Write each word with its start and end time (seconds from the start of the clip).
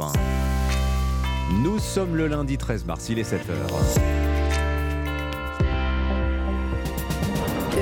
1. 0.00 0.12
Nous 1.62 1.78
sommes 1.78 2.16
le 2.16 2.26
lundi 2.26 2.58
13 2.58 2.84
mars, 2.84 3.08
il 3.08 3.18
est 3.18 3.30
7h. 3.30 3.54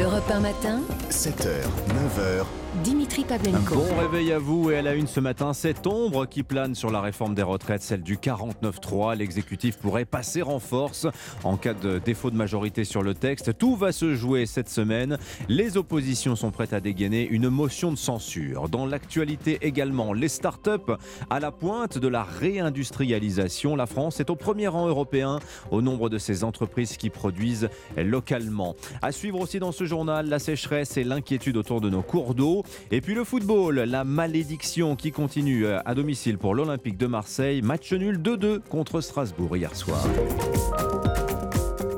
Europe 0.00 0.30
1 0.30 0.40
matin, 0.40 0.80
7h, 1.10 1.48
9h, 1.88 2.44
Dimitri 2.82 3.22
Pavlenko. 3.22 3.76
bon 3.76 3.96
réveil 4.00 4.32
à 4.32 4.40
vous 4.40 4.70
et 4.70 4.78
à 4.78 4.82
la 4.82 4.94
une 4.94 5.06
ce 5.06 5.20
matin, 5.20 5.52
cette 5.52 5.86
ombre 5.86 6.26
qui 6.26 6.42
plane 6.42 6.74
sur 6.74 6.90
la 6.90 7.00
réforme 7.00 7.34
des 7.34 7.42
retraites, 7.42 7.82
celle 7.82 8.02
du 8.02 8.16
49.3. 8.16 9.16
L'exécutif 9.16 9.76
pourrait 9.76 10.04
passer 10.04 10.42
en 10.42 10.58
force 10.58 11.06
en 11.44 11.56
cas 11.56 11.74
de 11.74 12.00
défaut 12.00 12.32
de 12.32 12.36
majorité 12.36 12.82
sur 12.82 13.02
le 13.02 13.14
texte. 13.14 13.56
Tout 13.58 13.76
va 13.76 13.92
se 13.92 14.16
jouer 14.16 14.46
cette 14.46 14.68
semaine. 14.68 15.18
Les 15.48 15.76
oppositions 15.76 16.34
sont 16.34 16.50
prêtes 16.50 16.72
à 16.72 16.80
dégainer 16.80 17.28
une 17.28 17.48
motion 17.48 17.92
de 17.92 17.96
censure. 17.96 18.68
Dans 18.68 18.86
l'actualité 18.86 19.58
également, 19.62 20.12
les 20.12 20.28
startups 20.28 20.94
à 21.30 21.38
la 21.38 21.52
pointe 21.52 21.98
de 21.98 22.08
la 22.08 22.24
réindustrialisation. 22.24 23.76
La 23.76 23.86
France 23.86 24.18
est 24.18 24.30
au 24.30 24.36
premier 24.36 24.66
rang 24.66 24.88
européen 24.88 25.38
au 25.70 25.80
nombre 25.80 26.08
de 26.08 26.18
ces 26.18 26.42
entreprises 26.42 26.96
qui 26.96 27.10
produisent 27.10 27.68
localement. 27.96 28.74
À 29.00 29.12
suivre 29.12 29.38
aussi 29.38 29.60
dans 29.60 29.72
ce 29.72 29.84
journal, 29.84 30.28
la 30.28 30.40
sécheresse 30.40 30.96
et 30.96 31.04
l'inquiétude 31.04 31.56
autour 31.56 31.80
de 31.80 31.88
nos 31.88 32.02
cours 32.02 32.34
d'eau. 32.34 32.63
Et 32.90 33.00
puis 33.00 33.14
le 33.14 33.24
football, 33.24 33.80
la 33.80 34.04
malédiction 34.04 34.96
qui 34.96 35.12
continue 35.12 35.66
euh, 35.66 35.80
à 35.84 35.94
domicile 35.94 36.38
pour 36.38 36.54
l'Olympique 36.54 36.96
de 36.96 37.06
Marseille. 37.06 37.62
Match 37.62 37.92
nul 37.92 38.18
2-2 38.18 38.60
contre 38.60 39.00
Strasbourg 39.00 39.56
hier 39.56 39.74
soir. 39.74 40.04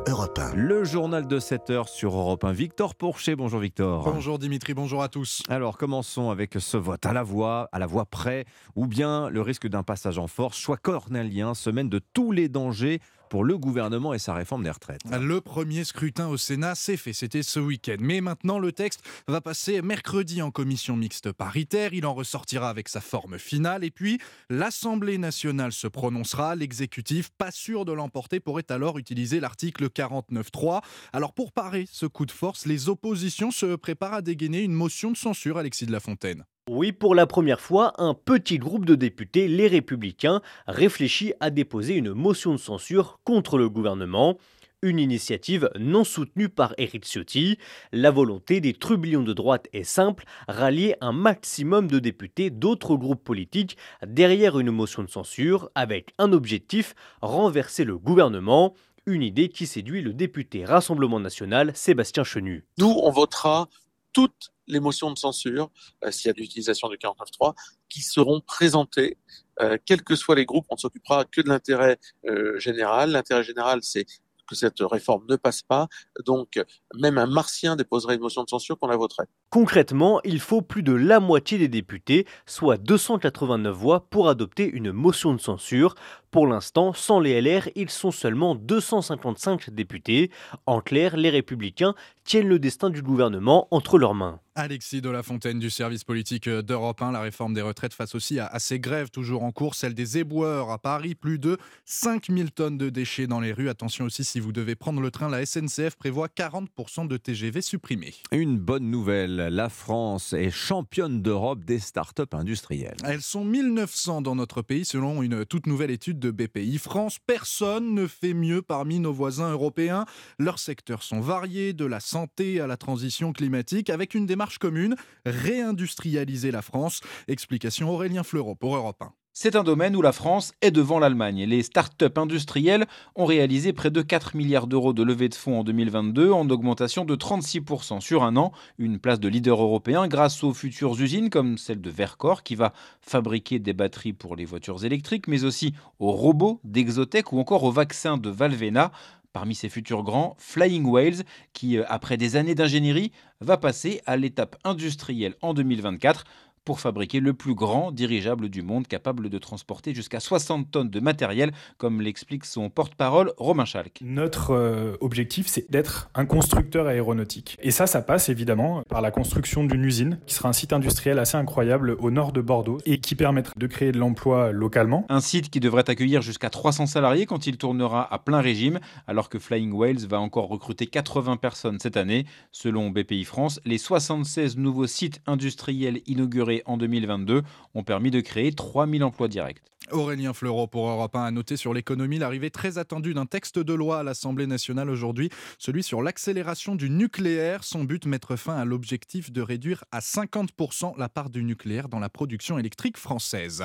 Europe 0.08 0.38
1. 0.38 0.54
Le 0.54 0.84
journal 0.84 1.26
de 1.26 1.38
7 1.38 1.70
heures 1.70 1.88
sur 1.88 2.16
Europe 2.16 2.44
1. 2.44 2.52
Victor 2.52 2.94
Pourchet, 2.94 3.36
bonjour 3.36 3.60
Victor. 3.60 4.04
Bonjour 4.04 4.38
Dimitri, 4.38 4.72
bonjour 4.72 5.02
à 5.02 5.08
tous. 5.08 5.42
Alors 5.48 5.76
commençons 5.76 6.30
avec 6.30 6.54
ce 6.58 6.76
vote 6.76 7.04
à 7.04 7.12
la 7.12 7.22
voix, 7.22 7.68
à 7.72 7.78
la 7.78 7.86
voix 7.86 8.06
près, 8.06 8.46
ou 8.76 8.86
bien 8.86 9.28
le 9.28 9.42
risque 9.42 9.66
d'un 9.66 9.82
passage 9.82 10.18
en 10.18 10.26
force, 10.26 10.56
choix 10.56 10.76
cornélien, 10.76 11.54
semaine 11.54 11.88
de 11.88 12.00
tous 12.14 12.32
les 12.32 12.48
dangers 12.48 13.00
pour 13.28 13.44
le 13.44 13.58
gouvernement 13.58 14.14
et 14.14 14.18
sa 14.18 14.34
réforme 14.34 14.64
des 14.64 14.70
retraites. 14.70 15.02
Le 15.10 15.40
premier 15.40 15.84
scrutin 15.84 16.28
au 16.28 16.36
Sénat 16.36 16.74
s'est 16.74 16.96
fait, 16.96 17.12
c'était 17.12 17.42
ce 17.42 17.60
week-end. 17.60 17.96
Mais 18.00 18.20
maintenant, 18.20 18.58
le 18.58 18.72
texte 18.72 19.02
va 19.26 19.40
passer 19.40 19.82
mercredi 19.82 20.42
en 20.42 20.50
commission 20.50 20.96
mixte 20.96 21.32
paritaire. 21.32 21.92
Il 21.92 22.06
en 22.06 22.14
ressortira 22.14 22.68
avec 22.68 22.88
sa 22.88 23.00
forme 23.00 23.38
finale. 23.38 23.84
Et 23.84 23.90
puis, 23.90 24.18
l'Assemblée 24.50 25.18
nationale 25.18 25.72
se 25.72 25.86
prononcera. 25.86 26.54
L'exécutif, 26.56 27.30
pas 27.30 27.50
sûr 27.50 27.84
de 27.84 27.92
l'emporter, 27.92 28.40
pourrait 28.40 28.70
alors 28.70 28.98
utiliser 28.98 29.40
l'article 29.40 29.88
49.3. 29.88 30.82
Alors, 31.12 31.32
pour 31.32 31.52
parer 31.52 31.86
ce 31.90 32.06
coup 32.06 32.26
de 32.26 32.32
force, 32.32 32.66
les 32.66 32.88
oppositions 32.88 33.50
se 33.50 33.76
préparent 33.76 34.14
à 34.14 34.22
dégainer 34.22 34.62
une 34.62 34.72
motion 34.72 35.10
de 35.10 35.16
censure, 35.16 35.58
Alexis 35.58 35.86
de 35.86 35.92
la 35.92 36.00
Fontaine. 36.00 36.44
Oui, 36.68 36.90
pour 36.90 37.14
la 37.14 37.28
première 37.28 37.60
fois, 37.60 37.92
un 37.98 38.12
petit 38.12 38.58
groupe 38.58 38.86
de 38.86 38.96
députés, 38.96 39.46
les 39.46 39.68
Républicains, 39.68 40.42
réfléchit 40.66 41.32
à 41.38 41.50
déposer 41.50 41.94
une 41.94 42.12
motion 42.12 42.50
de 42.50 42.56
censure 42.58 43.20
contre 43.22 43.56
le 43.56 43.68
gouvernement. 43.68 44.36
Une 44.82 44.98
initiative 44.98 45.70
non 45.78 46.02
soutenue 46.02 46.48
par 46.48 46.74
Éric 46.76 47.04
Ciotti. 47.04 47.58
La 47.92 48.10
volonté 48.10 48.60
des 48.60 48.72
trublions 48.72 49.22
de 49.22 49.32
droite 49.32 49.68
est 49.72 49.84
simple, 49.84 50.24
rallier 50.48 50.96
un 51.00 51.12
maximum 51.12 51.86
de 51.86 52.00
députés 52.00 52.50
d'autres 52.50 52.96
groupes 52.96 53.22
politiques 53.22 53.76
derrière 54.04 54.58
une 54.58 54.72
motion 54.72 55.04
de 55.04 55.10
censure 55.10 55.70
avec 55.76 56.14
un 56.18 56.32
objectif, 56.32 56.96
renverser 57.22 57.84
le 57.84 57.96
gouvernement. 57.96 58.74
Une 59.06 59.22
idée 59.22 59.50
qui 59.50 59.66
séduit 59.66 60.02
le 60.02 60.12
député 60.12 60.64
Rassemblement 60.64 61.20
national 61.20 61.70
Sébastien 61.76 62.24
Chenu. 62.24 62.64
Nous, 62.76 62.92
on 63.04 63.10
votera 63.12 63.68
toutes 64.16 64.50
les 64.66 64.80
motions 64.80 65.10
de 65.10 65.18
censure, 65.18 65.70
euh, 66.02 66.10
s'il 66.10 66.28
y 66.28 66.30
a 66.30 66.32
de 66.32 66.40
l'utilisation 66.40 66.88
du 66.88 66.96
49.3, 66.96 67.54
qui 67.90 68.00
seront 68.00 68.40
présentées, 68.40 69.18
euh, 69.60 69.76
quels 69.84 70.02
que 70.02 70.16
soient 70.16 70.34
les 70.36 70.46
groupes. 70.46 70.64
On 70.70 70.76
ne 70.76 70.80
s'occupera 70.80 71.26
que 71.26 71.42
de 71.42 71.50
l'intérêt 71.50 71.98
euh, 72.24 72.58
général. 72.58 73.10
L'intérêt 73.10 73.44
général, 73.44 73.80
c'est 73.82 74.06
que 74.48 74.54
cette 74.54 74.78
réforme 74.80 75.26
ne 75.28 75.36
passe 75.36 75.60
pas. 75.60 75.88
Donc, 76.24 76.58
même 76.94 77.18
un 77.18 77.26
martien 77.26 77.76
déposerait 77.76 78.14
une 78.14 78.22
motion 78.22 78.42
de 78.42 78.48
censure 78.48 78.78
qu'on 78.78 78.86
la 78.86 78.96
voterait. 78.96 79.26
Concrètement, 79.50 80.20
il 80.24 80.40
faut 80.40 80.60
plus 80.60 80.82
de 80.82 80.92
la 80.92 81.20
moitié 81.20 81.56
des 81.56 81.68
députés, 81.68 82.26
soit 82.46 82.78
289 82.78 83.74
voix, 83.74 84.06
pour 84.10 84.28
adopter 84.28 84.68
une 84.68 84.90
motion 84.92 85.34
de 85.34 85.40
censure. 85.40 85.94
Pour 86.32 86.46
l'instant, 86.46 86.92
sans 86.92 87.20
les 87.20 87.40
LR, 87.40 87.68
ils 87.76 87.88
sont 87.88 88.10
seulement 88.10 88.54
255 88.54 89.70
députés. 89.70 90.30
En 90.66 90.80
clair, 90.80 91.16
les 91.16 91.30
républicains 91.30 91.94
tiennent 92.24 92.48
le 92.48 92.58
destin 92.58 92.90
du 92.90 93.00
gouvernement 93.00 93.68
entre 93.70 93.98
leurs 93.98 94.14
mains. 94.14 94.40
Alexis 94.54 95.00
de 95.00 95.10
la 95.10 95.22
Fontaine 95.22 95.58
du 95.58 95.70
service 95.70 96.02
politique 96.02 96.48
d'Europe 96.48 97.00
1, 97.00 97.12
la 97.12 97.20
réforme 97.20 97.54
des 97.54 97.62
retraites 97.62 97.94
face 97.94 98.14
aussi 98.14 98.40
à, 98.40 98.46
à 98.46 98.58
ces 98.58 98.80
grèves 98.80 99.10
toujours 99.10 99.44
en 99.44 99.52
cours, 99.52 99.74
celle 99.74 99.94
des 99.94 100.18
éboueurs 100.18 100.70
à 100.70 100.78
Paris, 100.78 101.14
plus 101.14 101.38
de 101.38 101.58
5000 101.84 102.52
tonnes 102.52 102.78
de 102.78 102.90
déchets 102.90 103.26
dans 103.26 103.40
les 103.40 103.52
rues. 103.52 103.68
Attention 103.68 104.06
aussi, 104.06 104.24
si 104.24 104.40
vous 104.40 104.52
devez 104.52 104.74
prendre 104.74 105.00
le 105.00 105.10
train, 105.10 105.28
la 105.28 105.44
SNCF 105.46 105.96
prévoit 105.96 106.28
40% 106.28 107.06
de 107.06 107.16
TGV 107.16 107.60
supprimés. 107.60 108.14
Une 108.32 108.58
bonne 108.58 108.90
nouvelle, 108.90 109.35
la 109.36 109.68
France 109.68 110.32
est 110.32 110.50
championne 110.50 111.22
d'Europe 111.22 111.64
des 111.64 111.78
startups 111.78 112.22
industrielles. 112.32 112.96
Elles 113.04 113.22
sont 113.22 113.44
1900 113.44 114.22
dans 114.22 114.34
notre 114.34 114.62
pays 114.62 114.84
selon 114.84 115.22
une 115.22 115.44
toute 115.44 115.66
nouvelle 115.66 115.90
étude 115.90 116.18
de 116.18 116.30
BPI 116.30 116.78
France. 116.78 117.18
Personne 117.26 117.94
ne 117.94 118.06
fait 118.06 118.34
mieux 118.34 118.62
parmi 118.62 118.98
nos 118.98 119.12
voisins 119.12 119.50
européens. 119.50 120.06
Leurs 120.38 120.58
secteurs 120.58 121.02
sont 121.02 121.20
variés, 121.20 121.72
de 121.72 121.84
la 121.84 122.00
santé 122.00 122.60
à 122.60 122.66
la 122.66 122.76
transition 122.76 123.32
climatique, 123.32 123.90
avec 123.90 124.14
une 124.14 124.26
démarche 124.26 124.58
commune, 124.58 124.96
réindustrialiser 125.24 126.50
la 126.50 126.62
France. 126.62 127.00
Explication 127.28 127.90
Aurélien 127.90 128.22
Fleureau 128.22 128.54
pour 128.54 128.76
Europe 128.76 129.02
1. 129.02 129.12
C'est 129.38 129.54
un 129.54 129.64
domaine 129.64 129.94
où 129.94 130.00
la 130.00 130.12
France 130.12 130.54
est 130.62 130.70
devant 130.70 130.98
l'Allemagne. 130.98 131.44
Les 131.44 131.62
startups 131.62 132.06
industrielles 132.16 132.86
ont 133.16 133.26
réalisé 133.26 133.74
près 133.74 133.90
de 133.90 134.00
4 134.00 134.34
milliards 134.34 134.66
d'euros 134.66 134.94
de 134.94 135.02
levée 135.02 135.28
de 135.28 135.34
fonds 135.34 135.60
en 135.60 135.62
2022, 135.62 136.32
en 136.32 136.48
augmentation 136.48 137.04
de 137.04 137.14
36% 137.14 138.00
sur 138.00 138.22
un 138.22 138.38
an. 138.38 138.52
Une 138.78 138.98
place 138.98 139.20
de 139.20 139.28
leader 139.28 139.60
européen 139.60 140.08
grâce 140.08 140.42
aux 140.42 140.54
futures 140.54 140.98
usines 140.98 141.28
comme 141.28 141.58
celle 141.58 141.82
de 141.82 141.90
Vercor 141.90 142.44
qui 142.44 142.54
va 142.54 142.72
fabriquer 143.02 143.58
des 143.58 143.74
batteries 143.74 144.14
pour 144.14 144.36
les 144.36 144.46
voitures 144.46 144.86
électriques, 144.86 145.28
mais 145.28 145.44
aussi 145.44 145.74
aux 145.98 146.12
robots 146.12 146.58
d'Exotech 146.64 147.30
ou 147.30 147.38
encore 147.38 147.64
aux 147.64 147.72
vaccins 147.72 148.16
de 148.16 148.30
Valvena. 148.30 148.90
Parmi 149.34 149.54
ces 149.54 149.68
futurs 149.68 150.02
grands, 150.02 150.34
Flying 150.38 150.86
Whales, 150.86 151.24
qui, 151.52 151.76
euh, 151.76 151.84
après 151.88 152.16
des 152.16 152.36
années 152.36 152.54
d'ingénierie, 152.54 153.12
va 153.42 153.58
passer 153.58 154.00
à 154.06 154.16
l'étape 154.16 154.56
industrielle 154.64 155.34
en 155.42 155.52
2024 155.52 156.24
pour 156.66 156.80
fabriquer 156.80 157.20
le 157.20 157.32
plus 157.32 157.54
grand 157.54 157.92
dirigeable 157.92 158.50
du 158.50 158.60
monde 158.60 158.86
capable 158.88 159.30
de 159.30 159.38
transporter 159.38 159.94
jusqu'à 159.94 160.20
60 160.20 160.70
tonnes 160.70 160.90
de 160.90 161.00
matériel, 161.00 161.52
comme 161.78 162.02
l'explique 162.02 162.44
son 162.44 162.68
porte-parole 162.68 163.32
Romain 163.38 163.64
Schalk. 163.64 164.00
Notre 164.02 164.50
euh, 164.50 164.96
objectif, 165.00 165.46
c'est 165.46 165.70
d'être 165.70 166.10
un 166.14 166.26
constructeur 166.26 166.88
aéronautique. 166.88 167.56
Et 167.62 167.70
ça, 167.70 167.86
ça 167.86 168.02
passe 168.02 168.28
évidemment 168.28 168.82
par 168.88 169.00
la 169.00 169.12
construction 169.12 169.64
d'une 169.64 169.84
usine 169.84 170.18
qui 170.26 170.34
sera 170.34 170.48
un 170.48 170.52
site 170.52 170.72
industriel 170.72 171.20
assez 171.20 171.36
incroyable 171.36 171.96
au 172.00 172.10
nord 172.10 172.32
de 172.32 172.40
Bordeaux 172.40 172.78
et 172.84 172.98
qui 172.98 173.14
permettra 173.14 173.54
de 173.56 173.66
créer 173.68 173.92
de 173.92 173.98
l'emploi 173.98 174.50
localement. 174.50 175.06
Un 175.08 175.20
site 175.20 175.50
qui 175.50 175.60
devrait 175.60 175.88
accueillir 175.88 176.20
jusqu'à 176.20 176.50
300 176.50 176.86
salariés 176.86 177.26
quand 177.26 177.46
il 177.46 177.58
tournera 177.58 178.12
à 178.12 178.18
plein 178.18 178.40
régime, 178.40 178.80
alors 179.06 179.28
que 179.28 179.38
Flying 179.38 179.72
Whales 179.72 180.06
va 180.08 180.18
encore 180.18 180.48
recruter 180.48 180.88
80 180.88 181.36
personnes 181.36 181.78
cette 181.78 181.96
année. 181.96 182.26
Selon 182.50 182.90
BPI 182.90 183.24
France, 183.24 183.60
les 183.64 183.78
76 183.78 184.56
nouveaux 184.56 184.88
sites 184.88 185.20
industriels 185.28 186.00
inaugurés 186.06 186.55
en 186.66 186.76
2022 186.76 187.42
ont 187.74 187.82
permis 187.82 188.10
de 188.10 188.20
créer 188.20 188.52
3000 188.52 189.04
emplois 189.04 189.28
directs. 189.28 189.62
Aurélien 189.92 190.32
Fleureau 190.32 190.66
pour 190.66 190.88
Europe 190.88 191.14
1 191.14 191.24
a 191.24 191.30
noté 191.30 191.56
sur 191.56 191.72
l'économie 191.72 192.18
l'arrivée 192.18 192.50
très 192.50 192.78
attendue 192.78 193.14
d'un 193.14 193.26
texte 193.26 193.58
de 193.58 193.72
loi 193.72 194.00
à 194.00 194.02
l'Assemblée 194.02 194.46
nationale 194.46 194.90
aujourd'hui, 194.90 195.30
celui 195.58 195.82
sur 195.82 196.02
l'accélération 196.02 196.74
du 196.74 196.90
nucléaire. 196.90 197.62
Son 197.62 197.84
but, 197.84 198.06
mettre 198.06 198.36
fin 198.36 198.56
à 198.56 198.64
l'objectif 198.64 199.30
de 199.30 199.40
réduire 199.40 199.84
à 199.92 200.00
50% 200.00 200.98
la 200.98 201.08
part 201.08 201.30
du 201.30 201.44
nucléaire 201.44 201.88
dans 201.88 202.00
la 202.00 202.08
production 202.08 202.58
électrique 202.58 202.96
française. 202.96 203.64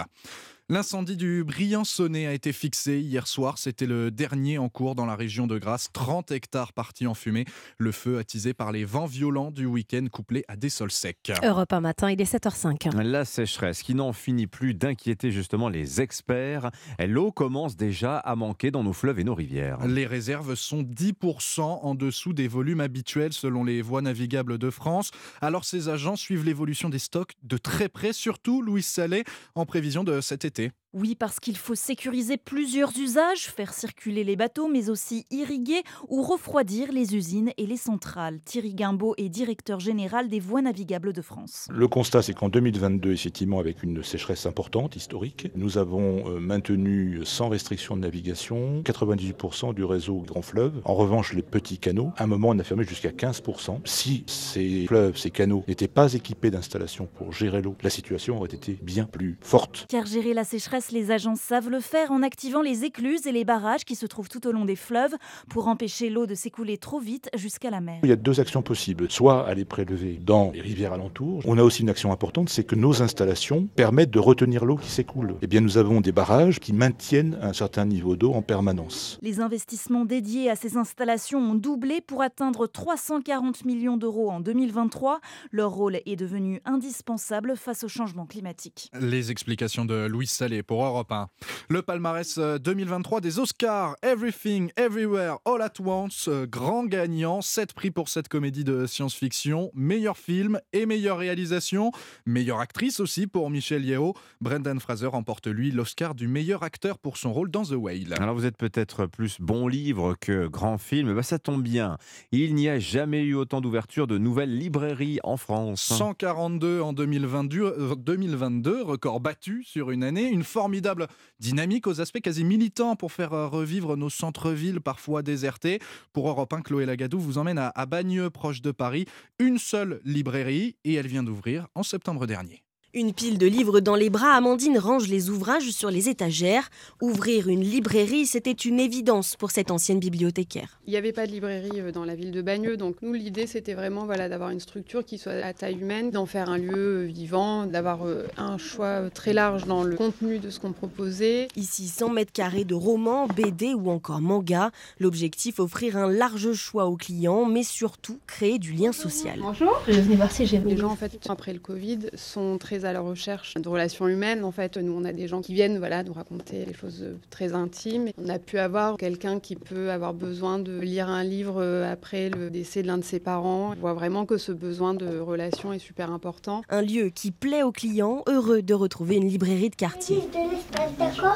L'incendie 0.72 1.18
du 1.18 1.44
Briançonnet 1.44 2.28
a 2.28 2.32
été 2.32 2.54
fixé 2.54 3.02
hier 3.02 3.28
soir. 3.28 3.58
C'était 3.58 3.86
le 3.86 4.10
dernier 4.10 4.58
en 4.58 4.70
cours 4.70 4.96
dans 4.96 5.06
la 5.06 5.18
région 5.18 5.46
de 5.46 5.58
Grasse. 5.58 5.90
30 5.92 6.32
hectares 6.32 6.72
partis 6.72 7.08
en 7.08 7.14
fumée. 7.14 7.44
Le 7.78 7.92
feu 7.92 8.20
attisé 8.20 8.54
par 8.54 8.72
les 8.72 8.86
vents 8.86 9.06
violents 9.06 9.52
du 9.52 9.66
week-end 9.66 10.06
couplés 10.10 10.46
à 10.48 10.56
des 10.56 10.70
sols 10.70 10.90
secs. 10.90 11.34
Europe 11.44 11.74
1 11.74 11.82
matin, 11.82 12.10
il 12.10 12.22
est 12.22 12.34
7h05. 12.34 12.96
La 13.04 13.26
sécheresse 13.26 13.84
qui 13.84 13.96
n'en 13.96 14.14
finit 14.14 14.48
plus 14.48 14.74
d'inquiéter 14.74 15.30
justement 15.30 15.68
les 15.68 16.00
experts. 16.00 16.72
L'eau 17.06 17.34
commence 17.34 17.76
déjà 17.76 18.16
à 18.20 18.38
manquer 18.38 18.72
dans 18.72 18.86
nos 18.86 18.94
fleuves 18.94 19.20
et 19.20 19.26
nos 19.26 19.36
rivières. 19.36 19.86
Les 19.86 20.06
réserves 20.06 20.56
sont 20.56 20.84
10% 20.84 21.60
en 21.64 21.96
dessous 21.96 22.32
des 22.32 22.48
volumes 22.48 22.80
habituels 22.80 23.34
selon 23.34 23.66
les 23.66 23.82
voies 23.82 24.02
navigables 24.02 24.58
de 24.58 24.70
France. 24.70 25.12
Alors 25.42 25.66
ces 25.66 25.90
agents 25.90 26.16
suivent 26.16 26.46
l'évolution 26.46 26.88
des 26.88 27.00
stocks 27.00 27.34
de 27.44 27.58
très 27.58 27.90
près, 27.90 28.14
surtout 28.14 28.62
Louis 28.62 28.84
Sallet 28.84 29.26
en 29.56 29.66
prévision 29.66 30.06
de 30.06 30.22
cet 30.22 30.46
été. 30.46 30.61
City. 30.62 30.74
Oui, 30.94 31.16
parce 31.16 31.40
qu'il 31.40 31.56
faut 31.56 31.74
sécuriser 31.74 32.36
plusieurs 32.36 32.92
usages, 32.98 33.50
faire 33.50 33.74
circuler 33.74 34.26
les 34.26 34.36
bateaux, 34.36 34.68
mais 34.68 34.90
aussi 34.90 35.26
irriguer 35.32 35.84
ou 36.10 36.22
refroidir 36.22 36.92
les 36.92 37.16
usines 37.16 37.52
et 37.58 37.66
les 37.66 37.78
centrales. 37.78 38.42
Thierry 38.44 38.74
Guimbaud 38.74 39.14
est 39.18 39.30
directeur 39.30 39.80
général 39.80 40.28
des 40.28 40.42
voies 40.42 40.62
navigables 40.62 41.14
de 41.14 41.22
France. 41.22 41.70
Le 41.72 41.88
constat, 41.88 42.24
c'est 42.24 42.34
qu'en 42.34 42.50
2022, 42.50 43.14
effectivement, 43.14 43.60
avec 43.60 43.84
une 43.84 44.04
sécheresse 44.04 44.46
importante, 44.46 44.98
historique, 44.98 45.50
nous 45.56 45.78
avons 45.78 46.30
euh, 46.30 46.42
maintenu 46.42 47.22
sans 47.24 47.48
restriction 47.48 47.96
de 47.96 48.02
navigation 48.02 48.82
98% 48.84 49.74
du 49.74 49.86
réseau 49.86 50.18
grand 50.28 50.42
fleuve. 50.42 50.82
En 50.84 50.96
revanche, 50.96 51.32
les 51.32 51.42
petits 51.42 51.78
canaux, 51.78 52.12
à 52.18 52.26
un 52.26 52.28
moment, 52.28 52.50
on 52.50 52.60
a 52.60 52.66
fermé 52.66 52.84
jusqu'à 52.84 53.12
15%. 53.12 53.80
Si 53.86 54.26
ces 54.28 54.88
fleuves, 54.88 55.16
ces 55.16 55.32
canaux 55.32 55.64
n'étaient 55.70 55.88
pas 55.88 56.14
équipés 56.16 56.52
d'installations 56.52 57.06
pour 57.06 57.32
gérer 57.32 57.62
l'eau, 57.62 57.78
la 57.82 57.90
situation 57.90 58.36
aurait 58.40 58.54
été 58.54 58.78
bien 58.82 59.06
plus 59.06 59.38
forte. 59.40 59.86
Car 59.88 60.06
gérer 60.06 60.34
la 60.34 60.44
sécheresse, 60.44 60.81
les 60.90 61.12
agences 61.12 61.42
savent 61.42 61.70
le 61.70 61.80
faire 61.80 62.12
en 62.12 62.24
activant 62.24 62.62
les 62.62 62.84
écluses 62.84 63.28
et 63.28 63.32
les 63.32 63.44
barrages 63.44 63.86
qui 63.86 63.96
se 63.96 64.06
trouvent 64.08 64.30
tout 64.30 64.48
au 64.48 64.52
long 64.52 64.66
des 64.66 64.76
fleuves 64.76 65.14
pour 65.50 65.68
empêcher 65.68 66.10
l'eau 66.10 66.26
de 66.26 66.34
s'écouler 66.34 66.78
trop 66.78 67.00
vite 67.00 67.30
jusqu'à 67.36 67.70
la 67.70 67.82
mer. 67.82 68.00
Il 68.04 68.10
y 68.10 68.14
a 68.14 68.16
deux 68.16 68.40
actions 68.40 68.64
possibles. 68.64 69.12
Soit 69.12 69.48
aller 69.48 69.66
prélever 69.66 70.20
dans 70.20 70.52
les 70.52 70.62
rivières 70.62 70.94
alentours. 70.94 71.44
On 71.46 71.58
a 71.58 71.64
aussi 71.64 71.84
une 71.84 71.90
action 71.90 72.12
importante, 72.12 72.50
c'est 72.50 72.64
que 72.64 72.76
nos 72.76 73.04
installations 73.04 73.68
permettent 73.76 74.12
de 74.12 74.20
retenir 74.20 74.66
l'eau 74.66 74.78
qui 74.78 74.90
s'écoule. 74.90 75.36
Eh 75.42 75.48
bien, 75.48 75.62
nous 75.62 75.78
avons 75.78 76.02
des 76.02 76.12
barrages 76.12 76.60
qui 76.60 76.74
maintiennent 76.74 77.38
un 77.42 77.54
certain 77.54 77.86
niveau 77.86 78.16
d'eau 78.16 78.34
en 78.34 78.42
permanence. 78.42 79.20
Les 79.22 79.42
investissements 79.42 80.06
dédiés 80.06 80.50
à 80.50 80.56
ces 80.56 80.78
installations 80.78 81.40
ont 81.40 81.56
doublé 81.56 82.02
pour 82.02 82.22
atteindre 82.22 82.68
340 82.68 83.66
millions 83.66 83.98
d'euros 83.98 84.32
en 84.32 84.40
2023. 84.40 85.20
Leur 85.52 85.72
rôle 85.72 86.00
est 86.06 86.16
devenu 86.16 86.62
indispensable 86.66 87.56
face 87.58 87.84
au 87.84 87.88
changement 87.88 88.26
climatique. 88.26 88.90
Les 89.00 89.32
explications 89.32 89.86
de 89.86 90.06
Louis 90.06 90.28
Salé 90.28 90.64
pour 90.72 90.86
Europe 90.86 91.12
1. 91.12 91.28
Le 91.68 91.82
palmarès 91.82 92.40
2023 92.40 93.18
euh, 93.18 93.22
des 93.22 93.40
Oscars, 93.40 93.98
Everything, 94.04 94.72
Everywhere, 94.78 95.36
All 95.44 95.62
at 95.62 95.74
Once, 95.84 96.30
euh, 96.30 96.46
grand 96.46 96.86
gagnant, 96.86 97.42
7 97.42 97.74
prix 97.74 97.92
pour 97.92 98.08
cette 98.08 98.30
comédie 98.30 98.64
de 98.64 98.86
science-fiction, 98.86 99.72
meilleur 99.74 100.16
film 100.16 100.62
et 100.72 100.86
meilleure 100.86 101.18
réalisation, 101.18 101.92
meilleure 102.26 102.62
actrice 102.62 103.02
aussi 103.02 103.28
pour 103.28 103.50
Michelle 103.50 103.84
Yeoh. 103.84 104.14
Brendan 104.40 104.80
Fraser 104.80 105.08
remporte 105.08 105.48
lui 105.48 105.72
l'Oscar 105.72 106.16
du 106.16 106.30
meilleur 106.30 106.64
acteur 106.64 107.00
pour 107.00 107.18
son 107.18 107.34
rôle 107.34 107.52
dans 107.52 107.64
The 107.64 107.74
Whale. 107.74 108.14
Alors 108.18 108.36
vous 108.36 108.46
êtes 108.46 108.56
peut-être 108.56 109.08
plus 109.08 109.42
bon 109.42 109.68
livre 109.68 110.16
que 110.22 110.48
grand 110.48 110.78
film, 110.78 111.14
bah 111.14 111.24
ça 111.24 111.38
tombe 111.38 111.64
bien. 111.64 111.98
Il 112.32 112.56
n'y 112.56 112.70
a 112.70 112.80
jamais 112.80 113.24
eu 113.24 113.36
autant 113.36 113.60
d'ouverture 113.60 114.08
de 114.08 114.18
nouvelles 114.18 114.58
librairies 114.58 115.20
en 115.24 115.36
France. 115.36 115.82
142 115.82 116.80
en 116.80 116.94
2022, 116.94 117.98
2022, 117.98 118.72
euh, 118.72 118.84
record 118.84 119.20
battu 119.20 119.66
sur 119.66 119.92
une 119.92 120.06
année, 120.06 120.30
une 120.30 120.46
formidable 120.62 121.08
dynamique 121.40 121.88
aux 121.88 122.02
aspects 122.02 122.22
quasi 122.22 122.44
militants 122.44 122.96
pour 122.96 123.12
faire 123.12 123.34
euh, 123.34 123.48
revivre 123.48 123.98
nos 123.98 124.12
centres-villes 124.12 124.80
parfois 124.80 125.24
désertés. 125.24 125.80
Pour 126.14 126.30
Europe 126.30 126.54
1, 126.54 126.62
Chloé 126.62 126.86
Lagadou 126.86 127.20
vous 127.20 127.40
emmène 127.40 127.58
à, 127.58 127.70
à 127.70 127.88
Bagneux, 127.88 128.30
proche 128.30 128.62
de 128.62 128.70
Paris, 128.70 129.06
une 129.40 129.58
seule 129.58 130.02
librairie 130.06 130.76
et 130.84 130.94
elle 130.94 131.08
vient 131.08 131.24
d'ouvrir 131.24 131.68
en 131.74 131.82
septembre 131.82 132.28
dernier. 132.28 132.62
Une 132.94 133.14
pile 133.14 133.38
de 133.38 133.48
livres 133.48 133.80
dans 133.80 133.96
les 133.96 134.10
bras, 134.10 134.34
Amandine 134.34 134.78
range 134.78 135.08
les 135.08 135.30
ouvrages 135.30 135.70
sur 135.70 135.90
les 135.90 136.10
étagères. 136.10 136.70
Ouvrir 137.02 137.48
une 137.48 137.62
librairie, 137.62 138.26
c'était 138.26 138.52
une 138.52 138.82
évidence 138.82 139.38
pour 139.38 139.52
cette 139.52 139.72
ancienne 139.72 140.00
bibliothécaire. 140.00 140.82
Il 140.88 140.92
n'y 140.92 140.98
avait 140.98 141.14
pas 141.14 141.26
de 141.26 141.32
librairie 141.32 141.80
euh, 141.80 141.94
dans 141.94 142.04
la 142.04 142.16
ville 142.16 142.32
de 142.32 142.42
Bagneux, 142.42 142.76
donc 142.76 142.98
nous 143.02 143.14
l'idée 143.14 143.48
c'était 143.48 143.76
vraiment 143.76 144.04
voilà, 144.04 144.28
d'avoir 144.28 144.50
une 144.50 144.60
structure 144.60 145.06
qui 145.06 145.18
soit 145.18 145.32
à 145.32 145.54
taille 145.54 145.80
humaine, 145.80 146.12
d'en 146.12 146.26
faire 146.26 146.50
un 146.50 146.58
lieu 146.58 147.04
euh, 147.04 147.06
vivant, 147.06 147.66
d'avoir 147.66 148.06
euh, 148.06 148.28
un 148.36 148.58
choix 148.58 149.10
très 149.10 149.32
large 149.32 149.66
dans 149.68 149.84
le 149.84 149.96
contenu 149.96 150.40
de 150.40 150.50
ce 150.50 150.60
qu'on 150.60 150.74
proposait. 150.74 151.48
Ici 151.56 151.88
100 151.88 152.10
mètres 152.10 152.34
carrés 152.34 152.66
de 152.66 152.76
romans, 152.76 153.26
BD 153.28 153.74
ou 153.74 153.90
encore 153.90 154.20
manga. 154.20 154.70
L'objectif 155.00 155.62
offrir 155.62 155.96
un 155.96 156.12
large 156.12 156.52
choix 156.52 156.88
aux 156.88 156.98
clients, 156.98 157.46
mais 157.46 157.64
surtout 157.64 158.20
créer 158.28 158.60
du 158.60 158.74
lien 158.74 158.92
social. 158.92 159.40
Bonjour, 159.42 159.82
je 159.88 159.94
venais 159.94 160.18
voir 160.18 160.32
si 160.34 160.46
j'ai 160.46 160.60
Les 160.60 160.76
gens 160.76 160.92
en 160.92 160.98
fait 160.98 161.18
après 161.30 161.54
le 161.54 161.60
Covid 161.60 162.00
sont 162.16 162.58
très 162.58 162.81
à 162.86 162.94
la 162.94 163.02
recherche 163.02 163.56
de 163.56 163.68
relations 163.68 164.08
humaines. 164.08 164.44
En 164.44 164.52
fait, 164.52 164.78
nous, 164.78 164.94
on 164.94 165.06
a 165.06 165.14
des 165.14 165.28
gens 165.28 165.42
qui 165.42 165.54
viennent 165.54 165.78
voilà, 165.78 166.04
nous 166.04 166.14
raconter 166.14 166.66
des 166.66 166.74
choses 166.74 167.06
très 167.30 167.54
intimes. 167.54 168.10
On 168.18 168.30
a 168.30 168.40
pu 168.40 168.58
avoir 168.58 168.98
quelqu'un 168.98 169.40
qui 169.40 169.56
peut 169.56 169.92
avoir 169.92 170.14
besoin 170.14 170.60
de 170.60 170.80
lire 170.80 171.10
un 171.10 171.24
livre 171.24 171.62
après 171.84 172.30
le 172.30 172.50
décès 172.50 172.82
de 172.82 172.88
l'un 172.88 172.98
de 172.98 173.04
ses 173.04 173.20
parents. 173.20 173.74
On 173.78 173.80
voit 173.80 173.94
vraiment 173.94 174.26
que 174.26 174.38
ce 174.38 174.52
besoin 174.52 174.94
de 174.94 175.20
relation 175.20 175.74
est 175.74 175.80
super 175.80 176.12
important. 176.12 176.62
Un 176.70 176.82
lieu 176.82 177.10
qui 177.10 177.32
plaît 177.32 177.64
aux 177.64 177.72
clients, 177.72 178.24
heureux 178.28 178.62
de 178.62 178.74
retrouver 178.74 179.16
une 179.16 179.28
librairie 179.28 179.70
de 179.70 179.76
quartier. 179.76 180.20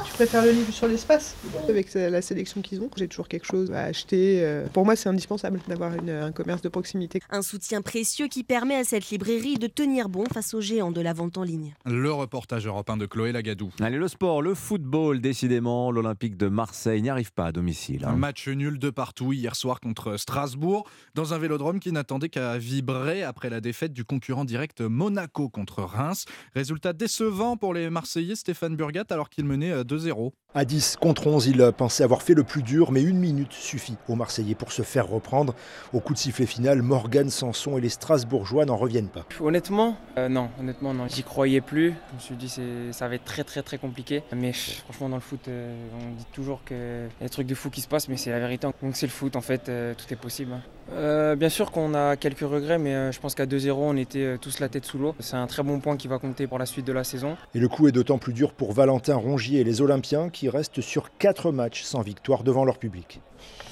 Tu 0.06 0.14
préfères 0.14 0.44
le 0.44 0.52
livre 0.52 0.72
sur 0.72 0.88
l'espace 0.88 1.36
Avec 1.68 1.94
la 1.94 2.22
sélection 2.22 2.62
qu'ils 2.62 2.82
ont, 2.82 2.90
j'ai 2.96 3.08
toujours 3.08 3.28
quelque 3.28 3.46
chose 3.46 3.72
à 3.72 3.84
acheter. 3.84 4.44
Euh, 4.44 4.66
pour 4.72 4.86
moi, 4.86 4.96
c'est 4.96 5.10
indispensable 5.10 5.60
d'avoir 5.68 5.92
un 5.92 6.32
commerce 6.32 6.62
de 6.62 6.70
proximité. 6.70 7.22
Un 7.30 7.42
soutien 7.42 7.82
précieux 7.82 8.28
qui 8.28 8.44
permet 8.44 8.76
à 8.76 8.84
cette 8.84 9.10
librairie 9.10 9.56
de 9.56 9.68
tenir 9.68 10.10
bon 10.10 10.26
face 10.26 10.54
aux 10.54 10.62
géants 10.62 10.92
de 10.92 11.02
la 11.02 11.14
vente 11.14 11.35
en 11.38 11.44
ligne. 11.44 11.74
Le 11.86 12.12
reportage 12.12 12.68
européen 12.68 12.98
de 12.98 13.06
Chloé 13.06 13.32
Lagadou. 13.32 13.72
Allez, 13.80 13.98
le 13.98 14.08
sport, 14.08 14.42
le 14.42 14.54
football, 14.54 15.22
décidément, 15.22 15.92
l'Olympique 15.92 16.38
de 16.38 16.48
Marseille 16.48 17.02
n'y 17.02 17.10
arrive 17.10 17.34
pas 17.34 17.48
à 17.48 17.52
domicile. 17.52 18.06
Hein. 18.06 18.14
Un 18.14 18.16
match 18.16 18.48
nul 18.48 18.80
de 18.80 18.90
partout 18.90 19.34
hier 19.34 19.56
soir 19.56 19.80
contre 19.80 20.18
Strasbourg, 20.18 20.88
dans 21.14 21.34
un 21.34 21.38
vélodrome 21.38 21.80
qui 21.80 21.92
n'attendait 21.92 22.30
qu'à 22.30 22.58
vibrer 22.58 23.24
après 23.24 23.50
la 23.50 23.62
défaite 23.62 23.94
du 23.94 24.06
concurrent 24.06 24.46
direct 24.46 24.82
Monaco 24.82 25.50
contre 25.50 25.84
Reims. 25.84 26.26
Résultat 26.54 26.94
décevant 26.94 27.58
pour 27.58 27.74
les 27.74 27.90
Marseillais, 27.90 28.36
Stéphane 28.36 28.76
Burgat, 28.76 29.06
alors 29.10 29.30
qu'il 29.30 29.46
menait 29.46 29.84
2-0. 29.84 30.32
À 30.58 30.64
10 30.64 30.96
contre 31.02 31.28
11, 31.28 31.48
il 31.48 31.72
pensait 31.76 32.06
avoir 32.06 32.22
fait 32.22 32.34
le 32.34 32.46
plus 32.46 32.64
dur, 32.64 32.94
mais 32.94 33.04
une 33.04 33.18
minute 33.18 33.52
suffit 33.52 33.98
aux 34.08 34.16
Marseillais 34.16 34.56
pour 34.56 34.72
se 34.72 34.84
faire 34.84 35.06
reprendre. 35.06 35.54
Au 35.92 36.00
coup 36.00 36.14
de 36.14 36.18
sifflet 36.18 36.46
final, 36.46 36.82
Morgan 36.82 37.30
Sanson 37.30 37.78
et 37.78 37.82
les 37.82 37.90
Strasbourgeois 37.90 38.64
n'en 38.64 38.78
reviennent 38.78 39.10
pas. 39.10 39.26
Honnêtement, 39.42 39.98
euh, 40.18 40.30
non, 40.30 40.50
honnêtement 40.58 40.94
non. 40.94 41.08
J'y 41.10 41.24
croyais 41.24 41.60
plus. 41.60 41.90
Je 42.12 42.16
me 42.16 42.20
suis 42.22 42.36
dit 42.36 42.54
que 42.56 42.94
ça 42.94 43.10
va 43.10 43.16
être 43.16 43.26
très 43.26 43.44
très 43.44 43.64
très 43.64 43.78
compliqué. 43.78 44.24
Mais 44.34 44.54
franchement 44.54 45.10
dans 45.10 45.18
le 45.18 45.22
foot, 45.22 45.46
euh, 45.50 45.76
on 45.94 46.16
dit 46.16 46.26
toujours 46.32 46.64
qu'il 46.64 46.78
y 46.78 47.24
a 47.24 47.26
des 47.26 47.30
trucs 47.30 47.48
de 47.48 47.56
fou 47.56 47.70
qui 47.70 47.82
se 47.82 47.90
passent, 47.90 48.08
mais 48.08 48.16
c'est 48.16 48.32
la 48.32 48.40
vérité. 48.40 48.66
Donc 48.82 48.96
c'est 48.96 49.08
le 49.08 49.12
foot 49.12 49.36
en 49.36 49.42
fait, 49.42 49.68
euh, 49.68 49.94
tout 49.94 50.06
est 50.14 50.16
possible. 50.18 50.54
Hein. 50.54 50.62
Bien 50.92 51.50
sûr 51.50 51.72
qu'on 51.72 51.94
a 51.94 52.16
quelques 52.16 52.40
regrets, 52.40 52.78
mais 52.78 53.12
je 53.12 53.20
pense 53.20 53.36
qu'à 53.36 53.46
2-0, 53.46 53.72
on 53.74 53.98
était 53.98 54.38
tous 54.40 54.60
la 54.60 54.70
tête 54.70 54.86
sous 54.86 54.98
l'eau. 54.98 55.16
C'est 55.20 55.36
un 55.36 55.48
très 55.48 55.64
bon 55.64 55.80
point 55.80 55.98
qui 55.98 56.08
va 56.08 56.20
compter 56.20 56.48
pour 56.48 56.60
la 56.60 56.66
suite 56.66 56.86
de 56.86 56.94
la 56.94 57.04
saison. 57.04 57.38
Et 57.54 57.60
le 57.60 57.68
coup 57.68 57.88
est 57.88 57.92
d'autant 57.92 58.18
plus 58.18 58.34
dur 58.34 58.54
pour 58.54 58.74
Valentin 58.74 59.16
Rongier 59.16 59.62
et 59.62 59.64
les 59.64 59.82
Olympiens 59.82 60.30
qui 60.30 60.50
restent 60.50 60.82
sur 60.82 61.16
4 61.18 61.52
matchs 61.52 61.84
sans 61.84 62.02
victoire 62.02 62.44
devant 62.44 62.66
leur 62.66 62.78
public. 62.78 63.22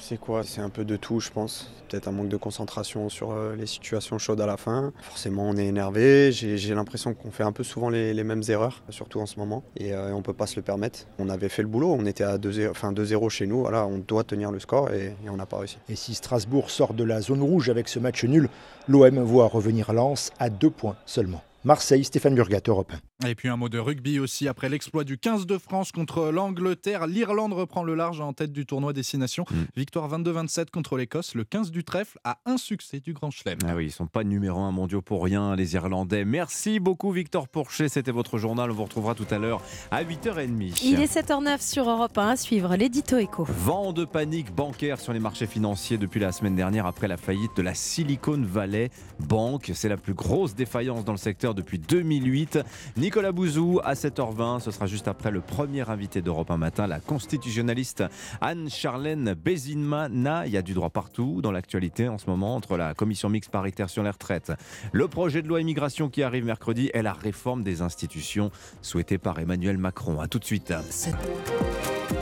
C'est 0.06 0.18
quoi? 0.18 0.42
C'est 0.44 0.60
un 0.60 0.68
peu 0.68 0.84
de 0.84 0.96
tout, 0.96 1.18
je 1.18 1.30
pense. 1.30 1.70
Peut-être 1.88 2.08
un 2.08 2.12
manque 2.12 2.28
de 2.28 2.36
concentration 2.36 3.08
sur 3.08 3.32
euh, 3.32 3.56
les 3.56 3.64
situations 3.64 4.18
chaudes 4.18 4.42
à 4.42 4.44
la 4.44 4.58
fin. 4.58 4.92
Forcément, 5.00 5.48
on 5.48 5.56
est 5.56 5.64
énervé. 5.64 6.30
J'ai 6.30 6.74
l'impression 6.74 7.14
qu'on 7.14 7.30
fait 7.30 7.42
un 7.42 7.52
peu 7.52 7.64
souvent 7.64 7.88
les, 7.88 8.22
mêmes 8.22 8.42
erreurs, 8.48 8.82
surtout 8.90 9.20
en 9.20 9.24
ce 9.24 9.38
moment. 9.38 9.64
Et 9.78 9.94
euh, 9.94 10.12
on 10.12 10.18
ne 10.18 10.22
peut 10.22 10.34
pas 10.34 10.46
se 10.46 10.56
le 10.56 10.62
permettre. 10.62 11.06
On 11.18 11.30
avait 11.30 11.48
fait 11.48 11.62
le 11.62 11.68
boulot. 11.68 11.96
On 11.98 12.04
était 12.04 12.22
à 12.22 12.36
2-0 12.36 12.68
enfin, 12.68 12.92
chez 13.30 13.46
nous. 13.46 13.60
Voilà, 13.60 13.86
on 13.86 13.96
doit 13.96 14.24
tenir 14.24 14.50
le 14.50 14.60
score 14.60 14.90
et, 14.90 15.14
on 15.26 15.36
n'a 15.36 15.46
pas 15.46 15.56
réussi. 15.56 15.78
Et 15.88 15.96
si 15.96 16.14
Strasbourg 16.14 16.68
sort 16.68 16.92
de 16.92 17.04
la 17.04 17.22
zone 17.22 17.40
rouge 17.40 17.70
avec 17.70 17.88
ce 17.88 17.98
match 17.98 18.24
nul, 18.24 18.50
l'OM 18.88 19.20
voit 19.20 19.46
revenir 19.46 19.94
Lens 19.94 20.32
à 20.38 20.50
deux 20.50 20.68
points 20.68 20.96
seulement. 21.06 21.42
Marseille, 21.64 22.04
Stéphane 22.04 22.34
Burgat, 22.34 22.60
Europe 22.68 22.92
Et 23.26 23.34
puis 23.34 23.48
un 23.48 23.56
mot 23.56 23.70
de 23.70 23.78
rugby 23.78 24.18
aussi. 24.18 24.48
Après 24.48 24.68
l'exploit 24.68 25.02
du 25.02 25.16
15 25.16 25.46
de 25.46 25.56
France 25.56 25.92
contre 25.92 26.30
l'Angleterre, 26.30 27.06
l'Irlande 27.06 27.54
reprend 27.54 27.82
le 27.82 27.94
large 27.94 28.20
en 28.20 28.34
tête 28.34 28.52
du 28.52 28.66
tournoi 28.66 28.92
Destination. 28.92 29.46
Mm. 29.50 29.54
Victoire 29.74 30.10
22-27 30.10 30.66
contre 30.70 30.98
l'Écosse. 30.98 31.34
Le 31.34 31.44
15 31.44 31.70
du 31.70 31.82
trèfle 31.82 32.18
a 32.22 32.36
un 32.44 32.58
succès 32.58 33.00
du 33.00 33.14
Grand 33.14 33.30
Chelem. 33.30 33.56
Ah 33.66 33.76
oui, 33.76 33.86
ils 33.86 33.90
sont 33.90 34.06
pas 34.06 34.24
numéro 34.24 34.60
un 34.60 34.72
mondiaux 34.72 35.00
pour 35.00 35.24
rien, 35.24 35.56
les 35.56 35.74
Irlandais. 35.74 36.26
Merci 36.26 36.80
beaucoup, 36.80 37.12
Victor 37.12 37.48
Pourchet. 37.48 37.88
C'était 37.88 38.12
votre 38.12 38.36
journal. 38.36 38.70
On 38.70 38.74
vous 38.74 38.84
retrouvera 38.84 39.14
tout 39.14 39.26
à 39.30 39.38
l'heure 39.38 39.62
à 39.90 40.04
8h30. 40.04 40.80
Il 40.84 41.00
est 41.00 41.16
7h09 41.16 41.66
sur 41.66 41.88
Europe 41.88 42.18
1 42.18 42.28
à 42.28 42.36
suivre 42.36 42.76
l'édito 42.76 43.16
écho. 43.16 43.46
Vent 43.48 43.94
de 43.94 44.04
panique 44.04 44.54
bancaire 44.54 45.00
sur 45.00 45.14
les 45.14 45.20
marchés 45.20 45.46
financiers 45.46 45.96
depuis 45.96 46.20
la 46.20 46.30
semaine 46.32 46.56
dernière 46.56 46.84
après 46.84 47.08
la 47.08 47.16
faillite 47.16 47.56
de 47.56 47.62
la 47.62 47.72
Silicon 47.72 48.42
Valley 48.42 48.90
Bank. 49.20 49.70
C'est 49.74 49.88
la 49.88 49.96
plus 49.96 50.12
grosse 50.12 50.54
défaillance 50.54 51.06
dans 51.06 51.12
le 51.12 51.18
secteur 51.18 51.53
depuis 51.54 51.78
2008. 51.78 52.58
Nicolas 52.96 53.32
Bouzou 53.32 53.80
à 53.84 53.94
7h20, 53.94 54.60
ce 54.60 54.70
sera 54.70 54.86
juste 54.86 55.08
après 55.08 55.30
le 55.30 55.40
premier 55.40 55.88
invité 55.88 56.22
d'Europe 56.22 56.50
un 56.50 56.56
matin, 56.56 56.86
la 56.86 57.00
constitutionnaliste 57.00 58.04
Anne-Charlène 58.40 59.34
Bézinmana. 59.34 60.46
Il 60.46 60.52
y 60.52 60.56
a 60.56 60.62
du 60.62 60.74
droit 60.74 60.90
partout 60.90 61.40
dans 61.42 61.52
l'actualité 61.52 62.08
en 62.08 62.18
ce 62.18 62.28
moment 62.28 62.54
entre 62.54 62.76
la 62.76 62.94
commission 62.94 63.28
mixte 63.28 63.50
paritaire 63.50 63.90
sur 63.90 64.02
les 64.02 64.10
retraites, 64.10 64.52
le 64.92 65.08
projet 65.08 65.42
de 65.42 65.48
loi 65.48 65.60
immigration 65.60 66.08
qui 66.08 66.22
arrive 66.22 66.44
mercredi 66.44 66.90
et 66.94 67.02
la 67.02 67.12
réforme 67.12 67.62
des 67.62 67.82
institutions 67.82 68.50
souhaitée 68.82 69.18
par 69.18 69.38
Emmanuel 69.38 69.78
Macron. 69.78 70.20
A 70.20 70.28
tout 70.28 70.38
de 70.38 70.44
suite. 70.44 70.72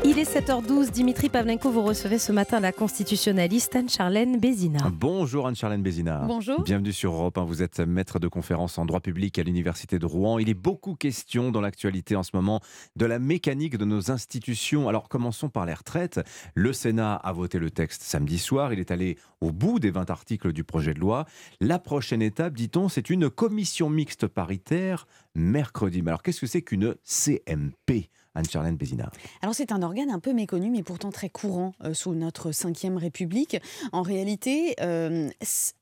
Il 0.05 0.19
est 0.19 0.37
7h12. 0.37 0.91
Dimitri 0.91 1.29
Pavlenko, 1.29 1.71
vous 1.71 1.83
recevez 1.83 2.19
ce 2.19 2.33
matin 2.33 2.59
la 2.59 2.73
constitutionnaliste 2.73 3.77
Anne-Charlène 3.77 4.41
Bézina. 4.41 4.91
Bonjour 4.93 5.47
Anne-Charlène 5.47 5.83
Bézina. 5.83 6.25
Bonjour. 6.27 6.61
Bienvenue 6.63 6.93
sur 6.93 7.13
Europe. 7.13 7.39
Vous 7.47 7.63
êtes 7.63 7.79
maître 7.79 8.19
de 8.19 8.27
conférence 8.27 8.79
en 8.79 8.85
droit 8.85 8.99
public 8.99 9.22
à 9.39 9.43
l'Université 9.43 10.01
de 10.01 10.07
Rouen. 10.07 10.39
Il 10.41 10.49
est 10.49 10.55
beaucoup 10.55 10.95
question 10.95 11.53
dans 11.53 11.61
l'actualité 11.61 12.17
en 12.17 12.25
ce 12.25 12.31
moment 12.35 12.61
de 12.97 13.07
la 13.07 13.21
mécanique 13.21 13.77
de 13.77 13.85
nos 13.85 14.11
institutions. 14.11 14.89
Alors 14.89 15.09
commençons 15.09 15.49
par 15.49 15.65
les 15.65 15.75
retraites. 15.75 16.21
Le 16.55 16.73
Sénat 16.73 17.15
a 17.15 17.33
voté 17.33 17.61
le 17.61 17.71
texte 17.71 18.03
samedi 18.03 18.39
soir. 18.39 18.73
Il 18.73 18.81
est 18.81 18.91
allé 18.91 19.17
au 19.41 19.53
bout 19.53 19.79
des 19.79 19.91
20 19.91 20.11
articles 20.11 20.53
du 20.53 20.65
projet 20.65 20.93
de 20.93 20.99
loi. 20.99 21.25
La 21.61 21.79
prochaine 21.79 22.23
étape, 22.23 22.55
dit-on, 22.55 22.89
c'est 22.89 23.11
une 23.11 23.31
commission 23.31 23.89
mixte 23.89 24.27
paritaire 24.27 25.07
mercredi. 25.37 26.03
Mais 26.03 26.11
alors 26.11 26.23
qu'est-ce 26.23 26.41
que 26.41 26.47
c'est 26.47 26.63
qu'une 26.63 26.97
CMP 27.05 28.11
Anne-Charlène 28.35 28.77
Bézina. 28.77 29.11
Alors 29.43 29.55
c'est 29.55 29.73
un 29.73 29.83
organe 29.83 30.11
un 30.11 30.21
peu 30.21 30.33
méconnu 30.33 30.71
mais 30.71 30.83
pourtant 30.83 31.11
très 31.11 31.29
courant 31.29 31.73
euh, 31.85 31.95
sous 31.95 32.15
notre 32.15 32.51
5e 32.51 32.97
République. 32.97 33.59
En 33.93 34.03
réalité, 34.03 34.75
euh, 34.81 35.29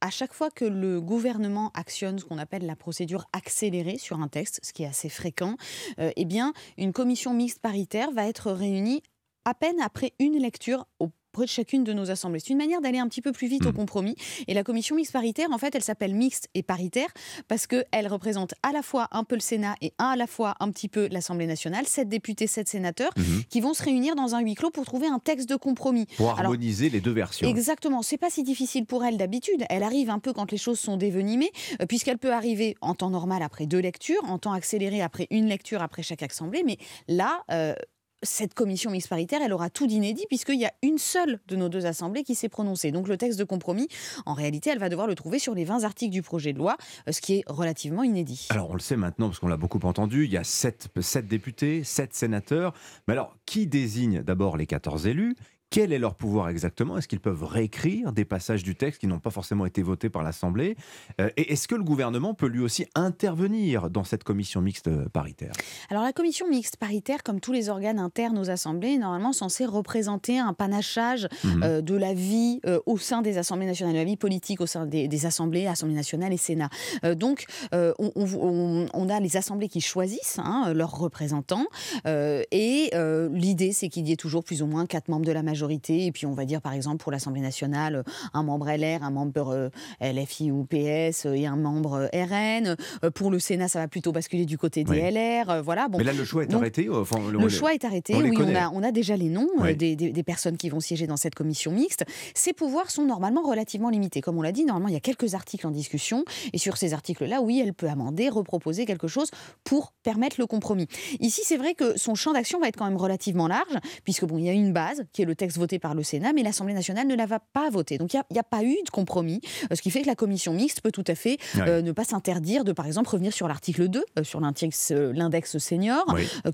à 0.00 0.11
chaque 0.11 0.33
fois 0.33 0.50
que 0.50 0.64
le 0.64 1.00
gouvernement 1.00 1.71
actionne 1.75 2.19
ce 2.19 2.25
qu'on 2.25 2.38
appelle 2.38 2.66
la 2.66 2.76
procédure 2.76 3.26
accélérée 3.33 3.99
sur 3.99 4.21
un 4.21 4.28
texte, 4.28 4.61
ce 4.62 4.73
qui 4.73 4.83
est 4.83 4.87
assez 4.87 5.09
fréquent, 5.09 5.57
euh, 5.99 6.11
eh 6.16 6.25
bien 6.25 6.52
une 6.76 6.92
commission 6.92 7.35
mixte 7.35 7.61
paritaire 7.61 8.11
va 8.11 8.26
être 8.26 8.50
réunie 8.50 9.02
à 9.45 9.54
peine 9.54 9.80
après 9.80 10.12
une 10.19 10.38
lecture 10.38 10.87
au 10.99 11.11
chacune 11.46 11.84
de 11.84 11.92
nos 11.92 12.10
assemblées. 12.10 12.40
C'est 12.40 12.50
une 12.50 12.58
manière 12.58 12.80
d'aller 12.80 12.99
un 12.99 13.08
petit 13.08 13.22
peu 13.22 13.32
plus 13.32 13.49
vite 13.49 13.66
au 13.66 13.70
mmh. 13.70 13.75
compromis. 13.75 14.16
Et 14.46 14.54
la 14.54 14.62
commission 14.62 14.96
mixte 14.96 15.12
paritaire, 15.12 15.49
en 15.52 15.58
fait, 15.58 15.75
elle 15.75 15.82
s'appelle 15.82 16.14
mixte 16.14 16.49
et 16.54 16.62
paritaire 16.62 17.08
parce 17.49 17.66
qu'elle 17.66 18.08
représente 18.08 18.54
à 18.62 18.72
la 18.72 18.82
fois 18.82 19.08
un 19.12 19.25
peu 19.25 19.34
le 19.34 19.40
Sénat 19.40 19.75
et 19.80 19.92
à 19.99 20.16
la 20.16 20.26
fois 20.26 20.54
un 20.60 20.70
petit 20.70 20.88
peu 20.88 21.08
l'Assemblée 21.10 21.46
nationale, 21.46 21.87
sept 21.87 22.08
députés, 22.08 22.46
sept 22.46 22.68
sénateurs, 22.68 23.12
mmh. 23.16 23.22
qui 23.49 23.60
vont 23.60 23.75
se 23.75 23.82
réunir 23.82 24.14
dans 24.14 24.34
un 24.34 24.40
huis 24.40 24.54
clos 24.54 24.70
pour 24.70 24.84
trouver 24.84 25.06
un 25.06 25.18
texte 25.18 25.49
de 25.49 25.56
compromis. 25.56 26.06
Pour 26.16 26.30
harmoniser 26.30 26.90
les 26.90 27.00
deux 27.00 27.12
versions. 27.12 27.49
Exactement. 27.49 28.02
C'est 28.02 28.18
pas 28.18 28.30
si 28.30 28.42
difficile 28.42 28.87
pour 28.87 29.04
elle 29.04 29.16
d'habitude. 29.16 29.64
Elle 29.70 29.82
arrive 29.82 30.10
un 30.10 30.18
peu 30.18 30.32
quand 30.32 30.50
les 30.50 30.58
choses 30.58 30.80
sont 30.80 30.96
dévenimées, 30.96 31.50
euh, 31.80 31.87
puisqu'elle 31.87 32.18
peut 32.18 32.32
arriver 32.32 32.76
en 32.80 32.94
temps 32.94 33.10
normal 33.10 33.42
après 33.42 33.66
deux 33.66 33.78
lectures, 33.78 34.22
en 34.25 34.38
temps 34.38 34.52
accéléré 34.52 35.02
après 35.02 35.26
une 35.30 35.46
lecture 35.46 35.82
après 35.82 36.02
chaque 36.02 36.22
assemblée. 36.22 36.62
Mais 36.64 36.78
là, 37.08 37.42
euh, 37.50 37.75
cette 38.22 38.54
commission 38.54 38.90
mixte 38.90 39.08
paritaire, 39.08 39.40
elle 39.42 39.52
aura 39.52 39.70
tout 39.70 39.86
d'inédit 39.86 40.26
puisqu'il 40.28 40.58
y 40.58 40.66
a 40.66 40.72
une 40.82 40.98
seule 40.98 41.40
de 41.48 41.56
nos 41.56 41.68
deux 41.68 41.86
assemblées 41.86 42.22
qui 42.22 42.34
s'est 42.34 42.48
prononcée. 42.48 42.92
Donc 42.92 43.08
le 43.08 43.16
texte 43.16 43.38
de 43.38 43.44
compromis, 43.44 43.88
en 44.26 44.34
réalité, 44.34 44.70
elle 44.70 44.78
va 44.78 44.88
devoir 44.88 45.06
le 45.06 45.14
trouver 45.14 45.38
sur 45.38 45.54
les 45.54 45.64
20 45.64 45.84
articles 45.84 46.12
du 46.12 46.22
projet 46.22 46.52
de 46.52 46.58
loi, 46.58 46.76
euh, 47.08 47.12
ce 47.12 47.20
qui 47.20 47.38
est 47.38 47.44
relativement 47.46 48.02
inédit. 48.02 48.48
Alors 48.50 48.70
on 48.70 48.74
le 48.74 48.80
sait 48.80 48.96
maintenant 48.96 49.28
parce 49.28 49.38
qu'on 49.38 49.48
l'a 49.48 49.56
beaucoup 49.56 49.80
entendu, 49.82 50.24
il 50.24 50.32
y 50.32 50.36
a 50.36 50.44
7, 50.44 50.88
7 51.00 51.26
députés, 51.26 51.84
7 51.84 52.14
sénateurs. 52.14 52.74
Mais 53.08 53.12
alors 53.12 53.36
qui 53.46 53.66
désigne 53.66 54.22
d'abord 54.22 54.56
les 54.56 54.66
14 54.66 55.06
élus? 55.06 55.36
Quel 55.70 55.92
est 55.92 56.00
leur 56.00 56.16
pouvoir 56.16 56.48
exactement? 56.48 56.98
Est-ce 56.98 57.06
qu'ils 57.06 57.20
peuvent 57.20 57.44
réécrire 57.44 58.12
des 58.12 58.24
passages 58.24 58.64
du 58.64 58.74
texte 58.74 59.00
qui 59.00 59.06
n'ont 59.06 59.20
pas 59.20 59.30
forcément 59.30 59.64
été 59.66 59.82
votés 59.82 60.10
par 60.10 60.24
l'Assemblée? 60.24 60.76
Euh, 61.20 61.30
Et 61.36 61.52
est-ce 61.52 61.68
que 61.68 61.76
le 61.76 61.84
gouvernement 61.84 62.34
peut 62.34 62.48
lui 62.48 62.60
aussi 62.60 62.86
intervenir 62.96 63.88
dans 63.88 64.02
cette 64.02 64.24
commission 64.24 64.60
mixte 64.60 64.90
paritaire? 65.10 65.52
Alors 65.88 66.02
la 66.02 66.12
commission 66.12 66.48
mixte 66.48 66.76
paritaire, 66.76 67.22
comme 67.22 67.38
tous 67.38 67.52
les 67.52 67.68
organes 67.68 68.00
internes 68.00 68.36
aux 68.36 68.50
assemblées, 68.50 68.94
est 68.94 68.98
normalement 68.98 69.32
censée 69.32 69.64
représenter 69.64 70.40
un 70.40 70.54
panachage 70.54 71.28
mhm. 71.44 71.62
euh, 71.62 71.80
de 71.82 71.94
la 71.94 72.14
vie 72.14 72.60
euh, 72.66 72.80
au 72.86 72.98
sein 72.98 73.22
des 73.22 73.38
assemblées 73.38 73.66
nationales, 73.66 73.94
de 73.94 73.98
la 73.98 74.04
vie 74.04 74.16
politique 74.16 74.60
au 74.60 74.66
sein 74.66 74.86
des, 74.86 75.26
assemblées, 75.26 75.68
Assemblée 75.68 75.94
nationale 75.94 76.32
et 76.32 76.36
Sénat. 76.36 76.70
donc 77.14 77.44
on, 77.72 79.08
a 79.08 79.20
les 79.20 79.36
assemblées 79.36 79.68
qui 79.68 79.80
choisissent 79.80 80.40
hein, 80.42 80.72
leurs 80.74 80.98
représentants 80.98 81.66
et 82.06 82.90
l'idée 83.32 83.72
c'est 83.72 83.88
qu'il 83.88 84.08
y 84.08 84.12
ait 84.12 84.16
toujours 84.16 84.42
plus 84.42 84.62
ou 84.62 84.66
moins 84.66 84.86
quatre 84.86 85.08
membres 85.08 85.26
de 85.26 85.32
la 85.32 85.42
majorité 85.42 85.60
et 85.69 86.12
puis, 86.12 86.26
on 86.26 86.33
va 86.33 86.45
dire, 86.45 86.61
par 86.61 86.73
exemple, 86.73 86.99
pour 86.99 87.12
l'Assemblée 87.12 87.40
nationale, 87.40 87.97
euh, 87.97 88.02
un 88.35 88.43
membre 88.43 88.71
LR, 88.71 89.02
un 89.02 89.11
membre 89.11 89.49
euh, 89.49 89.69
LFI 90.00 90.50
ou 90.50 90.64
PS 90.64 91.26
euh, 91.26 91.35
et 91.35 91.47
un 91.47 91.57
membre 91.57 92.09
RN. 92.12 92.76
Pour 93.14 93.31
le 93.31 93.38
Sénat, 93.38 93.69
ça 93.69 93.79
va 93.79 93.88
plutôt 93.88 94.12
basculer 94.12 94.47
du 94.47 94.59
côté 94.59 94.85
des 94.85 95.11
LR. 95.11 95.62
Voilà. 95.62 95.88
Bon. 95.88 95.99
Mais 95.99 96.05
là, 96.05 96.12
le 96.12 96.25
choix 96.25 96.43
est 96.43 96.55
arrêté 96.55 96.88
enfin, 96.90 97.19
Le, 97.31 97.49
choix 97.49 97.75
est 97.75 97.85
arrêté. 97.85 98.14
oui, 98.17 98.37
on 98.37 98.55
a, 98.55 98.71
on 98.71 98.83
a, 98.83 98.93
déjà 98.93 99.17
les 99.17 99.29
noms 99.29 99.49
des, 99.76 99.97
des, 99.97 100.23
personnes 100.23 100.57
qui 100.57 100.69
vont 100.69 100.81
siéger 100.81 101.07
dans 101.07 101.17
cette 101.17 101.35
commission 101.35 101.73
mixte. 101.73 102.05
Ces 102.35 102.52
pouvoirs 102.52 102.90
sont 102.90 103.05
normalement 103.05 103.43
relativement 103.43 103.90
limités. 103.90 104.21
Comme 104.21 104.38
on 104.38 104.43
l'a 104.43 104.52
dit, 104.52 104.64
normalement, 104.64 104.88
il 104.88 104.95
y 104.95 104.97
a 104.97 105.00
quelques 105.00 105.35
articles 105.35 105.67
en 105.67 105.71
discussion. 105.71 106.25
Et 106.52 106.59
sur 106.59 106.76
ces 106.76 106.95
articles-là, 106.95 107.40
oui, 107.43 107.61
elle 107.64 107.75
peut 107.75 107.88
amender, 107.88 108.29
reproposer 108.29 108.87
quelque 108.87 109.09
chose 109.09 109.31
pour 109.64 109.93
permettre 110.02 110.37
le 110.38 110.47
compromis. 110.47 110.87
Ici, 111.21 111.43
c'est 111.45 111.57
vrai 111.57 111.75
que 111.75 111.99
son 111.99 112.14
champ 112.14 112.33
d'action 112.33 112.61
va 112.61 112.69
être 112.69 112.76
quand 112.76 112.87
même 112.87 112.97
relativement 112.97 113.49
large, 113.49 113.79
puisque 114.05 114.25
bon, 114.25 114.38
il 114.38 114.45
y 114.45 114.49
a 114.49 114.52
une 114.52 114.73
base 114.73 115.05
qui 115.12 115.23
est 115.23 115.25
le 115.25 115.35
texte 115.35 115.50
voté 115.59 115.78
par 115.78 115.95
le 115.95 116.02
Sénat, 116.02 116.33
mais 116.33 116.42
l'Assemblée 116.42 116.75
nationale 116.75 117.07
ne 117.07 117.14
l'a 117.14 117.26
pas 117.38 117.71
voté. 117.71 117.99
Donc 117.99 118.12
il 118.14 118.21
n'y 118.30 118.38
a, 118.38 118.42
pas 118.42 118.62
eu 118.64 118.76
de 118.85 118.90
compromis, 118.90 119.40
euh, 119.71 119.75
ce 119.75 119.83
qui 119.83 119.90
fait 119.90 120.02
que 120.02 120.07
la 120.07 120.14
commission 120.14 120.52
mixte 120.52 120.80
peut 120.80 120.90
tout 120.90 121.04
à 121.07 121.14
fait 121.14 121.38
euh, 121.57 121.83
ne 121.83 121.92
pas 121.92 122.04
s'interdire 122.04 122.64
de, 122.64 122.73
par 122.73 122.87
exemple, 122.87 123.11
revenir 123.11 123.33
sur 123.33 123.49
l'article 123.49 123.88
2, 123.88 124.04
euh, 124.19 124.25
sur 124.25 124.40
l'index 124.40 125.59
senior, 125.59 126.04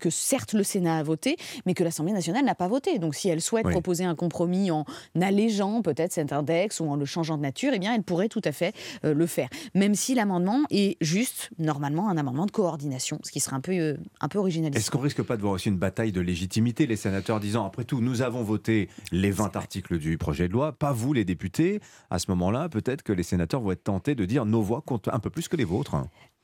que 0.00 0.10
certes 0.10 0.52
le 0.52 0.62
Sénat 0.62 0.98
a 0.98 1.02
voté, 1.02 1.36
mais 1.64 1.74
que 1.74 1.84
l'Assemblée 1.84 2.12
nationale 2.12 2.44
n'a 2.44 2.54
pas 2.54 2.68
voté. 2.68 2.98
Donc 2.98 3.14
si 3.14 3.28
elle 3.28 3.40
souhaite 3.40 3.68
proposer 3.68 4.04
un 4.04 4.14
compromis 4.14 4.70
en 4.70 4.84
allégeant 5.20 5.82
peut-être 5.82 6.12
cet 6.12 6.32
index 6.32 6.80
ou 6.80 6.88
en 6.88 6.96
le 6.96 7.04
changeant 7.04 7.36
de 7.36 7.42
nature, 7.42 7.72
eh 7.74 7.78
bien 7.78 7.94
elle 7.94 8.02
pourrait 8.02 8.28
tout 8.28 8.42
à 8.44 8.52
fait 8.52 8.74
le 9.02 9.26
faire. 9.26 9.48
Même 9.74 9.94
si 9.94 10.14
l'amendement 10.14 10.62
est 10.70 10.96
juste, 11.00 11.50
normalement, 11.58 12.08
un 12.08 12.16
amendement 12.16 12.46
de 12.46 12.50
coordination, 12.50 13.18
ce 13.22 13.30
qui 13.30 13.40
serait 13.40 13.56
un 13.56 13.60
peu, 13.60 13.96
un 14.20 14.28
peu 14.28 14.38
original. 14.38 14.76
Est-ce 14.76 14.90
qu'on 14.90 15.00
risque 15.00 15.22
pas 15.22 15.36
de 15.36 15.42
voir 15.42 15.54
aussi 15.54 15.68
une 15.68 15.78
bataille 15.78 16.12
de 16.12 16.20
légitimité, 16.20 16.86
les 16.86 16.96
sénateurs 16.96 17.40
disant, 17.40 17.66
après 17.66 17.84
tout, 17.84 18.00
nous 18.00 18.22
avons 18.22 18.42
voté 18.42 18.85
les 19.12 19.30
20 19.30 19.56
articles 19.56 19.98
du 19.98 20.18
projet 20.18 20.48
de 20.48 20.52
loi, 20.52 20.72
pas 20.72 20.92
vous 20.92 21.12
les 21.12 21.24
députés. 21.24 21.80
À 22.10 22.18
ce 22.18 22.30
moment-là, 22.30 22.68
peut-être 22.68 23.02
que 23.02 23.12
les 23.12 23.22
sénateurs 23.22 23.60
vont 23.60 23.72
être 23.72 23.84
tentés 23.84 24.14
de 24.14 24.24
dire 24.24 24.46
nos 24.46 24.62
voix 24.62 24.82
comptent 24.82 25.08
un 25.08 25.18
peu 25.18 25.30
plus 25.30 25.48
que 25.48 25.56
les 25.56 25.64
vôtres 25.64 25.96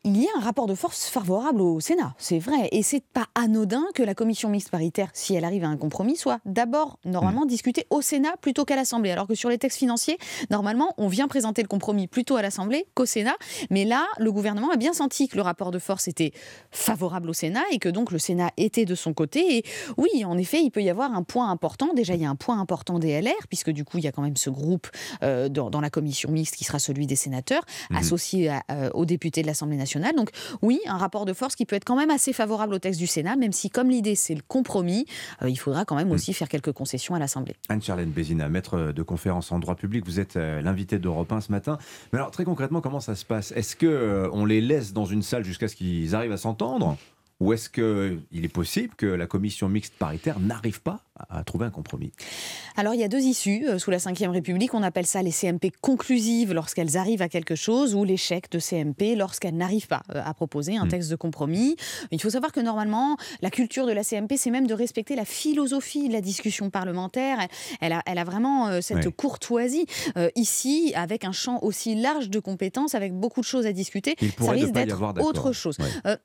il 0.04 0.21
y 0.21 0.26
a 0.26 0.30
un 0.37 0.40
rapport 0.40 0.66
de 0.66 0.75
force 0.75 1.09
favorable 1.09 1.61
au 1.61 1.78
Sénat, 1.78 2.14
c'est 2.18 2.40
vrai. 2.40 2.68
Et 2.73 2.82
c'est 2.82 3.04
pas 3.04 3.26
anodin 3.37 3.85
que 3.94 4.02
la 4.02 4.14
commission 4.14 4.49
mixte 4.49 4.71
paritaire, 4.71 5.11
si 5.12 5.35
elle 5.35 5.44
arrive 5.44 5.62
à 5.62 5.68
un 5.68 5.76
compromis, 5.76 6.16
soit 6.16 6.40
d'abord 6.44 6.99
normalement 7.04 7.47
discutée 7.47 7.87
au 7.88 8.02
Sénat 8.02 8.37
plutôt 8.40 8.64
qu'à 8.64 8.75
l'Assemblée. 8.75 9.12
Alors 9.12 9.28
que 9.28 9.37
sur 9.37 9.49
les 9.49 9.59
textes 9.59 9.78
financiers, 9.78 10.18
normalement, 10.50 10.92
on 10.99 11.06
vient 11.06 11.28
présenter 11.28 11.62
le 11.62 11.68
compromis 11.68 12.09
plutôt 12.09 12.35
à 12.35 12.42
l'Assemblée 12.42 12.87
qu'au 12.94 13.06
Sénat. 13.06 13.37
Mais 13.71 13.85
là, 13.85 14.06
le 14.18 14.32
gouvernement 14.32 14.73
a 14.73 14.76
bien 14.76 14.92
senti 14.92 15.28
que 15.28 15.37
le 15.37 15.42
rapport 15.42 15.71
de 15.71 15.78
force 15.78 16.09
était 16.09 16.32
favorable 16.73 17.30
au 17.30 17.32
Sénat 17.32 17.62
et 17.71 17.78
que 17.78 17.88
donc 17.88 18.11
le 18.11 18.18
Sénat 18.18 18.50
était 18.56 18.87
de 18.87 18.97
son 18.97 19.14
côté. 19.14 19.59
Et 19.59 19.64
oui, 19.99 20.25
en 20.25 20.37
effet, 20.37 20.62
il 20.62 20.71
peut 20.71 20.82
y 20.82 20.90
avoir 20.90 21.14
un 21.14 21.23
point 21.23 21.49
important. 21.49 21.94
Déjà, 21.94 22.14
il 22.14 22.23
y 22.23 22.26
a 22.26 22.30
un 22.30 22.37
point 22.37 22.59
important 22.59 22.99
des 22.99 23.21
LR, 23.21 23.47
puisque 23.49 23.71
du 23.71 23.85
coup, 23.85 23.99
il 23.99 24.04
y 24.04 24.09
a 24.09 24.12
quand 24.12 24.23
même 24.23 24.37
ce 24.37 24.50
groupe 24.50 24.88
euh, 25.23 25.49
dans, 25.49 25.80
la 25.80 25.90
commission 25.90 26.30
mixte 26.32 26.56
qui 26.56 26.64
sera 26.64 26.80
celui 26.80 27.06
des 27.06 27.16
sénateurs, 27.16 27.62
mhm. 27.90 27.97
associé 27.99 28.50
euh, 28.71 28.90
aux 28.94 29.04
députés 29.04 29.42
de 29.42 29.47
l'Assemblée 29.47 29.76
nationale 29.76 29.91
donc 30.00 30.30
oui, 30.62 30.80
un 30.87 30.96
rapport 30.96 31.25
de 31.25 31.32
force 31.32 31.54
qui 31.54 31.66
peut 31.66 31.76
être 31.76 31.84
quand 31.84 31.96
même 31.96 32.11
assez 32.11 32.32
favorable 32.32 32.75
au 32.75 32.78
texte 32.78 32.99
du 32.99 33.06
Sénat, 33.06 33.37
même 33.37 33.52
si 33.52 33.70
comme 33.70 33.90
l'idée 33.90 34.14
c'est 34.14 34.34
le 34.34 34.42
compromis, 34.46 35.06
euh, 35.42 35.50
il 35.50 35.56
faudra 35.56 35.84
quand 35.84 35.96
même 35.96 36.08
hmm. 36.08 36.12
aussi 36.12 36.32
faire 36.32 36.49
quelques 36.49 36.72
concessions 36.72 37.14
à 37.14 37.18
l'Assemblée. 37.18 37.54
Anne-Charlène 37.68 38.11
Bézina, 38.11 38.49
maître 38.49 38.92
de 38.92 39.02
conférence 39.02 39.52
en 39.52 39.58
droit 39.58 39.75
public, 39.75 40.04
vous 40.04 40.20
êtes 40.20 40.37
euh, 40.37 40.61
l'invité 40.61 40.99
d'Europe 40.99 41.32
1 41.32 41.42
ce 41.42 41.52
matin. 41.52 41.78
Mais 42.12 42.18
alors 42.18 42.30
très 42.30 42.44
concrètement, 42.44 42.80
comment 42.80 43.00
ça 43.00 43.14
se 43.14 43.25
passe? 43.25 43.52
Est-ce 43.52 43.76
qu'on 43.76 43.87
euh, 43.87 44.46
les 44.46 44.61
laisse 44.61 44.92
dans 44.92 45.04
une 45.04 45.22
salle 45.22 45.44
jusqu'à 45.44 45.68
ce 45.68 45.76
qu'ils 45.76 46.14
arrivent 46.14 46.32
à 46.32 46.37
s'entendre? 46.37 46.96
Ou 47.40 47.52
est-ce 47.52 47.68
qu'il 47.68 48.44
est 48.44 48.52
possible 48.52 48.94
que 48.94 49.06
la 49.06 49.26
commission 49.26 49.68
mixte 49.68 49.94
paritaire 49.99 50.38
n'arrive 50.38 50.80
pas 50.80 51.00
à 51.30 51.44
trouver 51.44 51.66
un 51.66 51.70
compromis 51.70 52.12
Alors 52.76 52.94
il 52.94 53.00
y 53.00 53.04
a 53.04 53.08
deux 53.08 53.20
issues 53.20 53.66
euh, 53.68 53.78
sous 53.78 53.90
la 53.90 53.98
Ve 53.98 54.30
République. 54.30 54.74
On 54.74 54.82
appelle 54.82 55.06
ça 55.06 55.22
les 55.22 55.30
CMP 55.30 55.72
conclusives 55.80 56.52
lorsqu'elles 56.52 56.96
arrivent 56.96 57.22
à 57.22 57.28
quelque 57.28 57.54
chose 57.54 57.94
ou 57.94 58.04
l'échec 58.04 58.50
de 58.50 58.58
CMP 58.58 59.14
lorsqu'elles 59.16 59.56
n'arrivent 59.56 59.88
pas 59.88 60.02
euh, 60.14 60.22
à 60.24 60.34
proposer 60.34 60.76
un 60.76 60.86
hmm. 60.86 60.88
texte 60.88 61.10
de 61.10 61.16
compromis. 61.16 61.76
Il 62.10 62.20
faut 62.20 62.30
savoir 62.30 62.52
que 62.52 62.60
normalement, 62.60 63.16
la 63.40 63.50
culture 63.50 63.86
de 63.86 63.92
la 63.92 64.04
CMP, 64.04 64.36
c'est 64.36 64.50
même 64.50 64.66
de 64.66 64.74
respecter 64.74 65.16
la 65.16 65.24
philosophie 65.24 66.08
de 66.08 66.12
la 66.12 66.20
discussion 66.20 66.70
parlementaire. 66.70 67.38
Elle 67.80 67.92
a, 67.92 68.02
elle 68.06 68.18
a 68.18 68.24
vraiment 68.24 68.68
euh, 68.68 68.80
cette 68.80 69.08
courtoisie. 69.10 69.86
ici, 70.36 70.92
avec 70.94 71.24
un 71.24 71.32
champ 71.32 71.58
aussi 71.62 71.94
large 71.94 72.30
de 72.30 72.38
compétences, 72.38 72.94
avec 72.94 73.12
beaucoup 73.12 73.40
de 73.40 73.46
choses 73.46 73.66
à 73.66 73.72
discuter, 73.72 74.16
ça 74.38 74.52
risque 74.52 74.72
d'être 74.72 75.00
autre 75.20 75.52
chose. 75.52 75.76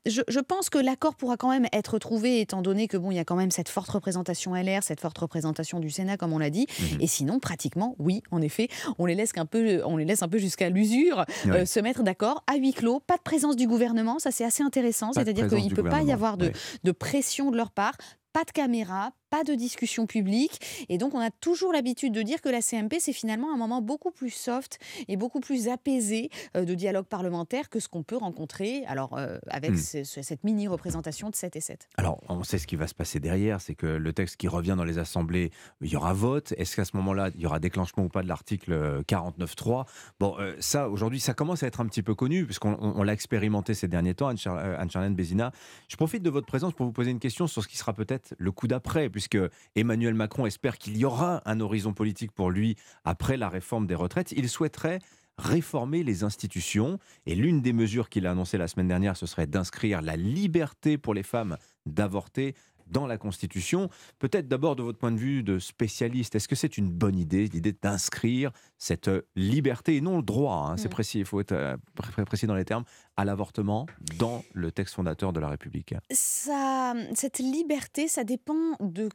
je, 0.06 0.22
je 0.28 0.40
pense 0.40 0.70
que 0.70 0.78
l'accord 0.78 1.16
pourra 1.16 1.38
quand 1.38 1.50
même 1.50 1.68
être 1.74 2.00
trouvé, 2.00 2.42
étant 2.42 2.62
donné 2.62 2.88
que 2.88 2.98
bon, 2.98 3.12
il 3.12 3.16
y 3.16 3.20
a 3.20 3.26
quand 3.26 3.36
même 3.36 3.52
cette 3.52 3.70
forte 3.70 3.90
représentation 3.90 4.56
LR, 4.56 4.84
cette 4.88 5.02
forte 5.02 5.18
représentation 5.18 5.80
du 5.80 5.90
Sénat, 5.90 6.18
comme 6.18 6.34
on 6.34 6.40
l'a 6.40 6.50
dit. 6.50 6.68
Mhm. 6.80 7.02
Et 7.02 7.08
sinon, 7.08 7.40
pratiquement, 7.40 7.96
oui, 8.00 8.24
en 8.32 8.42
effet, 8.42 8.70
on 8.98 9.06
les 9.06 9.16
laisse 9.16 9.32
un 9.36 9.46
peu, 9.46 9.82
on 9.86 9.98
les 9.98 10.06
laisse 10.06 10.24
un 10.24 10.28
peu 10.28 10.38
jusqu'à 10.38 10.70
l'usure 10.70 11.26
euh, 11.48 11.66
se 11.66 11.80
mettre 11.80 12.04
d'accord 12.04 12.44
à 12.48 12.56
huis 12.56 12.74
clos. 12.74 13.00
Pas 13.00 13.18
de 13.18 13.22
présence 13.22 13.56
du 13.56 13.68
gouvernement, 13.68 14.20
ça 14.20 14.32
c'est 14.32 14.46
assez 14.46 14.64
intéressant. 14.64 15.14
C'est-à-dire 15.14 15.48
qu'il 15.48 15.66
ne 15.66 15.76
peut 15.76 15.84
pas 15.84 16.02
y 16.02 16.12
avoir 16.12 16.38
de, 16.38 16.52
de 16.84 16.92
pression 16.92 17.52
de 17.52 17.58
leur 17.58 17.72
part 17.72 17.94
pas 18.38 18.44
de 18.44 18.52
caméra, 18.52 19.14
pas 19.30 19.44
de 19.44 19.54
discussion 19.56 20.06
publique. 20.06 20.86
Et 20.90 20.98
donc, 20.98 21.14
on 21.14 21.20
a 21.20 21.32
toujours 21.32 21.74
l'habitude 21.74 22.14
de 22.14 22.22
dire 22.22 22.42
que 22.42 22.50
la 22.50 22.62
CMP, 22.62 23.00
c'est 23.00 23.14
finalement 23.14 23.54
un 23.54 23.58
moment 23.58 23.82
beaucoup 23.82 24.12
plus 24.12 24.30
soft 24.30 24.80
et 25.08 25.18
beaucoup 25.18 25.40
plus 25.40 25.68
apaisé 25.68 26.30
euh, 26.56 26.66
de 26.66 26.74
dialogue 26.74 27.06
parlementaire 27.06 27.70
que 27.70 27.80
ce 27.80 27.88
qu'on 27.88 28.04
peut 28.04 28.18
rencontrer 28.18 28.84
alors, 28.88 29.18
euh, 29.18 29.38
avec 29.50 29.72
hmm. 29.72 30.04
cette 30.04 30.44
mini-représentation 30.44 31.30
de 31.30 31.36
7 31.36 31.56
et 31.56 31.62
7. 31.62 31.90
Alors, 31.98 32.20
on 32.30 32.44
sait 32.44 32.58
ce 32.58 32.68
qui 32.68 32.76
va 32.76 32.88
se 32.88 32.96
passer 32.96 33.20
derrière, 33.20 33.62
c'est 33.62 33.76
que 33.76 33.88
le 33.88 34.14
texte 34.14 34.38
qui 34.38 34.48
revient 34.48 34.76
dans 34.78 34.84
les 34.84 34.98
assemblées, 34.98 35.52
il 35.82 35.90
y 35.90 35.96
aura 35.96 36.14
vote. 36.14 36.54
Est-ce 36.58 36.76
qu'à 36.76 36.86
ce, 36.86 36.96
moment-là, 36.98 37.30
il 37.36 37.42
y 37.42 37.46
aura 37.46 37.60
déclenchement 37.60 38.04
ou 38.04 38.10
pas 38.10 38.24
de 38.24 38.28
l'article 38.28 39.04
49.3 39.08 39.86
Bon, 40.20 40.36
ça, 40.60 40.90
aujourd'hui, 40.90 41.20
ça 41.20 41.34
commence 41.34 41.64
à 41.64 41.68
être 41.68 41.82
un 41.82 41.86
petit 41.86 42.02
peu 42.02 42.16
connu, 42.16 42.46
puisqu'on 42.46 43.04
l'a 43.04 43.14
expérimenté 43.14 43.74
ces 43.74 43.88
derniers 43.88 44.16
temps, 44.16 44.28
Anne-Charlène 44.28 45.16
Bézina. 45.16 45.52
Je 45.88 45.96
profite 45.96 46.24
de 46.24 46.30
votre 46.30 46.48
présence 46.48 46.74
pour 46.74 46.86
vous 46.86 46.92
poser 46.92 47.12
une 47.12 47.20
question 47.20 47.48
sur 47.48 47.64
ce 47.64 47.68
qui 47.68 47.78
sera 47.78 47.94
peut-être 47.94 48.34
le 48.38 48.52
coup 48.52 48.68
d'après, 48.68 49.10
puisque 49.18 49.40
Emmanuel 49.76 50.14
Macron 50.14 50.46
espère 50.46 50.78
qu'il 50.78 50.96
y 50.96 51.04
aura 51.04 51.42
un 51.46 51.60
horizon 51.60 51.92
politique 51.92 52.32
pour 52.32 52.52
lui 52.52 52.76
après 53.04 53.36
la 53.36 53.50
réforme 53.50 53.88
des 53.88 53.96
retraites. 53.96 54.32
Il 54.32 54.48
souhaiterait 54.48 55.00
réformer 55.40 56.04
les 56.04 56.24
institutions. 56.24 57.00
Et 57.26 57.34
l'une 57.34 57.64
des 57.64 57.74
mesures 57.74 58.10
qu'il 58.10 58.28
a 58.28 58.32
annoncées 58.32 58.60
la 58.60 58.68
semaine 58.68 58.88
dernière, 58.88 59.18
ce 59.18 59.26
serait 59.26 59.48
d'inscrire 59.48 60.04
la 60.04 60.16
liberté 60.16 61.00
pour 61.00 61.16
les 61.16 61.24
femmes 61.24 61.58
d'avorter 61.88 62.54
dans 62.90 63.08
la 63.08 63.18
Constitution. 63.18 63.90
Peut-être 64.20 64.48
d'abord 64.48 64.76
de 64.76 64.84
votre 64.84 64.98
point 64.98 65.12
de 65.12 65.18
vue 65.18 65.44
de 65.44 65.60
spécialiste, 65.60 66.36
est-ce 66.36 66.48
que 66.48 66.56
c'est 66.56 66.78
une 66.78 66.90
bonne 66.90 67.18
idée, 67.18 67.48
l'idée 67.48 67.74
d'inscrire 67.74 68.52
cette 68.78 69.10
liberté, 69.36 69.96
et 69.96 70.02
non 70.02 70.18
le 70.18 70.24
droit, 70.24 70.68
hein, 70.70 70.78
c'est 70.78 70.88
mm. 70.88 70.92
précis, 70.92 71.20
il 71.20 71.26
faut 71.26 71.40
être 71.40 71.52
euh, 71.52 71.78
précis 72.26 72.48
dans 72.48 72.56
les 72.56 72.66
termes, 72.66 72.84
à 73.16 73.26
l'avortement 73.26 73.88
dans 74.18 74.44
le 74.54 74.72
texte 74.72 74.96
fondateur 74.96 75.34
de 75.34 75.40
la 75.40 75.50
République? 75.50 75.96
Ça, 76.12 76.94
Cette 77.14 77.40
liberté, 77.40 78.08
ça 78.08 78.24
dépend 78.24 78.76
de 78.80 79.10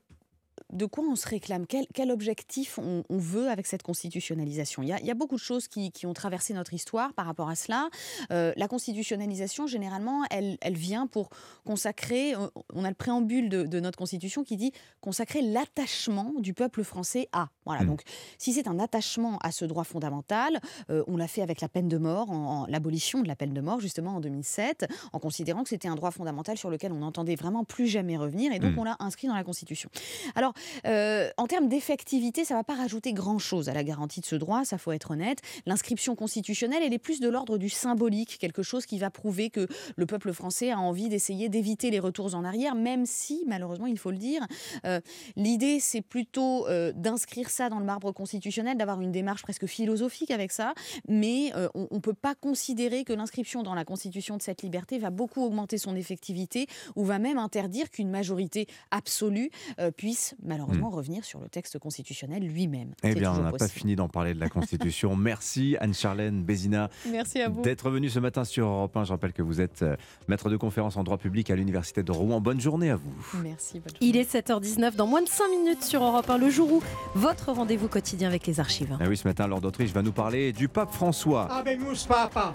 de 0.72 0.86
quoi 0.86 1.04
on 1.04 1.16
se 1.16 1.28
réclame? 1.28 1.66
Quel, 1.66 2.10
objectif 2.10 2.78
on, 2.78 3.04
veut 3.10 3.48
avec 3.48 3.66
cette 3.66 3.82
constitutionnalisation? 3.82 4.82
Il 4.82 4.88
y, 4.88 5.10
a, 5.10 5.14
beaucoup 5.14 5.36
de 5.36 5.40
choses 5.40 5.68
qui, 5.68 5.92
ont 6.06 6.14
traversé 6.14 6.54
notre 6.54 6.74
histoire 6.74 7.12
par 7.12 7.26
rapport 7.26 7.48
à 7.48 7.54
cela. 7.54 7.88
Euh, 8.30 8.52
la 8.56 8.68
constitutionnalisation, 8.68 9.66
généralement, 9.66 10.24
elle, 10.30 10.58
vient 10.70 11.06
pour 11.06 11.28
consacrer, 11.64 12.34
euh, 12.34 12.48
on 12.72 12.84
a 12.84 12.88
le 12.88 12.94
préambule 12.94 13.48
de, 13.48 13.80
notre 13.80 13.98
constitution 13.98 14.44
qui 14.44 14.56
dit 14.56 14.72
consacrer 15.00 15.42
l'attachement 15.42 16.32
du 16.38 16.54
peuple 16.54 16.84
français 16.84 17.28
à. 17.32 17.48
Voilà, 17.66 17.82
mmh. 17.82 17.86
donc 17.86 18.02
si 18.38 18.52
c'est 18.52 18.66
un 18.66 18.78
attachement 18.78 19.38
à 19.38 19.52
ce 19.52 19.64
droit 19.64 19.84
fondamental, 19.84 20.60
euh, 20.90 21.04
on 21.06 21.16
l'a 21.16 21.28
fait 21.28 21.42
avec 21.42 21.60
la 21.60 21.68
peine 21.68 21.88
de 21.88 21.98
mort, 21.98 22.30
en, 22.30 22.66
l'abolition 22.66 23.20
de 23.22 23.28
la 23.28 23.36
peine 23.36 23.52
de 23.52 23.60
mort 23.60 23.80
justement 23.80 24.16
en 24.16 24.20
2007, 24.20 24.86
en 25.12 25.18
considérant 25.18 25.62
que 25.62 25.68
c'était 25.68 25.88
un 25.88 25.94
droit 25.94 26.10
fondamental 26.10 26.56
sur 26.56 26.70
lequel 26.70 26.92
on 26.92 26.98
n'entendait 26.98 27.36
vraiment 27.36 27.64
plus 27.64 27.86
jamais 27.86 28.16
revenir, 28.16 28.52
et 28.52 28.58
donc 28.58 28.74
mmh. 28.74 28.78
on 28.78 28.84
l'a 28.84 28.96
inscrit 29.00 29.28
dans 29.28 29.34
la 29.34 29.44
Constitution. 29.44 29.90
Alors, 30.34 30.54
euh, 30.86 31.30
en 31.36 31.46
termes 31.46 31.68
d'effectivité, 31.68 32.44
ça 32.44 32.54
ne 32.54 32.60
va 32.60 32.64
pas 32.64 32.74
rajouter 32.74 33.12
grand-chose 33.12 33.68
à 33.68 33.74
la 33.74 33.84
garantie 33.84 34.20
de 34.20 34.26
ce 34.26 34.36
droit, 34.36 34.64
ça 34.64 34.78
faut 34.78 34.92
être 34.92 35.12
honnête. 35.12 35.38
L'inscription 35.66 36.14
constitutionnelle, 36.14 36.82
elle 36.84 36.92
est 36.92 36.98
plus 36.98 37.20
de 37.20 37.28
l'ordre 37.28 37.58
du 37.58 37.68
symbolique, 37.68 38.38
quelque 38.38 38.62
chose 38.62 38.86
qui 38.86 38.98
va 38.98 39.10
prouver 39.10 39.50
que 39.50 39.66
le 39.96 40.06
peuple 40.06 40.32
français 40.32 40.70
a 40.70 40.78
envie 40.78 41.08
d'essayer 41.08 41.48
d'éviter 41.48 41.90
les 41.90 41.98
retours 41.98 42.34
en 42.34 42.44
arrière, 42.44 42.74
même 42.74 43.06
si, 43.06 43.44
malheureusement, 43.46 43.86
il 43.86 43.98
faut 43.98 44.10
le 44.10 44.16
dire, 44.16 44.46
euh, 44.84 45.00
l'idée, 45.36 45.80
c'est 45.80 46.02
plutôt 46.02 46.66
euh, 46.68 46.92
d'inscrire 46.94 47.50
ça 47.50 47.68
dans 47.68 47.78
le 47.78 47.84
marbre 47.84 48.12
constitutionnel, 48.12 48.76
d'avoir 48.76 49.00
une 49.00 49.12
démarche 49.12 49.42
presque 49.42 49.66
philosophique 49.66 50.30
avec 50.30 50.52
ça, 50.52 50.74
mais 51.08 51.52
on 51.74 51.88
ne 51.90 51.98
peut 51.98 52.14
pas 52.14 52.34
considérer 52.34 53.04
que 53.04 53.12
l'inscription 53.12 53.62
dans 53.62 53.74
la 53.74 53.84
Constitution 53.84 54.36
de 54.36 54.42
cette 54.42 54.62
liberté 54.62 54.98
va 54.98 55.10
beaucoup 55.10 55.42
augmenter 55.42 55.78
son 55.78 55.96
effectivité 55.96 56.66
ou 56.96 57.04
va 57.04 57.18
même 57.18 57.38
interdire 57.38 57.90
qu'une 57.90 58.10
majorité 58.10 58.66
absolue 58.90 59.50
puisse 59.96 60.34
malheureusement 60.52 60.90
hmm. 60.90 60.94
revenir 60.94 61.24
sur 61.24 61.40
le 61.40 61.48
texte 61.48 61.78
constitutionnel 61.78 62.42
lui-même. 62.42 62.92
Eh 63.02 63.14
bien, 63.14 63.32
on 63.32 63.42
n'a 63.42 63.52
pas 63.52 63.68
fini 63.68 63.96
d'en 63.96 64.08
parler 64.08 64.34
de 64.34 64.40
la 64.40 64.48
Constitution. 64.48 65.16
Merci 65.32 65.76
Anne-Charlène 65.80 66.42
Bézina 66.42 66.90
d'être 67.62 67.90
venue 67.90 68.10
ce 68.10 68.18
matin 68.18 68.44
sur 68.44 68.66
Europe 68.66 68.96
1. 68.96 69.04
Je 69.04 69.12
rappelle 69.12 69.32
que 69.32 69.42
vous 69.42 69.60
êtes 69.60 69.82
euh, 69.82 69.96
maître 70.28 70.50
de 70.50 70.56
conférence 70.56 70.96
en 70.96 71.04
droit 71.04 71.16
public 71.16 71.50
à 71.50 71.56
l'Université 71.56 72.02
de 72.02 72.12
Rouen. 72.12 72.40
Bonne 72.40 72.60
journée 72.60 72.90
à 72.90 72.96
vous. 72.96 73.14
Merci. 73.42 73.80
Bonne 73.80 73.94
Il 74.00 74.16
est 74.16 74.30
7h19 74.30 74.96
dans 74.96 75.06
moins 75.06 75.22
de 75.22 75.28
5 75.28 75.48
minutes 75.48 75.82
sur 75.82 76.02
Europe 76.02 76.28
1, 76.28 76.38
le 76.38 76.50
jour 76.50 76.72
où 76.72 76.82
votre 77.14 77.52
rendez-vous 77.52 77.88
quotidien 77.88 78.28
avec 78.28 78.46
les 78.46 78.60
archives. 78.60 78.96
Ah 79.00 79.04
oui, 79.08 79.16
ce 79.16 79.26
matin, 79.26 79.46
Lord 79.46 79.62
d'Autriche 79.62 79.92
va 79.92 80.02
nous 80.02 80.12
parler 80.12 80.52
du 80.52 80.68
pape 80.68 80.92
François. 80.92 81.46
Papa, 82.08 82.54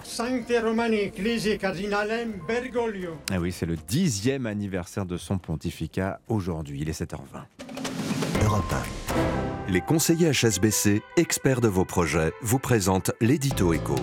Bergoglio. 2.46 3.16
Ah 3.30 3.38
oui, 3.40 3.52
c'est 3.52 3.66
le 3.66 3.76
dixième 3.76 4.46
anniversaire 4.46 5.06
de 5.06 5.16
son 5.16 5.38
pontificat 5.38 6.20
aujourd'hui. 6.28 6.80
Il 6.82 6.88
est 6.88 7.00
7h20. 7.00 7.87
Les 9.68 9.82
conseillers 9.82 10.32
HSBC, 10.32 11.02
experts 11.18 11.60
de 11.60 11.68
vos 11.68 11.84
projets, 11.84 12.32
vous 12.40 12.58
présentent 12.58 13.10
l'édito 13.20 13.74
éco. 13.74 13.96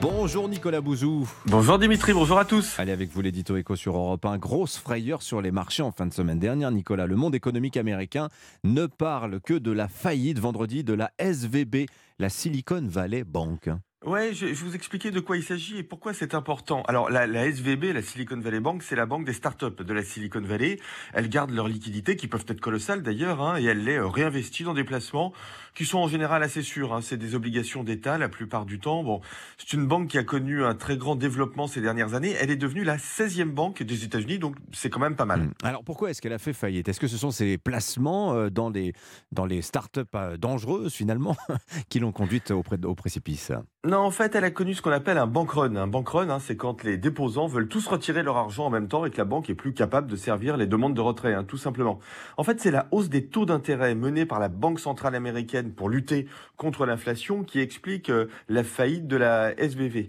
Bonjour 0.00 0.48
Nicolas 0.48 0.80
Bouzou. 0.80 1.28
Bonjour 1.46 1.78
Dimitri, 1.78 2.12
bonjour 2.12 2.38
à 2.40 2.44
tous. 2.44 2.76
Allez 2.80 2.90
avec 2.90 3.10
vous 3.12 3.20
l'édito 3.20 3.56
éco 3.56 3.76
sur 3.76 3.96
Europe 3.96 4.24
1. 4.24 4.38
Grosse 4.38 4.78
frayeur 4.78 5.22
sur 5.22 5.40
les 5.40 5.52
marchés 5.52 5.84
en 5.84 5.92
fin 5.92 6.06
de 6.06 6.12
semaine 6.12 6.40
dernière. 6.40 6.72
Nicolas, 6.72 7.06
le 7.06 7.14
monde 7.14 7.36
économique 7.36 7.76
américain 7.76 8.30
ne 8.64 8.86
parle 8.86 9.40
que 9.40 9.54
de 9.54 9.70
la 9.70 9.86
faillite 9.86 10.40
vendredi 10.40 10.82
de 10.82 10.94
la 10.94 11.12
SVB, 11.20 11.86
la 12.18 12.28
Silicon 12.28 12.84
Valley 12.84 13.22
Bank. 13.22 13.70
Ouais, 14.04 14.34
je, 14.34 14.48
je 14.48 14.64
vous 14.64 14.74
expliquer 14.74 15.12
de 15.12 15.20
quoi 15.20 15.36
il 15.36 15.44
s'agit 15.44 15.78
et 15.78 15.82
pourquoi 15.84 16.12
c'est 16.12 16.34
important. 16.34 16.82
Alors 16.88 17.08
la, 17.08 17.46
SVB, 17.46 17.92
la 17.92 18.02
Silicon 18.02 18.40
Valley 18.40 18.58
Bank, 18.58 18.82
c'est 18.82 18.96
la 18.96 19.06
banque 19.06 19.24
des 19.24 19.32
startups 19.32 19.84
de 19.84 19.92
la 19.92 20.02
Silicon 20.02 20.40
Valley. 20.40 20.80
Elles 21.12 21.28
gardent 21.28 21.52
leurs 21.52 21.68
liquidités, 21.68 22.16
qui 22.16 22.26
peuvent 22.26 22.44
être 22.48 22.60
colossales 22.60 23.04
d'ailleurs, 23.04 23.40
hein, 23.40 23.60
et 23.60 23.64
elles 23.64 23.84
les 23.84 23.98
euh, 23.98 24.08
réinvestissent 24.08 24.66
dans 24.66 24.74
des 24.74 24.82
placements 24.82 25.32
qui 25.74 25.84
sont 25.84 25.98
en 25.98 26.08
général 26.08 26.42
assez 26.42 26.62
sûrs. 26.62 26.92
Hein. 26.92 27.00
C'est 27.02 27.16
des 27.16 27.34
obligations 27.34 27.84
d'État 27.84 28.18
la 28.18 28.28
plupart 28.28 28.66
du 28.66 28.78
temps. 28.78 29.02
Bon, 29.02 29.20
c'est 29.58 29.72
une 29.72 29.86
banque 29.86 30.08
qui 30.08 30.18
a 30.18 30.24
connu 30.24 30.64
un 30.64 30.74
très 30.74 30.96
grand 30.96 31.16
développement 31.16 31.66
ces 31.66 31.80
dernières 31.80 32.14
années. 32.14 32.34
Elle 32.40 32.50
est 32.50 32.56
devenue 32.56 32.84
la 32.84 32.96
16e 32.96 33.50
banque 33.50 33.82
des 33.82 34.04
États-Unis, 34.04 34.38
donc 34.38 34.56
c'est 34.72 34.90
quand 34.90 35.00
même 35.00 35.16
pas 35.16 35.24
mal. 35.24 35.40
Hmm. 35.40 35.52
Alors 35.62 35.84
pourquoi 35.84 36.10
est-ce 36.10 36.20
qu'elle 36.20 36.32
a 36.32 36.38
fait 36.38 36.52
faillite? 36.52 36.88
Est-ce 36.88 37.00
que 37.00 37.06
ce 37.06 37.16
sont 37.16 37.30
ces 37.30 37.58
placements 37.58 38.34
euh, 38.34 38.50
dans 38.50 38.70
les 38.70 38.92
dans 39.32 39.46
les 39.46 39.62
startups 39.62 40.00
euh, 40.14 40.36
dangereuses 40.36 40.92
finalement 40.92 41.36
qui 41.88 42.00
l'ont 42.00 42.12
conduite 42.12 42.50
au, 42.50 42.62
au 42.84 42.94
précipice? 42.94 43.52
Non, 43.84 43.98
en 43.98 44.10
fait, 44.12 44.36
elle 44.36 44.44
a 44.44 44.50
connu 44.50 44.74
ce 44.74 44.82
qu'on 44.82 44.92
appelle 44.92 45.18
un 45.18 45.26
bank 45.26 45.50
run. 45.50 45.74
Un 45.74 45.88
bank 45.88 46.08
run, 46.08 46.30
hein, 46.30 46.38
c'est 46.38 46.56
quand 46.56 46.84
les 46.84 46.96
déposants 46.96 47.48
veulent 47.48 47.68
tous 47.68 47.86
retirer 47.88 48.22
leur 48.22 48.36
argent 48.36 48.66
en 48.66 48.70
même 48.70 48.86
temps 48.86 49.04
et 49.04 49.10
que 49.10 49.18
la 49.18 49.24
banque 49.24 49.50
est 49.50 49.56
plus 49.56 49.74
capable 49.74 50.08
de 50.08 50.14
servir 50.16 50.56
les 50.56 50.66
demandes 50.66 50.94
de 50.94 51.00
retrait, 51.00 51.34
hein, 51.34 51.42
tout 51.42 51.56
simplement. 51.56 51.98
En 52.36 52.44
fait, 52.44 52.60
c'est 52.60 52.70
la 52.70 52.86
hausse 52.92 53.08
des 53.08 53.26
taux 53.26 53.44
d'intérêt 53.44 53.94
menée 53.94 54.24
par 54.24 54.38
la 54.38 54.48
Banque 54.48 54.78
centrale 54.78 55.14
américaine 55.14 55.61
pour 55.70 55.88
lutter 55.88 56.26
contre 56.56 56.86
l'inflation 56.86 57.44
qui 57.44 57.60
explique 57.60 58.10
euh, 58.10 58.26
la 58.48 58.64
faillite 58.64 59.06
de 59.06 59.16
la 59.16 59.52
SVB. 59.58 60.08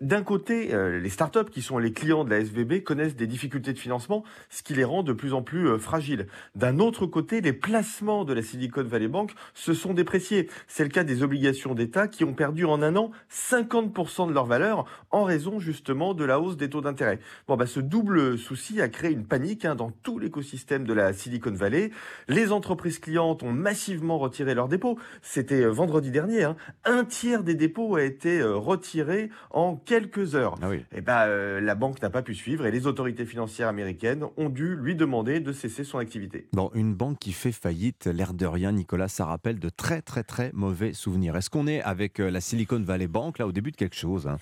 D'un 0.00 0.22
côté, 0.22 0.74
euh, 0.74 1.00
les 1.00 1.08
startups 1.08 1.50
qui 1.50 1.62
sont 1.62 1.78
les 1.78 1.92
clients 1.92 2.24
de 2.24 2.30
la 2.30 2.40
SVB 2.40 2.82
connaissent 2.82 3.16
des 3.16 3.26
difficultés 3.26 3.72
de 3.72 3.78
financement, 3.78 4.24
ce 4.50 4.62
qui 4.62 4.74
les 4.74 4.84
rend 4.84 5.02
de 5.02 5.12
plus 5.12 5.32
en 5.32 5.42
plus 5.42 5.68
euh, 5.68 5.78
fragiles. 5.78 6.26
D'un 6.54 6.78
autre 6.78 7.06
côté, 7.06 7.40
les 7.40 7.52
placements 7.52 8.24
de 8.24 8.32
la 8.32 8.42
Silicon 8.42 8.84
Valley 8.84 9.08
Bank 9.08 9.32
se 9.54 9.74
sont 9.74 9.94
dépréciés. 9.94 10.48
C'est 10.66 10.84
le 10.84 10.90
cas 10.90 11.04
des 11.04 11.22
obligations 11.22 11.74
d'État 11.74 12.08
qui 12.08 12.24
ont 12.24 12.34
perdu 12.34 12.64
en 12.64 12.82
un 12.82 12.96
an 12.96 13.10
50% 13.30 14.28
de 14.28 14.32
leur 14.32 14.46
valeur 14.46 14.84
en 15.10 15.24
raison 15.24 15.58
justement 15.58 16.14
de 16.14 16.24
la 16.24 16.40
hausse 16.40 16.56
des 16.56 16.70
taux 16.70 16.80
d'intérêt. 16.80 17.18
Bon, 17.48 17.56
bah, 17.56 17.66
ce 17.66 17.80
double 17.80 18.38
souci 18.38 18.80
a 18.80 18.88
créé 18.88 19.10
une 19.10 19.26
panique 19.26 19.64
hein, 19.64 19.74
dans 19.74 19.90
tout 19.90 20.18
l'écosystème 20.18 20.84
de 20.84 20.92
la 20.92 21.12
Silicon 21.12 21.52
Valley. 21.52 21.90
Les 22.28 22.52
entreprises 22.52 22.98
clientes 22.98 23.42
ont 23.42 23.52
massivement 23.52 24.18
retiré 24.18 24.54
leurs 24.54 24.68
dépôts. 24.68 24.93
C'était 25.22 25.62
euh, 25.62 25.70
vendredi 25.70 26.10
dernier. 26.10 26.44
Hein. 26.44 26.56
Un 26.84 27.04
tiers 27.04 27.42
des 27.42 27.54
dépôts 27.54 27.96
a 27.96 28.02
été 28.02 28.40
euh, 28.40 28.56
retiré 28.56 29.30
en 29.50 29.76
quelques 29.76 30.34
heures. 30.34 30.56
Ah 30.62 30.68
et 30.92 31.00
bah, 31.00 31.26
euh, 31.26 31.60
la 31.60 31.74
banque 31.74 32.02
n'a 32.02 32.10
pas 32.10 32.22
pu 32.22 32.34
suivre 32.34 32.66
et 32.66 32.70
les 32.70 32.86
autorités 32.86 33.24
financières 33.24 33.68
américaines 33.68 34.24
ont 34.36 34.48
dû 34.48 34.76
lui 34.76 34.94
demander 34.94 35.40
de 35.40 35.52
cesser 35.52 35.84
son 35.84 35.98
activité. 35.98 36.48
Bon, 36.52 36.70
une 36.74 36.94
banque 36.94 37.18
qui 37.18 37.32
fait 37.32 37.52
faillite, 37.52 38.06
l'air 38.06 38.34
de 38.34 38.46
rien, 38.46 38.72
Nicolas, 38.72 39.08
ça 39.08 39.24
rappelle 39.24 39.58
de 39.58 39.68
très 39.68 40.02
très 40.02 40.22
très 40.22 40.50
mauvais 40.52 40.92
souvenirs. 40.92 41.36
Est-ce 41.36 41.50
qu'on 41.50 41.66
est 41.66 41.82
avec 41.82 42.18
la 42.18 42.40
Silicon 42.40 42.80
Valley 42.80 43.08
Bank 43.08 43.38
là 43.38 43.46
au 43.46 43.52
début 43.52 43.70
de 43.70 43.76
quelque 43.76 43.96
chose 43.96 44.26
hein? 44.26 44.38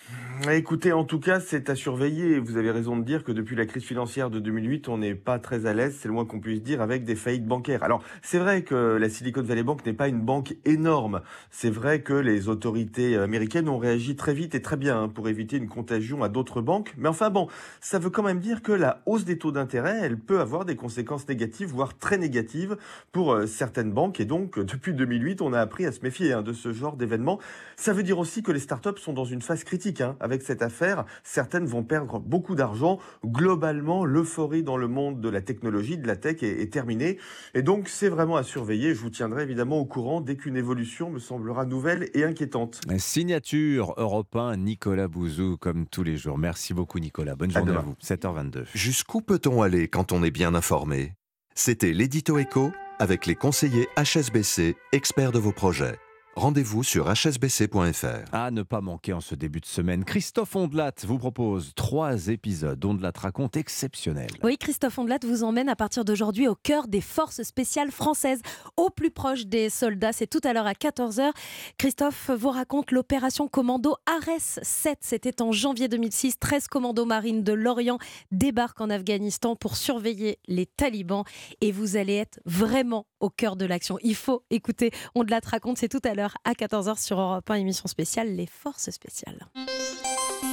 Écoutez, 0.51 0.93
en 0.93 1.05
tout 1.05 1.21
cas, 1.21 1.41
c'est 1.41 1.71
à 1.71 1.75
surveiller. 1.75 2.39
Vous 2.39 2.57
avez 2.57 2.71
raison 2.71 2.97
de 2.97 3.05
dire 3.05 3.25
que 3.25 3.33
depuis 3.33 3.57
la 3.57 3.67
crise 3.67 3.85
financière 3.85 4.31
de 4.31 4.39
2008, 4.39 4.89
on 4.89 4.99
n'est 4.99 5.15
pas 5.15 5.39
très 5.39 5.67
à 5.67 5.73
l'aise, 5.73 5.97
c'est 6.01 6.09
le 6.09 6.15
moins 6.15 6.25
qu'on 6.25 6.41
puisse 6.41 6.63
dire, 6.63 6.81
avec 6.83 7.05
des 7.05 7.15
faillites 7.15 7.47
bancaires. 7.47 7.83
Alors, 7.83 8.03
c'est 8.23 8.39
vrai 8.39 8.63
que 8.63 8.75
la 8.75 9.09
Silicon 9.09 9.43
Valley 9.43 9.63
Bank 9.63 9.85
n'est 9.87 9.93
pas 9.93 10.09
une 10.09 10.21
banque 10.21 10.42
banque 10.43 10.57
énorme. 10.65 11.21
C'est 11.51 11.71
vrai 11.71 12.03
que 12.03 12.15
les 12.15 12.49
autorités 12.49 13.17
américaines 13.17 13.69
ont 13.69 13.79
réagi 13.79 14.17
très 14.17 14.35
vite 14.35 14.57
et 14.57 14.63
très 14.63 14.77
bien 14.77 15.03
hein, 15.03 15.09
pour 15.09 15.29
éviter 15.29 15.57
une 15.57 15.69
contagion 15.69 16.25
à 16.25 16.29
d'autres 16.29 16.61
banques. 16.61 16.95
Mais 16.99 17.09
enfin 17.09 17.31
bon, 17.31 17.47
ça 17.81 18.01
veut 18.01 18.11
quand 18.11 18.25
même 18.25 18.41
dire 18.41 18.61
que 18.63 18.73
la 18.73 19.03
hausse 19.07 19.25
des 19.25 19.39
taux 19.39 19.53
d'intérêt, 19.53 20.01
elle 20.03 20.19
peut 20.19 20.41
avoir 20.41 20.65
des 20.65 20.75
conséquences 20.75 21.29
négatives, 21.29 21.69
voire 21.69 21.97
très 21.97 22.19
négatives 22.19 22.77
pour 23.13 23.33
euh, 23.33 23.47
certaines 23.47 23.93
banques. 23.93 24.19
Et 24.19 24.25
donc, 24.25 24.59
depuis 24.59 24.95
2008, 24.95 25.43
on 25.43 25.53
a 25.53 25.61
appris 25.61 25.87
à 25.87 25.93
se 25.93 26.01
méfier 26.01 26.33
hein, 26.33 26.43
de 26.43 26.53
ce 26.53 26.73
genre 26.73 26.97
d'événement. 26.97 27.39
Ça 27.77 27.93
veut 27.93 28.03
dire 28.03 28.19
aussi 28.19 28.43
que 28.43 28.51
les 28.51 28.59
startups 28.59 28.99
sont 28.99 29.13
dans 29.13 29.25
une 29.25 29.43
phase 29.43 29.63
critique 29.63 30.01
hein. 30.01 30.17
avec 30.19 30.43
cette 30.43 30.63
affaire. 30.63 31.05
Certaines 31.23 31.67
vont 31.67 31.85
perdre 31.85 32.19
beaucoup 32.19 32.57
d'argent. 32.57 32.99
Globalement, 33.25 34.05
l'euphorie 34.05 34.65
dans 34.65 34.77
le 34.77 34.89
monde 34.89 35.21
de 35.21 35.29
la 35.29 35.41
technologie, 35.41 35.99
de 35.99 36.07
la 36.09 36.17
tech 36.17 36.43
est, 36.43 36.73
terminée. 36.73 37.19
Et 37.55 37.63
donc, 37.63 37.89
c'est 37.89 38.09
vraiment 38.09 38.37
à 38.37 38.43
surveiller. 38.43 38.93
Je 38.93 39.01
vous 39.01 39.11
tiendrai 39.11 39.43
évidemment 39.43 39.79
au 39.79 39.85
courant 39.85 40.21
dès 40.33 40.39
qu'une 40.39 40.57
évolution 40.57 41.11
me 41.11 41.19
semblera 41.19 41.67
nouvelle 41.67 42.09
et 42.15 42.25
inquiétante. 42.25 42.81
Signature 42.97 43.93
Europe 43.99 44.35
1, 44.35 44.57
Nicolas 44.57 45.07
Bouzou, 45.07 45.59
comme 45.59 45.87
tous 45.87 46.03
les 46.03 46.17
jours. 46.17 46.39
Merci 46.39 46.73
beaucoup, 46.73 46.99
Nicolas. 46.99 47.37
Bonne 47.37 47.51
journée 47.51 47.73
à, 47.73 47.81
vous. 47.81 47.95
7h22. 48.03 48.65
Jusqu'où 48.75 49.21
peut-on 49.21 49.61
aller 49.61 49.89
quand 49.89 50.11
on 50.11 50.23
est 50.23 50.31
bien 50.31 50.55
informé? 50.55 51.13
C'était 51.55 51.93
l'édito 51.93 52.39
écho 52.39 52.73
avec 52.99 53.27
les 53.27 53.35
conseillers 53.35 53.89
HSBC, 53.99 54.75
experts 54.93 55.33
de 55.33 55.39
vos 55.39 55.53
projets. 55.53 55.99
Rendez-vous 56.35 56.83
sur 56.83 57.15
hsbc.fr. 57.15 58.33
À 58.33 58.51
ne 58.51 58.63
pas 58.63 58.81
manquer 58.81 59.13
en 59.13 59.21
ce 59.21 59.35
début 59.35 59.61
de 59.61 59.67
semaine, 59.67 60.03
Christophe 60.03 60.57
Ondelat 60.57 60.95
vous 61.05 61.19
propose 61.19 61.75
trois 61.75 62.29
épisodes. 62.29 62.83
Ondelat 62.83 63.13
raconte 63.15 63.59
exceptionnel. 63.59 64.31
Oui, 64.43 64.57
Christophe 64.57 64.99
Ondelat 64.99 65.19
vous 65.25 65.45
emmène 65.45 65.69
à 65.69 65.77
partir 65.77 66.07
d'aujourd'hui 66.07 66.49
au 66.49 66.55
cœur 66.55 66.89
des 66.89 67.03
forces 67.03 67.43
spéciales 67.43 67.91
françaises, 67.91 68.41
au 68.79 68.89
plus 68.89 69.11
proche 69.11 69.45
des 69.45 69.69
soldats. 69.69 70.15
C'est 70.15 70.27
tout 70.27 70.41
à 70.43 70.55
l'heure 70.55 70.67
à 70.67 70.73
14h. 70.73 71.33
Christophe 71.77 72.31
vous 72.31 72.51
raconte 72.51 72.93
l'opération 72.93 73.47
commando 73.47 73.97
Ares 74.07 74.59
7. 74.63 74.99
C'était 75.03 75.43
en 75.43 75.53
janvier 75.53 75.89
2006. 75.89 76.39
13 76.39 76.67
commandos 76.67 77.05
marines 77.05 77.45
de 77.45 77.53
l'Orient 77.53 77.99
débarquent 78.31 78.81
en 78.81 78.89
Afghanistan 78.89 79.55
pour 79.55 79.77
surveiller 79.77 80.39
les 80.49 80.65
talibans. 80.65 81.25
Et 81.61 81.73
vous 81.73 81.97
allez 81.97 82.15
être 82.15 82.41
vraiment 82.47 83.07
au 83.21 83.29
cœur 83.29 83.55
de 83.55 83.67
l'action. 83.67 83.99
Il 84.03 84.17
faut 84.17 84.45
écouter. 84.49 84.93
Ondelat 85.15 85.41
raconte, 85.45 85.77
c'est 85.77 85.89
tout 85.89 86.01
à 86.05 86.15
l'heure 86.15 86.22
à 86.45 86.53
14h 86.53 87.03
sur 87.03 87.21
Europe 87.21 87.51
1, 87.51 87.55
émission 87.57 87.89
spéciale 87.89 88.35
Les 88.35 88.47
Forces 88.47 88.91
Spéciales. 88.91 89.47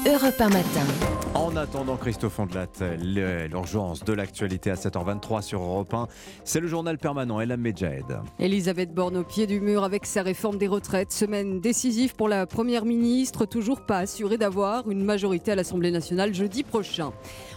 Europe 0.07 0.39
1 0.39 0.49
matin. 0.49 0.85
En 1.33 1.55
attendant 1.57 1.97
Christophe 1.97 2.39
Ondelat, 2.39 2.67
l'urgence 3.01 4.03
de 4.05 4.13
l'actualité 4.13 4.71
à 4.71 4.75
7h23 4.75 5.41
sur 5.41 5.61
Europe 5.61 5.93
1, 5.93 6.07
c'est 6.45 6.61
le 6.61 6.67
journal 6.67 6.97
permanent 6.97 7.41
Elam 7.41 7.59
Medjahed. 7.59 8.05
Elisabeth 8.39 8.93
Borne 8.93 9.17
au 9.17 9.23
pied 9.23 9.45
du 9.45 9.59
mur 9.59 9.83
avec 9.83 10.05
sa 10.05 10.21
réforme 10.21 10.57
des 10.57 10.67
retraites. 10.67 11.11
Semaine 11.11 11.59
décisive 11.59 12.15
pour 12.15 12.29
la 12.29 12.45
Première 12.45 12.85
ministre, 12.85 13.45
toujours 13.45 13.81
pas 13.81 13.99
assurée 13.99 14.37
d'avoir 14.37 14.89
une 14.89 15.03
majorité 15.03 15.51
à 15.51 15.55
l'Assemblée 15.55 15.91
nationale 15.91 16.33
jeudi 16.33 16.63
prochain. 16.63 17.11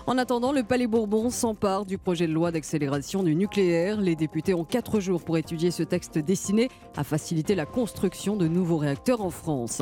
En 0.06 0.18
attendant, 0.18 0.52
le 0.52 0.64
Palais 0.64 0.88
Bourbon 0.88 1.30
s'empare 1.30 1.86
du 1.86 1.96
projet 1.96 2.26
de 2.26 2.32
loi 2.32 2.50
d'accélération 2.50 3.22
du 3.22 3.36
nucléaire. 3.36 4.00
Les 4.00 4.16
députés 4.16 4.52
ont 4.52 4.64
quatre 4.64 4.98
jours 4.98 5.22
pour 5.22 5.38
étudier 5.38 5.70
ce 5.70 5.84
texte 5.84 6.18
destiné 6.18 6.68
à 6.96 7.04
faciliter 7.04 7.54
la 7.54 7.66
construction 7.66 8.36
de 8.36 8.48
nouveaux 8.48 8.78
réacteurs 8.78 9.22
en 9.22 9.30
France. 9.30 9.80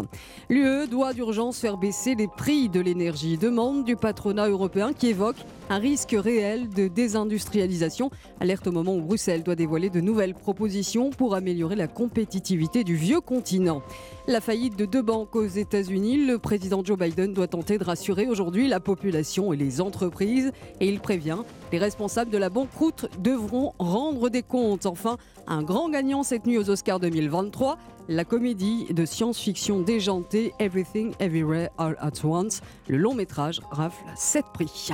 L'UE 0.51 0.87
doit 0.89 1.15
d'urgence 1.15 1.59
faire 1.59 1.79
baisser 1.79 2.15
les 2.15 2.29
prix 2.29 2.50
de 2.51 2.81
l'énergie. 2.81 3.39
Demande 3.39 3.85
du 3.85 3.95
patronat 3.95 4.49
européen 4.49 4.93
qui 4.93 5.09
évoque 5.09 5.37
un 5.69 5.79
risque 5.79 6.17
réel 6.19 6.69
de 6.69 6.89
désindustrialisation. 6.89 8.11
Alerte 8.41 8.67
au 8.67 8.73
moment 8.73 8.97
où 8.97 9.01
Bruxelles 9.01 9.45
doit 9.45 9.55
dévoiler 9.55 9.89
de 9.89 10.01
nouvelles 10.01 10.35
propositions 10.35 11.11
pour 11.11 11.37
améliorer 11.37 11.77
la 11.77 11.87
compétitivité 11.87 12.83
du 12.83 12.97
vieux 12.97 13.21
continent. 13.21 13.83
La 14.31 14.41
faillite 14.41 14.77
de 14.77 14.85
deux 14.85 15.03
banques 15.03 15.35
aux 15.35 15.45
États-Unis, 15.45 16.25
le 16.25 16.39
président 16.39 16.85
Joe 16.85 16.97
Biden 16.97 17.35
doit 17.35 17.49
tenter 17.49 17.79
de 17.79 17.85
rassurer 17.85 18.29
aujourd'hui 18.29 18.69
la 18.69 18.79
population 18.79 19.53
et 19.53 19.57
les 19.57 19.81
entreprises. 19.81 20.53
Et 20.79 20.87
il 20.87 21.01
prévient, 21.01 21.39
les 21.73 21.79
responsables 21.79 22.31
de 22.31 22.39
la 22.39 22.49
banqueroute 22.49 23.07
devront 23.19 23.75
rendre 23.81 24.29
des 24.29 24.45
comptes. 24.45 24.87
Enfin, 24.87 25.17
un 25.49 25.65
grand 25.65 25.91
gagnant 25.91 26.23
cette 26.23 26.47
nuit 26.47 26.59
aux 26.59 26.71
Oscars 26.71 27.01
2023, 27.01 27.77
la 28.09 28.25
comédie 28.25 28.87
de 28.95 29.05
science-fiction 29.05 29.81
déjantée 29.81 30.53
Everything 30.61 31.13
Everywhere 31.19 31.71
All 31.77 31.97
at 31.99 32.25
Once. 32.25 32.61
Le 32.87 32.99
long 32.99 33.15
métrage 33.15 33.61
rafle 33.73 34.05
7 34.15 34.45
prix. 34.55 34.93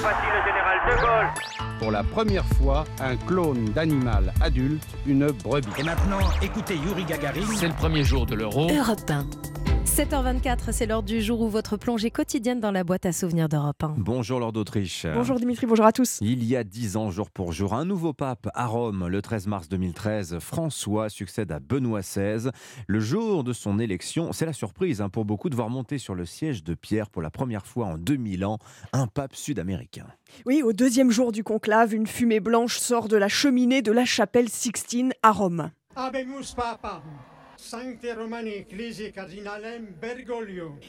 Voici 0.00 0.26
le 0.32 0.50
général 0.50 0.78
de 0.88 1.00
Gaulle. 1.00 1.78
Pour 1.78 1.90
la 1.90 2.02
première 2.02 2.44
fois, 2.58 2.84
un 3.00 3.16
clone 3.16 3.66
d'animal 3.66 4.32
adulte, 4.40 4.82
une 5.06 5.26
brebis. 5.30 5.68
Et 5.78 5.82
maintenant, 5.82 6.18
écoutez 6.40 6.76
Yuri 6.76 7.04
Gagarin. 7.04 7.40
C'est 7.56 7.68
le 7.68 7.74
premier 7.74 8.02
jour 8.04 8.24
de 8.26 8.34
l'euro. 8.34 8.68
Europe 8.70 9.10
1. 9.10 9.49
7h24, 9.90 10.70
c'est 10.70 10.86
l'heure 10.86 11.02
du 11.02 11.20
jour 11.20 11.40
où 11.40 11.48
votre 11.48 11.76
plongée 11.76 12.12
quotidienne 12.12 12.60
dans 12.60 12.70
la 12.70 12.84
boîte 12.84 13.06
à 13.06 13.12
souvenirs 13.12 13.48
d'Europe 13.48 13.82
1. 13.82 13.96
Bonjour 13.98 14.38
Lord 14.38 14.52
d'Autriche. 14.52 15.04
Bonjour 15.12 15.40
Dimitri, 15.40 15.66
bonjour 15.66 15.84
à 15.84 15.90
tous. 15.90 16.18
Il 16.20 16.44
y 16.44 16.54
a 16.54 16.62
dix 16.62 16.96
ans, 16.96 17.10
jour 17.10 17.28
pour 17.28 17.52
jour, 17.52 17.74
un 17.74 17.84
nouveau 17.84 18.12
pape 18.12 18.48
à 18.54 18.66
Rome. 18.66 19.08
Le 19.08 19.20
13 19.20 19.48
mars 19.48 19.68
2013, 19.68 20.38
François 20.38 21.08
succède 21.08 21.50
à 21.50 21.58
Benoît 21.58 22.02
XVI. 22.02 22.50
Le 22.86 23.00
jour 23.00 23.42
de 23.42 23.52
son 23.52 23.80
élection, 23.80 24.32
c'est 24.32 24.46
la 24.46 24.52
surprise 24.52 25.00
hein, 25.00 25.08
pour 25.08 25.24
beaucoup 25.24 25.50
de 25.50 25.56
voir 25.56 25.70
monter 25.70 25.98
sur 25.98 26.14
le 26.14 26.24
siège 26.24 26.62
de 26.62 26.74
Pierre 26.74 27.10
pour 27.10 27.20
la 27.20 27.30
première 27.30 27.66
fois 27.66 27.86
en 27.86 27.98
2000 27.98 28.44
ans 28.44 28.58
un 28.92 29.08
pape 29.08 29.34
sud-américain. 29.34 30.06
Oui, 30.46 30.62
au 30.62 30.72
deuxième 30.72 31.10
jour 31.10 31.32
du 31.32 31.42
conclave, 31.42 31.94
une 31.94 32.06
fumée 32.06 32.40
blanche 32.40 32.78
sort 32.78 33.08
de 33.08 33.16
la 33.16 33.28
cheminée 33.28 33.82
de 33.82 33.90
la 33.90 34.04
chapelle 34.04 34.50
Sixtine 34.50 35.12
à 35.24 35.32
Rome. 35.32 35.72
Abemus 35.96 36.54
Papa. 36.54 37.02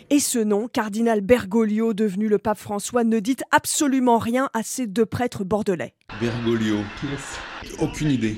Et 0.09 0.19
ce 0.19 0.39
nom, 0.39 0.67
cardinal 0.67 1.21
Bergoglio, 1.21 1.93
devenu 1.93 2.27
le 2.27 2.37
pape 2.37 2.57
François, 2.57 3.03
ne 3.03 3.19
dit 3.19 3.37
absolument 3.51 4.17
rien 4.17 4.49
à 4.53 4.63
ces 4.63 4.87
deux 4.87 5.05
prêtres 5.05 5.43
bordelais. 5.43 5.93
Bergoglio, 6.19 6.77
aucune 7.79 8.11
idée. 8.11 8.37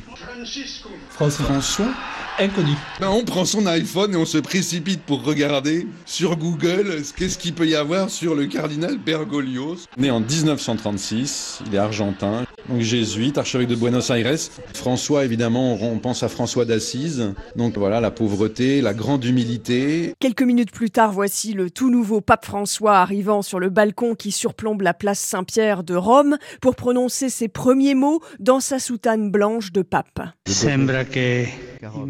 François 1.09 1.89
Inconnu. 2.39 2.71
Ben, 2.99 3.09
on 3.09 3.23
prend 3.23 3.45
son 3.45 3.67
iPhone 3.67 4.13
et 4.13 4.17
on 4.17 4.25
se 4.25 4.39
précipite 4.39 5.03
pour 5.03 5.23
regarder 5.23 5.85
sur 6.05 6.35
Google 6.35 7.03
qu'est-ce 7.15 7.37
qu'il 7.37 7.53
peut 7.53 7.67
y 7.67 7.75
avoir 7.75 8.09
sur 8.09 8.33
le 8.33 8.47
cardinal 8.47 8.97
Bergoglio. 8.97 9.77
Né 9.97 10.09
en 10.09 10.19
1936, 10.19 11.59
il 11.67 11.75
est 11.75 11.77
argentin, 11.77 12.45
donc 12.69 12.81
jésuite, 12.81 13.37
archevêque 13.37 13.67
de 13.67 13.75
Buenos 13.75 14.09
Aires. 14.09 14.35
François, 14.73 15.25
évidemment, 15.25 15.77
on 15.81 15.99
pense 15.99 16.23
à 16.23 16.29
François 16.29 16.65
d'Assise. 16.65 17.33
Donc 17.55 17.77
voilà, 17.77 17.99
la 17.99 18.09
pauvreté, 18.09 18.81
la 18.81 18.93
grande 18.93 19.23
humilité. 19.25 20.13
Quelques 20.19 20.43
minutes 20.43 20.71
plus 20.71 20.89
tard, 20.89 21.11
voici 21.11 21.53
le 21.53 21.69
tout 21.69 21.91
nouveau 21.91 22.21
pape 22.21 22.45
François 22.45 22.97
arrivant 22.97 23.41
sur 23.41 23.59
le 23.59 23.69
balcon 23.69 24.15
qui 24.15 24.31
surplombe 24.31 24.81
la 24.81 24.93
place 24.93 25.19
Saint-Pierre 25.19 25.83
de 25.83 25.95
Rome 25.95 26.37
pour 26.61 26.75
prononcer 26.75 27.29
ses 27.29 27.47
premiers 27.47 27.95
mots 27.95 28.21
dans 28.39 28.59
sa 28.59 28.79
soutane 28.79 29.29
blanche 29.29 29.71
de 29.71 29.81
pape. 29.81 30.21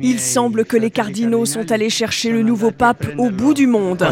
Il 0.01 0.12
semble 0.19 0.65
que 0.65 0.77
les 0.77 0.91
cardinaux 0.91 1.45
sont 1.45 1.71
allés 1.71 1.89
chercher 1.89 2.31
le 2.31 2.43
nouveau 2.43 2.71
pape 2.71 3.05
au 3.17 3.29
bout 3.29 3.53
du 3.53 3.67
monde. 3.67 4.05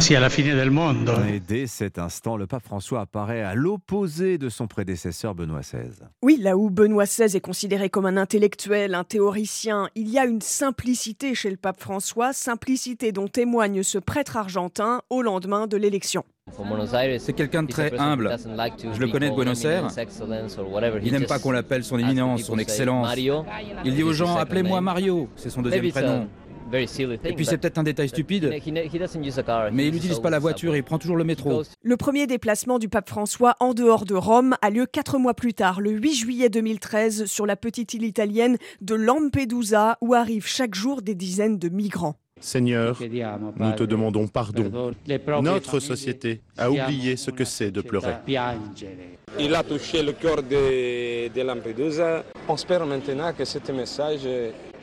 Et 1.30 1.40
dès 1.40 1.68
cet 1.68 2.00
instant, 2.00 2.38
le 2.38 2.48
pape 2.48 2.64
François 2.64 3.02
apparaît 3.02 3.42
à 3.42 3.56
l'opposé 3.56 4.38
de 4.38 4.50
son 4.50 4.68
prédécesseur 4.68 5.36
Benoît 5.36 5.62
XVI. 5.62 5.90
Oui, 6.22 6.38
là 6.40 6.58
où 6.58 6.70
Benoît 6.70 7.06
XVI 7.06 7.36
est 7.36 7.42
considéré 7.42 7.90
comme 7.90 8.06
un 8.06 8.18
intellectuel, 8.18 8.96
un 8.96 9.04
théoricien, 9.04 9.90
il 9.96 10.10
y 10.10 10.20
a 10.20 10.26
une 10.26 10.42
simplicité 10.42 11.36
chez 11.36 11.50
le 11.50 11.58
pape 11.58 11.82
François, 11.82 12.34
simplicité 12.34 13.12
dont 13.12 13.28
témoigne 13.28 13.84
ce 13.84 13.98
prêtre 13.98 14.38
argentin 14.38 15.02
au 15.10 15.22
lendemain 15.22 15.68
de 15.68 15.78
l'élection. 15.78 16.24
C'est 17.19 17.34
quelqu'un 17.34 17.63
de 17.63 17.71
très 17.71 17.97
humble. 17.97 18.36
Je 18.93 18.99
le 18.99 19.08
connais 19.08 19.30
de 19.30 19.36
Buenos 19.36 19.63
Aires. 19.65 19.88
Il 21.04 21.12
n'aime 21.12 21.25
pas 21.25 21.39
qu'on 21.39 21.51
l'appelle 21.51 21.84
son 21.84 21.99
éminence, 21.99 22.43
son 22.43 22.58
excellence. 22.58 23.15
Il 23.86 23.95
dit 23.95 24.04
aux 24.04 24.13
gens 24.13 24.36
Appelez-moi 24.36 24.82
Mario, 24.82 25.30
c'est 25.36 25.49
son 25.49 25.62
deuxième 25.62 25.89
prénom. 25.91 26.27
Et 26.73 27.34
puis 27.36 27.45
c'est 27.45 27.58
peut-être 27.58 27.80
un 27.80 27.84
détail 27.84 28.08
stupide, 28.08 28.49
mais 29.73 29.88
il 29.88 29.93
n'utilise 29.93 30.19
pas 30.19 30.30
la 30.30 30.39
voiture 30.39 30.73
il 30.73 30.84
prend 30.84 30.97
toujours 30.99 31.17
le 31.17 31.25
métro. 31.25 31.63
Le 31.82 31.97
premier 31.97 32.27
déplacement 32.27 32.80
du 32.80 32.88
pape 32.88 33.10
François 33.10 33.56
en 33.60 33.73
dehors 33.73 34.06
de 34.06 34.15
Rome 34.15 34.56
a 34.62 34.69
lieu 34.69 34.86
quatre 34.86 35.17
mois 35.17 35.34
plus 35.34 35.54
tard, 35.54 35.82
le 35.82 35.91
8 35.91 36.13
juillet 36.13 36.49
2013, 36.49 37.25
sur 37.25 37.45
la 37.45 37.58
petite 37.58 37.93
île 37.93 38.04
italienne 38.04 38.58
de 38.80 38.95
Lampedusa, 38.95 39.97
où 39.99 40.13
arrivent 40.13 40.47
chaque 40.47 40.73
jour 40.73 41.01
des 41.01 41.13
dizaines 41.13 41.60
de 41.60 41.67
migrants. 41.67 42.15
Seigneur, 42.41 42.97
nous 43.58 43.71
te 43.73 43.84
demandons 43.84 44.27
pardon. 44.27 44.91
Notre 45.41 45.80
société 45.80 46.41
a 46.58 46.69
oublié 46.69 47.15
ce 47.15 47.32
que 47.32 47.45
c'est 47.45 47.71
de 47.71 47.82
pleurer. 47.82 48.15
Il 49.39 49.56
a 49.56 49.63
touché 49.63 50.04
le 50.04 50.12
cœur 50.12 50.43
de, 50.43 51.30
de 51.34 51.41
Lampedusa. 51.41 52.23
On 52.49 52.56
espère 52.56 52.86
maintenant 52.86 53.32
que 53.32 53.45
ce 53.45 53.60
message 53.71 54.21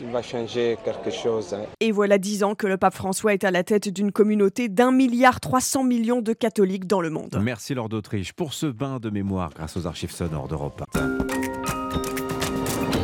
il 0.01 0.07
va 0.11 0.23
changer 0.23 0.77
quelque 0.85 1.11
chose. 1.11 1.53
hein. 1.53 1.63
Et 1.81 1.91
voilà 1.91 2.19
dix 2.19 2.45
ans 2.45 2.55
que 2.55 2.67
le 2.69 2.77
pape 2.77 2.95
François 2.95 3.35
est 3.35 3.43
à 3.45 3.51
la 3.51 3.65
tête 3.65 3.89
d'une 3.89 4.13
communauté 4.13 4.69
d'un 4.69 4.93
milliard 4.93 5.41
300 5.41 5.83
millions 5.85 6.23
de 6.23 6.33
catholiques 6.33 6.87
dans 6.87 7.01
le 7.01 7.11
monde. 7.11 7.37
Merci 7.43 7.75
Lord 7.75 7.89
d'Autriche 7.89 8.33
pour 8.33 8.55
ce 8.55 8.67
bain 8.67 9.01
de 9.01 9.11
mémoire 9.11 9.51
grâce 9.55 9.77
aux 9.77 9.87
archives 9.89 10.13
sonores 10.13 10.47
d'Europe 10.49 10.83
1. 10.95 11.19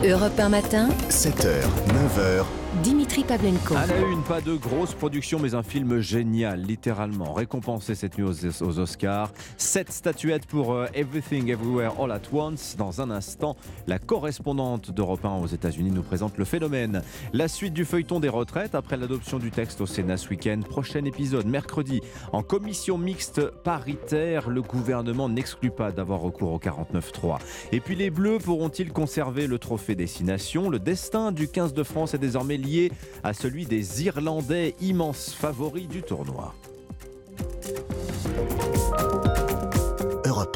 Europe 0.06 0.38
1 0.38 0.50
matin, 0.50 0.90
7h, 1.08 1.62
9h. 1.88 2.44
Dimitri 2.82 3.22
Pavlenko. 3.22 3.76
À 3.76 3.86
la 3.86 4.00
une, 4.00 4.22
pas 4.22 4.40
de 4.40 4.54
grosse 4.54 4.94
production, 4.94 5.38
mais 5.38 5.54
un 5.54 5.62
film 5.62 6.00
génial, 6.00 6.60
littéralement. 6.60 7.32
Récompensé 7.32 7.94
cette 7.94 8.18
nuit 8.18 8.26
aux, 8.26 8.78
Oscars. 8.80 9.32
Sept 9.56 9.92
statuettes 9.92 10.46
pour 10.46 10.72
euh, 10.72 10.86
Everything 10.92 11.48
Everywhere 11.50 11.92
All 12.00 12.10
at 12.10 12.22
Once. 12.32 12.74
Dans 12.76 13.00
un 13.00 13.10
instant, 13.10 13.56
la 13.86 14.00
correspondante 14.00 14.90
d'Europe 14.90 15.24
1 15.24 15.36
aux 15.36 15.46
États-Unis 15.46 15.92
nous 15.92 16.02
présente 16.02 16.36
le 16.36 16.44
phénomène. 16.44 17.02
La 17.32 17.46
suite 17.46 17.74
du 17.74 17.84
feuilleton 17.84 18.18
des 18.18 18.28
retraites 18.28 18.74
après 18.74 18.96
l'adoption 18.96 19.38
du 19.38 19.52
texte 19.52 19.80
au 19.80 19.86
Sénat 19.86 20.16
ce 20.16 20.28
week-end. 20.30 20.60
Prochain 20.68 21.04
épisode, 21.04 21.46
mercredi, 21.46 22.00
en 22.32 22.42
commission 22.42 22.98
mixte 22.98 23.40
paritaire. 23.62 24.50
Le 24.50 24.62
gouvernement 24.62 25.28
n'exclut 25.28 25.70
pas 25.70 25.92
d'avoir 25.92 26.20
recours 26.20 26.52
au 26.52 26.58
49-3. 26.58 27.38
Et 27.70 27.78
puis 27.78 27.94
les 27.94 28.10
Bleus 28.10 28.38
pourront-ils 28.38 28.92
conserver 28.92 29.46
le 29.46 29.58
trophée 29.58 29.93
Destination 29.94 30.70
Le 30.70 30.78
destin 30.78 31.33
du 31.33 31.48
15 31.48 31.74
de 31.74 31.83
France 31.83 32.14
est 32.14 32.18
désormais 32.18 32.57
lié 32.57 32.92
à 33.22 33.33
celui 33.33 33.66
des 33.66 34.04
Irlandais, 34.04 34.74
immenses 34.80 35.35
favoris 35.35 35.88
du 35.88 36.02
tournoi. 36.02 36.54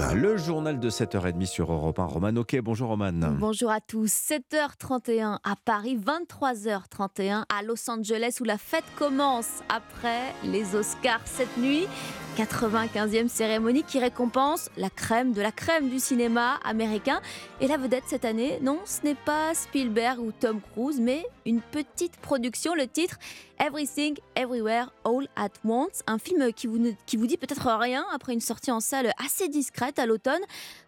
Le 0.00 0.36
journal 0.36 0.78
de 0.78 0.90
7h30 0.90 1.44
sur 1.46 1.72
Europe 1.72 1.98
1. 1.98 2.04
Roman 2.04 2.36
Ok, 2.36 2.56
bonjour 2.62 2.88
Roman. 2.88 3.12
Bonjour 3.36 3.70
à 3.70 3.80
tous. 3.80 4.06
7h31 4.06 5.38
à 5.42 5.56
Paris, 5.64 5.98
23h31 5.98 7.44
à 7.48 7.62
Los 7.64 7.90
Angeles 7.90 8.38
où 8.40 8.44
la 8.44 8.58
fête 8.58 8.84
commence 8.96 9.64
après 9.68 10.32
les 10.44 10.76
Oscars 10.76 11.22
cette 11.24 11.56
nuit. 11.56 11.88
95e 12.36 13.26
cérémonie 13.26 13.82
qui 13.82 13.98
récompense 13.98 14.70
la 14.76 14.90
crème 14.90 15.32
de 15.32 15.42
la 15.42 15.50
crème 15.50 15.88
du 15.88 15.98
cinéma 15.98 16.60
américain. 16.64 17.20
Et 17.60 17.66
la 17.66 17.76
vedette 17.76 18.04
cette 18.06 18.24
année, 18.24 18.60
non, 18.62 18.78
ce 18.84 19.02
n'est 19.02 19.16
pas 19.16 19.52
Spielberg 19.54 20.20
ou 20.20 20.30
Tom 20.30 20.60
Cruise, 20.72 21.00
mais 21.00 21.26
une 21.44 21.60
petite 21.60 22.16
production. 22.18 22.76
Le 22.76 22.86
titre 22.86 23.18
Everything, 23.58 24.16
Everywhere, 24.36 24.92
All 25.04 25.26
at 25.34 25.48
Once. 25.64 26.04
Un 26.06 26.18
film 26.18 26.52
qui 26.52 26.68
vous, 26.68 26.94
qui 27.06 27.16
vous 27.16 27.26
dit 27.26 27.36
peut-être 27.36 27.66
rien 27.76 28.04
après 28.14 28.34
une 28.34 28.40
sortie 28.40 28.70
en 28.70 28.78
salle 28.78 29.12
assez 29.24 29.48
discrète 29.48 29.87
à 29.96 30.06
l'automne 30.06 30.40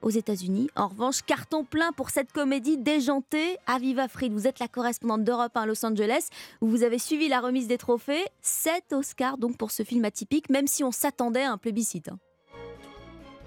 aux 0.02 0.10
États-Unis. 0.10 0.68
En 0.76 0.88
revanche, 0.88 1.22
carton 1.22 1.64
plein 1.64 1.92
pour 1.92 2.10
cette 2.10 2.32
comédie 2.32 2.76
déjantée. 2.76 3.56
Aviva 3.66 4.08
Fried, 4.08 4.32
vous 4.32 4.46
êtes 4.46 4.58
la 4.58 4.68
correspondante 4.68 5.24
d'Europe 5.24 5.56
à 5.56 5.66
Los 5.66 5.84
Angeles 5.84 6.28
où 6.60 6.68
vous 6.68 6.82
avez 6.82 6.98
suivi 6.98 7.28
la 7.28 7.40
remise 7.40 7.68
des 7.68 7.78
trophées. 7.78 8.24
7 8.42 8.92
Oscars 8.92 9.38
donc 9.38 9.56
pour 9.56 9.70
ce 9.70 9.82
film 9.82 10.04
atypique, 10.04 10.50
même 10.50 10.66
si 10.66 10.84
on 10.84 10.92
s'attendait 10.92 11.42
à 11.42 11.52
un 11.52 11.58
plébiscite. 11.58 12.08
Hein. 12.08 12.18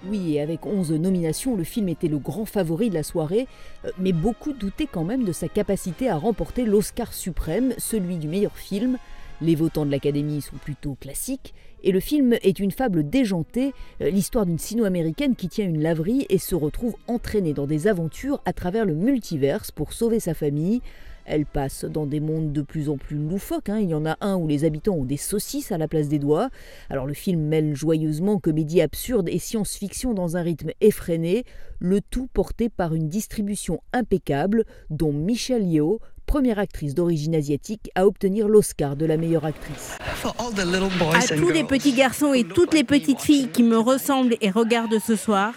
Oui, 0.06 0.34
et 0.34 0.42
avec 0.42 0.66
11 0.66 0.92
nominations, 0.92 1.56
le 1.56 1.64
film 1.64 1.88
était 1.88 2.08
le 2.08 2.18
grand 2.18 2.44
favori 2.44 2.90
de 2.90 2.94
la 2.94 3.02
soirée, 3.02 3.46
euh, 3.84 3.90
mais 3.98 4.12
beaucoup 4.12 4.52
doutaient 4.52 4.86
quand 4.86 5.04
même 5.04 5.24
de 5.24 5.32
sa 5.32 5.48
capacité 5.48 6.10
à 6.10 6.16
remporter 6.16 6.66
l'Oscar 6.66 7.14
suprême, 7.14 7.72
celui 7.78 8.18
du 8.18 8.28
meilleur 8.28 8.56
film. 8.56 8.98
Les 9.40 9.54
votants 9.56 9.84
de 9.84 9.90
l'Académie 9.90 10.40
sont 10.40 10.56
plutôt 10.56 10.94
classiques, 10.94 11.54
et 11.82 11.92
le 11.92 12.00
film 12.00 12.34
est 12.42 12.60
une 12.60 12.70
fable 12.70 13.08
déjantée, 13.08 13.74
euh, 14.00 14.08
l'histoire 14.08 14.46
d'une 14.46 14.58
sino-américaine 14.58 15.34
qui 15.34 15.48
tient 15.48 15.66
une 15.66 15.82
laverie 15.82 16.24
et 16.30 16.38
se 16.38 16.54
retrouve 16.54 16.96
entraînée 17.08 17.52
dans 17.52 17.66
des 17.66 17.88
aventures 17.88 18.40
à 18.44 18.52
travers 18.52 18.84
le 18.84 18.94
multiverse 18.94 19.70
pour 19.70 19.92
sauver 19.92 20.20
sa 20.20 20.34
famille. 20.34 20.80
Elle 21.26 21.46
passe 21.46 21.84
dans 21.84 22.06
des 22.06 22.20
mondes 22.20 22.52
de 22.52 22.62
plus 22.62 22.88
en 22.88 22.96
plus 22.96 23.16
loufoques. 23.16 23.70
Hein. 23.70 23.78
Il 23.80 23.88
y 23.88 23.94
en 23.94 24.04
a 24.04 24.16
un 24.20 24.36
où 24.36 24.46
les 24.46 24.64
habitants 24.64 24.94
ont 24.94 25.04
des 25.04 25.16
saucisses 25.16 25.72
à 25.72 25.78
la 25.78 25.88
place 25.88 26.08
des 26.08 26.18
doigts. 26.18 26.50
Alors 26.90 27.06
le 27.06 27.14
film 27.14 27.40
mêle 27.40 27.74
joyeusement 27.74 28.38
comédie 28.38 28.82
absurde 28.82 29.28
et 29.28 29.38
science-fiction 29.38 30.12
dans 30.12 30.36
un 30.36 30.42
rythme 30.42 30.70
effréné, 30.80 31.44
le 31.78 32.00
tout 32.00 32.28
porté 32.32 32.68
par 32.68 32.94
une 32.94 33.08
distribution 33.08 33.80
impeccable 33.92 34.64
dont 34.90 35.12
Michelle 35.12 35.66
Yeoh, 35.66 36.00
première 36.26 36.58
actrice 36.58 36.94
d'origine 36.94 37.34
asiatique 37.34 37.90
à 37.94 38.06
obtenir 38.06 38.48
l'Oscar 38.48 38.96
de 38.96 39.06
la 39.06 39.16
meilleure 39.16 39.44
actrice. 39.44 39.98
À 40.24 41.36
tous 41.36 41.50
les 41.50 41.64
petits 41.64 41.92
garçons 41.92 42.34
et 42.34 42.44
toutes 42.44 42.74
les 42.74 42.84
petites 42.84 43.20
filles 43.20 43.48
qui 43.48 43.62
me 43.62 43.78
ressemblent 43.78 44.36
et 44.40 44.50
regardent 44.50 44.98
ce 44.98 45.16
soir, 45.16 45.54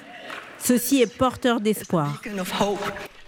ceci 0.59 1.01
est 1.01 1.17
porteur 1.17 1.61
d'espoir. 1.61 2.21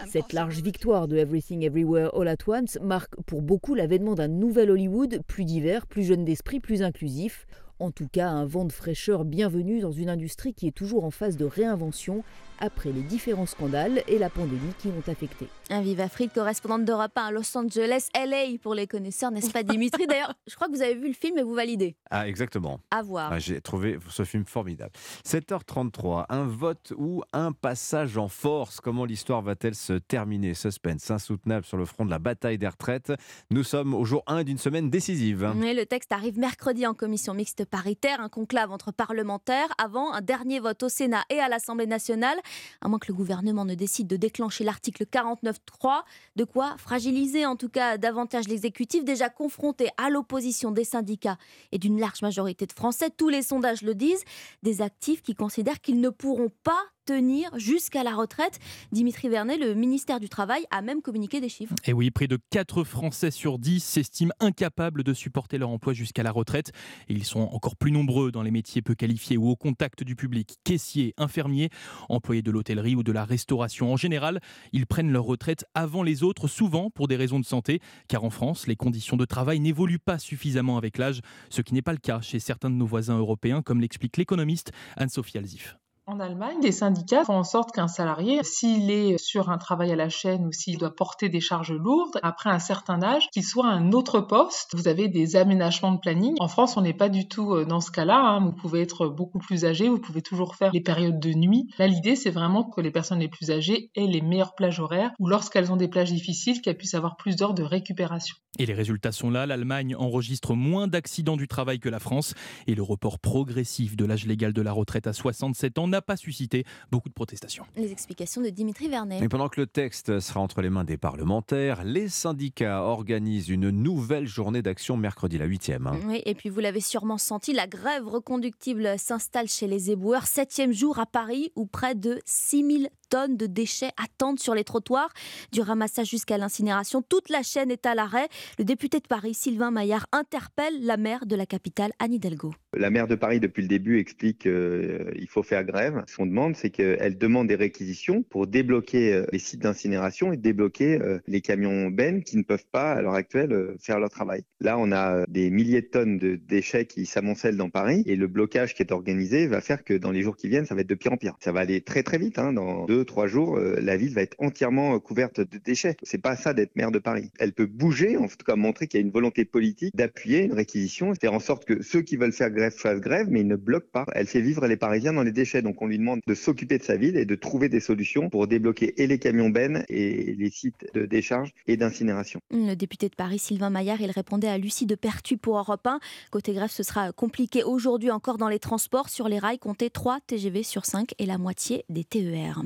Cette 0.08 0.34
large 0.34 0.62
victoire 0.62 1.08
de 1.08 1.18
Everything 1.18 1.64
Everywhere 1.64 2.10
All 2.16 2.28
at 2.28 2.38
Once 2.48 2.78
marque 2.82 3.16
pour 3.28 3.42
beaucoup 3.42 3.76
l'avènement 3.76 4.16
d'un 4.16 4.28
nouvel 4.28 4.72
Hollywood 4.72 5.22
plus 5.28 5.46
divers, 5.46 5.86
plus 5.86 6.04
jeune 6.04 6.26
d'esprit, 6.26 6.60
plus 6.60 6.82
inclusif. 6.82 7.46
En 7.80 7.92
tout 7.92 8.08
cas, 8.12 8.28
un 8.28 8.46
vent 8.46 8.66
de 8.66 8.72
fraîcheur 8.72 9.24
bienvenu 9.24 9.80
dans 9.80 9.92
une 9.92 10.10
industrie 10.10 10.54
qui 10.54 10.68
est 10.68 10.76
toujours 10.76 11.04
en 11.04 11.12
phase 11.12 11.38
de 11.38 11.46
réinvention 11.46 12.24
après 12.60 12.92
les 12.92 13.02
différents 13.02 13.46
scandales 13.46 14.04
et 14.08 14.18
la 14.18 14.30
pandémie 14.30 14.74
qui 14.80 14.90
l'ont 14.90 15.12
affecté. 15.12 15.48
Un 15.70 15.82
Viva 15.82 16.10
Fried, 16.10 16.32
correspondante 16.34 16.86
d'Europe 16.86 17.12
à 17.16 17.32
Los 17.32 17.58
Angeles, 17.58 18.08
LA 18.16 18.58
pour 18.62 18.74
les 18.74 18.88
connaisseurs, 18.88 19.32
n'est-ce 19.32 19.52
pas 19.52 19.64
Dimitri? 19.64 20.08
D'ailleurs, 20.08 20.34
je 20.48 20.56
crois 20.56 20.68
que 20.68 20.74
vous 20.74 20.82
avez 20.82 20.96
vu 20.96 21.08
le 21.08 21.14
film 21.14 21.38
et 21.38 21.44
vous 21.44 21.54
validez. 21.54 21.96
Ah, 22.10 22.28
exactement. 22.28 22.80
À 22.92 23.02
voir. 23.02 23.32
Ah, 23.32 23.40
j'ai 23.40 23.62
trouvé 23.62 23.98
ce 24.10 24.24
film 24.24 24.46
formidable. 24.46 24.92
7h33, 25.26 26.26
un 26.30 26.46
vote 26.46 26.94
ou 26.98 27.24
un 27.34 27.52
passage 27.52 28.18
en 28.18 28.28
force. 28.28 28.80
Comment 28.82 29.06
l'histoire 29.06 29.42
va-t-elle 29.42 29.76
se 29.76 29.94
terminer? 29.94 30.54
Suspense 30.54 31.12
insoutenable 31.12 31.66
sur 31.66 31.78
le 31.78 31.86
front 31.86 32.06
de 32.06 32.10
la 32.10 32.20
bataille 32.20 32.58
des 32.58 32.68
retraites. 32.68 33.14
Nous 33.52 33.64
sommes 33.64 33.94
au 33.94 34.06
jour 34.06 34.24
1 34.28 34.44
d'une 34.44 34.58
semaine 34.58 34.90
décisive. 34.90 35.54
Et 35.64 35.74
le 35.74 35.86
texte 35.86 36.12
arrive 36.12 36.40
mercredi 36.40 36.88
en 36.88 36.94
commission 36.94 37.34
mixte 37.34 37.66
paritaire, 37.66 38.22
un 38.22 38.30
conclave 38.30 38.72
entre 38.72 38.92
parlementaires 38.92 39.70
avant 39.78 40.12
un 40.14 40.22
dernier 40.22 40.60
vote 40.60 40.82
au 40.84 40.90
Sénat 40.90 41.24
et 41.30 41.40
à 41.40 41.48
l'Assemblée 41.48 41.88
nationale 41.88 42.38
à 42.82 42.88
moins 42.88 43.00
que 43.00 43.08
le 43.08 43.14
gouvernement 43.14 43.66
ne 43.66 43.76
décide 43.76 44.08
de 44.08 44.18
déclencher 44.18 44.64
l'article 44.64 45.06
49.3, 45.06 46.02
de 46.36 46.44
quoi 46.44 46.76
fragiliser 46.78 47.46
en 47.46 47.56
tout 47.56 47.70
cas 47.70 47.98
davantage 47.98 48.48
l'exécutif 48.48 49.04
déjà 49.04 49.30
confronté 49.30 49.90
à 49.98 50.10
l'opposition 50.10 50.72
des 50.72 50.84
syndicats 50.84 51.38
et 51.72 51.78
d'une 51.78 52.00
large 52.00 52.22
majorité 52.22 52.66
de 52.66 52.74
Français. 52.74 53.10
Tous 53.16 53.30
les 53.30 53.42
sondages 53.42 53.82
le 53.82 53.96
disent, 53.96 54.24
des 54.64 54.82
actifs 54.82 55.22
qui 55.22 55.36
considèrent 55.36 55.82
qu'ils 55.82 56.02
ne 56.02 56.10
pourront 56.10 56.52
pas 56.64 56.84
tenir 57.10 57.50
jusqu'à 57.58 58.04
la 58.04 58.14
retraite. 58.14 58.60
Dimitri 58.92 59.30
Vernet, 59.30 59.58
le 59.58 59.74
ministère 59.74 60.20
du 60.20 60.30
Travail, 60.30 60.66
a 60.70 60.84
même 60.84 61.02
communiqué 61.02 61.42
des 61.42 61.50
chiffres. 61.50 61.74
Et 61.88 61.94
oui, 61.94 62.12
près 62.12 62.28
de 62.28 62.38
4 62.52 62.84
Français 62.84 63.32
sur 63.32 63.58
10 63.58 63.84
s'estiment 63.84 64.34
incapables 64.40 65.04
de 65.04 65.16
supporter 65.16 65.58
leur 65.58 65.70
emploi 65.70 65.94
jusqu'à 65.94 66.22
la 66.22 66.30
retraite. 66.30 66.72
Et 67.08 67.14
ils 67.14 67.24
sont 67.24 67.40
encore 67.40 67.76
plus 67.78 67.92
nombreux 67.92 68.32
dans 68.32 68.44
les 68.44 68.52
métiers 68.52 68.84
peu 68.84 68.94
qualifiés 68.94 69.38
ou 69.38 69.50
au 69.50 69.56
contact 69.56 70.04
du 70.04 70.16
public. 70.16 70.60
Caissiers, 70.64 71.16
infirmiers, 71.18 71.72
employés 72.10 72.44
de 72.44 72.52
l'hôtellerie 72.52 72.96
ou 72.96 73.02
de 73.02 73.12
la 73.12 73.26
restauration. 73.26 73.92
En 73.92 73.98
général, 73.98 74.40
ils 74.72 74.86
prennent 74.86 75.12
leur 75.12 75.24
retraite 75.24 75.66
avant 75.74 76.04
les 76.04 76.22
autres, 76.22 76.48
souvent 76.48 76.92
pour 76.92 77.08
des 77.08 77.16
raisons 77.16 77.40
de 77.40 77.46
santé. 77.46 77.80
Car 78.08 78.24
en 78.24 78.30
France, 78.30 78.68
les 78.68 78.76
conditions 78.76 79.18
de 79.18 79.26
travail 79.26 79.60
n'évoluent 79.60 79.98
pas 79.98 80.20
suffisamment 80.20 80.78
avec 80.78 81.00
l'âge, 81.00 81.22
ce 81.50 81.64
qui 81.64 81.74
n'est 81.74 81.82
pas 81.82 81.94
le 81.94 81.98
cas 81.98 82.22
chez 82.22 82.38
certains 82.40 82.70
de 82.70 82.76
nos 82.76 82.86
voisins 82.86 83.18
européens, 83.18 83.64
comme 83.64 83.82
l'explique 83.82 84.18
l'économiste 84.18 84.72
Anne-Sophie 84.96 85.40
Alzif. 85.40 85.80
En 86.10 86.20
Allemagne, 86.20 86.58
les 86.64 86.72
syndicats 86.72 87.24
font 87.24 87.36
en 87.36 87.44
sorte 87.44 87.72
qu'un 87.72 87.88
salarié, 87.88 88.40
s'il 88.42 88.90
est 88.90 89.20
sur 89.20 89.52
un 89.52 89.60
travail 89.60 89.92
à 89.92 89.96
la 89.96 90.10
chaîne 90.10 90.48
ou 90.48 90.52
s'il 90.52 90.80
doit 90.80 90.96
porter 90.96 91.30
des 91.30 91.40
charges 91.40 91.72
lourdes, 91.72 92.20
après 92.24 92.50
un 92.50 92.58
certain 92.58 93.04
âge, 93.04 93.30
qu'il 93.32 93.44
soit 93.44 93.68
à 93.68 93.74
un 93.74 93.92
autre 93.92 94.20
poste. 94.20 94.72
Vous 94.74 94.88
avez 94.88 95.08
des 95.08 95.36
aménagements 95.36 95.92
de 95.92 96.00
planning. 96.00 96.34
En 96.40 96.48
France, 96.48 96.78
on 96.78 96.82
n'est 96.82 96.96
pas 96.96 97.10
du 97.10 97.28
tout 97.28 97.54
euh, 97.54 97.64
dans 97.64 97.80
ce 97.80 97.92
cas-là. 97.92 98.18
Hein. 98.18 98.40
Vous 98.44 98.54
pouvez 98.54 98.82
être 98.82 99.08
beaucoup 99.08 99.38
plus 99.38 99.66
âgé, 99.66 99.88
vous 99.88 100.00
pouvez 100.00 100.24
toujours 100.24 100.56
faire 100.56 100.72
les 100.74 100.82
périodes 100.82 101.20
de 101.20 101.30
nuit. 101.30 101.70
Là, 101.78 101.86
l'idée, 101.86 102.16
c'est 102.16 102.32
vraiment 102.32 102.64
que 102.64 102.82
les 102.82 102.90
personnes 102.90 103.20
les 103.20 103.28
plus 103.28 103.52
âgées 103.52 103.92
aient 103.94 104.08
les 104.08 104.22
meilleures 104.22 104.56
plages 104.56 104.80
horaires 104.80 105.12
ou 105.20 105.28
lorsqu'elles 105.28 105.72
ont 105.72 105.78
des 105.78 105.90
plages 105.90 106.12
difficiles, 106.12 106.62
qu'elles 106.62 106.78
puissent 106.78 106.96
avoir 106.96 107.18
plus 107.18 107.36
d'heures 107.36 107.54
de 107.54 107.62
récupération. 107.62 108.36
Et 108.58 108.66
les 108.66 108.74
résultats 108.74 109.12
sont 109.12 109.30
là. 109.30 109.46
L'Allemagne 109.46 109.96
enregistre 109.96 110.56
moins 110.56 110.88
d'accidents 110.88 111.38
du 111.38 111.48
travail 111.48 111.80
que 111.80 111.88
la 111.88 112.00
France 112.00 112.34
et 112.66 112.74
le 112.74 112.82
report 112.82 113.20
progressif 113.20 113.96
de 113.96 114.06
l'âge 114.06 114.26
légal 114.26 114.54
de 114.54 114.62
la 114.64 114.72
retraite 114.72 115.06
à 115.06 115.14
67 115.14 115.78
ans 115.78 115.88
pas 116.02 116.18
suscité 116.18 116.66
beaucoup 116.92 117.10
de 117.10 117.14
protestations. 117.14 117.66
Les 117.76 117.92
explications 117.92 118.42
de 118.42 118.50
Dimitri 118.50 118.88
Vernet. 118.88 119.22
Et 119.22 119.30
pendant 119.30 119.50
que 119.50 119.60
le 119.60 119.68
texte 119.68 120.20
sera 120.20 120.40
entre 120.40 120.62
les 120.62 120.70
mains 120.70 120.84
des 120.84 120.98
parlementaires, 120.98 121.84
les 121.84 122.10
syndicats 122.10 122.84
organisent 122.84 123.50
une 123.50 123.70
nouvelle 123.70 124.28
journée 124.28 124.62
d'action 124.62 124.98
mercredi, 124.98 125.38
la 125.38 125.48
8e. 125.48 125.88
Hein. 125.88 126.00
Oui, 126.06 126.22
et 126.26 126.36
puis 126.36 126.50
vous 126.50 126.60
l'avez 126.60 126.82
sûrement 126.82 127.18
senti, 127.18 127.54
la 127.54 127.68
grève 127.68 128.08
reconductible 128.08 128.98
s'installe 128.98 129.48
chez 129.48 129.68
les 129.68 129.92
éboueurs. 129.92 130.28
Septième 130.28 130.72
jour 130.72 131.00
à 131.00 131.06
Paris 131.06 131.52
où 131.56 131.66
près 131.66 131.96
de 131.96 132.20
6000 132.26 132.90
tonnes 133.10 133.38
de 133.38 133.46
déchets 133.46 133.92
attendent 134.02 134.40
sur 134.40 134.56
les 134.56 134.64
trottoirs. 134.64 135.12
Du 135.52 135.62
ramassage 135.62 136.10
jusqu'à 136.10 136.38
l'incinération, 136.38 137.02
toute 137.02 137.30
la 137.30 137.44
chaîne 137.44 137.72
est 137.72 137.86
à 137.86 137.96
l'arrêt. 137.96 138.28
Le 138.58 138.64
député 138.64 139.00
de 139.00 139.08
Paris, 139.08 139.34
Sylvain 139.34 139.72
Maillard, 139.72 140.08
interpelle 140.12 140.86
la 140.86 140.98
maire 140.98 141.26
de 141.26 141.36
la 141.36 141.46
capitale, 141.46 141.92
Anne 142.00 142.14
Hidalgo. 142.14 142.54
La 142.78 142.92
maire 142.92 143.08
de 143.08 143.16
Paris, 143.16 143.40
depuis 143.40 143.64
le 143.64 143.68
début, 143.68 144.00
explique 144.00 144.40
qu'il 144.40 144.52
euh, 144.52 145.26
faut 145.28 145.44
faire 145.44 145.64
grève. 145.64 146.04
Ce 146.08 146.18
qu'on 146.18 146.28
demande, 146.28 146.56
c'est 146.56 146.70
qu'elle 146.70 147.18
demande 147.18 147.48
des 147.48 147.56
réquisitions 147.56 148.22
pour 148.24 148.46
débloquer 148.46 149.14
euh, 149.14 149.26
les 149.32 149.40
sites 149.40 149.62
d'incinération 149.62 150.32
et 150.32 150.38
débloquer 150.38 151.02
euh, 151.02 151.20
les 151.28 151.42
camions 151.42 151.90
bennes 151.90 152.24
qui 152.24 152.38
ne 152.38 152.44
peuvent 152.44 152.68
pas, 152.72 152.92
à 152.92 153.02
l'heure 153.02 153.16
actuelle, 153.16 153.76
faire 153.80 154.00
leur 154.00 154.10
travail. 154.10 154.44
Là, 154.60 154.78
on 154.78 154.92
a 154.92 155.26
des 155.28 155.50
milliers 155.50 155.82
de 155.82 155.88
tonnes 155.88 156.18
de 156.18 156.36
déchets 156.36 156.86
qui 156.86 157.06
s'amoncellent 157.06 157.58
dans 157.58 157.70
Paris 157.70 158.04
et 158.06 158.16
le 158.16 158.28
blocage 158.28 158.76
qui 158.76 158.84
est 158.84 158.92
organisé 158.92 159.48
va 159.48 159.62
faire 159.62 159.84
que 159.84 159.96
dans 159.96 160.12
les 160.12 160.22
jours 160.22 160.36
qui 160.36 160.48
viennent, 160.48 160.66
ça 160.66 160.76
va 160.76 160.82
être 160.82 160.90
de 160.90 160.96
pire 160.96 161.14
en 161.14 161.18
pire. 161.18 161.36
Ça 161.40 161.52
va 161.52 161.62
aller 161.62 161.82
très 161.82 162.04
très 162.04 162.18
vite. 162.18 162.38
Hein. 162.38 162.54
Dans 162.54 162.86
deux 162.86 162.99
deux, 163.00 163.06
trois 163.06 163.28
jours, 163.28 163.56
euh, 163.56 163.80
la 163.82 163.96
ville 163.96 164.14
va 164.14 164.22
être 164.22 164.36
entièrement 164.40 165.00
couverte 165.00 165.40
de 165.40 165.58
déchets. 165.58 165.96
C'est 166.04 166.22
pas 166.22 166.36
ça 166.36 166.54
d'être 166.54 166.76
maire 166.76 166.92
de 166.92 167.00
Paris. 167.00 167.32
Elle 167.40 167.54
peut 167.54 167.66
bouger, 167.66 168.18
en 168.18 168.28
tout 168.28 168.36
cas 168.46 168.58
montrer 168.58 168.88
qu'il 168.88 169.00
y 169.00 169.04
a 169.04 169.06
une 169.06 169.12
volonté 169.12 169.46
politique 169.46 169.96
d'appuyer 169.96 170.44
une 170.44 170.54
réquisition, 170.54 171.14
faire 171.16 171.34
en 171.34 171.40
sorte 171.40 171.64
que 171.64 171.82
ceux 171.82 172.02
qui 172.02 172.18
veulent 172.18 172.34
faire 172.34 172.50
grève 172.50 172.74
fassent 172.74 173.00
grève, 173.00 173.28
mais 173.30 173.40
ils 173.40 173.48
ne 173.48 173.56
bloquent 173.56 173.88
pas. 173.94 174.06
Elle 174.14 174.28
fait 174.28 174.42
vivre 174.42 174.68
les 174.68 174.76
Parisiens 174.76 175.14
dans 175.14 175.24
les 175.24 175.32
déchets, 175.32 175.62
donc 175.62 175.82
on 175.82 175.88
lui 175.88 175.98
demande 175.98 176.20
de 176.28 176.34
s'occuper 176.34 176.78
de 176.78 176.84
sa 176.84 176.98
ville 176.98 177.16
et 177.16 177.24
de 177.24 177.36
trouver 177.36 177.70
des 177.70 177.80
solutions 177.80 178.30
pour 178.30 178.48
débloquer 178.48 179.02
et 179.02 179.08
les 179.08 179.18
camions 179.18 179.50
bennes 179.50 179.86
et 179.88 180.36
les 180.38 180.50
sites 180.50 180.86
de 180.94 181.06
décharge 181.06 181.54
et 181.68 181.78
d'incinération. 181.78 182.42
Le 182.52 182.74
député 182.76 183.08
de 183.08 183.16
Paris, 183.16 183.40
Sylvain 183.40 183.70
Maillard, 183.70 184.02
il 184.02 184.12
répondait 184.12 184.50
à 184.50 184.58
Lucie 184.58 184.86
de 184.86 184.96
Pertu 184.96 185.38
pour 185.38 185.58
Europe 185.58 185.88
1. 185.88 186.02
Côté 186.32 186.52
grève, 186.52 186.70
ce 186.70 186.84
sera 186.84 187.14
compliqué 187.14 187.64
aujourd'hui 187.64 188.12
encore 188.12 188.38
dans 188.38 188.50
les 188.50 188.60
transports. 188.60 189.08
Sur 189.08 189.30
les 189.30 189.40
rails, 189.40 189.60
comptez 189.60 189.90
3 189.90 190.20
TGV 190.28 190.64
sur 190.64 190.86
5 190.86 191.14
et 191.18 191.26
la 191.26 191.38
moitié 191.38 191.86
des 191.88 192.04
TER. 192.04 192.62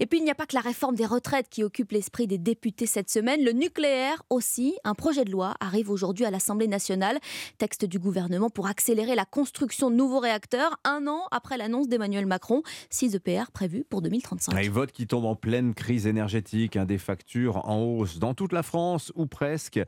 Et 0.00 0.06
puis, 0.06 0.18
il 0.18 0.24
n'y 0.24 0.30
a 0.30 0.34
pas 0.34 0.46
que 0.46 0.54
la 0.54 0.60
réforme 0.60 0.94
des 0.94 1.06
retraites 1.06 1.48
qui 1.48 1.62
occupe 1.62 1.92
l'esprit 1.92 2.26
des 2.26 2.38
députés 2.38 2.86
cette 2.86 3.10
semaine. 3.10 3.42
Le 3.44 3.52
nucléaire 3.52 4.22
aussi. 4.30 4.74
Un 4.84 4.94
projet 4.94 5.24
de 5.24 5.30
loi 5.30 5.54
arrive 5.60 5.90
aujourd'hui 5.90 6.24
à 6.24 6.30
l'Assemblée 6.30 6.68
nationale. 6.68 7.18
Texte 7.58 7.84
du 7.84 7.98
gouvernement 7.98 8.50
pour 8.50 8.66
accélérer 8.66 9.14
la 9.14 9.24
construction 9.24 9.90
de 9.90 9.96
nouveaux 9.96 10.20
réacteurs 10.20 10.78
un 10.84 11.06
an 11.06 11.22
après 11.30 11.56
l'annonce 11.56 11.88
d'Emmanuel 11.88 12.26
Macron. 12.26 12.62
6 12.90 13.16
EPR 13.16 13.50
prévus 13.52 13.84
pour 13.84 14.02
2035. 14.02 14.54
Un 14.54 14.70
vote 14.70 14.92
qui 14.92 15.06
tombe 15.06 15.24
en 15.24 15.36
pleine 15.36 15.74
crise 15.74 16.06
énergétique, 16.06 16.78
des 16.78 16.98
factures 16.98 17.68
en 17.68 17.82
hausse 17.82 18.18
dans 18.18 18.34
toute 18.34 18.52
la 18.52 18.62
France 18.62 19.12
ou 19.14 19.26
presque. 19.26 19.80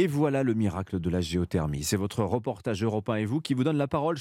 Et 0.00 0.06
voilà 0.06 0.44
le 0.44 0.54
miracle 0.54 1.00
de 1.00 1.10
la 1.10 1.20
géothermie. 1.20 1.82
C'est 1.82 1.96
votre 1.96 2.22
reportage 2.22 2.84
européen 2.84 3.16
et 3.16 3.24
vous 3.24 3.40
qui 3.40 3.52
vous 3.52 3.64
donne 3.64 3.78
la 3.78 3.88
parole 3.88 4.16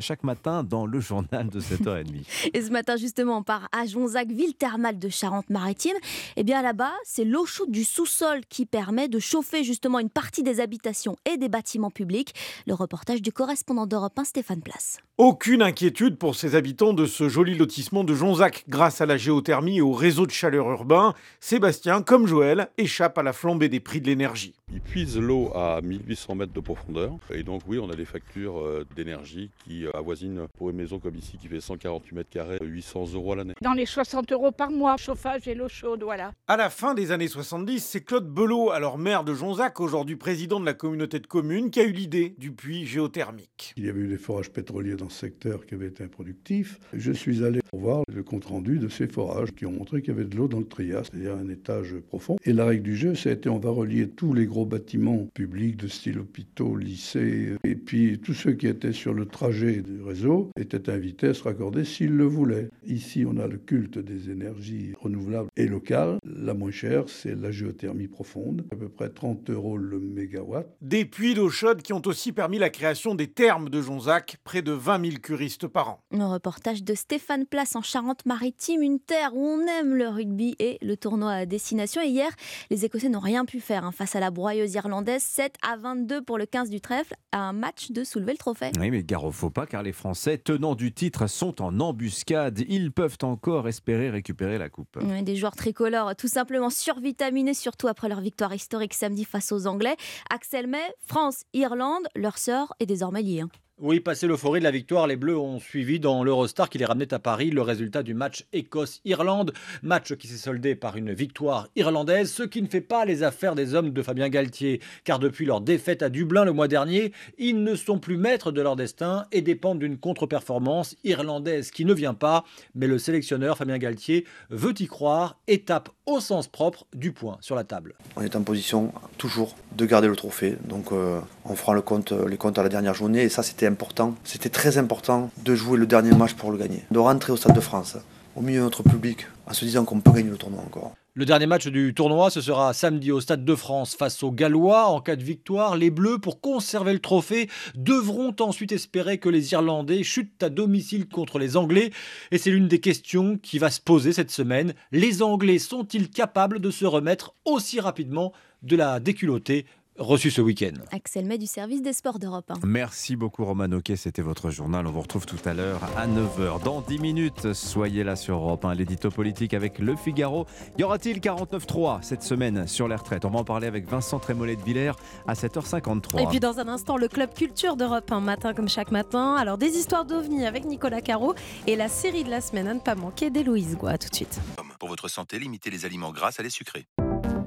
chaque 0.00 0.22
matin 0.22 0.62
dans 0.62 0.84
le 0.84 1.00
journal 1.00 1.48
de 1.48 1.60
7h30. 1.60 2.50
et 2.52 2.60
ce 2.60 2.70
matin, 2.70 2.96
justement, 2.96 3.38
on 3.38 3.42
part 3.42 3.70
à 3.72 3.86
Jonzac, 3.86 4.28
ville 4.28 4.52
thermale 4.52 4.98
de 4.98 5.08
Charente-Maritime. 5.08 5.96
Et 5.96 6.40
eh 6.40 6.42
bien 6.42 6.60
là-bas, 6.60 6.92
c'est 7.04 7.24
l'eau 7.24 7.46
chaude 7.46 7.70
du 7.70 7.84
sous-sol 7.84 8.42
qui 8.50 8.66
permet 8.66 9.08
de 9.08 9.18
chauffer 9.18 9.64
justement 9.64 9.98
une 9.98 10.10
partie 10.10 10.42
des 10.42 10.60
habitations 10.60 11.16
et 11.24 11.38
des 11.38 11.48
bâtiments 11.48 11.90
publics. 11.90 12.34
Le 12.66 12.74
reportage 12.74 13.22
du 13.22 13.32
correspondant 13.32 13.86
d'Europe 13.86 14.18
1, 14.18 14.24
Stéphane 14.24 14.60
Place. 14.60 14.98
Aucune 15.16 15.62
inquiétude 15.62 16.18
pour 16.18 16.34
ces 16.34 16.54
habitants 16.54 16.92
de 16.92 17.06
ce 17.06 17.30
joli 17.30 17.54
lotissement 17.54 18.04
de 18.04 18.14
Jonzac. 18.14 18.64
Grâce 18.68 19.00
à 19.00 19.06
la 19.06 19.16
géothermie 19.16 19.78
et 19.78 19.80
au 19.80 19.92
réseau 19.92 20.26
de 20.26 20.32
chaleur 20.32 20.68
urbain, 20.70 21.14
Sébastien, 21.40 22.02
comme 22.02 22.26
Joël, 22.26 22.68
échappe 22.76 23.16
à 23.16 23.22
la 23.22 23.32
flambée 23.32 23.70
des 23.70 23.80
prix 23.80 24.02
de 24.02 24.08
l'énergie. 24.08 24.54
Puise 24.84 25.18
l'eau 25.18 25.50
à 25.54 25.80
1800 25.82 26.34
mètres 26.36 26.52
de 26.52 26.60
profondeur. 26.60 27.16
Et 27.30 27.42
donc 27.42 27.62
oui, 27.66 27.78
on 27.78 27.90
a 27.90 27.96
des 27.96 28.04
factures 28.04 28.60
euh, 28.60 28.86
d'énergie 28.94 29.50
qui 29.64 29.86
euh, 29.86 29.90
avoisinent 29.92 30.46
pour 30.56 30.70
une 30.70 30.76
maison 30.76 30.98
comme 30.98 31.16
ici 31.16 31.36
qui 31.36 31.48
fait 31.48 31.60
148 31.60 32.14
mètres 32.14 32.30
carrés 32.30 32.58
800 32.60 33.14
euros 33.14 33.32
à 33.32 33.36
l'année. 33.36 33.54
Dans 33.60 33.72
les 33.72 33.86
60 33.86 34.30
euros 34.32 34.52
par 34.52 34.70
mois, 34.70 34.96
chauffage 34.96 35.48
et 35.48 35.54
l'eau 35.54 35.68
chaude, 35.68 36.02
voilà. 36.04 36.32
À 36.46 36.56
la 36.56 36.70
fin 36.70 36.94
des 36.94 37.10
années 37.10 37.28
70, 37.28 37.80
c'est 37.80 38.02
Claude 38.02 38.28
Belot, 38.28 38.70
alors 38.70 38.98
maire 38.98 39.24
de 39.24 39.34
Jonzac, 39.34 39.80
aujourd'hui 39.80 40.16
président 40.16 40.60
de 40.60 40.66
la 40.66 40.74
communauté 40.74 41.18
de 41.18 41.26
communes, 41.26 41.70
qui 41.70 41.80
a 41.80 41.84
eu 41.84 41.92
l'idée 41.92 42.34
du 42.38 42.52
puits 42.52 42.86
géothermique. 42.86 43.74
Il 43.76 43.86
y 43.86 43.88
avait 43.88 44.00
eu 44.00 44.08
des 44.08 44.18
forages 44.18 44.50
pétroliers 44.50 44.96
dans 44.96 45.08
ce 45.08 45.18
secteur 45.18 45.66
qui 45.66 45.74
avaient 45.74 45.88
été 45.88 46.04
improductifs. 46.04 46.78
Je 46.92 47.12
suis 47.12 47.44
allé 47.44 47.60
voir 47.72 48.02
le 48.12 48.22
compte-rendu 48.22 48.78
de 48.78 48.88
ces 48.88 49.08
forages 49.08 49.52
qui 49.52 49.66
ont 49.66 49.72
montré 49.72 50.02
qu'il 50.02 50.14
y 50.14 50.16
avait 50.16 50.28
de 50.28 50.36
l'eau 50.36 50.48
dans 50.48 50.60
le 50.60 50.68
trias, 50.68 51.04
c'est-à-dire 51.04 51.34
un 51.34 51.48
étage 51.48 51.94
profond. 52.08 52.36
Et 52.44 52.52
la 52.52 52.64
règle 52.64 52.82
du 52.82 52.96
jeu, 52.96 53.14
c'était 53.14 53.48
on 53.48 53.58
va 53.58 53.70
relier 53.70 54.08
tous 54.08 54.32
les 54.32 54.46
gros 54.46 54.66
bâtiments 54.74 55.28
publics 55.34 55.76
de 55.76 55.86
style 55.86 56.18
hôpitaux, 56.18 56.76
lycées, 56.76 57.54
et 57.62 57.76
puis 57.76 58.18
tous 58.18 58.34
ceux 58.34 58.54
qui 58.54 58.66
étaient 58.66 58.92
sur 58.92 59.14
le 59.14 59.26
trajet 59.26 59.82
du 59.82 60.02
réseau 60.02 60.50
étaient 60.58 60.90
invités 60.90 61.28
à 61.28 61.34
se 61.34 61.44
raccorder 61.44 61.84
s'ils 61.84 62.16
le 62.16 62.24
voulaient. 62.24 62.70
Ici, 62.84 63.24
on 63.24 63.38
a 63.38 63.46
le 63.46 63.56
culte 63.56 63.98
des 63.98 64.30
énergies 64.30 64.94
renouvelables 65.00 65.48
et 65.56 65.68
locales. 65.68 66.18
La 66.24 66.54
moins 66.54 66.72
chère, 66.72 67.04
c'est 67.08 67.36
la 67.36 67.52
géothermie 67.52 68.08
profonde, 68.08 68.64
à 68.72 68.74
peu 68.74 68.88
près 68.88 69.10
30 69.10 69.48
euros 69.50 69.76
le 69.76 70.00
mégawatt. 70.00 70.66
Des 70.80 71.04
puits 71.04 71.34
d'eau 71.34 71.50
chaude 71.50 71.80
qui 71.82 71.92
ont 71.92 72.02
aussi 72.06 72.32
permis 72.32 72.58
la 72.58 72.70
création 72.70 73.14
des 73.14 73.28
thermes 73.28 73.68
de 73.68 73.80
Jonzac, 73.80 74.38
près 74.42 74.62
de 74.62 74.72
20 74.72 75.04
000 75.04 75.16
curistes 75.22 75.68
par 75.68 75.88
an. 75.88 76.00
Un 76.10 76.32
reportage 76.32 76.82
de 76.82 76.94
Stéphane 76.94 77.46
Place 77.46 77.76
en 77.76 77.82
Charente-Maritime, 77.82 78.82
une 78.82 78.98
terre 78.98 79.36
où 79.36 79.46
on 79.46 79.60
aime 79.68 79.94
le 79.94 80.08
rugby 80.08 80.56
et 80.58 80.78
le 80.82 80.96
tournoi 80.96 81.30
à 81.30 81.46
destination. 81.46 82.02
Et 82.02 82.08
hier, 82.08 82.32
les 82.70 82.84
Écossais 82.84 83.08
n'ont 83.08 83.20
rien 83.20 83.44
pu 83.44 83.60
faire 83.60 83.84
hein, 83.84 83.92
face 83.92 84.16
à 84.16 84.20
la 84.20 84.32
broyeuse 84.32 84.63
irlandaise. 84.66 85.22
7 85.22 85.56
à 85.62 85.76
22 85.76 86.22
pour 86.22 86.38
le 86.38 86.46
15 86.46 86.70
du 86.70 86.80
trèfle, 86.80 87.14
un 87.32 87.52
match 87.52 87.90
de 87.90 88.04
soulever 88.04 88.32
le 88.32 88.38
trophée. 88.38 88.70
Oui, 88.80 88.90
mais 88.90 89.02
gare 89.02 89.24
au 89.24 89.32
faux 89.32 89.50
pas, 89.50 89.66
car 89.66 89.82
les 89.82 89.92
Français, 89.92 90.38
tenants 90.38 90.74
du 90.74 90.92
titre, 90.92 91.26
sont 91.26 91.62
en 91.62 91.80
embuscade. 91.80 92.60
Ils 92.68 92.92
peuvent 92.92 93.18
encore 93.22 93.68
espérer 93.68 94.10
récupérer 94.10 94.58
la 94.58 94.68
coupe. 94.68 94.98
des 95.22 95.36
joueurs 95.36 95.56
tricolores, 95.56 96.16
tout 96.16 96.28
simplement 96.28 96.70
survitaminés, 96.70 97.54
surtout 97.54 97.88
après 97.88 98.08
leur 98.08 98.20
victoire 98.20 98.54
historique 98.54 98.94
samedi 98.94 99.24
face 99.24 99.52
aux 99.52 99.66
Anglais. 99.66 99.96
Axel 100.30 100.66
May, 100.66 100.92
France, 101.06 101.44
Irlande, 101.52 102.06
leur 102.14 102.38
sort 102.38 102.74
est 102.80 102.86
désormais 102.86 103.22
liée. 103.22 103.44
Oui, 103.80 103.98
passé 103.98 104.28
l'euphorie 104.28 104.60
de 104.60 104.64
la 104.64 104.70
victoire, 104.70 105.08
les 105.08 105.16
Bleus 105.16 105.36
ont 105.36 105.58
suivi 105.58 105.98
dans 105.98 106.22
l'Eurostar 106.22 106.70
qui 106.70 106.78
les 106.78 106.84
ramenait 106.84 107.12
à 107.12 107.18
Paris. 107.18 107.50
Le 107.50 107.60
résultat 107.60 108.04
du 108.04 108.14
match 108.14 108.44
Écosse-Irlande, 108.52 109.52
match 109.82 110.14
qui 110.14 110.28
s'est 110.28 110.36
soldé 110.36 110.76
par 110.76 110.96
une 110.96 111.12
victoire 111.12 111.66
irlandaise, 111.74 112.30
ce 112.30 112.44
qui 112.44 112.62
ne 112.62 112.68
fait 112.68 112.80
pas 112.80 113.04
les 113.04 113.24
affaires 113.24 113.56
des 113.56 113.74
hommes 113.74 113.90
de 113.90 114.00
Fabien 114.00 114.28
Galtier, 114.28 114.80
car 115.02 115.18
depuis 115.18 115.44
leur 115.44 115.60
défaite 115.60 116.04
à 116.04 116.08
Dublin 116.08 116.44
le 116.44 116.52
mois 116.52 116.68
dernier, 116.68 117.10
ils 117.36 117.64
ne 117.64 117.74
sont 117.74 117.98
plus 117.98 118.16
maîtres 118.16 118.52
de 118.52 118.62
leur 118.62 118.76
destin 118.76 119.26
et 119.32 119.42
dépendent 119.42 119.80
d'une 119.80 119.98
contre-performance 119.98 120.94
irlandaise 121.02 121.72
qui 121.72 121.84
ne 121.84 121.94
vient 121.94 122.14
pas, 122.14 122.44
mais 122.76 122.86
le 122.86 123.00
sélectionneur 123.00 123.58
Fabien 123.58 123.78
Galtier 123.78 124.24
veut 124.50 124.74
y 124.78 124.86
croire 124.86 125.40
et 125.48 125.62
tape 125.62 125.88
au 126.06 126.20
sens 126.20 126.46
propre 126.46 126.86
du 126.94 127.10
point 127.10 127.38
sur 127.40 127.56
la 127.56 127.64
table. 127.64 127.96
On 128.14 128.22
est 128.22 128.36
en 128.36 128.42
position 128.44 128.92
toujours 129.18 129.56
de 129.76 129.84
garder 129.84 130.06
le 130.06 130.14
trophée, 130.14 130.56
donc 130.64 130.92
euh, 130.92 131.18
on 131.44 131.56
fera 131.56 131.74
les 131.74 131.82
comptes 131.82 132.12
à 132.58 132.62
la 132.62 132.68
dernière 132.68 132.94
journée. 132.94 133.22
Et 133.22 133.28
ça 133.28 133.42
c'était 133.42 133.63
important, 133.66 134.14
c'était 134.24 134.48
très 134.48 134.78
important 134.78 135.30
de 135.44 135.54
jouer 135.54 135.78
le 135.78 135.86
dernier 135.86 136.12
match 136.12 136.34
pour 136.34 136.50
le 136.50 136.58
gagner, 136.58 136.84
de 136.90 136.98
rentrer 136.98 137.32
au 137.32 137.36
Stade 137.36 137.54
de 137.54 137.60
France, 137.60 137.96
au 138.36 138.40
milieu 138.40 138.58
de 138.58 138.64
notre 138.64 138.82
public, 138.82 139.26
en 139.46 139.52
se 139.52 139.64
disant 139.64 139.84
qu'on 139.84 140.00
peut 140.00 140.12
gagner 140.12 140.30
le 140.30 140.36
tournoi 140.36 140.60
encore. 140.60 140.94
Le 141.16 141.24
dernier 141.24 141.46
match 141.46 141.68
du 141.68 141.94
tournoi, 141.94 142.28
ce 142.28 142.40
sera 142.40 142.74
samedi 142.74 143.12
au 143.12 143.20
Stade 143.20 143.44
de 143.44 143.54
France 143.54 143.94
face 143.94 144.24
aux 144.24 144.32
Gallois. 144.32 144.86
En 144.86 145.00
cas 145.00 145.14
de 145.14 145.22
victoire, 145.22 145.76
les 145.76 145.90
Bleus, 145.90 146.18
pour 146.18 146.40
conserver 146.40 146.92
le 146.92 146.98
trophée, 146.98 147.48
devront 147.76 148.34
ensuite 148.40 148.72
espérer 148.72 149.18
que 149.18 149.28
les 149.28 149.52
Irlandais 149.52 150.02
chutent 150.02 150.42
à 150.42 150.48
domicile 150.48 151.06
contre 151.08 151.38
les 151.38 151.56
Anglais. 151.56 151.92
Et 152.32 152.38
c'est 152.38 152.50
l'une 152.50 152.66
des 152.66 152.80
questions 152.80 153.38
qui 153.40 153.60
va 153.60 153.70
se 153.70 153.80
poser 153.80 154.12
cette 154.12 154.32
semaine. 154.32 154.74
Les 154.90 155.22
Anglais 155.22 155.60
sont-ils 155.60 156.10
capables 156.10 156.58
de 156.58 156.72
se 156.72 156.84
remettre 156.84 157.32
aussi 157.44 157.78
rapidement 157.78 158.32
de 158.64 158.74
la 158.74 158.98
déculottée 158.98 159.66
reçu 159.98 160.30
ce 160.30 160.40
week-end. 160.40 160.74
Axel 160.92 161.24
May 161.24 161.38
du 161.38 161.46
service 161.46 161.82
des 161.82 161.92
sports 161.92 162.18
d'Europe 162.18 162.52
Merci 162.64 163.16
beaucoup 163.16 163.44
Roman 163.44 163.70
Oquet, 163.72 163.96
c'était 163.96 164.22
votre 164.22 164.50
journal. 164.50 164.86
On 164.86 164.90
vous 164.90 165.00
retrouve 165.00 165.26
tout 165.26 165.38
à 165.44 165.54
l'heure 165.54 165.80
à 165.96 166.06
9h. 166.06 166.62
Dans 166.62 166.80
10 166.80 166.98
minutes, 166.98 167.52
soyez 167.52 168.04
là 168.04 168.16
sur 168.16 168.36
Europe 168.36 168.64
1, 168.64 168.74
l'édito 168.74 169.10
politique 169.10 169.54
avec 169.54 169.78
Le 169.78 169.96
Figaro. 169.96 170.46
Y 170.78 170.84
aura-t-il 170.84 171.18
49.3 171.20 172.02
cette 172.02 172.22
semaine 172.22 172.66
sur 172.66 172.88
les 172.88 172.96
retraites? 172.96 173.24
On 173.24 173.30
va 173.30 173.40
en 173.40 173.44
parler 173.44 173.66
avec 173.66 173.88
Vincent 173.88 174.18
Trémollet 174.18 174.56
de 174.56 174.62
Villers 174.62 174.92
à 175.26 175.34
7h53. 175.34 176.22
Et 176.22 176.26
puis 176.26 176.40
dans 176.40 176.58
un 176.58 176.68
instant, 176.68 176.96
le 176.96 177.08
club 177.08 177.32
culture 177.32 177.76
d'Europe 177.76 178.10
1, 178.10 178.20
matin 178.20 178.54
comme 178.54 178.68
chaque 178.68 178.90
matin. 178.90 179.34
Alors 179.34 179.58
des 179.58 179.76
histoires 179.76 180.04
d'OVNI 180.04 180.46
avec 180.46 180.64
Nicolas 180.64 181.00
Caro 181.00 181.34
et 181.66 181.76
la 181.76 181.88
série 181.88 182.24
de 182.24 182.30
la 182.30 182.40
semaine 182.40 182.68
à 182.68 182.74
ne 182.74 182.80
pas 182.80 182.94
manquer 182.94 183.30
d'Héloïse 183.30 183.76
Goua. 183.76 183.98
tout 183.98 184.08
de 184.08 184.14
suite. 184.14 184.40
Pour 184.78 184.88
votre 184.88 185.08
santé, 185.08 185.38
limitez 185.38 185.70
les 185.70 185.84
aliments 185.84 186.12
gras 186.12 186.32
à 186.38 186.42
les 186.42 186.50
sucrés. 186.50 186.86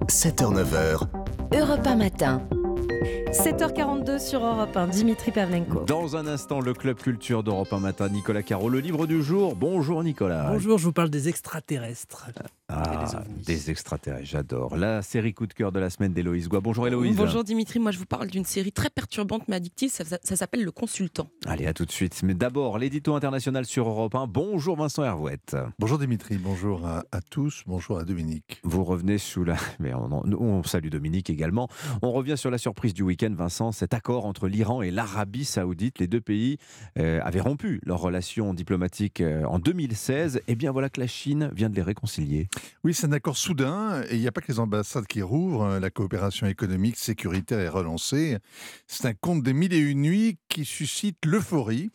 7h-9h, 0.10 1.07
Europe 1.53 1.88
1 1.88 1.95
matin. 1.95 2.41
7h42 3.31 4.19
sur 4.19 4.43
Europe 4.43 4.75
1, 4.75 4.88
Dimitri 4.88 5.31
Pavlenko. 5.31 5.86
Dans 5.86 6.17
un 6.17 6.27
instant, 6.27 6.60
le 6.60 6.73
Club 6.73 6.97
Culture 6.97 7.41
d'Europe 7.41 7.71
1 7.71 7.79
matin, 7.79 8.10
Nicolas 8.10 8.43
Caro, 8.43 8.67
le 8.67 8.79
livre 8.79 9.07
du 9.07 9.23
jour. 9.23 9.55
Bonjour 9.55 10.03
Nicolas. 10.03 10.49
Bonjour, 10.51 10.77
je 10.77 10.83
vous 10.83 10.91
parle 10.91 11.10
des 11.10 11.29
extraterrestres. 11.29 12.27
Ah, 12.69 13.23
des 13.45 13.71
extraterrestres, 13.71 14.25
j'adore. 14.25 14.75
La 14.75 15.01
série 15.01 15.34
coup 15.34 15.47
de 15.47 15.53
cœur 15.53 15.71
de 15.71 15.80
la 15.80 15.89
semaine 15.89 16.12
d'Héloïse 16.12 16.49
Goua. 16.49 16.60
Bonjour 16.60 16.86
Héloïse. 16.86 17.15
Bonjour 17.15 17.45
Dimitri, 17.45 17.80
moi 17.80 17.91
je 17.91 17.97
vous 17.97 18.06
parle 18.06 18.27
d'une 18.27 18.43
série 18.43 18.73
très 18.73 18.89
perturbante 18.89 19.47
mais 19.47 19.56
addictive, 19.56 19.89
ça, 19.89 20.03
ça 20.03 20.36
s'appelle 20.36 20.65
Le 20.65 20.71
Consultant. 20.71 21.30
Allez, 21.45 21.65
à 21.65 21.73
tout 21.73 21.86
de 21.86 21.91
suite. 21.93 22.21
Mais 22.23 22.34
d'abord, 22.34 22.77
l'édito 22.77 23.15
international 23.15 23.65
sur 23.65 23.88
Europe 23.88 24.15
1. 24.15 24.27
Bonjour 24.27 24.75
Vincent 24.75 25.06
Hervouette. 25.06 25.56
Bonjour 25.80 25.97
Dimitri, 25.97 26.38
bonjour 26.38 26.86
à, 26.86 27.21
tous, 27.30 27.63
bonjour 27.67 27.99
à 27.99 28.03
Dominique. 28.03 28.60
Vous 28.63 28.84
revenez 28.84 29.17
sous 29.17 29.45
la... 29.45 29.56
Mais 29.80 29.93
on, 29.93 30.23
on 30.38 30.63
salue 30.63 30.89
Dominique 30.89 31.30
également. 31.30 31.69
On 32.01 32.12
revient 32.12 32.38
sur 32.38 32.51
la 32.51 32.58
surprise 32.58 32.93
du 32.93 33.01
week-end, 33.03 33.34
Vincent, 33.34 33.71
cet 33.71 33.93
accord 33.93 34.25
entre 34.25 34.49
l'Iran 34.49 34.82
et 34.82 34.91
l'Arabie 34.91 35.45
saoudite. 35.45 35.99
Les 35.99 36.08
deux 36.08 36.21
pays 36.21 36.58
euh, 36.99 37.21
avaient 37.23 37.39
rompu 37.39 37.80
leurs 37.86 38.01
relations 38.01 38.53
diplomatiques 38.53 39.21
euh, 39.21 39.45
en 39.45 39.58
2016. 39.58 40.36
Et 40.36 40.41
eh 40.49 40.56
bien 40.56 40.73
voilà 40.73 40.89
que 40.89 40.99
la 40.99 41.08
Chine 41.08 41.49
vient 41.56 41.69
de 41.69 41.75
les 41.75 41.82
réconcilier. 41.82 42.49
Oui, 42.83 42.93
c'est 42.93 43.07
un 43.07 43.11
accord 43.11 43.37
soudain 43.37 44.01
et 44.09 44.15
il 44.15 44.21
n'y 44.21 44.27
a 44.27 44.31
pas 44.31 44.41
que 44.41 44.51
les 44.51 44.59
ambassades 44.59 45.07
qui 45.07 45.21
rouvrent. 45.21 45.79
La 45.79 45.89
coopération 45.89 46.47
économique, 46.47 46.97
sécuritaire 46.97 47.59
est 47.59 47.69
relancée. 47.69 48.37
C'est 48.87 49.05
un 49.05 49.13
conte 49.13 49.43
des 49.43 49.53
mille 49.53 49.73
et 49.73 49.79
une 49.79 50.01
nuits 50.01 50.37
qui 50.47 50.65
suscite 50.65 51.25
l'euphorie. 51.25 51.89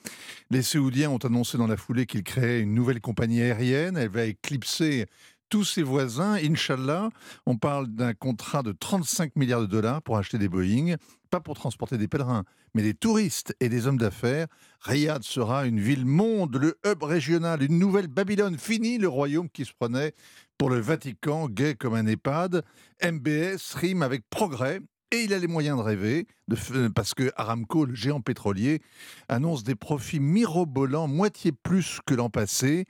Les 0.51 0.63
Saoudiens 0.63 1.11
ont 1.11 1.19
annoncé 1.19 1.59
dans 1.59 1.67
la 1.67 1.77
foulée 1.77 2.07
qu'ils 2.07 2.25
créaient 2.25 2.61
une 2.61 2.75
nouvelle 2.75 3.01
compagnie 3.01 3.43
aérienne. 3.43 3.97
Elle 3.97 4.11
va 4.11 4.25
éclipser 4.25 5.07
tous 5.53 5.65
ses 5.65 5.83
voisins. 5.83 6.35
Inch'Allah, 6.35 7.11
on 7.45 7.59
parle 7.59 7.87
d'un 7.89 8.15
contrat 8.15 8.63
de 8.63 8.73
35 8.73 9.37
milliards 9.37 9.61
de 9.61 9.67
dollars 9.67 10.01
pour 10.01 10.17
acheter 10.17 10.39
des 10.39 10.49
Boeing, 10.49 10.97
pas 11.31 11.41
pour 11.41 11.55
transporter 11.57 11.99
des 11.99 12.09
pèlerins, 12.09 12.45
mais 12.75 12.83
des 12.83 12.95
touristes 12.95 13.55
et 13.61 13.69
des 13.69 13.87
hommes 13.87 13.99
d'affaires. 13.99 14.47
Riyad 14.81 15.23
sera 15.23 15.67
une 15.67 15.79
ville 15.79 16.07
monde, 16.07 16.57
le 16.57 16.79
hub 16.87 17.03
régional, 17.03 17.63
une 17.63 17.79
nouvelle 17.79 18.07
Babylone. 18.07 18.59
Fini 18.59 18.97
le 18.97 19.09
royaume 19.09 19.51
qui 19.51 19.67
se 19.67 19.75
prenait 19.79 20.15
pour 20.63 20.71
le 20.71 20.79
Vatican, 20.79 21.49
gay 21.49 21.75
comme 21.75 21.95
un 21.95 22.07
EHPAD. 22.07 22.63
MBS 23.03 23.75
rime 23.75 24.01
avec 24.01 24.23
progrès 24.31 24.79
et 25.11 25.25
il 25.25 25.35
a 25.35 25.41
les 25.41 25.49
moyens 25.49 25.77
de 25.77 25.83
rêver, 25.83 26.29
de, 26.47 26.87
parce 26.87 27.15
que 27.15 27.33
Aramco, 27.35 27.85
le 27.85 27.97
géant 27.97 28.21
pétrolier, 28.21 28.81
annonce 29.29 29.65
des 29.65 29.75
profits 29.75 30.21
mirobolants, 30.21 31.09
moitié 31.09 31.51
plus 31.51 31.99
que 32.07 32.15
l'an 32.15 32.31
passé. 32.31 32.85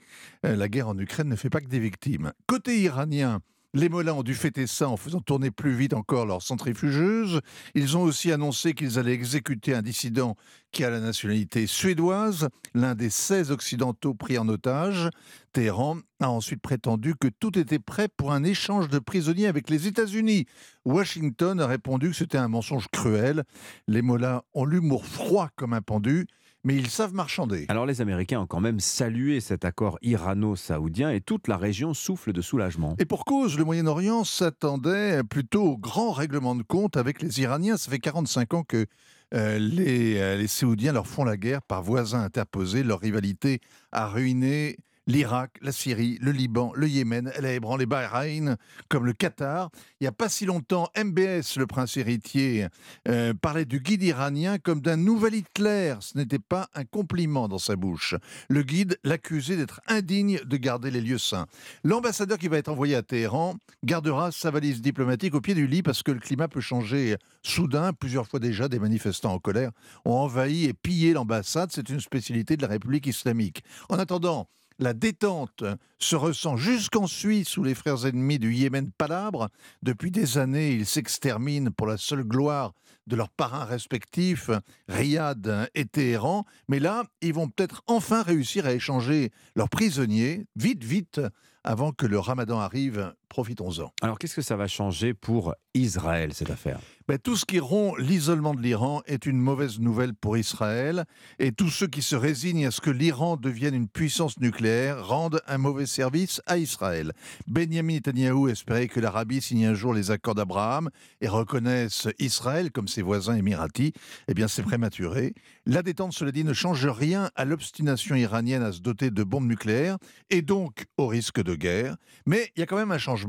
Euh, 0.45 0.55
la 0.55 0.67
guerre 0.69 0.89
en 0.89 0.99
Ukraine 0.99 1.27
ne 1.27 1.35
fait 1.35 1.49
pas 1.49 1.61
que 1.61 1.67
des 1.67 1.79
victimes. 1.79 2.31
Côté 2.45 2.79
iranien, 2.79 3.39
les 3.75 3.89
Mollahs 3.89 4.13
ont 4.13 4.23
dû 4.23 4.35
fêter 4.35 4.67
ça 4.67 4.87
en 4.87 4.97
faisant 4.97 5.19
tourner 5.19 5.49
plus 5.49 5.73
vite 5.73 5.93
encore 5.93 6.27
leur 6.27 6.43
centrifugeuse. 6.43 7.41
Ils 7.73 7.97
ont 7.97 8.03
aussi 8.03 8.31
annoncé 8.31 8.73
qu'ils 8.75 8.99
allaient 8.99 9.13
exécuter 9.13 9.73
un 9.73 9.81
dissident 9.81 10.35
qui 10.71 10.83
a 10.83 10.91
la 10.91 10.99
nationalité 10.99 11.65
suédoise, 11.65 12.49
l'un 12.75 12.93
des 12.93 13.09
16 13.09 13.51
occidentaux 13.51 14.13
pris 14.13 14.37
en 14.37 14.47
otage. 14.47 15.09
Téhéran 15.53 15.97
a 16.19 16.29
ensuite 16.29 16.61
prétendu 16.61 17.15
que 17.15 17.27
tout 17.27 17.57
était 17.57 17.79
prêt 17.79 18.07
pour 18.15 18.31
un 18.31 18.43
échange 18.43 18.89
de 18.89 18.99
prisonniers 18.99 19.47
avec 19.47 19.69
les 19.71 19.87
États-Unis. 19.87 20.45
Washington 20.85 21.59
a 21.59 21.65
répondu 21.65 22.11
que 22.11 22.15
c'était 22.15 22.37
un 22.37 22.47
mensonge 22.47 22.87
cruel. 22.91 23.43
Les 23.87 24.03
Mollahs 24.03 24.43
ont 24.53 24.65
l'humour 24.65 25.05
froid 25.05 25.49
comme 25.55 25.73
un 25.73 25.81
pendu 25.81 26.27
mais 26.63 26.75
ils 26.75 26.89
savent 26.89 27.13
marchander. 27.13 27.65
Alors 27.69 27.85
les 27.85 28.01
Américains 28.01 28.41
ont 28.41 28.47
quand 28.47 28.59
même 28.59 28.79
salué 28.79 29.39
cet 29.39 29.65
accord 29.65 29.97
irano-saoudien 30.01 31.11
et 31.11 31.21
toute 31.21 31.47
la 31.47 31.57
région 31.57 31.93
souffle 31.93 32.31
de 32.31 32.41
soulagement. 32.41 32.95
Et 32.99 33.05
pour 33.05 33.25
cause, 33.25 33.57
le 33.57 33.65
Moyen-Orient 33.65 34.23
s'attendait 34.23 35.23
plutôt 35.23 35.63
au 35.63 35.77
grand 35.77 36.11
règlement 36.11 36.55
de 36.55 36.63
compte 36.63 36.97
avec 36.97 37.21
les 37.21 37.41
Iraniens. 37.41 37.77
Ça 37.77 37.91
fait 37.91 37.99
45 37.99 38.53
ans 38.53 38.63
que 38.63 38.85
euh, 39.33 39.57
les, 39.59 40.17
euh, 40.17 40.37
les 40.37 40.47
Saoudiens 40.47 40.93
leur 40.93 41.07
font 41.07 41.23
la 41.23 41.37
guerre 41.37 41.61
par 41.61 41.81
voisins 41.81 42.21
interposés. 42.21 42.83
Leur 42.83 42.99
rivalité 42.99 43.59
a 43.91 44.07
ruiné 44.07 44.77
l'Irak, 45.07 45.57
la 45.61 45.71
Syrie, 45.71 46.17
le 46.21 46.31
Liban, 46.31 46.71
le 46.75 46.87
Yémen, 46.87 47.31
elle 47.35 47.45
a 47.45 47.53
ébranlé 47.53 47.85
Bahreïn, 47.85 48.57
comme 48.89 49.05
le 49.05 49.13
Qatar. 49.13 49.69
Il 49.99 50.03
n'y 50.03 50.07
a 50.07 50.11
pas 50.11 50.29
si 50.29 50.45
longtemps, 50.45 50.89
MBS, 50.97 51.57
le 51.57 51.65
prince 51.67 51.97
héritier, 51.97 52.67
euh, 53.07 53.33
parlait 53.33 53.65
du 53.65 53.79
guide 53.79 54.03
iranien 54.03 54.57
comme 54.57 54.81
d'un 54.81 54.97
nouvel 54.97 55.35
Hitler. 55.35 55.95
Ce 55.99 56.17
n'était 56.17 56.39
pas 56.39 56.69
un 56.73 56.85
compliment 56.85 57.47
dans 57.47 57.57
sa 57.57 57.75
bouche. 57.75 58.15
Le 58.49 58.63
guide 58.63 58.97
l'accusait 59.03 59.57
d'être 59.57 59.81
indigne 59.87 60.39
de 60.45 60.57
garder 60.57 60.91
les 60.91 61.01
lieux 61.01 61.17
saints. 61.17 61.47
L'ambassadeur 61.83 62.37
qui 62.37 62.47
va 62.47 62.57
être 62.57 62.69
envoyé 62.69 62.95
à 62.95 63.03
Téhéran 63.03 63.55
gardera 63.83 64.31
sa 64.31 64.51
valise 64.51 64.81
diplomatique 64.81 65.35
au 65.35 65.41
pied 65.41 65.55
du 65.55 65.67
lit 65.67 65.83
parce 65.83 66.03
que 66.03 66.11
le 66.11 66.19
climat 66.19 66.47
peut 66.47 66.61
changer 66.61 67.17
soudain. 67.41 67.93
Plusieurs 67.93 68.27
fois 68.27 68.39
déjà, 68.39 68.67
des 68.67 68.79
manifestants 68.79 69.33
en 69.33 69.39
colère 69.39 69.71
ont 70.05 70.13
envahi 70.13 70.65
et 70.65 70.73
pillé 70.73 71.13
l'ambassade. 71.13 71.71
C'est 71.73 71.89
une 71.89 71.99
spécialité 71.99 72.55
de 72.57 72.61
la 72.61 72.67
République 72.67 73.07
islamique. 73.07 73.63
En 73.89 73.99
attendant, 73.99 74.47
la 74.79 74.93
détente 74.93 75.63
se 75.99 76.15
ressent 76.15 76.57
jusqu'en 76.57 77.07
Suisse 77.07 77.57
où 77.57 77.63
les 77.63 77.75
frères 77.75 78.05
ennemis 78.05 78.39
du 78.39 78.53
Yémen 78.53 78.91
palabres. 78.91 79.49
Depuis 79.81 80.11
des 80.11 80.37
années, 80.37 80.73
ils 80.73 80.85
s'exterminent 80.85 81.71
pour 81.71 81.87
la 81.87 81.97
seule 81.97 82.23
gloire 82.23 82.73
de 83.07 83.15
leurs 83.15 83.29
parrains 83.29 83.65
respectifs, 83.65 84.49
Riyad 84.87 85.69
et 85.75 85.85
Téhéran. 85.85 86.45
Mais 86.67 86.79
là, 86.79 87.03
ils 87.21 87.33
vont 87.33 87.49
peut-être 87.49 87.81
enfin 87.87 88.23
réussir 88.23 88.65
à 88.65 88.73
échanger 88.73 89.31
leurs 89.55 89.69
prisonniers, 89.69 90.45
vite, 90.55 90.83
vite, 90.83 91.21
avant 91.63 91.91
que 91.91 92.05
le 92.05 92.19
ramadan 92.19 92.59
arrive, 92.59 93.13
profitons-en. 93.33 93.91
Alors 94.03 94.19
qu'est-ce 94.19 94.35
que 94.35 94.43
ça 94.43 94.55
va 94.55 94.67
changer 94.67 95.15
pour 95.15 95.55
Israël, 95.73 96.35
cette 96.35 96.51
affaire? 96.51 96.79
Ben, 97.07 97.17
Tout 97.17 97.35
ce 97.35 97.45
qui 97.45 97.59
rompt 97.59 97.97
l'isolement 97.97 98.53
de 98.53 98.61
l'Iran 98.61 99.01
est 99.07 99.25
une 99.25 99.39
mauvaise 99.39 99.79
nouvelle 99.79 100.13
pour 100.13 100.37
Israël. 100.37 101.05
Et 101.39 101.51
tous 101.51 101.69
ceux 101.69 101.87
qui 101.87 102.03
se 102.03 102.15
résignent 102.15 102.67
à 102.67 102.71
ce 102.71 102.79
que 102.79 102.91
l'Iran 102.91 103.35
devienne 103.35 103.73
une 103.73 103.87
puissance 103.87 104.39
nucléaire 104.39 105.07
rendent 105.07 105.41
un 105.47 105.57
mauvais 105.57 105.87
service 105.87 106.43
à 106.45 106.59
Israël. 106.59 107.11
Benjamin 107.47 107.95
Netanyahu 107.95 108.51
espérait 108.51 108.87
que 108.87 108.99
l'Arabie 108.99 109.41
signe 109.41 109.65
un 109.65 109.73
jour 109.73 109.95
les 109.95 110.11
accords 110.11 110.35
d'Abraham 110.35 110.91
et 111.19 111.27
reconnaisse 111.27 112.07
Israël 112.19 112.71
comme 112.71 112.87
ses 112.87 113.01
voisins 113.01 113.35
émiratis. 113.35 113.93
Eh 114.27 114.35
bien, 114.35 114.47
c'est 114.47 114.61
prématuré. 114.61 115.33
La 115.65 115.81
détente, 115.81 116.13
cela 116.13 116.31
dit, 116.31 116.43
ne 116.43 116.53
change 116.53 116.85
rien 116.85 117.31
à 117.35 117.45
l'obstination 117.45 118.13
iranienne 118.13 118.61
à 118.61 118.71
se 118.71 118.81
doter 118.81 119.09
de 119.09 119.23
bombes 119.23 119.47
nucléaires 119.47 119.97
et 120.29 120.43
donc 120.43 120.85
au 120.97 121.07
risque 121.07 121.41
de 121.41 121.55
guerre. 121.55 121.97
Mais 122.27 122.51
il 122.55 122.59
y 122.59 122.63
a 122.63 122.67
quand 122.67 122.77
même 122.77 122.91
un 122.91 122.99
changement. 122.99 123.22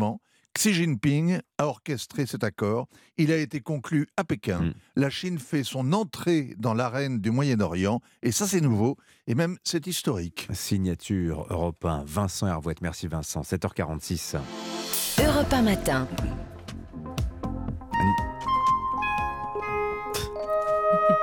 Xi 0.56 0.72
Jinping 0.72 1.40
a 1.58 1.66
orchestré 1.66 2.26
cet 2.26 2.44
accord. 2.44 2.86
Il 3.16 3.32
a 3.32 3.36
été 3.36 3.60
conclu 3.60 4.06
à 4.16 4.24
Pékin. 4.24 4.60
Hmm. 4.60 4.72
La 4.96 5.10
Chine 5.10 5.38
fait 5.38 5.64
son 5.64 5.92
entrée 5.92 6.54
dans 6.58 6.74
l'arène 6.74 7.20
du 7.20 7.30
Moyen-Orient. 7.30 8.00
Et 8.22 8.30
ça, 8.30 8.46
c'est 8.46 8.60
nouveau. 8.60 8.96
Et 9.26 9.34
même, 9.34 9.56
c'est 9.64 9.86
historique. 9.86 10.46
Signature 10.52 11.46
européen. 11.50 12.04
Vincent 12.06 12.46
Hervouette. 12.46 12.82
Merci 12.82 13.08
Vincent. 13.08 13.42
7h46. 13.42 14.36
Europe 15.18 15.54
matin. 15.64 16.08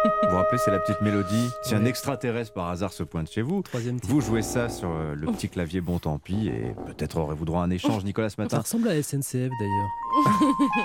Vous 0.23 0.29
vous 0.29 0.35
rappelez, 0.35 0.57
c'est 0.57 0.71
la 0.71 0.79
petite 0.79 1.01
mélodie. 1.01 1.49
Si 1.61 1.75
un 1.75 1.85
extraterrestre 1.85 2.53
par 2.53 2.69
hasard 2.69 2.93
se 2.93 3.03
pointe 3.03 3.29
chez 3.29 3.41
vous, 3.41 3.63
vous 4.03 4.21
jouez 4.21 4.41
ça 4.41 4.69
sur 4.69 4.89
euh, 4.89 5.13
le 5.13 5.27
petit 5.27 5.49
clavier 5.49 5.81
Bon 5.81 5.99
Tant 5.99 6.17
Pis 6.17 6.47
et 6.47 6.73
peut-être 6.87 7.17
aurez-vous 7.17 7.45
droit 7.45 7.61
à 7.61 7.65
un 7.65 7.69
échange, 7.69 8.03
Nicolas, 8.03 8.29
ce 8.29 8.41
matin. 8.41 8.57
Ça 8.57 8.61
ressemble 8.63 8.87
à 8.87 9.01
SNCF 9.01 9.51
d'ailleurs. 9.59 9.89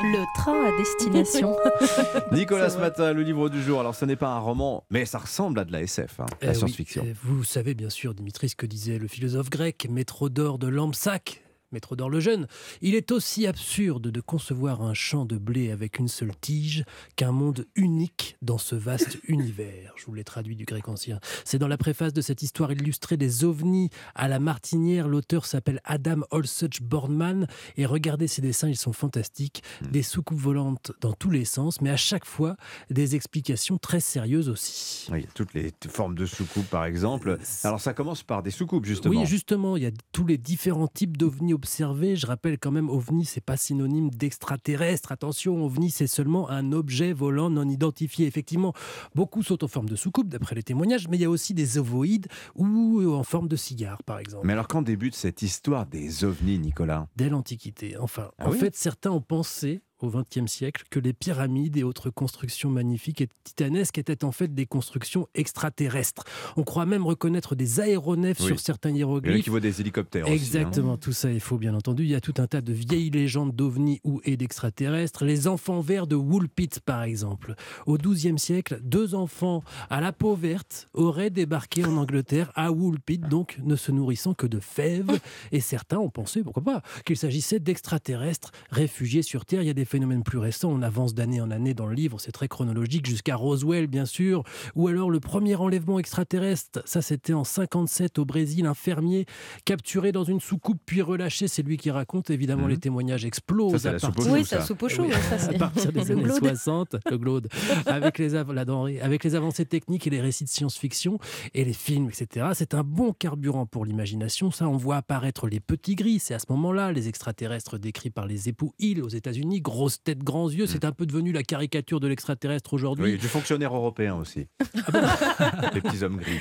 le 0.03 0.25
train 0.37 0.67
à 0.67 0.77
destination. 0.77 1.57
Nicolas, 2.33 2.71
ce 2.71 2.79
matin, 2.79 3.13
le 3.13 3.23
livre 3.23 3.49
du 3.49 3.63
jour. 3.63 3.81
Alors, 3.81 3.95
ce 3.95 4.05
n'est 4.05 4.17
pas 4.17 4.29
un 4.29 4.39
roman, 4.39 4.85
mais 4.91 5.07
ça 5.07 5.19
ressemble 5.19 5.59
à 5.61 5.65
de 5.65 5.73
la 5.73 5.83
SF, 5.83 6.21
hein, 6.21 6.27
la 6.43 6.51
eh 6.51 6.55
science-fiction. 6.55 7.05
Eh, 7.07 7.15
vous 7.23 7.45
savez 7.45 7.75
bien 7.75 7.91
sûr, 7.91 8.15
Dimitri, 8.15 8.49
ce 8.49 8.57
que 8.57 8.67
disait 8.67 8.99
le 8.99 9.09
philosophe 9.09 9.49
grec, 9.49 9.87
Métrodore 9.91 10.59
de 10.59 10.69
Lampsac 10.69 11.46
Métrodore 11.77 12.09
le 12.09 12.21
Jeune, 12.21 12.47
il 12.81 12.95
est 12.95 13.13
aussi 13.13 13.47
absurde 13.47 14.11
de 14.11 14.21
concevoir 14.23 14.81
un 14.81 14.95
champ 14.95 15.27
de 15.27 15.37
blé 15.37 15.71
avec 15.71 15.99
une 15.99 16.09
seule 16.09 16.35
tige 16.35 16.85
qu'un 17.17 17.33
monde 17.33 17.67
unique 17.75 18.39
dans 18.41 18.57
ce 18.57 18.75
vaste 18.75 19.19
univers. 19.29 19.93
Je 19.99 20.07
vous 20.07 20.15
l'ai 20.15 20.25
traduit 20.25 20.57
du 20.57 20.65
grec 20.65 20.89
ancien. 20.89 21.21
C'est 21.45 21.59
dans 21.59 21.69
la 21.69 21.77
préface 21.77 22.15
de 22.15 22.23
cette 22.23 22.41
histoire 22.41 22.73
illustrée 22.73 23.19
des 23.19 23.45
ovnis 23.45 23.91
à 24.15 24.27
la 24.27 24.39
martinière. 24.39 25.07
L'auteur 25.07 25.45
s'appelle 25.45 25.83
Adam 25.85 26.23
Olsuch 26.31 26.81
Bornman 26.81 27.47
et 27.77 27.85
regardez 27.85 28.27
ces 28.27 28.41
dessins, 28.41 28.71
ils 28.71 28.77
sont 28.79 28.95
fantastiques. 28.95 29.63
Hmm. 29.83 29.91
Des 29.91 30.03
soucoupes 30.03 30.39
volantes 30.39 30.93
dans 31.03 31.13
tous 31.13 31.31
les 31.31 31.45
sens, 31.45 31.83
mais 31.83 31.91
à 31.91 31.99
chaque 31.99 32.25
fois 32.25 32.57
des 32.89 33.17
explications 33.17 33.77
très 33.77 34.01
sérieuses 34.01 34.49
aussi. 34.49 35.09
Oui, 35.13 35.19
il 35.19 35.25
y 35.25 35.29
a 35.29 35.33
toutes 35.35 35.53
les 35.53 35.75
formes 35.91 36.15
de 36.15 36.25
soucoupes 36.25 36.71
par 36.71 36.87
exemple. 36.87 37.29
Euh, 37.29 37.39
Alors 37.65 37.83
ça 37.83 37.93
commence 37.93 38.23
par 38.23 38.43
des 38.43 38.51
soucoupes 38.51 38.87
justement. 38.87 39.21
Oui, 39.21 39.27
justement, 39.27 39.77
il 39.77 39.83
y 39.83 39.87
a 39.87 39.93
tous 40.13 40.25
les 40.25 40.39
différents 40.39 40.89
types 40.89 41.19
d'ovnis 41.19 41.53
Je 41.67 42.27
rappelle 42.27 42.59
quand 42.59 42.71
même, 42.71 42.89
ovni, 42.89 43.25
c'est 43.25 43.41
pas 43.41 43.57
synonyme 43.57 44.11
d'extraterrestre. 44.11 45.13
Attention, 45.13 45.65
ovni, 45.65 45.91
c'est 45.91 46.07
seulement 46.07 46.49
un 46.49 46.73
objet 46.73 47.13
volant 47.13 47.51
non 47.51 47.69
identifié. 47.69 48.27
Effectivement, 48.27 48.73
beaucoup 49.15 49.43
sont 49.43 49.63
en 49.63 49.69
forme 49.69 49.89
de 49.89 49.97
soucoupe, 49.97 50.29
d'après 50.29 50.55
les 50.55 50.63
témoignages, 50.63 51.09
mais 51.09 51.17
il 51.17 51.21
y 51.21 51.25
a 51.25 51.31
aussi 51.31 51.55
des 51.55 51.79
ovoïdes 51.79 52.29
ou 52.55 53.13
en 53.13 53.23
forme 53.23 53.49
de 53.49 53.57
cigare, 53.57 54.03
par 54.05 54.19
exemple. 54.19 54.47
Mais 54.47 54.53
alors, 54.53 54.69
quand 54.69 54.83
débute 54.83 55.15
cette 55.15 55.43
histoire 55.43 55.87
des 55.87 56.25
ovnis, 56.25 56.59
Nicolas? 56.59 57.09
Dès 57.17 57.29
l'Antiquité. 57.29 57.97
Enfin, 57.99 58.31
ah 58.39 58.49
en 58.49 58.53
fait, 58.53 58.77
certains 58.77 59.11
ont 59.11 59.21
pensé 59.21 59.83
au 60.01 60.11
XXe 60.11 60.51
siècle 60.51 60.85
que 60.91 60.99
les 60.99 61.13
pyramides 61.13 61.77
et 61.77 61.83
autres 61.83 62.11
constructions 62.11 62.71
magnifiques 62.71 63.21
et 63.21 63.29
titanesques 63.45 63.99
étaient 63.99 64.25
en 64.25 64.33
fait 64.33 64.55
des 64.55 64.67
constructions 64.67 65.29
extraterrestres. 65.35 66.25
On 66.57 66.63
croit 66.63 66.87
même 66.87 67.07
reconnaître 67.07 67.55
des 67.55 67.81
aéronefs 67.81 68.41
sur 68.41 68.61
certains 68.61 68.91
hiéroglyphes. 68.91 69.45
qui 69.45 69.51
voient 69.51 69.61
des 69.61 69.81
hélicoptères. 69.81 70.27
Exactement, 70.27 70.93
aussi, 70.93 71.01
tout 71.01 71.13
ça 71.13 71.31
il 71.33 71.41
faut 71.41 71.59
bien 71.59 71.75
entendu. 71.75 72.05
Il 72.05 72.11
y 72.11 72.15
a 72.15 72.21
tout 72.21 72.35
un 72.39 72.47
tas 72.47 72.61
de 72.61 72.73
vieilles 72.73 73.11
légendes 73.11 73.55
d'ovnis 73.55 74.01
ou 74.05 74.21
et 74.25 74.37
d'extraterrestres. 74.37 75.25
Les 75.25 75.49
enfants 75.49 75.81
verts 75.81 76.07
de 76.07 76.17
Woolpit 76.17 76.81
par 76.85 77.03
exemple. 77.03 77.55
Au 77.87 77.97
XIIe 77.97 78.39
siècle, 78.39 78.79
deux 78.83 79.15
enfants 79.15 79.63
à 79.91 80.01
la 80.01 80.13
peau 80.13 80.35
verte 80.35 80.89
auraient 80.95 81.31
débarqué 81.31 81.85
en 81.85 81.97
Angleterre 81.97 82.53
à 82.55 82.73
Woolpit, 82.73 83.19
donc 83.19 83.59
ne 83.63 83.77
se 83.77 83.93
nourrissant 83.93 84.35
que 84.35 84.47
de 84.47 84.61
fèves. 84.61 85.19
Et 85.53 85.61
certains 85.61 85.99
ont 85.99 86.11
pensé, 86.11 86.43
pourquoi 86.43 86.63
pas, 86.63 86.83
qu'il 87.05 87.17
s'agissait 87.17 87.61
d'extraterrestres 87.61 88.53
réfugiés 88.71 89.23
sur 89.23 89.45
Terre. 89.45 89.63
Il 89.63 89.67
y 89.67 89.71
a 89.71 89.75
des 89.75 89.86
phénomènes 89.87 90.23
plus 90.23 90.39
récents, 90.39 90.71
on 90.71 90.83
avance 90.83 91.15
d'année 91.15 91.41
en 91.41 91.51
année 91.51 91.75
dans 91.75 91.87
le 91.87 91.95
livre, 91.95 92.21
c'est 92.21 92.33
très 92.33 92.49
chronologique, 92.49 93.07
jusqu'à 93.07 93.37
Roswell, 93.37 93.87
bien 93.87 94.05
sûr, 94.07 94.43
ou 94.75 94.89
alors 94.89 95.11
le 95.11 95.21
premier 95.21 95.55
enlèvement 95.57 95.99
extraterrestre, 95.99 96.83
ça 96.85 97.03
c'était 97.03 97.33
en 97.33 97.45
57 97.45 98.19
au 98.19 98.25
Brésil, 98.25 98.67
un 98.67 98.75
fermier 98.75 99.27
capturé 99.65 100.13
dans 100.13 100.25
une 100.25 100.41
soucoupe 100.41 100.81
puis 100.85 101.03
relâché, 101.03 101.49
c'est 101.49 101.63
lui 101.63 101.77
qui 101.77 101.91
raconte, 101.91 102.31
évidemment 102.31 102.65
Mhm. 102.65 102.71
les 102.71 102.77
témoignages 102.79 103.25
explosent. 103.25 103.73
Ça, 103.73 103.79
c'est 103.79 103.89
à 103.89 103.93
la 103.93 103.99
soupe 103.99 104.15
partir- 104.17 104.33
au 104.33 104.35
Oui, 104.35 104.41
chaud, 104.41 104.47
ça 104.47 104.61
ça. 104.61 104.67
soupe 104.67 104.83
au 104.83 104.89
chaud, 104.89 105.05
Oui, 105.07 105.13
ça, 105.13 105.39
c'est- 105.39 105.55
à 105.55 105.59
partir 105.59 105.93
des 105.93 106.01
le 106.05 106.11
années 106.13 106.23
glaude. 106.25 106.39
60, 106.41 106.97
le 107.11 107.19
glaude, 107.19 107.49
avec 107.87 108.19
les, 108.19 108.35
av- 108.35 108.53
la 108.53 108.65
denrée, 108.65 109.01
avec 109.01 109.25
les 109.25 109.35
avancées 109.35 109.65
techniques 109.67 110.07
et 110.07 110.11
les 110.11 110.21
récits 110.21 110.45
de 110.45 110.49
science-fiction 110.49 111.19
et 111.55 111.65
les 111.65 111.73
films, 111.73 112.09
etc. 112.09 112.49
C'est 112.55 112.75
un 112.75 112.83
bon 112.83 113.13
carburant 113.13 113.67
pour 113.67 113.85
l'imagination. 113.85 114.51
Ça, 114.51 114.69
on 114.69 114.77
voit 114.77 114.97
apparaître 114.97 115.47
les 115.49 115.61
petits 115.61 115.95
gris. 115.95 116.19
C'est 116.19 116.35
à 116.35 116.39
ce 116.39 116.47
moment-là 116.51 116.93
les 116.93 117.09
extraterrestres 117.09 117.79
décrits 117.79 118.11
par 118.11 118.27
les 118.27 118.49
époux 118.49 118.73
Hill 118.79 119.03
aux 119.03 119.09
États-Unis, 119.09 119.61
grosses 119.77 120.03
têtes, 120.03 120.25
grands 120.25 120.49
yeux. 120.49 120.67
C'est 120.67 120.87
un 120.87 120.93
peu 120.93 121.05
devenu 121.05 121.33
la 121.33 121.43
caricature 121.43 122.01
de 122.01 122.09
l'extraterrestre 122.09 122.73
aujourd'hui. 122.73 123.13
Oui, 123.13 123.19
du 123.19 123.29
fonctionnaire 123.29 123.75
européen 123.75 124.15
aussi. 124.15 124.47
les 125.75 125.81
petits 125.83 126.03
hommes 126.03 126.17
gris. 126.17 126.39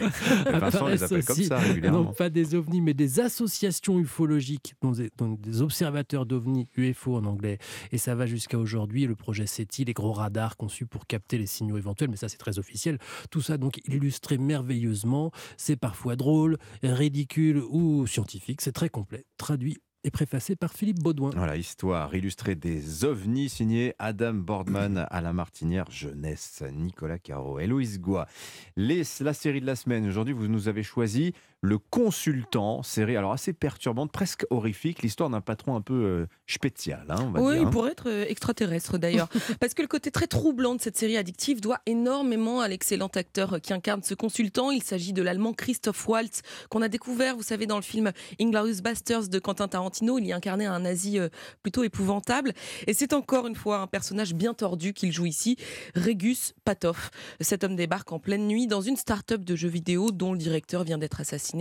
Et 0.47 0.57
Vincent 0.57 0.87
les 0.87 1.03
appelle 1.03 1.25
comme 1.25 1.43
ça 1.43 1.57
régulièrement. 1.57 2.03
Non 2.03 2.13
pas 2.13 2.29
des 2.29 2.55
ovnis, 2.55 2.81
mais 2.81 2.93
des 2.93 3.19
associations 3.19 3.99
ufologiques, 3.99 4.75
donc 4.81 4.95
des, 4.95 5.11
donc 5.17 5.41
des 5.41 5.61
observateurs 5.61 6.25
d'ovnis, 6.25 6.69
UFO 6.77 7.17
en 7.17 7.25
anglais. 7.25 7.57
Et 7.91 7.97
ça 7.97 8.15
va 8.15 8.25
jusqu'à 8.25 8.57
aujourd'hui, 8.57 9.05
le 9.05 9.15
projet 9.15 9.45
SETI, 9.45 9.83
les 9.83 9.93
gros 9.93 10.13
radars 10.13 10.55
conçus 10.55 10.85
pour 10.85 11.05
capter 11.05 11.37
les 11.37 11.47
signaux 11.47 11.77
éventuels, 11.77 12.09
mais 12.09 12.15
ça 12.15 12.29
c'est 12.29 12.37
très 12.37 12.57
officiel. 12.57 12.99
Tout 13.31 13.41
ça 13.41 13.57
donc 13.57 13.81
illustré 13.85 14.37
merveilleusement. 14.37 15.31
C'est 15.57 15.75
parfois 15.75 16.15
drôle, 16.15 16.57
ridicule 16.83 17.61
ou 17.69 18.07
scientifique. 18.07 18.61
C'est 18.61 18.71
très 18.71 18.89
complet, 18.89 19.25
traduit 19.37 19.77
et 20.05 20.11
préfacé 20.11 20.55
par 20.55 20.71
Philippe 20.71 21.01
Baudouin. 21.01 21.31
Voilà, 21.35 21.57
histoire 21.57 22.13
illustrée 22.13 22.53
des 22.53 23.03
ovnis, 23.05 23.49
signé 23.49 23.95
Adam 23.97 24.35
Boardman 24.35 25.07
à 25.09 25.19
la 25.19 25.33
Martinière 25.33 25.89
Jeunesse, 25.89 26.63
Nicolas 26.71 27.17
Caro, 27.17 27.59
Héloïse 27.59 27.99
Goua. 27.99 28.27
Les, 28.77 29.01
la 29.21 29.33
série 29.33 29.61
de 29.61 29.65
la 29.65 29.75
semaine, 29.75 30.07
aujourd'hui, 30.07 30.35
vous 30.35 30.47
nous 30.47 30.67
avez 30.67 30.83
choisi 30.83 31.33
Le 31.65 31.79
Consultant, 31.79 32.83
série 32.83 33.17
alors 33.17 33.31
assez 33.31 33.51
perturbante, 33.51 34.11
presque 34.11 34.45
horrifique, 34.51 35.01
l'histoire 35.01 35.31
d'un 35.31 35.41
patron 35.41 35.75
un 35.75 35.81
peu 35.81 35.95
euh, 35.95 36.27
spécial, 36.45 37.05
hein, 37.09 37.15
on 37.21 37.31
va 37.31 37.41
Oui, 37.41 37.53
dire. 37.53 37.61
il 37.63 37.65
hein. 37.65 37.71
pourrait 37.71 37.91
être 37.93 38.07
euh, 38.07 38.25
extraterrestre 38.27 38.99
d'ailleurs. 38.99 39.29
Parce 39.59 39.73
que 39.73 39.81
le 39.81 39.87
côté 39.87 40.11
très 40.11 40.27
troublant 40.27 40.75
de 40.75 40.81
cette 40.81 40.95
série 40.95 41.17
addictive 41.17 41.61
doit 41.61 41.79
énormément 41.87 42.59
à 42.61 42.67
l'excellent 42.67 43.09
acteur 43.15 43.59
qui 43.61 43.73
incarne 43.73 44.03
ce 44.03 44.13
consultant. 44.13 44.69
Il 44.69 44.83
s'agit 44.83 45.11
de 45.11 45.23
l'allemand 45.23 45.53
Christoph 45.53 46.07
Waltz, 46.07 46.43
qu'on 46.69 46.83
a 46.83 46.87
découvert, 46.87 47.35
vous 47.35 47.41
savez, 47.41 47.65
dans 47.65 47.77
le 47.77 47.81
film 47.81 48.11
Inglourious 48.39 48.83
Basterds 48.83 49.29
de 49.29 49.39
Quentin 49.39 49.67
Tarantino. 49.67 50.19
Il 50.19 50.27
y 50.27 50.33
incarnait 50.33 50.67
un 50.67 50.81
nazi 50.81 51.17
euh, 51.17 51.29
plutôt 51.63 51.83
épouvantable. 51.83 52.53
Et 52.85 52.93
c'est 52.93 53.11
encore 53.11 53.47
une 53.47 53.55
fois 53.55 53.79
un 53.79 53.87
personnage 53.87 54.35
bien 54.35 54.53
tordu 54.53 54.93
qu'il 54.93 55.11
joue 55.11 55.25
ici, 55.25 55.57
Regus 55.95 56.53
Patov. 56.63 57.09
Cet 57.41 57.63
homme 57.63 57.75
débarque 57.75 58.11
en 58.11 58.19
pleine 58.19 58.45
nuit 58.45 58.67
dans 58.67 58.81
une 58.81 58.97
start-up 58.97 59.43
de 59.43 59.55
jeux 59.55 59.67
vidéo 59.67 60.11
dont 60.11 60.31
le 60.31 60.37
directeur 60.37 60.83
vient 60.83 60.99
d'être 60.99 61.21
assassiné. 61.21 61.54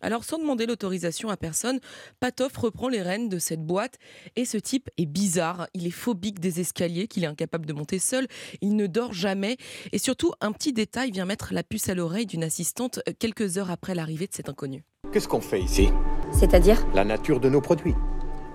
Alors, 0.00 0.24
sans 0.24 0.38
demander 0.38 0.66
l'autorisation 0.66 1.28
à 1.28 1.36
personne, 1.36 1.80
Patov 2.20 2.52
reprend 2.58 2.88
les 2.88 3.02
rênes 3.02 3.28
de 3.28 3.38
cette 3.38 3.64
boîte 3.64 3.98
et 4.36 4.44
ce 4.44 4.58
type 4.58 4.90
est 4.98 5.06
bizarre. 5.06 5.68
Il 5.74 5.86
est 5.86 5.90
phobique 5.90 6.40
des 6.40 6.60
escaliers 6.60 7.08
qu'il 7.08 7.24
est 7.24 7.28
incapable 7.28 7.66
de 7.66 7.72
monter 7.72 7.98
seul. 7.98 8.26
Il 8.60 8.76
ne 8.76 8.86
dort 8.86 9.12
jamais. 9.12 9.56
Et 9.92 9.98
surtout, 9.98 10.32
un 10.40 10.52
petit 10.52 10.72
détail 10.72 11.10
vient 11.10 11.24
mettre 11.24 11.52
la 11.52 11.62
puce 11.62 11.88
à 11.88 11.94
l'oreille 11.94 12.26
d'une 12.26 12.44
assistante 12.44 13.00
euh, 13.08 13.12
quelques 13.18 13.58
heures 13.58 13.70
après 13.70 13.94
l'arrivée 13.94 14.26
de 14.26 14.34
cet 14.34 14.48
inconnu. 14.48 14.84
Qu'est-ce 15.12 15.28
qu'on 15.28 15.40
fait 15.40 15.60
ici? 15.60 15.88
C'est-à-dire? 16.32 16.84
La 16.94 17.04
nature 17.04 17.40
de 17.40 17.48
nos 17.48 17.60
produits. 17.60 17.94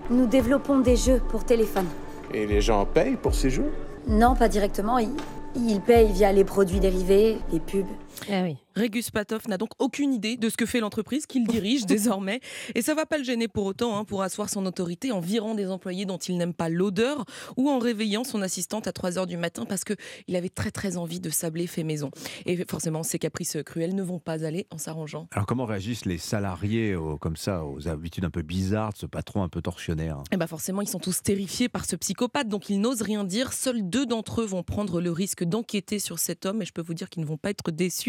Nous 0.10 0.26
développons 0.26 0.80
des 0.80 0.96
jeux 0.96 1.22
pour 1.30 1.44
téléphone. 1.44 1.88
Et 2.34 2.48
les 2.48 2.62
gens 2.62 2.86
payent 2.86 3.18
pour 3.18 3.36
ces 3.36 3.50
jeux? 3.50 3.72
Non, 4.08 4.36
pas 4.36 4.48
directement. 4.48 4.98
Ils, 5.00 5.16
ils 5.56 5.82
payent 5.82 6.12
via 6.12 6.32
les 6.32 6.46
produits 6.46 6.80
dérivés, 6.80 7.38
les 7.52 7.60
pubs. 7.60 7.86
Ah 8.32 8.44
oui. 8.44 8.58
Régus 8.76 9.10
Patov 9.10 9.48
n'a 9.48 9.58
donc 9.58 9.70
aucune 9.80 10.14
idée 10.14 10.38
de 10.38 10.50
ce 10.50 10.58
que 10.58 10.66
fait 10.66 10.80
l'entreprise 10.80 11.26
qu'il 11.26 11.48
dirige 11.48 11.86
désormais. 11.88 12.42
Et 12.76 12.82
ça 12.82 12.94
va 12.94 13.06
pas 13.06 13.18
le 13.18 13.24
gêner 13.24 13.48
pour 13.48 13.66
autant 13.66 13.98
hein, 13.98 14.04
pour 14.04 14.22
asseoir 14.22 14.50
son 14.50 14.66
autorité 14.66 15.12
en 15.12 15.20
virant 15.20 15.56
des 15.56 15.68
employés 15.68 16.06
dont 16.06 16.18
il 16.18 16.38
n'aime 16.38 16.54
pas 16.54 16.70
l'odeur 16.70 17.26
ou 17.58 17.70
en 17.70 17.80
réveillant 17.80 18.24
son 18.24 18.42
assistante 18.42 18.88
à 18.88 18.92
3 18.92 19.18
heures 19.18 19.28
du 19.28 19.38
matin 19.38 19.66
parce 19.66 19.84
qu'il 19.84 20.36
avait 20.36 20.50
très 20.50 20.72
très 20.72 20.98
envie 20.98 21.20
de 21.20 21.30
sabler 21.30 21.66
fait 21.68 21.84
maison. 21.84 22.12
Et 22.46 22.56
forcément, 22.70 23.04
ces 23.04 23.18
caprices 23.20 23.58
cruels 23.66 23.96
ne 23.96 24.04
vont 24.04 24.20
pas 24.20 24.46
aller 24.46 24.68
en 24.72 24.78
s'arrangeant. 24.78 25.28
Alors 25.32 25.46
comment 25.46 25.66
réagissent 25.66 26.06
les 26.06 26.18
salariés 26.18 26.96
aux- 26.96 27.18
comme 27.18 27.36
ça 27.38 27.66
aux 27.66 27.88
habitudes 27.88 28.26
un 28.26 28.30
peu 28.30 28.42
bizarres 28.44 28.94
de 28.94 28.98
ce 28.98 29.06
patron 29.06 29.42
un 29.44 29.50
peu 29.50 29.62
tortionnaire 29.62 30.22
Et 30.32 30.38
bah 30.38 30.48
forcément, 30.48 30.82
ils 30.82 30.88
sont 30.90 31.00
tous 31.00 31.24
terrifiés 31.24 31.70
par 31.70 31.86
ce 31.86 31.96
psychopathe, 31.96 32.48
donc 32.48 32.70
ils 32.70 32.80
n'osent 32.80 33.02
rien 33.02 33.24
dire. 33.24 33.54
Seuls 33.54 33.90
deux 33.90 34.06
d'entre 34.06 34.42
eux 34.42 34.46
vont 34.46 34.64
prendre 34.64 35.02
le 35.02 35.12
risque 35.12 35.44
d'enquêter 35.44 35.98
sur 36.00 36.20
cet 36.20 36.46
homme, 36.46 36.62
et 36.62 36.66
je 36.66 36.74
peux 36.74 36.82
vous 36.84 36.94
dire 36.94 37.10
qu'ils 37.10 37.24
ne 37.24 37.28
vont 37.28 37.38
pas 37.38 37.50
être 37.50 37.72
déçus. 37.72 38.07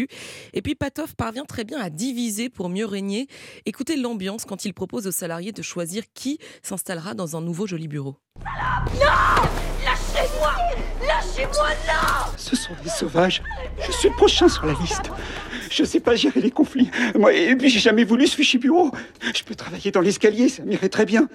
Et 0.53 0.61
puis 0.61 0.75
Patov 0.75 1.15
parvient 1.15 1.45
très 1.45 1.63
bien 1.63 1.79
à 1.79 1.89
diviser 1.89 2.49
pour 2.49 2.69
mieux 2.69 2.85
régner. 2.85 3.27
Écoutez 3.65 3.95
l'ambiance 3.95 4.45
quand 4.45 4.65
il 4.65 4.73
propose 4.73 5.07
aux 5.07 5.11
salariés 5.11 5.51
de 5.51 5.61
choisir 5.61 6.03
qui 6.13 6.39
s'installera 6.61 7.13
dans 7.13 7.35
un 7.35 7.41
nouveau 7.41 7.67
joli 7.67 7.87
bureau. 7.87 8.15
Non 8.95 9.49
Lâchez-moi 9.85 10.53
Lâchez-moi, 11.07 11.69
non 11.87 12.33
Ce 12.37 12.55
sont 12.55 12.73
des 12.83 12.89
sauvages. 12.89 13.41
Je 13.85 13.91
suis 13.91 14.09
le 14.09 14.15
prochain 14.15 14.47
sur 14.47 14.65
la 14.65 14.73
liste. 14.73 15.09
Je 15.69 15.83
sais 15.83 15.99
pas 15.99 16.15
gérer 16.15 16.41
les 16.41 16.51
conflits. 16.51 16.89
Moi, 17.15 17.33
et 17.33 17.55
puis 17.55 17.69
j'ai 17.69 17.79
jamais 17.79 18.03
voulu 18.03 18.27
ce 18.27 18.35
fichu 18.35 18.57
bureau. 18.57 18.91
Je 19.35 19.43
peux 19.43 19.55
travailler 19.55 19.91
dans 19.91 20.01
l'escalier, 20.01 20.49
ça 20.49 20.63
m'irait 20.63 20.89
très 20.89 21.05
bien. 21.05 21.27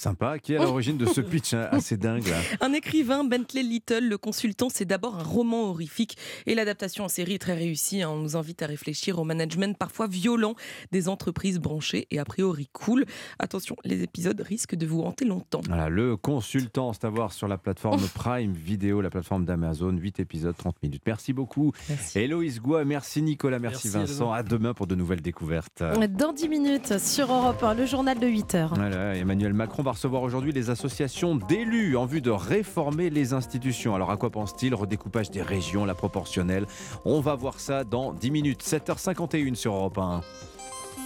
Sympa, 0.00 0.38
qui 0.38 0.54
est 0.54 0.56
à 0.56 0.62
l'origine 0.64 0.96
de 0.96 1.04
ce 1.04 1.20
pitch 1.20 1.52
hein, 1.52 1.68
assez 1.72 1.98
dingue 1.98 2.26
là 2.26 2.38
Un 2.62 2.72
écrivain, 2.72 3.22
Bentley 3.22 3.62
Little, 3.62 4.08
le 4.08 4.16
consultant, 4.16 4.68
c'est 4.72 4.86
d'abord 4.86 5.16
un 5.16 5.22
roman 5.22 5.64
horrifique 5.68 6.16
et 6.46 6.54
l'adaptation 6.54 7.04
en 7.04 7.08
série 7.08 7.34
est 7.34 7.38
très 7.38 7.52
réussie. 7.54 8.00
hein. 8.00 8.08
On 8.10 8.16
nous 8.16 8.34
invite 8.34 8.62
à 8.62 8.66
réfléchir 8.66 9.18
au 9.18 9.24
management 9.24 9.76
parfois 9.76 10.06
violent 10.06 10.54
des 10.90 11.08
entreprises 11.08 11.58
branchées 11.58 12.06
et 12.10 12.18
a 12.18 12.24
priori 12.24 12.68
cool. 12.72 13.04
Attention, 13.38 13.76
les 13.84 14.02
épisodes 14.02 14.40
risquent 14.40 14.74
de 14.74 14.86
vous 14.86 15.02
hanter 15.02 15.26
longtemps. 15.26 15.60
Voilà, 15.66 15.90
le 15.90 16.16
consultant, 16.16 16.94
c'est 16.94 17.04
à 17.04 17.10
voir 17.10 17.34
sur 17.34 17.46
la 17.46 17.58
plateforme 17.58 18.00
Prime 18.14 18.54
Vidéo, 18.54 19.02
la 19.02 19.10
plateforme 19.10 19.44
d'Amazon, 19.44 19.92
8 19.92 20.18
épisodes, 20.20 20.56
30 20.56 20.82
minutes. 20.82 21.02
Merci 21.06 21.34
beaucoup. 21.34 21.72
Héloïse 22.14 22.60
Goua, 22.60 22.86
merci 22.86 23.20
Nicolas, 23.20 23.58
merci, 23.58 23.88
Merci, 23.92 24.12
Vincent. 24.12 24.32
À 24.32 24.42
demain 24.42 24.72
pour 24.72 24.86
de 24.86 24.94
nouvelles 24.94 25.20
découvertes. 25.20 25.82
Dans 25.82 26.32
10 26.32 26.48
minutes 26.48 26.98
sur 26.98 27.30
Europe 27.30 27.62
1, 27.62 27.74
le 27.74 27.84
journal 27.84 28.18
de 28.18 28.26
8 28.26 28.54
heures. 28.54 28.74
Voilà, 28.74 29.14
Emmanuel 29.14 29.52
Macron 29.52 29.82
va 29.82 29.89
recevoir 29.92 30.22
aujourd'hui 30.22 30.52
les 30.52 30.70
associations 30.70 31.34
d'élus 31.34 31.96
en 31.96 32.06
vue 32.06 32.20
de 32.20 32.30
réformer 32.30 33.10
les 33.10 33.32
institutions. 33.32 33.94
Alors 33.94 34.10
à 34.10 34.16
quoi 34.16 34.30
pense-t-il? 34.30 34.74
Redécoupage 34.74 35.30
des 35.30 35.42
régions, 35.42 35.84
la 35.84 35.94
proportionnelle. 35.94 36.66
On 37.04 37.20
va 37.20 37.34
voir 37.34 37.60
ça 37.60 37.84
dans 37.84 38.12
10 38.12 38.30
minutes, 38.30 38.62
7h51 38.62 39.54
sur 39.54 39.74
Europe 39.74 39.98
1. 39.98 40.20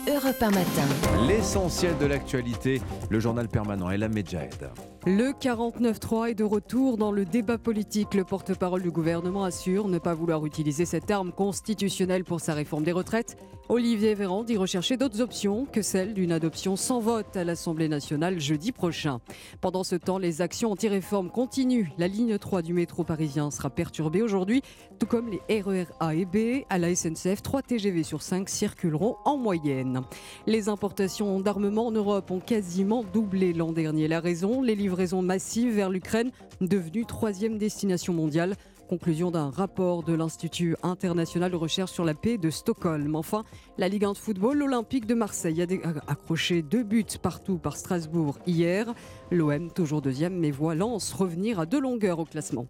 Europe 0.06 0.42
1 0.42 0.50
matin. 0.50 1.26
L'essentiel 1.26 1.96
de 1.98 2.06
l'actualité, 2.06 2.82
le 3.08 3.20
journal 3.20 3.48
permanent 3.48 3.90
et 3.90 3.96
la 3.96 4.08
Medjahed. 4.08 4.70
Le 5.06 5.32
49-3 5.32 6.30
est 6.30 6.34
de 6.34 6.44
retour 6.44 6.96
dans 6.96 7.12
le 7.12 7.26
débat 7.26 7.58
politique. 7.58 8.14
Le 8.14 8.24
porte-parole 8.24 8.80
du 8.80 8.90
gouvernement 8.90 9.44
assure 9.44 9.86
ne 9.86 9.98
pas 9.98 10.14
vouloir 10.14 10.46
utiliser 10.46 10.86
cette 10.86 11.10
arme 11.10 11.30
constitutionnelle 11.30 12.24
pour 12.24 12.40
sa 12.40 12.54
réforme 12.54 12.84
des 12.84 12.92
retraites. 12.92 13.36
Olivier 13.68 14.14
Véran 14.14 14.44
dit 14.44 14.56
rechercher 14.56 14.96
d'autres 14.96 15.20
options 15.20 15.66
que 15.66 15.82
celle 15.82 16.12
d'une 16.12 16.32
adoption 16.32 16.76
sans 16.76 17.00
vote 17.00 17.34
à 17.36 17.44
l'Assemblée 17.44 17.88
nationale 17.88 18.38
jeudi 18.38 18.72
prochain. 18.72 19.20
Pendant 19.60 19.84
ce 19.84 19.96
temps, 19.96 20.18
les 20.18 20.40
actions 20.40 20.72
anti-réforme 20.72 21.30
continuent. 21.30 21.88
La 21.98 22.08
ligne 22.08 22.38
3 22.38 22.62
du 22.62 22.72
métro 22.72 23.04
parisien 23.04 23.50
sera 23.50 23.68
perturbée 23.70 24.22
aujourd'hui, 24.22 24.62
tout 24.98 25.06
comme 25.06 25.30
les 25.30 25.62
RER 25.62 25.86
A 26.00 26.14
et 26.14 26.24
B. 26.26 26.64
À 26.70 26.78
la 26.78 26.94
SNCF, 26.94 27.42
3 27.42 27.62
TGV 27.62 28.02
sur 28.02 28.22
5 28.22 28.48
circuleront 28.48 29.16
en 29.24 29.36
moyenne. 29.36 30.02
Les 30.46 30.68
importations 30.70 31.40
d'armement 31.40 31.86
en 31.86 31.92
Europe 31.92 32.30
ont 32.30 32.40
quasiment 32.40 33.02
doublé 33.02 33.52
l'an 33.52 33.72
dernier. 33.72 34.08
La 34.08 34.20
raison, 34.20 34.60
les 34.60 34.74
livraisons 34.94 35.22
massives 35.22 35.74
vers 35.74 35.90
l'Ukraine, 35.90 36.30
devenue 36.60 37.04
troisième 37.04 37.58
destination 37.58 38.12
mondiale. 38.12 38.54
Conclusion 38.88 39.32
d'un 39.32 39.50
rapport 39.50 40.04
de 40.04 40.14
l'Institut 40.14 40.76
international 40.84 41.50
de 41.50 41.56
recherche 41.56 41.90
sur 41.90 42.04
la 42.04 42.14
paix 42.14 42.38
de 42.38 42.48
Stockholm. 42.48 43.16
Enfin, 43.16 43.42
la 43.76 43.88
Ligue 43.88 44.04
1 44.04 44.12
de 44.12 44.16
football, 44.16 44.58
l'Olympique 44.58 45.06
de 45.06 45.14
Marseille 45.14 45.60
a 45.62 45.66
accroché 46.06 46.62
deux 46.62 46.84
buts 46.84 47.04
partout 47.20 47.58
par 47.58 47.76
Strasbourg 47.76 48.38
hier. 48.46 48.94
L'OM, 49.32 49.72
toujours 49.72 50.00
deuxième, 50.00 50.38
mais 50.38 50.52
voit 50.52 50.76
Lens 50.76 51.12
revenir 51.12 51.58
à 51.58 51.66
deux 51.66 51.80
longueurs 51.80 52.20
au 52.20 52.24
classement. 52.24 52.68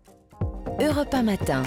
Europe 0.81 1.13
1 1.13 1.23
matin. 1.25 1.63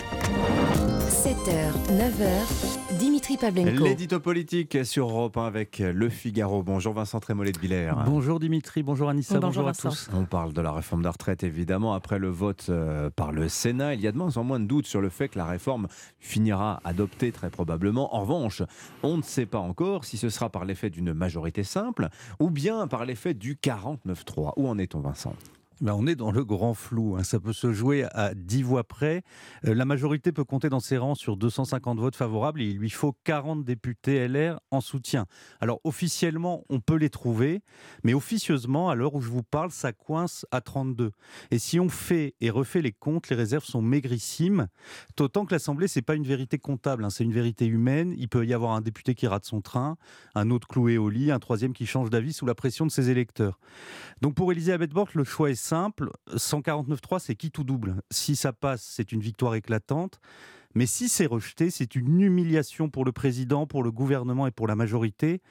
7h, 1.07 1.71
9h, 1.89 2.97
Dimitri 2.99 3.37
Pavlenko. 3.37 3.85
L'édito 3.85 4.19
politique 4.19 4.85
sur 4.85 5.09
Europe 5.09 5.37
1 5.37 5.45
avec 5.45 5.79
Le 5.79 6.09
Figaro. 6.09 6.63
Bonjour 6.63 6.93
Vincent 6.93 7.21
Trémollet 7.21 7.53
de 7.53 7.59
Villers. 7.59 7.93
Bonjour 8.05 8.41
Dimitri, 8.41 8.83
bonjour 8.83 9.07
Anissa, 9.07 9.39
bonjour, 9.39 9.67
à 9.69 9.73
tous. 9.73 10.09
On 10.13 10.25
parle 10.25 10.51
de 10.51 10.59
la 10.59 10.73
réforme 10.73 11.03
de 11.03 11.07
retraite 11.07 11.43
évidemment. 11.43 11.93
Après 11.93 12.19
le 12.19 12.27
vote 12.27 12.67
euh, 12.69 13.09
par 13.09 13.31
le 13.31 13.47
Sénat, 13.47 13.93
il 13.93 14.01
y 14.01 14.07
a 14.07 14.11
de 14.11 14.17
moins 14.17 14.35
en 14.35 14.43
moins 14.43 14.59
de 14.59 14.65
doutes 14.65 14.87
sur 14.87 14.99
le 14.99 15.07
fait 15.07 15.29
que 15.29 15.37
la 15.37 15.45
réforme 15.45 15.87
finira 16.19 16.81
adoptée 16.83 17.31
très 17.31 17.49
probablement. 17.49 18.13
En 18.13 18.21
revanche, 18.21 18.61
on 19.01 19.15
ne 19.15 19.23
sait 19.23 19.45
pas 19.45 19.59
encore 19.59 20.03
si 20.03 20.17
ce 20.17 20.29
sera 20.29 20.49
par 20.49 20.65
l'effet 20.65 20.89
d'une 20.89 21.13
majorité 21.13 21.63
simple 21.63 22.09
ou 22.41 22.49
bien 22.49 22.85
par 22.87 23.05
l'effet 23.05 23.33
du 23.33 23.55
49-3. 23.55 24.53
Où 24.57 24.67
en 24.67 24.77
est-on 24.77 24.99
Vincent? 24.99 25.33
Ben, 25.80 25.93
on 25.93 26.07
est 26.07 26.15
dans 26.15 26.32
le 26.32 26.43
grand 26.43 26.73
flou. 26.73 27.15
Hein. 27.17 27.23
Ça 27.23 27.39
peut 27.39 27.53
se 27.53 27.71
jouer 27.71 28.05
à 28.11 28.34
10 28.34 28.63
voix 28.63 28.84
près. 28.84 29.23
Euh, 29.65 29.75
la 29.75 29.86
majorité 29.86 30.32
peut 30.32 30.43
compter 30.43 30.69
dans 30.69 30.80
ses 30.80 30.97
rangs 30.97 31.15
sur 31.15 31.38
250 31.38 31.99
votes 31.99 32.15
favorables 32.15 32.61
et 32.61 32.65
il 32.65 32.78
lui 32.78 32.89
faut 32.89 33.15
40 33.23 33.63
députés 33.63 34.28
LR 34.28 34.59
en 34.71 34.82
soutien. 34.82 35.25
Alors 35.59 35.80
officiellement, 35.84 36.63
on 36.69 36.80
peut 36.80 36.95
les 36.95 37.09
trouver, 37.09 37.61
mais 38.03 38.13
officieusement, 38.13 38.89
à 38.89 38.95
l'heure 38.95 39.13
où 39.13 39.21
je 39.21 39.30
vous 39.30 39.43
parle, 39.43 39.71
ça 39.71 39.93
coince 39.93 40.45
à 40.49 40.61
32. 40.61 41.11
Et 41.51 41.59
si 41.59 41.80
on 41.80 41.89
fait 41.89 42.34
et 42.41 42.49
refait 42.49 42.82
les 42.82 42.91
comptes, 42.91 43.30
les 43.30 43.36
réserves 43.36 43.65
sont 43.65 43.82
maigrissimes. 43.82 44.67
D'autant 45.15 45.45
que 45.45 45.53
l'Assemblée, 45.53 45.88
c'est 45.88 46.01
pas 46.01 46.15
une 46.15 46.25
vérité 46.25 46.57
comptable, 46.57 47.05
hein. 47.05 47.09
c'est 47.11 47.23
une 47.23 47.34
vérité 47.34 47.67
humaine. 47.67 48.15
Il 48.17 48.30
peut 48.30 48.45
y 48.45 48.53
avoir 48.53 48.71
un 48.71 48.82
député 48.82 49.13
qui 49.13 49.28
rate 49.28 49.45
son 49.45 49.61
train, 49.61 49.97
un 50.34 50.49
autre 50.49 50.67
cloué 50.67 50.97
au 50.97 51.09
lit, 51.09 51.32
un 51.32 51.39
troisième 51.39 51.73
qui 51.73 51.86
change 51.86 52.09
d'avis 52.09 52.34
sous 52.34 52.47
la 52.47 52.55
pression 52.55 52.86
de 52.86 52.91
ses 52.91 53.09
électeurs. 53.11 53.59
Donc 54.21 54.34
pour 54.34 54.51
Elisabeth 54.51 54.91
Borne, 54.91 55.09
le 55.13 55.23
choix 55.23 55.51
est 55.51 55.66
simple, 55.68 56.11
149-3, 56.32 57.20
c'est 57.20 57.36
qui 57.36 57.51
tout 57.51 57.65
double? 57.65 58.01
Si 58.09 58.36
ça 58.36 58.53
passe, 58.53 58.84
c'est 58.84 59.11
une 59.11 59.20
victoire 59.20 59.55
éclatante. 59.55 60.22
Mais 60.76 60.86
si 60.86 61.09
c'est 61.09 61.26
rejeté, 61.26 61.72
c'est 61.72 61.95
une 61.95 62.22
humiliation 62.22 62.89
pour 62.89 63.03
le 63.03 63.11
président, 63.11 63.68
pour 63.68 63.84
le 63.84 63.91
gouvernement 63.91 64.47
et 64.47 64.51
pour 64.51 64.68
la 64.68 64.76
majorité. 64.76 65.41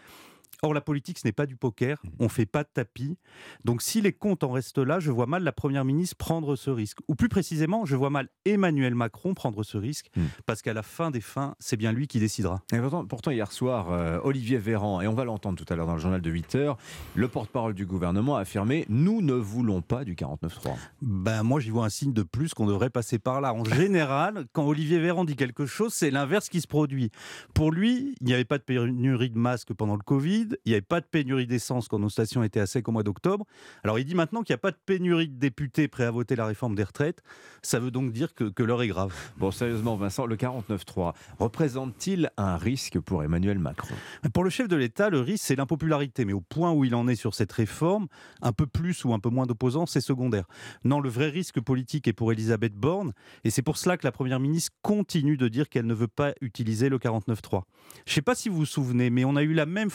Or, 0.63 0.75
la 0.75 0.81
politique, 0.81 1.19
ce 1.19 1.27
n'est 1.27 1.33
pas 1.33 1.47
du 1.47 1.57
poker, 1.57 1.99
mmh. 2.03 2.09
on 2.21 2.25
ne 2.25 2.29
fait 2.29 2.47
pas 2.47 2.63
de 2.63 2.69
tapis. 2.73 3.17
Donc, 3.65 3.83
si 3.83 4.01
les 4.01 4.13
comptes 4.13 4.43
en 4.43 4.51
restent 4.51 4.79
là, 4.79 5.01
je 5.01 5.11
vois 5.11 5.27
mal 5.27 5.43
la 5.43 5.53
Première 5.53 5.85
ministre 5.85 6.17
prendre 6.17 6.57
ce 6.57 6.71
risque. 6.71 6.99
Ou 7.09 7.15
plus 7.15 7.29
précisément, 7.29 7.85
je 7.85 7.97
vois 7.97 8.11
mal 8.11 8.29
Emmanuel 8.45 8.95
Macron 8.95 9.35
prendre 9.35 9.63
ce 9.63 9.77
risque, 9.77 10.11
mmh. 10.17 10.23
parce 10.47 10.63
qu'à 10.63 10.73
la 10.73 10.83
fin 10.83 11.11
des 11.11 11.21
fins, 11.21 11.55
c'est 11.59 11.77
bien 11.77 11.93
lui 11.93 12.07
qui 12.07 12.21
décidera. 12.21 12.63
pourtant, 13.09 13.31
hier 13.31 13.53
soir, 13.53 13.91
euh, 13.91 14.19
Olivier 14.23 14.59
Véran, 14.59 15.01
et 15.01 15.07
on 15.07 15.15
va 15.15 15.25
l'entendre 15.25 15.63
tout 15.63 15.71
à 15.73 15.77
l'heure 15.77 15.87
dans 15.87 15.95
le 15.95 16.01
journal 16.01 16.21
de 16.21 16.31
8 16.31 16.55
heures, 16.55 16.77
le 17.15 17.29
porte-parole 17.29 17.75
du 17.75 17.87
gouvernement 17.87 18.37
a 18.37 18.41
affirmé 18.41 18.87
Nous 18.89 19.21
ne 19.23 19.35
voulons 19.35 19.83
pas 19.83 20.05
du 20.05 20.15
49-3. 20.15 20.77
Ben, 21.03 21.43
moi, 21.43 21.61
j'y 21.61 21.71
vois 21.71 21.85
un 21.85 21.91
signe 21.91 22.13
de 22.13 22.23
plus 22.23 22.55
qu'on 22.55 22.67
devrait 22.67 22.91
passer 22.91 23.19
par 23.19 23.41
là. 23.41 23.53
En 23.53 23.65
général, 23.77 24.47
quand 24.53 24.65
Olivier 24.65 24.99
Véran 24.99 25.25
dit 25.25 25.37
quelque 25.37 25.67
chose, 25.67 25.93
c'est 25.93 26.11
l'inverse 26.11 26.49
qui 26.49 26.61
se 26.61 26.67
produit. 26.67 27.11
Pour 27.55 27.73
lui, 27.73 28.15
il 28.21 28.27
n'y 28.27 28.35
avait 28.35 28.45
pas 28.45 28.59
de 28.59 28.63
pénurie 28.63 29.31
de 29.31 29.39
masques 29.39 29.75
pendant 29.75 29.97
le 29.97 30.03
Covid 30.03 30.46
il 30.65 30.71
n'y 30.71 30.75
avait 30.75 30.83
pas 30.83 31.01
de 31.01 31.07
pénurie 31.07 31.47
d'essence 31.47 31.89
quand 31.89 31.99
nos 31.99 32.09
stations 32.09 32.43
étaient 32.43 32.61
à 32.61 32.67
sec 32.67 32.89
au 32.89 32.93
mois 32.93 33.03
d'octobre. 33.03 33.45
Alors 33.85 33.99
il 33.99 34.05
dit 34.05 34.15
maintenant 34.15 34.43
qu'il 34.43 34.53
n'y 34.53 34.57
a 34.57 34.59
pas 34.59 34.71
de 34.71 34.79
pénurie 34.85 35.29
de 35.29 35.39
députés 35.39 35.89
prêts 35.89 36.05
à 36.05 36.11
voter 36.11 36.37
la 36.37 36.47
réforme 36.47 36.75
des 36.75 36.85
retraites. 36.85 37.23
Ça 37.63 37.79
veut 37.79 37.91
donc 37.91 38.13
dire 38.13 38.35
que, 38.35 38.45
que 38.45 38.63
l'heure 38.63 38.83
est 38.83 38.89
grave. 38.89 39.15
Bon, 39.39 39.51
sérieusement, 39.51 39.97
Vincent, 39.97 40.27
le 40.27 40.37
49-3 40.37 41.15
représente-t-il 41.39 42.31
un 42.37 42.57
risque 42.57 42.99
pour 43.01 43.23
Emmanuel 43.25 43.59
Macron? 43.59 43.95
Pour 44.33 44.45
le 44.45 44.51
chef 44.51 44.69
de 44.69 44.77
l'État, 44.77 45.11
le 45.11 45.21
risque, 45.21 45.45
c'est 45.47 45.57
l'impopularité. 45.57 46.25
Mais 46.25 46.33
au 46.33 46.41
point 46.41 46.73
où 46.73 46.85
il 46.85 46.95
en 46.95 47.09
est 47.09 47.17
sur 47.17 47.35
cette 47.35 47.53
réforme, 47.53 48.07
un 48.43 48.53
peu 48.53 48.67
plus 48.67 49.05
ou 49.05 49.13
un 49.13 49.19
peu 49.19 49.31
moins 49.31 49.47
d'opposants, 49.47 49.87
c'est 49.87 50.01
secondaire. 50.01 50.47
Non, 50.85 51.01
le 51.01 51.09
vrai 51.09 51.29
risque 51.29 51.61
politique 51.61 52.09
est 52.09 52.13
pour 52.13 52.33
Elisabeth 52.33 52.75
Borne. 52.75 53.13
Et 53.45 53.51
c'est 53.51 53.63
pour 53.63 53.77
cela 53.77 53.97
que 53.97 54.07
la 54.07 54.13
Première 54.13 54.41
ministre 54.41 54.73
continue 54.83 55.37
de 55.37 55.49
dire 55.49 55.69
qu'elle 55.69 55.87
ne 55.87 55.95
veut 55.95 56.09
pas 56.09 56.33
utiliser 56.41 56.89
le 56.89 56.99
49-3. 56.99 57.63
Je 58.05 58.11
ne 58.11 58.15
sais 58.15 58.23
pas 58.23 58.35
si 58.35 58.49
vous 58.49 58.57
vous 58.57 58.67
souvenez, 58.67 59.11
mais 59.11 59.25
on 59.25 59.37
a 59.37 59.43
eu 59.43 59.53
la 59.53 59.67
même 59.67 59.91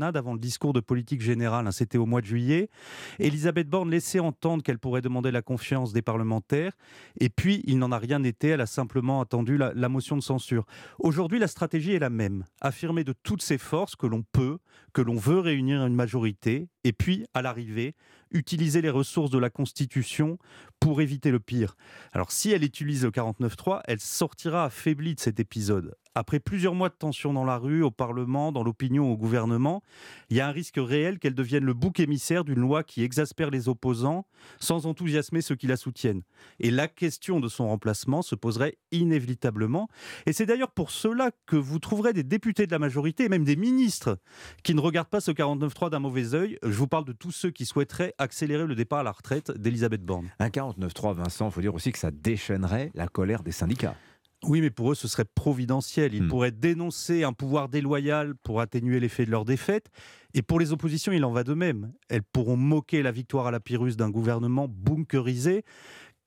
avant 0.00 0.32
le 0.32 0.38
discours 0.38 0.72
de 0.72 0.80
politique 0.80 1.20
générale, 1.20 1.66
hein, 1.66 1.72
c'était 1.72 1.98
au 1.98 2.06
mois 2.06 2.20
de 2.20 2.26
juillet. 2.26 2.70
Elisabeth 3.18 3.68
Borne 3.68 3.90
laissait 3.90 4.20
entendre 4.20 4.62
qu'elle 4.62 4.78
pourrait 4.78 5.02
demander 5.02 5.30
la 5.30 5.42
confiance 5.42 5.92
des 5.92 6.02
parlementaires, 6.02 6.72
et 7.20 7.28
puis 7.28 7.62
il 7.66 7.78
n'en 7.78 7.92
a 7.92 7.98
rien 7.98 8.22
été, 8.24 8.48
elle 8.48 8.60
a 8.60 8.66
simplement 8.66 9.20
attendu 9.20 9.58
la, 9.58 9.72
la 9.74 9.88
motion 9.88 10.16
de 10.16 10.22
censure. 10.22 10.64
Aujourd'hui, 10.98 11.38
la 11.38 11.48
stratégie 11.48 11.92
est 11.92 11.98
la 11.98 12.10
même, 12.10 12.44
affirmer 12.60 13.04
de 13.04 13.14
toutes 13.22 13.42
ses 13.42 13.58
forces 13.58 13.96
que 13.96 14.06
l'on 14.06 14.22
peut, 14.22 14.58
que 14.92 15.02
l'on 15.02 15.16
veut 15.16 15.40
réunir 15.40 15.84
une 15.84 15.94
majorité, 15.94 16.68
et 16.84 16.92
puis, 16.92 17.26
à 17.34 17.42
l'arrivée, 17.42 17.94
utiliser 18.32 18.82
les 18.82 18.90
ressources 18.90 19.30
de 19.30 19.38
la 19.38 19.50
Constitution 19.50 20.38
pour 20.80 21.00
éviter 21.00 21.30
le 21.30 21.40
pire. 21.40 21.76
Alors 22.12 22.32
si 22.32 22.50
elle 22.50 22.64
utilise 22.64 23.04
le 23.04 23.10
49.3, 23.10 23.82
elle 23.84 24.00
sortira 24.00 24.64
affaiblie 24.64 25.14
de 25.14 25.20
cet 25.20 25.38
épisode. 25.38 25.94
Après 26.14 26.40
plusieurs 26.40 26.74
mois 26.74 26.90
de 26.90 26.94
tension 26.94 27.32
dans 27.32 27.44
la 27.44 27.56
rue, 27.56 27.82
au 27.82 27.90
Parlement, 27.90 28.52
dans 28.52 28.62
l'opinion, 28.62 29.10
au 29.10 29.16
gouvernement, 29.16 29.82
il 30.28 30.36
y 30.36 30.40
a 30.40 30.48
un 30.48 30.52
risque 30.52 30.76
réel 30.78 31.18
qu'elle 31.18 31.34
devienne 31.34 31.64
le 31.64 31.72
bouc 31.72 32.00
émissaire 32.00 32.44
d'une 32.44 32.60
loi 32.60 32.82
qui 32.82 33.02
exaspère 33.02 33.50
les 33.50 33.68
opposants 33.68 34.26
sans 34.60 34.86
enthousiasmer 34.86 35.40
ceux 35.40 35.54
qui 35.54 35.66
la 35.66 35.76
soutiennent. 35.76 36.22
Et 36.60 36.70
la 36.70 36.86
question 36.86 37.40
de 37.40 37.48
son 37.48 37.68
remplacement 37.68 38.20
se 38.20 38.34
poserait 38.34 38.76
inévitablement. 38.90 39.88
Et 40.26 40.34
c'est 40.34 40.44
d'ailleurs 40.44 40.70
pour 40.70 40.90
cela 40.90 41.30
que 41.46 41.56
vous 41.56 41.78
trouverez 41.78 42.12
des 42.12 42.24
députés 42.24 42.66
de 42.66 42.72
la 42.72 42.78
majorité 42.78 43.24
et 43.24 43.28
même 43.30 43.44
des 43.44 43.56
ministres 43.56 44.18
qui 44.62 44.74
ne 44.74 44.80
regardent 44.80 45.08
pas 45.08 45.20
ce 45.20 45.30
49.3 45.30 45.88
d'un 45.88 46.00
mauvais 46.00 46.34
œil. 46.34 46.58
Je 46.62 46.76
vous 46.76 46.88
parle 46.88 47.06
de 47.06 47.12
tous 47.12 47.30
ceux 47.30 47.50
qui 47.50 47.64
souhaiteraient 47.64 48.14
accélérer 48.18 48.66
le 48.66 48.74
départ 48.74 48.98
à 48.98 49.02
la 49.02 49.12
retraite 49.12 49.50
d'Elisabeth 49.52 50.04
Borne. 50.04 50.28
Un 50.38 50.48
49.3, 50.48 51.14
Vincent, 51.14 51.48
il 51.48 51.52
faut 51.52 51.60
dire 51.62 51.74
aussi 51.74 51.90
que 51.90 51.98
ça 51.98 52.10
déchaînerait 52.10 52.90
la 52.94 53.08
colère 53.08 53.42
des 53.42 53.52
syndicats. 53.52 53.96
Oui, 54.44 54.60
mais 54.60 54.70
pour 54.70 54.90
eux, 54.90 54.94
ce 54.94 55.06
serait 55.06 55.24
providentiel. 55.24 56.14
Ils 56.14 56.24
hmm. 56.24 56.28
pourraient 56.28 56.50
dénoncer 56.50 57.22
un 57.22 57.32
pouvoir 57.32 57.68
déloyal 57.68 58.34
pour 58.42 58.60
atténuer 58.60 58.98
l'effet 58.98 59.24
de 59.24 59.30
leur 59.30 59.44
défaite. 59.44 59.90
Et 60.34 60.42
pour 60.42 60.58
les 60.58 60.72
oppositions, 60.72 61.12
il 61.12 61.24
en 61.24 61.30
va 61.30 61.44
de 61.44 61.54
même. 61.54 61.92
Elles 62.08 62.22
pourront 62.24 62.56
moquer 62.56 63.02
la 63.02 63.12
victoire 63.12 63.46
à 63.46 63.50
la 63.50 63.60
Pyrrhus 63.60 63.94
d'un 63.94 64.10
gouvernement 64.10 64.66
bunkerisé. 64.68 65.64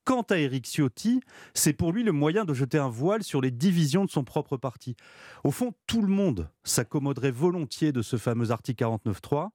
Quant 0.04 0.22
à 0.22 0.38
Éric 0.38 0.66
Ciotti, 0.66 1.20
c'est 1.52 1.72
pour 1.72 1.92
lui 1.92 2.04
le 2.04 2.12
moyen 2.12 2.44
de 2.44 2.54
jeter 2.54 2.78
un 2.78 2.88
voile 2.88 3.24
sur 3.24 3.40
les 3.40 3.50
divisions 3.50 4.04
de 4.04 4.10
son 4.10 4.22
propre 4.22 4.56
parti. 4.56 4.96
Au 5.42 5.50
fond, 5.50 5.74
tout 5.88 6.00
le 6.00 6.06
monde 6.06 6.48
s'accommoderait 6.62 7.32
volontiers 7.32 7.90
de 7.90 8.02
ce 8.02 8.16
fameux 8.16 8.52
article 8.52 8.84
49.3. 8.84 9.48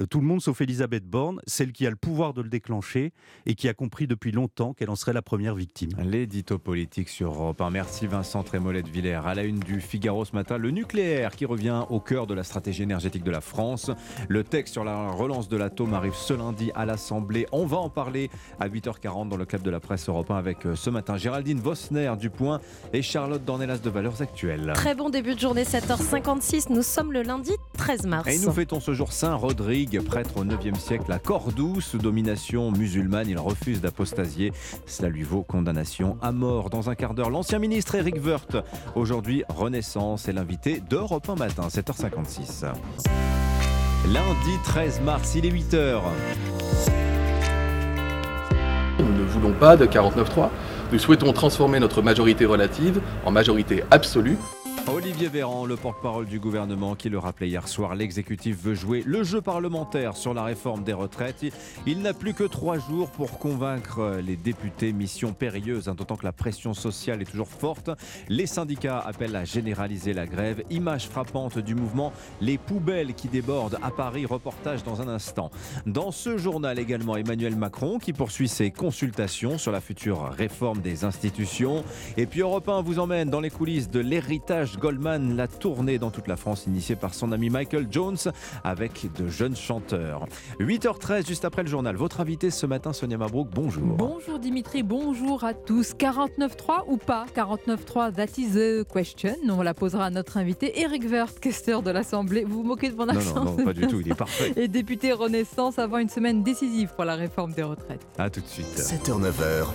Euh, 0.00 0.06
tout 0.06 0.20
le 0.20 0.26
monde 0.26 0.40
sauf 0.40 0.60
Elisabeth 0.60 1.04
Borne, 1.04 1.40
celle 1.46 1.72
qui 1.72 1.86
a 1.86 1.90
le 1.90 1.96
pouvoir 1.96 2.34
de 2.34 2.42
le 2.42 2.48
déclencher 2.48 3.12
et 3.46 3.54
qui 3.54 3.68
a 3.68 3.74
compris 3.74 4.06
depuis 4.06 4.32
longtemps 4.32 4.72
qu'elle 4.74 4.90
en 4.90 4.96
serait 4.96 5.12
la 5.12 5.22
première 5.22 5.54
victime. 5.54 5.90
L'édito 6.02 6.58
politique 6.58 7.08
sur 7.08 7.32
Europe 7.32 7.60
1. 7.60 7.70
Merci 7.70 8.06
Vincent 8.06 8.42
Trémollet 8.42 8.82
Villers. 8.82 9.20
À 9.24 9.34
la 9.34 9.44
une 9.44 9.60
du 9.60 9.80
Figaro 9.80 10.24
ce 10.24 10.34
matin, 10.34 10.58
le 10.58 10.70
nucléaire 10.70 11.34
qui 11.34 11.44
revient 11.44 11.84
au 11.88 12.00
cœur 12.00 12.26
de 12.26 12.34
la 12.34 12.42
stratégie 12.42 12.82
énergétique 12.82 13.24
de 13.24 13.30
la 13.30 13.40
France. 13.40 13.90
Le 14.28 14.44
texte 14.44 14.72
sur 14.74 14.84
la 14.84 15.10
relance 15.10 15.48
de 15.48 15.56
l'atome 15.56 15.94
arrive 15.94 16.14
ce 16.14 16.34
lundi 16.34 16.70
à 16.74 16.84
l'Assemblée. 16.86 17.46
On 17.52 17.66
va 17.66 17.78
en 17.78 17.90
parler 17.90 18.30
à 18.60 18.68
8h40 18.68 19.28
dans 19.28 19.36
le 19.36 19.44
club 19.44 19.62
de 19.62 19.70
la 19.70 19.80
presse 19.80 20.08
Europe 20.08 20.30
1 20.30 20.36
avec 20.36 20.66
euh, 20.66 20.76
ce 20.76 20.90
matin 20.90 21.16
Géraldine 21.16 21.60
Vosner 21.60 22.12
du 22.18 22.30
Point 22.30 22.60
et 22.92 23.02
Charlotte 23.02 23.44
Dornelas 23.44 23.78
de 23.78 23.90
Valeurs 23.90 24.20
Actuelles. 24.20 24.72
Très 24.74 24.94
bon 24.94 25.10
début 25.10 25.34
de 25.34 25.40
journée, 25.40 25.64
7h56. 25.64 26.72
Nous 26.72 26.82
sommes 26.82 27.12
le 27.12 27.22
lundi 27.22 27.52
13 27.76 28.06
mars. 28.06 28.28
Et 28.28 28.38
nous 28.38 28.52
fêtons 28.52 28.80
ce 28.80 28.94
jour 28.94 29.12
Saint 29.12 29.34
Rodrigue 29.34 30.00
prêtre 30.02 30.38
au 30.38 30.44
9e 30.44 30.78
siècle 30.78 31.12
à 31.12 31.18
Cordoue, 31.18 31.80
sous 31.80 31.98
domination 31.98 32.72
musulmane. 32.72 33.28
Il 33.28 33.38
refuse 33.38 33.80
d'apostasier. 33.80 34.52
Cela 34.86 35.08
lui 35.08 35.22
vaut 35.22 35.42
condamnation 35.42 36.16
à 36.22 36.32
mort. 36.32 36.70
Dans 36.70 36.90
un 36.90 36.94
quart 36.94 37.14
d'heure, 37.14 37.30
l'ancien 37.30 37.58
ministre 37.58 37.94
Eric 37.94 38.16
Woerth. 38.24 38.56
Aujourd'hui, 38.94 39.44
Renaissance 39.48 40.28
est 40.28 40.32
l'invité 40.32 40.80
d'Europe 40.88 41.28
1 41.28 41.34
matin, 41.36 41.68
7h56. 41.68 42.64
Lundi 44.12 44.58
13 44.64 45.00
mars, 45.02 45.34
il 45.34 45.46
est 45.46 45.50
8h. 45.50 46.00
Nous 48.98 49.12
ne 49.12 49.24
voulons 49.24 49.52
pas 49.52 49.76
de 49.76 49.86
49-3. 49.86 50.50
Nous 50.92 50.98
souhaitons 50.98 51.32
transformer 51.32 51.80
notre 51.80 52.02
majorité 52.02 52.46
relative 52.46 53.00
en 53.24 53.30
majorité 53.30 53.82
absolue. 53.90 54.38
Olivier 54.88 55.26
Véran, 55.26 55.66
le 55.66 55.74
porte-parole 55.74 56.26
du 56.26 56.38
gouvernement, 56.38 56.94
qui 56.94 57.08
le 57.08 57.18
rappelait 57.18 57.48
hier 57.48 57.66
soir, 57.66 57.96
l'exécutif 57.96 58.56
veut 58.62 58.74
jouer 58.74 59.02
le 59.04 59.24
jeu 59.24 59.40
parlementaire 59.40 60.16
sur 60.16 60.32
la 60.32 60.44
réforme 60.44 60.84
des 60.84 60.92
retraites. 60.92 61.44
Il 61.86 62.02
n'a 62.02 62.14
plus 62.14 62.34
que 62.34 62.44
trois 62.44 62.78
jours 62.78 63.10
pour 63.10 63.38
convaincre 63.38 64.20
les 64.24 64.36
députés. 64.36 64.92
Mission 64.92 65.32
périlleuse, 65.32 65.88
hein, 65.88 65.94
d'autant 65.94 66.14
que 66.14 66.24
la 66.24 66.32
pression 66.32 66.72
sociale 66.72 67.20
est 67.20 67.24
toujours 67.24 67.48
forte. 67.48 67.90
Les 68.28 68.46
syndicats 68.46 69.00
appellent 69.00 69.34
à 69.34 69.44
généraliser 69.44 70.12
la 70.12 70.24
grève. 70.24 70.62
Image 70.70 71.08
frappante 71.08 71.58
du 71.58 71.74
mouvement 71.74 72.12
Les 72.40 72.56
poubelles 72.56 73.14
qui 73.14 73.26
débordent 73.26 73.78
à 73.82 73.90
Paris. 73.90 74.24
Reportage 74.24 74.84
dans 74.84 75.02
un 75.02 75.08
instant. 75.08 75.50
Dans 75.84 76.12
ce 76.12 76.38
journal 76.38 76.78
également, 76.78 77.16
Emmanuel 77.16 77.56
Macron 77.56 77.98
qui 77.98 78.12
poursuit 78.12 78.48
ses 78.48 78.70
consultations 78.70 79.58
sur 79.58 79.72
la 79.72 79.80
future 79.80 80.30
réforme 80.30 80.80
des 80.80 81.04
institutions. 81.04 81.84
Et 82.16 82.26
puis 82.26 82.40
Europe 82.40 82.68
1 82.68 82.82
vous 82.82 83.00
emmène 83.00 83.30
dans 83.30 83.40
les 83.40 83.50
coulisses 83.50 83.90
de 83.90 84.00
l'héritage 84.00 84.75
Goldman, 84.78 85.36
la 85.36 85.48
tournée 85.48 85.98
dans 85.98 86.10
toute 86.10 86.28
la 86.28 86.36
France 86.36 86.66
initiée 86.66 86.96
par 86.96 87.14
son 87.14 87.32
ami 87.32 87.50
Michael 87.50 87.86
Jones 87.90 88.16
avec 88.64 89.10
de 89.16 89.28
jeunes 89.28 89.56
chanteurs. 89.56 90.26
8h13, 90.60 91.26
juste 91.26 91.44
après 91.44 91.62
le 91.62 91.68
journal. 91.68 91.96
Votre 91.96 92.20
invité 92.20 92.50
ce 92.50 92.66
matin, 92.66 92.92
Sonia 92.92 93.18
Mabrouk, 93.18 93.48
bonjour. 93.52 93.96
Bonjour 93.96 94.38
Dimitri, 94.38 94.82
bonjour 94.82 95.44
à 95.44 95.54
tous. 95.54 95.92
49.3 95.94 96.84
ou 96.88 96.96
pas? 96.96 97.26
49.3, 97.34 98.12
that 98.12 98.38
is 98.38 98.50
the 98.50 98.86
question. 98.90 99.34
On 99.48 99.62
la 99.62 99.74
posera 99.74 100.06
à 100.06 100.10
notre 100.10 100.36
invité, 100.36 100.80
Eric 100.80 101.04
Werth, 101.08 101.40
questeur 101.40 101.82
de 101.82 101.90
l'Assemblée. 101.90 102.44
Vous 102.44 102.58
vous 102.58 102.64
moquez 102.64 102.90
de 102.90 102.96
mon 102.96 103.08
accent 103.08 103.44
Non, 103.44 103.56
non, 103.56 103.64
pas 103.64 103.72
du 103.72 103.86
tout, 103.86 104.00
il 104.00 104.10
est 104.10 104.14
parfait. 104.14 104.52
Et 104.56 104.68
député 104.68 105.12
Renaissance 105.12 105.78
avant 105.78 105.98
une 105.98 106.08
semaine 106.08 106.42
décisive 106.42 106.90
pour 106.94 107.04
la 107.04 107.14
réforme 107.14 107.52
des 107.52 107.62
retraites. 107.62 108.06
A 108.18 108.30
tout 108.30 108.40
de 108.40 108.46
suite. 108.46 108.76
7h, 108.76 109.20
9h. 109.20 109.66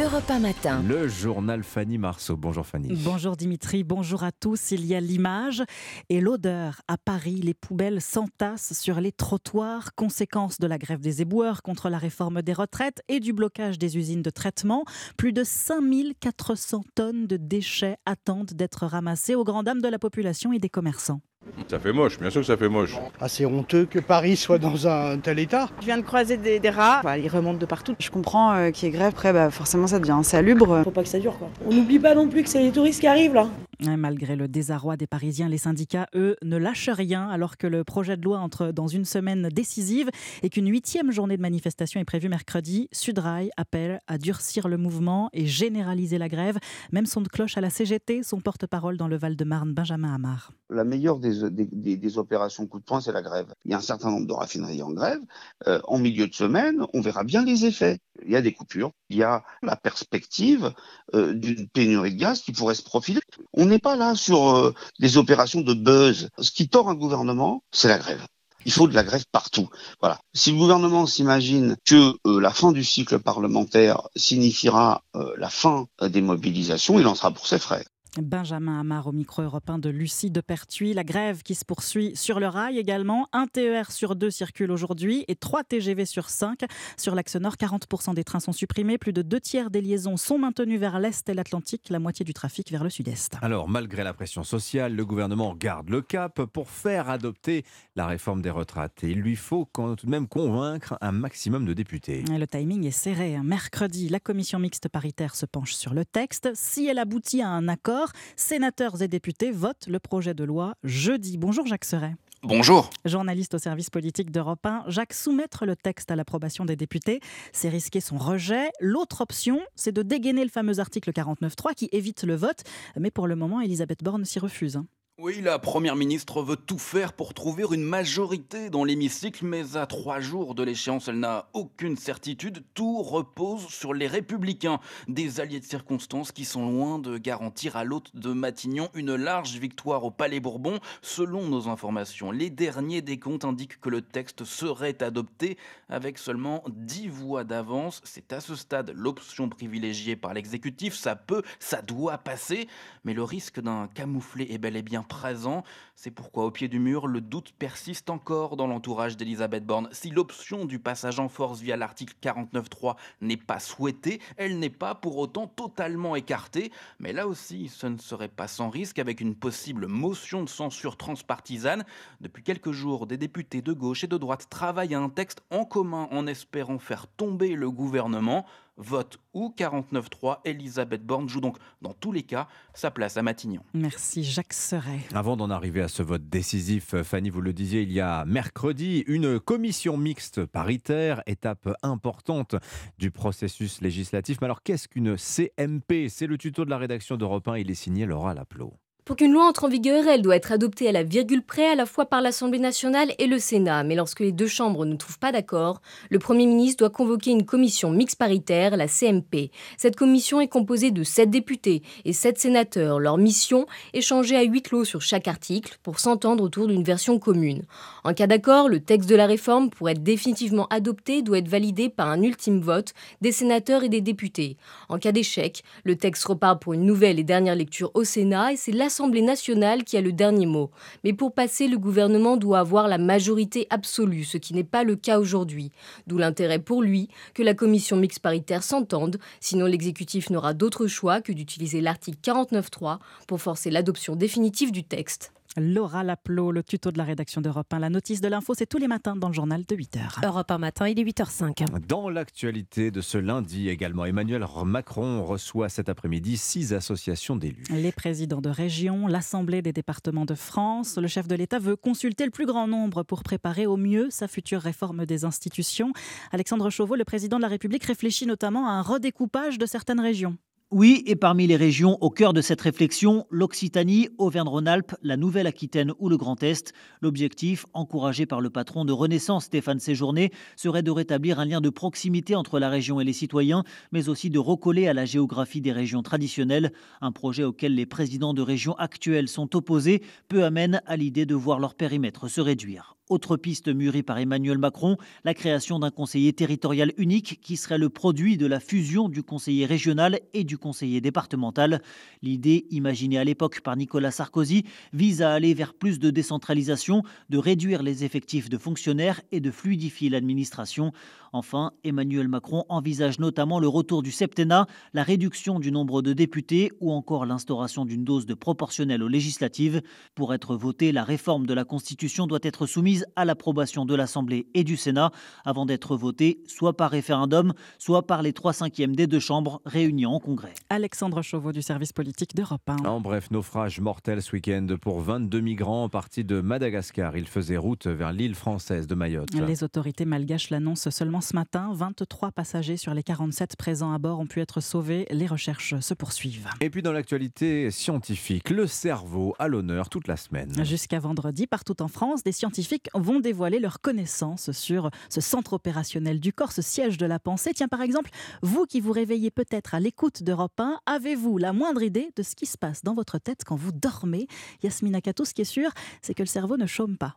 Europe 0.00 0.30
1 0.30 0.38
matin. 0.38 0.82
Le 0.88 1.06
journal 1.06 1.62
Fanny 1.62 1.98
Marceau. 1.98 2.34
Bonjour 2.38 2.64
Fanny. 2.64 2.88
Bonjour 3.04 3.36
Dimitri, 3.36 3.84
bonjour 3.84 4.22
à 4.22 4.32
tous. 4.32 4.70
Il 4.70 4.86
y 4.86 4.94
a 4.94 5.00
l'image 5.00 5.62
et 6.08 6.22
l'odeur. 6.22 6.80
À 6.88 6.96
Paris, 6.96 7.42
les 7.42 7.52
poubelles 7.52 8.00
s'entassent 8.00 8.72
sur 8.72 9.02
les 9.02 9.12
trottoirs, 9.12 9.94
conséquence 9.94 10.58
de 10.58 10.66
la 10.66 10.78
grève 10.78 11.00
des 11.00 11.20
éboueurs 11.20 11.62
contre 11.62 11.90
la 11.90 11.98
réforme 11.98 12.40
des 12.40 12.54
retraites 12.54 13.02
et 13.08 13.20
du 13.20 13.34
blocage 13.34 13.78
des 13.78 13.98
usines 13.98 14.22
de 14.22 14.30
traitement. 14.30 14.86
Plus 15.18 15.34
de 15.34 15.44
5400 15.44 16.84
tonnes 16.94 17.26
de 17.26 17.36
déchets 17.36 17.98
attendent 18.06 18.54
d'être 18.54 18.86
ramassées 18.86 19.34
aux 19.34 19.44
grandes 19.44 19.66
dames 19.66 19.82
de 19.82 19.88
la 19.88 19.98
population 19.98 20.54
et 20.54 20.58
des 20.58 20.70
commerçants. 20.70 21.20
Ça 21.68 21.78
fait 21.78 21.92
moche, 21.92 22.18
bien 22.18 22.30
sûr 22.30 22.40
que 22.40 22.46
ça 22.46 22.56
fait 22.56 22.68
moche. 22.68 22.96
Assez 23.20 23.46
honteux 23.46 23.86
que 23.86 23.98
Paris 23.98 24.36
soit 24.36 24.58
dans 24.58 24.86
un 24.86 25.18
tel 25.18 25.38
état. 25.38 25.68
Je 25.80 25.86
viens 25.86 25.96
de 25.98 26.02
croiser 26.02 26.36
des, 26.36 26.60
des 26.60 26.70
rats, 26.70 27.00
Bah, 27.02 27.18
ils 27.18 27.28
remontent 27.28 27.58
de 27.58 27.66
partout. 27.66 27.94
Je 27.98 28.10
comprends 28.10 28.52
euh, 28.52 28.70
qu'il 28.70 28.88
y 28.88 28.92
ait 28.92 28.94
grève, 28.94 29.08
après 29.12 29.32
bah, 29.32 29.50
forcément 29.50 29.86
ça 29.86 29.98
devient 29.98 30.12
insalubre. 30.12 30.82
Faut 30.84 30.90
pas 30.90 31.02
que 31.02 31.08
ça 31.08 31.18
dure 31.18 31.38
quoi. 31.38 31.50
On 31.66 31.74
n'oublie 31.74 31.98
pas 31.98 32.14
non 32.14 32.28
plus 32.28 32.42
que 32.42 32.48
c'est 32.48 32.62
les 32.62 32.72
touristes 32.72 33.00
qui 33.00 33.06
arrivent 33.06 33.34
là. 33.34 33.48
Malgré 33.96 34.36
le 34.36 34.46
désarroi 34.46 34.96
des 34.96 35.08
Parisiens, 35.08 35.48
les 35.48 35.58
syndicats, 35.58 36.06
eux, 36.14 36.36
ne 36.42 36.56
lâchent 36.56 36.88
rien 36.90 37.28
alors 37.28 37.56
que 37.56 37.66
le 37.66 37.82
projet 37.82 38.16
de 38.16 38.22
loi 38.22 38.38
entre 38.38 38.70
dans 38.70 38.86
une 38.86 39.04
semaine 39.04 39.48
décisive 39.48 40.08
et 40.44 40.50
qu'une 40.50 40.68
huitième 40.70 41.10
journée 41.10 41.36
de 41.36 41.42
manifestation 41.42 42.00
est 42.00 42.04
prévue 42.04 42.28
mercredi. 42.28 42.88
Sudrail 42.92 43.50
appelle 43.56 43.98
à 44.06 44.18
durcir 44.18 44.68
le 44.68 44.76
mouvement 44.76 45.30
et 45.32 45.46
généraliser 45.46 46.18
la 46.18 46.28
grève. 46.28 46.58
Même 46.92 47.06
son 47.06 47.22
de 47.22 47.28
cloche 47.28 47.56
à 47.58 47.60
la 47.60 47.70
CGT, 47.70 48.22
son 48.22 48.40
porte-parole 48.40 48.96
dans 48.96 49.08
le 49.08 49.16
Val-de-Marne, 49.16 49.72
Benjamin 49.72 50.14
Hamar. 50.14 50.52
La 50.70 50.84
meilleure 50.84 51.18
des, 51.18 51.31
des- 51.40 51.66
des- 51.70 51.96
des 51.96 52.18
opérations 52.18 52.66
coup 52.66 52.78
de 52.78 52.84
poing, 52.84 53.00
c'est 53.00 53.12
la 53.12 53.22
grève. 53.22 53.52
Il 53.64 53.70
y 53.70 53.74
a 53.74 53.78
un 53.78 53.80
certain 53.82 54.10
nombre 54.10 54.26
de 54.26 54.32
raffineries 54.32 54.82
en 54.82 54.92
grève. 54.92 55.20
Euh, 55.66 55.80
en 55.84 55.98
milieu 55.98 56.26
de 56.28 56.34
semaine, 56.34 56.84
on 56.94 57.00
verra 57.00 57.24
bien 57.24 57.44
les 57.44 57.64
effets. 57.64 57.98
Il 58.24 58.30
y 58.32 58.36
a 58.36 58.42
des 58.42 58.52
coupures, 58.52 58.92
il 59.10 59.16
y 59.16 59.22
a 59.22 59.42
la 59.62 59.76
perspective 59.76 60.72
euh, 61.14 61.34
d'une 61.34 61.68
pénurie 61.68 62.14
de 62.14 62.20
gaz 62.20 62.42
qui 62.42 62.52
pourrait 62.52 62.74
se 62.74 62.82
profiler. 62.82 63.20
On 63.52 63.66
n'est 63.66 63.78
pas 63.78 63.96
là 63.96 64.14
sur 64.14 64.56
euh, 64.56 64.74
des 65.00 65.16
opérations 65.16 65.60
de 65.60 65.74
buzz. 65.74 66.28
Ce 66.38 66.50
qui 66.50 66.68
tord 66.68 66.88
un 66.88 66.94
gouvernement, 66.94 67.62
c'est 67.72 67.88
la 67.88 67.98
grève. 67.98 68.24
Il 68.64 68.70
faut 68.70 68.86
de 68.86 68.94
la 68.94 69.02
grève 69.02 69.24
partout. 69.32 69.68
Voilà. 70.00 70.20
Si 70.34 70.52
le 70.52 70.56
gouvernement 70.58 71.06
s'imagine 71.06 71.76
que 71.84 72.14
euh, 72.28 72.40
la 72.40 72.50
fin 72.52 72.70
du 72.70 72.84
cycle 72.84 73.18
parlementaire 73.18 74.02
signifiera 74.14 75.02
euh, 75.16 75.34
la 75.36 75.50
fin 75.50 75.86
euh, 76.00 76.08
des 76.08 76.20
mobilisations, 76.20 77.00
il 77.00 77.06
en 77.08 77.16
sera 77.16 77.32
pour 77.32 77.48
ses 77.48 77.58
frais. 77.58 77.84
Benjamin 78.20 78.78
Hamar 78.80 79.06
au 79.06 79.12
micro 79.12 79.40
européen 79.42 79.78
de 79.78 79.88
Lucie 79.88 80.30
de 80.30 80.40
Pertuis. 80.42 80.92
La 80.92 81.02
grève 81.04 81.42
qui 81.42 81.54
se 81.54 81.64
poursuit 81.64 82.12
sur 82.14 82.40
le 82.40 82.46
rail 82.46 82.78
également. 82.78 83.28
Un 83.32 83.46
TER 83.46 83.90
sur 83.90 84.16
deux 84.16 84.30
circule 84.30 84.70
aujourd'hui 84.70 85.24
et 85.28 85.34
trois 85.34 85.64
TGV 85.64 86.04
sur 86.04 86.28
cinq. 86.28 86.60
Sur 86.98 87.14
l'axe 87.14 87.36
nord, 87.36 87.54
40% 87.56 88.14
des 88.14 88.24
trains 88.24 88.40
sont 88.40 88.52
supprimés. 88.52 88.98
Plus 88.98 89.14
de 89.14 89.22
deux 89.22 89.40
tiers 89.40 89.70
des 89.70 89.80
liaisons 89.80 90.18
sont 90.18 90.36
maintenues 90.38 90.76
vers 90.76 90.98
l'est 91.00 91.26
et 91.28 91.34
l'Atlantique, 91.34 91.88
la 91.88 91.98
moitié 91.98 92.24
du 92.24 92.34
trafic 92.34 92.70
vers 92.70 92.84
le 92.84 92.90
sud-est. 92.90 93.36
Alors, 93.40 93.68
malgré 93.68 94.04
la 94.04 94.12
pression 94.12 94.44
sociale, 94.44 94.94
le 94.94 95.06
gouvernement 95.06 95.54
garde 95.54 95.88
le 95.88 96.02
cap 96.02 96.42
pour 96.44 96.68
faire 96.70 97.08
adopter 97.08 97.64
la 97.96 98.06
réforme 98.06 98.42
des 98.42 98.50
retraites. 98.50 99.02
Et 99.04 99.10
il 99.12 99.20
lui 99.20 99.36
faut 99.36 99.64
quand- 99.64 99.96
tout 99.96 100.06
de 100.06 100.10
même 100.10 100.28
convaincre 100.28 100.98
un 101.00 101.12
maximum 101.12 101.64
de 101.64 101.72
députés. 101.72 102.24
Et 102.30 102.38
Le 102.38 102.46
timing 102.46 102.84
est 102.86 102.90
serré. 102.90 103.36
hein. 103.36 103.42
Mercredi, 103.42 104.08
la 104.10 104.20
commission 104.20 104.58
mixte 104.58 104.88
paritaire 104.88 105.34
se 105.34 105.46
penche 105.46 105.72
sur 105.74 105.94
le 105.94 106.04
texte. 106.04 106.50
Si 106.54 106.86
elle 106.86 106.98
aboutit 106.98 107.40
à 107.40 107.48
un 107.48 107.68
accord, 107.68 108.01
sénateurs 108.36 109.02
et 109.02 109.08
députés 109.08 109.50
votent 109.50 109.86
le 109.86 109.98
projet 109.98 110.34
de 110.34 110.44
loi 110.44 110.74
jeudi. 110.82 111.38
Bonjour 111.38 111.66
Jacques 111.66 111.84
Serret. 111.84 112.14
Bonjour. 112.44 112.90
Journaliste 113.04 113.54
au 113.54 113.58
service 113.58 113.88
politique 113.88 114.32
d'Europe 114.32 114.66
1, 114.66 114.84
Jacques, 114.88 115.12
soumettre 115.12 115.64
le 115.64 115.76
texte 115.76 116.10
à 116.10 116.16
l'approbation 116.16 116.64
des 116.64 116.74
députés, 116.74 117.20
c'est 117.52 117.68
risquer 117.68 118.00
son 118.00 118.18
rejet. 118.18 118.70
L'autre 118.80 119.20
option, 119.20 119.60
c'est 119.76 119.92
de 119.92 120.02
dégainer 120.02 120.42
le 120.42 120.50
fameux 120.50 120.80
article 120.80 121.12
49.3 121.12 121.74
qui 121.74 121.88
évite 121.92 122.24
le 122.24 122.34
vote. 122.34 122.64
Mais 122.96 123.12
pour 123.12 123.28
le 123.28 123.36
moment, 123.36 123.60
Elisabeth 123.60 124.02
Borne 124.02 124.24
s'y 124.24 124.40
refuse. 124.40 124.80
Oui, 125.18 125.42
la 125.42 125.58
Première 125.58 125.94
ministre 125.94 126.42
veut 126.42 126.56
tout 126.56 126.78
faire 126.78 127.12
pour 127.12 127.34
trouver 127.34 127.64
une 127.70 127.84
majorité 127.84 128.70
dans 128.70 128.82
l'hémicycle, 128.82 129.44
mais 129.44 129.76
à 129.76 129.84
trois 129.84 130.20
jours 130.20 130.54
de 130.54 130.62
l'échéance, 130.62 131.06
elle 131.06 131.20
n'a 131.20 131.50
aucune 131.52 131.98
certitude. 131.98 132.64
Tout 132.72 133.02
repose 133.02 133.68
sur 133.68 133.92
les 133.92 134.06
républicains, 134.06 134.80
des 135.08 135.38
alliés 135.38 135.60
de 135.60 135.66
circonstance 135.66 136.32
qui 136.32 136.46
sont 136.46 136.66
loin 136.66 136.98
de 136.98 137.18
garantir 137.18 137.76
à 137.76 137.84
l'hôte 137.84 138.16
de 138.16 138.32
Matignon 138.32 138.88
une 138.94 139.14
large 139.14 139.58
victoire 139.58 140.02
au 140.04 140.10
Palais 140.10 140.40
Bourbon. 140.40 140.80
Selon 141.02 141.46
nos 141.46 141.68
informations, 141.68 142.30
les 142.30 142.48
derniers 142.48 143.02
décomptes 143.02 143.44
indiquent 143.44 143.82
que 143.82 143.90
le 143.90 144.00
texte 144.00 144.44
serait 144.44 145.02
adopté 145.02 145.58
avec 145.90 146.16
seulement 146.16 146.64
10 146.68 147.08
voix 147.08 147.44
d'avance. 147.44 148.00
C'est 148.04 148.32
à 148.32 148.40
ce 148.40 148.56
stade 148.56 148.94
l'option 148.96 149.50
privilégiée 149.50 150.16
par 150.16 150.32
l'exécutif. 150.32 150.94
Ça 150.94 151.16
peut, 151.16 151.42
ça 151.60 151.82
doit 151.82 152.16
passer, 152.16 152.66
mais 153.04 153.12
le 153.12 153.22
risque 153.22 153.60
d'un 153.60 153.88
camouflet 153.88 154.50
est 154.50 154.58
bel 154.58 154.74
et 154.74 154.82
bien 154.82 155.01
présent. 155.02 155.62
C'est 155.94 156.10
pourquoi, 156.10 156.46
au 156.46 156.50
pied 156.50 156.68
du 156.68 156.78
mur, 156.78 157.06
le 157.06 157.20
doute 157.20 157.52
persiste 157.58 158.10
encore 158.10 158.56
dans 158.56 158.66
l'entourage 158.66 159.16
d'Elisabeth 159.16 159.64
Borne. 159.64 159.88
Si 159.92 160.10
l'option 160.10 160.64
du 160.64 160.78
passage 160.78 161.20
en 161.20 161.28
force 161.28 161.60
via 161.60 161.76
l'article 161.76 162.14
49.3 162.22 162.96
n'est 163.20 163.36
pas 163.36 163.60
souhaitée, 163.60 164.20
elle 164.36 164.58
n'est 164.58 164.70
pas 164.70 164.94
pour 164.94 165.18
autant 165.18 165.46
totalement 165.46 166.16
écartée. 166.16 166.72
Mais 166.98 167.12
là 167.12 167.26
aussi, 167.26 167.68
ce 167.68 167.86
ne 167.86 167.98
serait 167.98 168.28
pas 168.28 168.48
sans 168.48 168.70
risque 168.70 168.98
avec 168.98 169.20
une 169.20 169.34
possible 169.34 169.86
motion 169.86 170.42
de 170.42 170.48
censure 170.48 170.96
transpartisane. 170.96 171.84
Depuis 172.20 172.42
quelques 172.42 172.72
jours, 172.72 173.06
des 173.06 173.16
députés 173.16 173.62
de 173.62 173.72
gauche 173.72 174.04
et 174.04 174.08
de 174.08 174.16
droite 174.16 174.48
travaillent 174.50 174.94
à 174.94 175.00
un 175.00 175.08
texte 175.08 175.42
en 175.50 175.64
commun 175.64 176.08
en 176.10 176.26
espérant 176.26 176.78
faire 176.78 177.06
tomber 177.06 177.54
le 177.54 177.70
gouvernement. 177.70 178.46
Vote 178.76 179.18
ou 179.34 179.54
49.3, 179.56 180.38
Elisabeth 180.44 181.04
Borne 181.04 181.28
joue 181.28 181.40
donc 181.40 181.58
dans 181.82 181.92
tous 181.92 182.10
les 182.10 182.22
cas 182.22 182.48
sa 182.74 182.90
place 182.90 183.16
à 183.16 183.22
Matignon. 183.22 183.62
Merci 183.74 184.24
Jacques 184.24 184.54
Serret. 184.54 185.00
Avant 185.14 185.36
d'en 185.36 185.50
arriver 185.50 185.82
à 185.82 185.88
ce 185.88 186.02
vote 186.02 186.28
décisif, 186.28 186.94
Fanny, 187.02 187.30
vous 187.30 187.40
le 187.40 187.52
disiez, 187.52 187.82
il 187.82 187.92
y 187.92 188.00
a 188.00 188.24
mercredi 188.24 189.04
une 189.06 189.38
commission 189.38 189.96
mixte 189.96 190.44
paritaire, 190.46 191.22
étape 191.26 191.68
importante 191.82 192.56
du 192.98 193.10
processus 193.10 193.80
législatif. 193.80 194.38
Mais 194.40 194.46
alors, 194.46 194.62
qu'est-ce 194.62 194.88
qu'une 194.88 195.16
CMP 195.16 196.08
C'est 196.08 196.26
le 196.26 196.38
tuto 196.38 196.64
de 196.64 196.70
la 196.70 196.78
rédaction 196.78 197.16
d'Europe 197.16 197.48
1, 197.48 197.58
il 197.58 197.70
est 197.70 197.74
signé 197.74 198.06
Laura 198.06 198.34
Laplot. 198.34 198.81
Pour 199.04 199.16
qu'une 199.16 199.32
loi 199.32 199.48
entre 199.48 199.64
en 199.64 199.68
vigueur, 199.68 200.06
elle 200.06 200.22
doit 200.22 200.36
être 200.36 200.52
adoptée 200.52 200.88
à 200.88 200.92
la 200.92 201.02
virgule 201.02 201.42
près 201.42 201.66
à 201.66 201.74
la 201.74 201.86
fois 201.86 202.06
par 202.06 202.20
l'Assemblée 202.20 202.60
nationale 202.60 203.12
et 203.18 203.26
le 203.26 203.40
Sénat. 203.40 203.82
Mais 203.82 203.96
lorsque 203.96 204.20
les 204.20 204.30
deux 204.30 204.46
chambres 204.46 204.84
ne 204.84 204.94
trouvent 204.94 205.18
pas 205.18 205.32
d'accord, 205.32 205.82
le 206.08 206.20
Premier 206.20 206.46
ministre 206.46 206.78
doit 206.78 206.90
convoquer 206.90 207.32
une 207.32 207.44
commission 207.44 207.90
mixte 207.90 208.16
paritaire, 208.16 208.76
la 208.76 208.86
CMP. 208.86 209.50
Cette 209.76 209.96
commission 209.96 210.40
est 210.40 210.46
composée 210.46 210.92
de 210.92 211.02
sept 211.02 211.30
députés 211.30 211.82
et 212.04 212.12
sept 212.12 212.38
sénateurs. 212.38 213.00
Leur 213.00 213.18
mission, 213.18 213.66
échanger 213.92 214.36
à 214.36 214.42
huis 214.42 214.62
clos 214.62 214.84
sur 214.84 215.02
chaque 215.02 215.26
article 215.26 215.78
pour 215.82 215.98
s'entendre 215.98 216.44
autour 216.44 216.68
d'une 216.68 216.84
version 216.84 217.18
commune. 217.18 217.64
En 218.04 218.14
cas 218.14 218.28
d'accord, 218.28 218.68
le 218.68 218.78
texte 218.78 219.08
de 219.08 219.16
la 219.16 219.26
réforme, 219.26 219.70
pour 219.70 219.90
être 219.90 220.04
définitivement 220.04 220.68
adopté, 220.68 221.22
doit 221.22 221.38
être 221.38 221.48
validé 221.48 221.88
par 221.88 222.06
un 222.06 222.22
ultime 222.22 222.60
vote 222.60 222.94
des 223.20 223.32
sénateurs 223.32 223.82
et 223.82 223.88
des 223.88 224.00
députés. 224.00 224.58
En 224.88 224.98
cas 224.98 225.10
d'échec, 225.10 225.64
le 225.82 225.96
texte 225.96 226.24
repart 226.24 226.62
pour 226.62 226.74
une 226.74 226.86
nouvelle 226.86 227.18
et 227.18 227.24
dernière 227.24 227.56
lecture 227.56 227.90
au 227.94 228.04
Sénat 228.04 228.52
et 228.52 228.56
c'est 228.56 228.70
l'Assemblée 228.92 229.22
nationale 229.22 229.84
qui 229.84 229.96
a 229.96 230.02
le 230.02 230.12
dernier 230.12 230.44
mot. 230.44 230.70
Mais 231.02 231.14
pour 231.14 231.32
passer, 231.32 231.66
le 231.66 231.78
gouvernement 231.78 232.36
doit 232.36 232.58
avoir 232.58 232.88
la 232.88 232.98
majorité 232.98 233.66
absolue, 233.70 234.22
ce 234.22 234.36
qui 234.36 234.52
n'est 234.52 234.64
pas 234.64 234.84
le 234.84 234.96
cas 234.96 235.18
aujourd'hui. 235.18 235.72
D'où 236.06 236.18
l'intérêt 236.18 236.58
pour 236.58 236.82
lui 236.82 237.08
que 237.32 237.42
la 237.42 237.54
commission 237.54 237.96
mixte 237.96 238.18
paritaire 238.18 238.62
s'entende, 238.62 239.16
sinon 239.40 239.64
l'exécutif 239.64 240.28
n'aura 240.28 240.52
d'autre 240.52 240.88
choix 240.88 241.22
que 241.22 241.32
d'utiliser 241.32 241.80
l'article 241.80 242.18
49.3 242.22 242.98
pour 243.26 243.40
forcer 243.40 243.70
l'adoption 243.70 244.14
définitive 244.14 244.72
du 244.72 244.84
texte. 244.84 245.32
Laura 245.56 246.02
Laplot, 246.02 246.52
le 246.52 246.62
tuto 246.62 246.90
de 246.90 246.98
la 246.98 247.04
rédaction 247.04 247.40
d'Europe 247.40 247.72
1. 247.72 247.78
La 247.78 247.90
notice 247.90 248.20
de 248.20 248.28
l'info, 248.28 248.54
c'est 248.54 248.66
tous 248.66 248.78
les 248.78 248.88
matins 248.88 249.16
dans 249.16 249.28
le 249.28 249.34
journal 249.34 249.64
de 249.66 249.76
8h. 249.76 250.24
Europe 250.24 250.50
1 250.50 250.58
matin, 250.58 250.88
il 250.88 250.98
est 250.98 251.04
8h05. 251.04 251.86
Dans 251.86 252.08
l'actualité 252.08 252.90
de 252.90 253.00
ce 253.00 253.18
lundi 253.18 253.68
également, 253.68 254.04
Emmanuel 254.04 254.44
Macron 254.64 255.24
reçoit 255.24 255.68
cet 255.68 255.88
après-midi 255.88 256.36
six 256.36 256.72
associations 256.72 257.36
d'élus. 257.36 257.64
Les 257.70 257.92
présidents 257.92 258.40
de 258.40 258.48
région, 258.48 259.06
l'Assemblée 259.06 259.62
des 259.62 259.72
départements 259.72 260.24
de 260.24 260.34
France, 260.34 260.96
le 260.96 261.08
chef 261.08 261.28
de 261.28 261.34
l'État 261.34 261.58
veut 261.58 261.76
consulter 261.76 262.24
le 262.24 262.30
plus 262.30 262.46
grand 262.46 262.66
nombre 262.66 263.02
pour 263.02 263.22
préparer 263.22 263.66
au 263.66 263.76
mieux 263.76 264.08
sa 264.10 264.28
future 264.28 264.60
réforme 264.60 265.04
des 265.04 265.24
institutions. 265.24 265.92
Alexandre 266.30 266.70
Chauveau, 266.70 266.96
le 266.96 267.04
président 267.04 267.36
de 267.36 267.42
la 267.42 267.48
République, 267.48 267.84
réfléchit 267.84 268.26
notamment 268.26 268.68
à 268.68 268.72
un 268.72 268.82
redécoupage 268.82 269.58
de 269.58 269.66
certaines 269.66 270.00
régions. 270.00 270.36
Oui, 270.74 271.02
et 271.04 271.16
parmi 271.16 271.46
les 271.46 271.56
régions 271.56 271.98
au 272.00 272.08
cœur 272.08 272.32
de 272.32 272.40
cette 272.40 272.62
réflexion, 272.62 273.26
l'Occitanie, 273.28 274.08
Auvergne-Rhône-Alpes, 274.16 274.94
la 275.02 275.18
Nouvelle-Aquitaine 275.18 275.92
ou 275.98 276.08
le 276.08 276.16
Grand 276.16 276.42
Est. 276.42 276.72
L'objectif, 277.02 277.66
encouragé 277.74 278.24
par 278.24 278.40
le 278.40 278.48
patron 278.48 278.86
de 278.86 278.92
Renaissance 278.92 279.44
Stéphane 279.44 279.80
Séjourné, 279.80 280.32
serait 280.56 280.82
de 280.82 280.90
rétablir 280.90 281.38
un 281.40 281.44
lien 281.44 281.60
de 281.60 281.68
proximité 281.68 282.34
entre 282.34 282.58
la 282.58 282.70
région 282.70 283.00
et 283.00 283.04
les 283.04 283.12
citoyens, 283.12 283.64
mais 283.92 284.08
aussi 284.08 284.30
de 284.30 284.38
recoller 284.38 284.88
à 284.88 284.94
la 284.94 285.04
géographie 285.04 285.60
des 285.60 285.72
régions 285.72 286.02
traditionnelles, 286.02 286.72
un 287.02 287.12
projet 287.12 287.44
auquel 287.44 287.74
les 287.74 287.84
présidents 287.84 288.32
de 288.32 288.40
régions 288.40 288.74
actuelles 288.76 289.28
sont 289.28 289.54
opposés, 289.54 290.00
peu 290.28 290.42
amène 290.42 290.80
à 290.86 290.96
l'idée 290.96 291.26
de 291.26 291.34
voir 291.34 291.60
leur 291.60 291.74
périmètre 291.74 292.28
se 292.28 292.40
réduire. 292.40 292.96
Autre 293.08 293.36
piste 293.36 293.66
mûrie 293.66 294.04
par 294.04 294.18
Emmanuel 294.18 294.58
Macron, 294.58 294.96
la 295.24 295.34
création 295.34 295.80
d'un 295.80 295.90
conseiller 295.90 296.32
territorial 296.32 296.92
unique 296.96 297.40
qui 297.42 297.56
serait 297.56 297.76
le 297.76 297.88
produit 297.88 298.36
de 298.36 298.46
la 298.46 298.60
fusion 298.60 299.08
du 299.08 299.24
conseiller 299.24 299.66
régional 299.66 300.20
et 300.34 300.44
du 300.44 300.56
conseiller 300.56 301.00
départemental. 301.00 301.82
L'idée, 302.22 302.64
imaginée 302.70 303.18
à 303.18 303.24
l'époque 303.24 303.60
par 303.60 303.76
Nicolas 303.76 304.12
Sarkozy, 304.12 304.64
vise 304.92 305.20
à 305.20 305.32
aller 305.32 305.52
vers 305.52 305.74
plus 305.74 305.98
de 305.98 306.10
décentralisation, 306.10 307.02
de 307.28 307.38
réduire 307.38 307.82
les 307.82 308.04
effectifs 308.04 308.48
de 308.48 308.56
fonctionnaires 308.56 309.20
et 309.32 309.40
de 309.40 309.50
fluidifier 309.50 310.08
l'administration. 310.08 310.92
Enfin, 311.34 311.72
Emmanuel 311.82 312.28
Macron 312.28 312.64
envisage 312.68 313.18
notamment 313.18 313.58
le 313.58 313.66
retour 313.66 314.02
du 314.02 314.12
septennat, 314.12 314.66
la 314.92 315.02
réduction 315.02 315.60
du 315.60 315.72
nombre 315.72 316.02
de 316.02 316.12
députés 316.12 316.70
ou 316.80 316.92
encore 316.92 317.24
l'instauration 317.24 317.86
d'une 317.86 318.04
dose 318.04 318.26
de 318.26 318.34
proportionnelle 318.34 319.02
aux 319.02 319.08
législatives. 319.08 319.80
Pour 320.14 320.34
être 320.34 320.56
votée, 320.56 320.92
la 320.92 321.04
réforme 321.04 321.46
de 321.46 321.54
la 321.54 321.64
Constitution 321.64 322.26
doit 322.26 322.38
être 322.42 322.66
soumise 322.66 322.91
à 323.16 323.24
l'approbation 323.24 323.84
de 323.84 323.94
l'Assemblée 323.94 324.46
et 324.54 324.64
du 324.64 324.76
Sénat 324.76 325.10
avant 325.44 325.66
d'être 325.66 325.96
votée 325.96 326.40
soit 326.46 326.76
par 326.76 326.90
référendum, 326.90 327.52
soit 327.78 328.06
par 328.06 328.22
les 328.22 328.32
trois 328.32 328.52
cinquièmes 328.52 328.96
des 328.96 329.06
deux 329.06 329.20
chambres 329.20 329.60
réunies 329.64 330.06
en 330.06 330.18
congrès. 330.18 330.54
Alexandre 330.70 331.22
Chauveau 331.22 331.52
du 331.52 331.62
service 331.62 331.92
politique 331.92 332.34
d'Europe 332.34 332.62
1. 332.66 332.84
En 332.84 333.00
bref, 333.00 333.30
naufrage 333.30 333.80
mortel 333.80 334.22
ce 334.22 334.32
week-end 334.32 334.66
pour 334.80 335.00
22 335.00 335.40
migrants 335.40 335.88
partis 335.88 336.24
de 336.24 336.40
Madagascar. 336.40 337.16
Ils 337.16 337.28
faisaient 337.28 337.56
route 337.56 337.86
vers 337.86 338.12
l'île 338.12 338.34
française 338.34 338.86
de 338.86 338.94
Mayotte. 338.94 339.34
Les 339.34 339.64
autorités 339.64 340.04
malgaches 340.04 340.50
l'annoncent 340.50 340.90
seulement 340.90 341.20
ce 341.20 341.34
matin. 341.34 341.70
23 341.72 342.32
passagers 342.32 342.76
sur 342.76 342.94
les 342.94 343.02
47 343.02 343.56
présents 343.56 343.92
à 343.92 343.98
bord 343.98 344.20
ont 344.20 344.26
pu 344.26 344.40
être 344.40 344.60
sauvés. 344.60 345.06
Les 345.10 345.26
recherches 345.26 345.78
se 345.80 345.94
poursuivent. 345.94 346.48
Et 346.60 346.70
puis 346.70 346.82
dans 346.82 346.92
l'actualité 346.92 347.70
scientifique, 347.70 348.50
le 348.50 348.66
cerveau 348.66 349.34
à 349.38 349.48
l'honneur 349.48 349.88
toute 349.88 350.08
la 350.08 350.16
semaine. 350.16 350.64
Jusqu'à 350.64 350.98
vendredi, 350.98 351.46
partout 351.46 351.82
en 351.82 351.88
France, 351.88 352.22
des 352.22 352.32
scientifiques 352.32 352.81
vont 352.94 353.20
dévoiler 353.20 353.58
leurs 353.58 353.80
connaissances 353.80 354.52
sur 354.52 354.90
ce 355.08 355.20
centre 355.20 355.54
opérationnel 355.54 356.20
du 356.20 356.32
corps, 356.32 356.52
ce 356.52 356.62
siège 356.62 356.98
de 356.98 357.06
la 357.06 357.18
pensée. 357.18 357.52
Tiens, 357.54 357.68
par 357.68 357.82
exemple, 357.82 358.10
vous 358.42 358.66
qui 358.66 358.80
vous 358.80 358.92
réveillez 358.92 359.30
peut-être 359.30 359.74
à 359.74 359.80
l'écoute 359.80 360.22
d'Europe 360.22 360.58
1, 360.58 360.80
avez-vous 360.86 361.38
la 361.38 361.52
moindre 361.52 361.82
idée 361.82 362.10
de 362.16 362.22
ce 362.22 362.34
qui 362.34 362.46
se 362.46 362.58
passe 362.58 362.82
dans 362.82 362.94
votre 362.94 363.18
tête 363.18 363.42
quand 363.44 363.56
vous 363.56 363.72
dormez? 363.72 364.26
Yasmina 364.62 365.00
Katou, 365.00 365.24
ce 365.24 365.34
qui 365.34 365.42
est 365.42 365.44
sûr, 365.44 365.70
c'est 366.00 366.14
que 366.14 366.22
le 366.22 366.28
cerveau 366.28 366.56
ne 366.56 366.66
chôme 366.66 366.96
pas. 366.96 367.16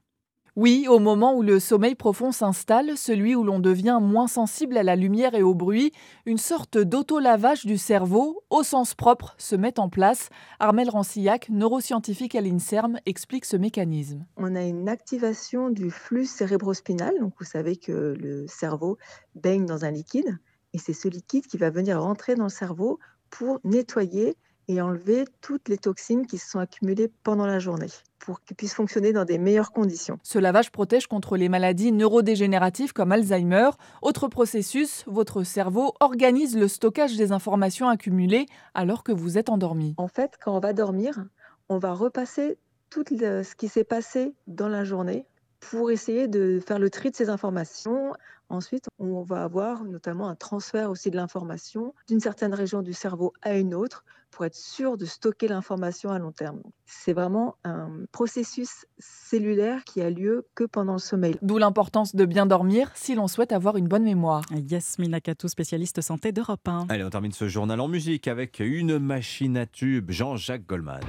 Oui, 0.58 0.88
au 0.88 1.00
moment 1.00 1.36
où 1.36 1.42
le 1.42 1.60
sommeil 1.60 1.96
profond 1.96 2.32
s'installe, 2.32 2.98
celui 2.98 3.36
où 3.36 3.44
l'on 3.44 3.60
devient 3.60 4.00
moins 4.02 4.30
sensible 4.30 4.78
à 4.78 4.84
la 4.84 4.96
lumière 4.96 5.36
et 5.36 5.44
au 5.44 5.54
bruit, 5.54 5.92
une 6.26 6.38
sorte 6.38 6.78
d'auto-lavage 6.78 7.66
du 7.66 7.78
cerveau, 7.78 8.42
au 8.50 8.64
sens 8.64 8.94
propre, 8.96 9.36
se 9.38 9.58
met 9.58 9.82
en 9.82 9.90
place. 9.90 10.30
Armel 10.62 10.90
Rancillac, 10.90 11.50
neuroscientifique 11.50 12.36
à 12.36 12.42
l'INSERM, 12.42 13.00
explique 13.06 13.44
ce 13.44 13.58
mécanisme. 13.58 14.26
On 14.38 14.56
a 14.56 14.64
une 14.64 14.88
activation 14.88 15.70
du 15.70 15.92
flux 15.92 16.26
cérébrospinal, 16.26 17.20
donc 17.20 17.34
vous 17.38 17.46
savez 17.46 17.76
que 17.76 18.16
le 18.18 18.48
cerveau 18.48 18.98
baigne 19.36 19.66
dans 19.66 19.84
un 19.84 19.92
liquide, 19.92 20.38
et 20.72 20.78
c'est 20.78 20.94
ce 20.94 21.10
liquide 21.10 21.48
qui 21.48 21.58
va 21.58 21.70
venir 21.70 22.02
rentrer 22.02 22.36
dans 22.36 22.46
le 22.46 22.50
cerveau 22.50 22.98
pour 23.30 23.60
nettoyer 23.66 24.38
et 24.68 24.82
enlever 24.82 25.26
toutes 25.42 25.70
les 25.70 25.78
toxines 25.78 26.26
qui 26.26 26.38
se 26.38 26.50
sont 26.50 26.60
accumulées 26.60 27.12
pendant 27.24 27.46
la 27.46 27.60
journée 27.60 27.90
pour 28.20 28.42
qu'il 28.42 28.56
puisse 28.56 28.74
fonctionner 28.74 29.14
dans 29.14 29.24
des 29.24 29.38
meilleures 29.38 29.72
conditions. 29.72 30.18
Ce 30.24 30.40
lavage 30.40 30.72
protège 30.72 31.06
contre 31.06 31.38
les 31.38 31.48
maladies 31.48 31.92
neurodégénératives 31.92 32.92
comme 32.92 33.12
Alzheimer. 33.12 33.70
Autre 34.02 34.28
processus, 34.28 35.04
votre 35.06 35.44
cerveau 35.44 35.94
organise 36.00 36.58
le 36.58 36.68
stockage 36.68 37.18
des 37.18 37.32
informations 37.32 37.88
accumulées 37.88 38.48
alors 38.74 39.04
que 39.04 39.12
vous 39.12 39.38
êtes 39.38 39.50
endormi. 39.50 39.94
En 39.98 40.08
fait, 40.08 40.32
quand 40.44 40.56
on 40.56 40.60
va 40.60 40.74
dormir, 40.74 41.24
on 41.70 41.78
va 41.78 41.94
repasser 41.94 42.58
tout 42.90 43.04
ce 43.08 43.56
qui 43.56 43.68
s'est 43.68 43.84
passé 43.84 44.34
dans 44.48 44.70
la 44.70 44.84
journée 44.84 45.28
pour 45.60 45.92
essayer 45.92 46.28
de 46.28 46.60
faire 46.66 46.80
le 46.80 46.90
tri 46.90 47.12
de 47.12 47.16
ces 47.16 47.30
informations. 47.30 48.14
Ensuite, 48.50 48.86
on 49.00 49.22
va 49.22 49.44
avoir 49.44 49.84
notamment 49.84 50.30
un 50.30 50.36
transfert 50.36 50.90
aussi 50.90 51.10
de 51.10 51.16
l'information 51.16 51.94
d'une 52.08 52.20
certaine 52.20 52.54
région 52.54 52.82
du 52.82 52.94
cerveau 52.94 53.34
à 53.42 53.58
une 53.58 53.74
autre 53.74 54.04
pour 54.36 54.44
être 54.44 54.56
sûr 54.56 54.98
de 54.98 55.06
stocker 55.06 55.48
l'information 55.48 56.10
à 56.10 56.20
long 56.20 56.34
terme. 56.34 56.62
C'est 56.86 57.14
vraiment 57.14 57.56
un 57.64 57.90
processus 58.12 58.86
cellulaire 59.00 59.86
qui 59.86 60.02
a 60.02 60.10
lieu 60.10 60.46
que 60.56 60.66
pendant 60.66 60.94
le 60.94 61.00
sommeil. 61.00 61.38
D'où 61.42 61.58
l'importance 61.58 62.16
de 62.16 62.26
bien 62.26 62.46
dormir 62.46 62.92
si 62.96 63.16
l'on 63.16 63.30
souhaite 63.30 63.54
avoir 63.54 63.78
une 63.78 63.88
bonne 63.88 64.04
mémoire. 64.04 64.44
Yasmina 64.52 65.22
Katou, 65.22 65.48
spécialiste 65.48 66.02
santé 66.02 66.34
d'Europe 66.34 66.68
1. 66.68 66.88
Allez, 66.90 67.06
on 67.06 67.10
termine 67.10 67.32
ce 67.32 67.48
journal 67.48 67.80
en 67.80 67.88
musique 67.88 68.28
avec 68.28 68.60
une 68.60 69.00
machine 69.00 69.56
à 69.56 69.66
tube, 69.66 70.12
Jean-Jacques 70.12 70.68
Goldman. 70.68 71.00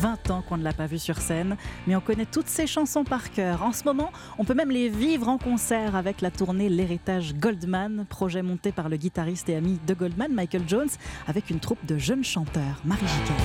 20 0.00 0.30
ans 0.30 0.42
qu'on 0.48 0.56
ne 0.56 0.62
l'a 0.62 0.72
pas 0.72 0.86
vu 0.86 0.98
sur 0.98 1.18
scène, 1.18 1.56
mais 1.86 1.96
on 1.96 2.00
connaît 2.00 2.26
toutes 2.26 2.48
ses 2.48 2.68
chansons 2.68 3.02
par 3.02 3.32
cœur. 3.32 3.64
En 3.64 3.72
ce 3.72 3.82
moment, 3.84 4.12
on 4.38 4.44
peut 4.44 4.54
même 4.54 4.70
les 4.70 4.88
vivre 4.88 5.28
en 5.28 5.38
concert 5.38 5.96
avec 5.96 6.20
la 6.20 6.30
tournée 6.30 6.68
L'Héritage 6.68 7.34
Goldman, 7.34 8.06
projet 8.08 8.42
monté 8.42 8.70
par 8.70 8.88
le 8.88 8.96
guitariste 8.96 9.48
et 9.48 9.56
ami 9.56 9.80
de 9.86 9.94
Goldman, 9.94 10.32
Michael 10.32 10.62
Jones, 10.68 10.88
avec 11.26 11.50
une 11.50 11.58
troupe 11.58 11.84
de 11.84 11.98
jeunes 11.98 12.24
chanteurs. 12.24 12.80
Marie 12.84 13.06
Jiquel. 13.06 13.36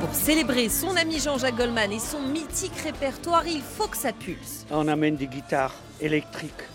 Pour 0.00 0.14
célébrer 0.14 0.70
son 0.70 0.96
ami 0.96 1.20
Jean-Jacques 1.20 1.56
Goldman 1.56 1.92
et 1.92 1.98
son 1.98 2.22
mythique 2.22 2.76
répertoire, 2.82 3.46
il 3.46 3.60
faut 3.60 3.86
que 3.86 3.98
ça 3.98 4.12
pulse. 4.12 4.64
On 4.70 4.88
amène 4.88 5.16
des 5.16 5.26
guitares 5.26 5.74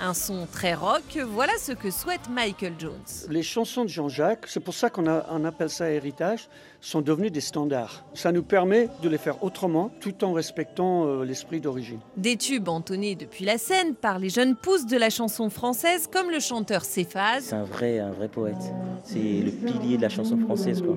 Un 0.01 0.13
son 0.13 0.45
très 0.51 0.76
rock, 0.76 1.17
voilà 1.28 1.53
ce 1.59 1.71
que 1.71 1.89
souhaite 1.89 2.30
Michael 2.30 2.73
Jones. 2.78 2.91
Les 3.30 3.41
chansons 3.41 3.84
de 3.84 3.89
Jean-Jacques, 3.89 4.45
c'est 4.47 4.59
pour 4.59 4.76
ça 4.76 4.91
qu'on 4.91 5.07
on 5.07 5.45
appelle 5.45 5.69
ça 5.69 5.89
héritage, 5.89 6.47
sont 6.80 7.01
devenues 7.01 7.32
des 7.32 7.41
standards. 7.41 8.05
Ça 8.13 8.32
nous 8.32 8.43
permet 8.43 8.88
de 9.01 9.09
les 9.09 9.17
faire 9.17 9.43
autrement 9.43 9.89
tout 9.99 10.23
en 10.23 10.34
respectant 10.34 11.07
euh, 11.07 11.23
l'esprit 11.26 11.59
d'origine. 11.59 11.99
Des 12.17 12.38
tubes 12.38 12.69
entonnés 12.69 13.15
depuis 13.15 13.45
la 13.45 13.57
scène 13.57 13.95
par 13.95 14.19
les 14.19 14.30
jeunes 14.30 14.55
pousses 14.55 14.86
de 14.86 14.97
la 14.97 15.09
chanson 15.09 15.49
française 15.49 16.07
comme 16.11 16.30
le 16.30 16.39
chanteur 16.39 16.86
Céphase. 16.86 17.45
C'est 17.45 17.55
un 17.55 17.63
vrai, 17.63 17.99
un 17.99 18.11
vrai 18.11 18.28
poète. 18.28 18.71
C'est 19.03 19.17
le 19.17 19.51
pilier 19.51 19.97
de 19.97 20.03
la 20.03 20.09
chanson 20.09 20.38
française. 20.38 20.84
quoi. 20.84 20.95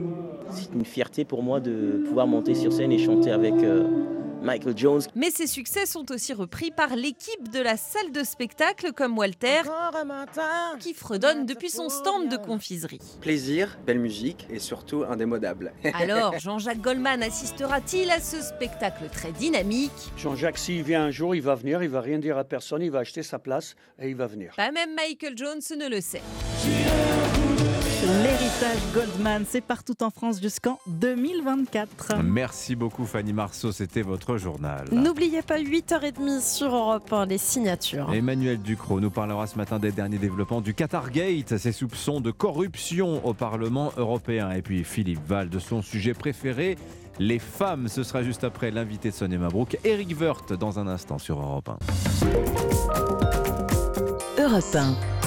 C'est 0.50 0.74
une 0.74 0.84
fierté 0.84 1.24
pour 1.24 1.42
moi 1.42 1.60
de 1.60 2.04
pouvoir 2.06 2.26
monter 2.26 2.54
sur 2.54 2.72
scène 2.72 2.92
et 2.92 2.98
chanter 2.98 3.30
avec 3.30 3.54
euh, 3.54 3.88
Michael 4.42 4.76
Jones. 4.76 5.02
Mais 5.14 5.30
ses 5.30 5.46
succès 5.46 5.86
sont 5.86 6.10
aussi 6.12 6.32
repris 6.32 6.70
par 6.70 6.96
l'équipe 6.96 7.50
de 7.52 7.60
la 7.60 7.76
salle 7.76 8.12
de 8.12 8.22
spectacle 8.24 8.92
comme 8.92 9.16
Walter, 9.18 9.62
qui 10.80 10.94
fredonne 10.94 11.46
depuis 11.46 11.70
son 11.70 11.88
stand 11.88 12.28
de 12.28 12.36
confiserie. 12.36 13.00
Plaisir, 13.20 13.78
belle 13.86 13.98
musique 13.98 14.46
et 14.50 14.58
surtout 14.58 15.04
indémodable. 15.08 15.72
Alors, 15.94 16.38
Jean-Jacques 16.38 16.80
Goldman 16.80 17.22
assistera-t-il 17.22 18.10
à 18.10 18.20
ce 18.20 18.40
spectacle 18.40 19.08
très 19.12 19.32
dynamique? 19.32 19.92
Jean-Jacques, 20.16 20.58
s'il 20.58 20.82
vient 20.82 21.04
un 21.04 21.10
jour, 21.10 21.34
il 21.34 21.42
va 21.42 21.54
venir, 21.54 21.82
il 21.82 21.88
va 21.88 22.00
rien 22.00 22.18
dire 22.18 22.38
à 22.38 22.44
personne, 22.44 22.82
il 22.82 22.90
va 22.90 23.00
acheter 23.00 23.22
sa 23.22 23.38
place 23.38 23.74
et 24.00 24.08
il 24.08 24.16
va 24.16 24.26
venir. 24.26 24.54
Pas 24.56 24.70
même 24.70 24.94
Michael 24.94 25.36
Jones 25.36 25.60
ne 25.78 25.88
le 25.88 26.00
sait. 26.00 26.22
L'héritage 28.08 28.78
Goldman, 28.94 29.44
c'est 29.46 29.60
partout 29.60 30.02
en 30.02 30.08
France 30.08 30.40
jusqu'en 30.40 30.78
2024. 30.86 32.22
Merci 32.24 32.74
beaucoup 32.74 33.04
Fanny 33.04 33.34
Marceau, 33.34 33.70
c'était 33.70 34.00
votre 34.00 34.38
journal. 34.38 34.86
N'oubliez 34.90 35.42
pas 35.42 35.58
8h30 35.58 36.40
sur 36.40 36.74
Europe 36.74 37.12
1, 37.12 37.26
les 37.26 37.36
signatures. 37.36 38.10
Emmanuel 38.14 38.62
Ducrot 38.62 39.00
nous 39.00 39.10
parlera 39.10 39.46
ce 39.46 39.56
matin 39.56 39.78
des 39.78 39.92
derniers 39.92 40.16
développements 40.16 40.62
du 40.62 40.72
Qatar 40.72 41.10
Gate, 41.10 41.58
ses 41.58 41.72
soupçons 41.72 42.22
de 42.22 42.30
corruption 42.30 43.26
au 43.26 43.34
Parlement 43.34 43.92
européen. 43.98 44.52
Et 44.52 44.62
puis 44.62 44.84
Philippe 44.84 45.26
Val 45.26 45.50
de 45.50 45.58
son 45.58 45.82
sujet 45.82 46.14
préféré, 46.14 46.78
les 47.18 47.38
femmes. 47.38 47.88
Ce 47.88 48.02
sera 48.04 48.22
juste 48.22 48.42
après 48.42 48.70
l'invité 48.70 49.10
de 49.10 49.14
Sonia 49.14 49.36
Mabrouk, 49.36 49.76
Eric 49.84 50.18
Woerth, 50.18 50.54
dans 50.54 50.78
un 50.78 50.88
instant 50.88 51.18
sur 51.18 51.38
Europe 51.38 51.68
1. 54.38 54.42
Europe 54.42 54.74
1. 54.74 55.17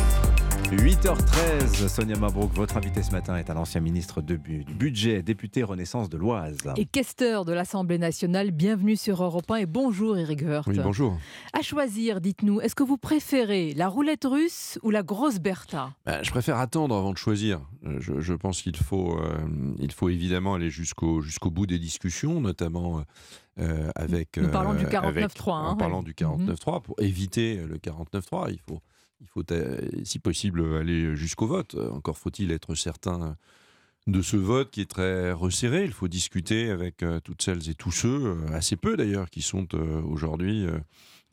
8h13, 0.71 1.89
Sonia 1.89 2.17
Mabrouk, 2.17 2.53
votre 2.53 2.77
invité 2.77 3.03
ce 3.03 3.11
matin 3.11 3.35
est 3.35 3.49
un 3.49 3.57
ancien 3.57 3.81
ministre 3.81 4.21
de 4.21 4.37
du 4.37 4.63
budget, 4.63 5.21
député 5.21 5.63
Renaissance 5.63 6.09
de 6.09 6.17
l'Oise. 6.17 6.59
Et 6.77 6.85
questeur 6.85 7.43
de 7.43 7.51
l'Assemblée 7.51 7.97
nationale, 7.97 8.51
bienvenue 8.51 8.95
sur 8.95 9.21
Europe 9.21 9.51
1 9.51 9.55
et 9.57 9.65
bonjour 9.65 10.17
Eric 10.17 10.41
Woerth. 10.43 10.67
Oui, 10.67 10.79
bonjour. 10.81 11.17
À 11.51 11.61
choisir, 11.61 12.21
dites-nous, 12.21 12.61
est-ce 12.61 12.75
que 12.75 12.83
vous 12.83 12.97
préférez 12.97 13.73
la 13.73 13.89
roulette 13.89 14.23
russe 14.23 14.79
ou 14.81 14.91
la 14.91 15.03
grosse 15.03 15.39
Bertha? 15.39 15.93
Ben, 16.05 16.23
Je 16.23 16.31
préfère 16.31 16.57
attendre 16.57 16.95
avant 16.95 17.11
de 17.11 17.17
choisir. 17.17 17.59
Je, 17.99 18.21
je 18.21 18.33
pense 18.33 18.61
qu'il 18.61 18.77
faut, 18.77 19.19
euh, 19.19 19.39
il 19.77 19.91
faut 19.91 20.07
évidemment 20.07 20.53
aller 20.53 20.69
jusqu'au 20.69 21.21
jusqu'au 21.21 21.51
bout 21.51 21.65
des 21.65 21.79
discussions, 21.79 22.39
notamment 22.39 23.03
euh, 23.59 23.91
avec... 23.95 24.37
Nous 24.37 24.47
parlons 24.47 24.73
du 24.73 24.85
49.3. 24.85 25.51
Hein, 25.51 25.67
en 25.71 25.75
parlant 25.75 26.01
du 26.01 26.13
49.3, 26.13 26.81
pour 26.81 26.95
éviter 27.01 27.57
le 27.57 27.77
49.3, 27.77 28.51
il 28.51 28.59
faut 28.65 28.79
il 29.21 29.27
faut, 29.27 29.43
euh, 29.51 29.79
si 30.03 30.19
possible, 30.19 30.75
aller 30.75 31.15
jusqu'au 31.15 31.47
vote. 31.47 31.75
Encore 31.75 32.17
faut-il 32.17 32.51
être 32.51 32.75
certain 32.75 33.37
de 34.07 34.21
ce 34.21 34.35
vote 34.35 34.71
qui 34.71 34.81
est 34.81 34.89
très 34.89 35.31
resserré. 35.31 35.85
Il 35.85 35.91
faut 35.91 36.07
discuter 36.07 36.71
avec 36.71 37.03
euh, 37.03 37.19
toutes 37.19 37.41
celles 37.41 37.69
et 37.69 37.75
tous 37.75 37.91
ceux, 37.91 38.25
euh, 38.25 38.47
assez 38.51 38.75
peu 38.75 38.97
d'ailleurs, 38.97 39.29
qui 39.29 39.41
sont 39.41 39.67
aujourd'hui 40.03 40.65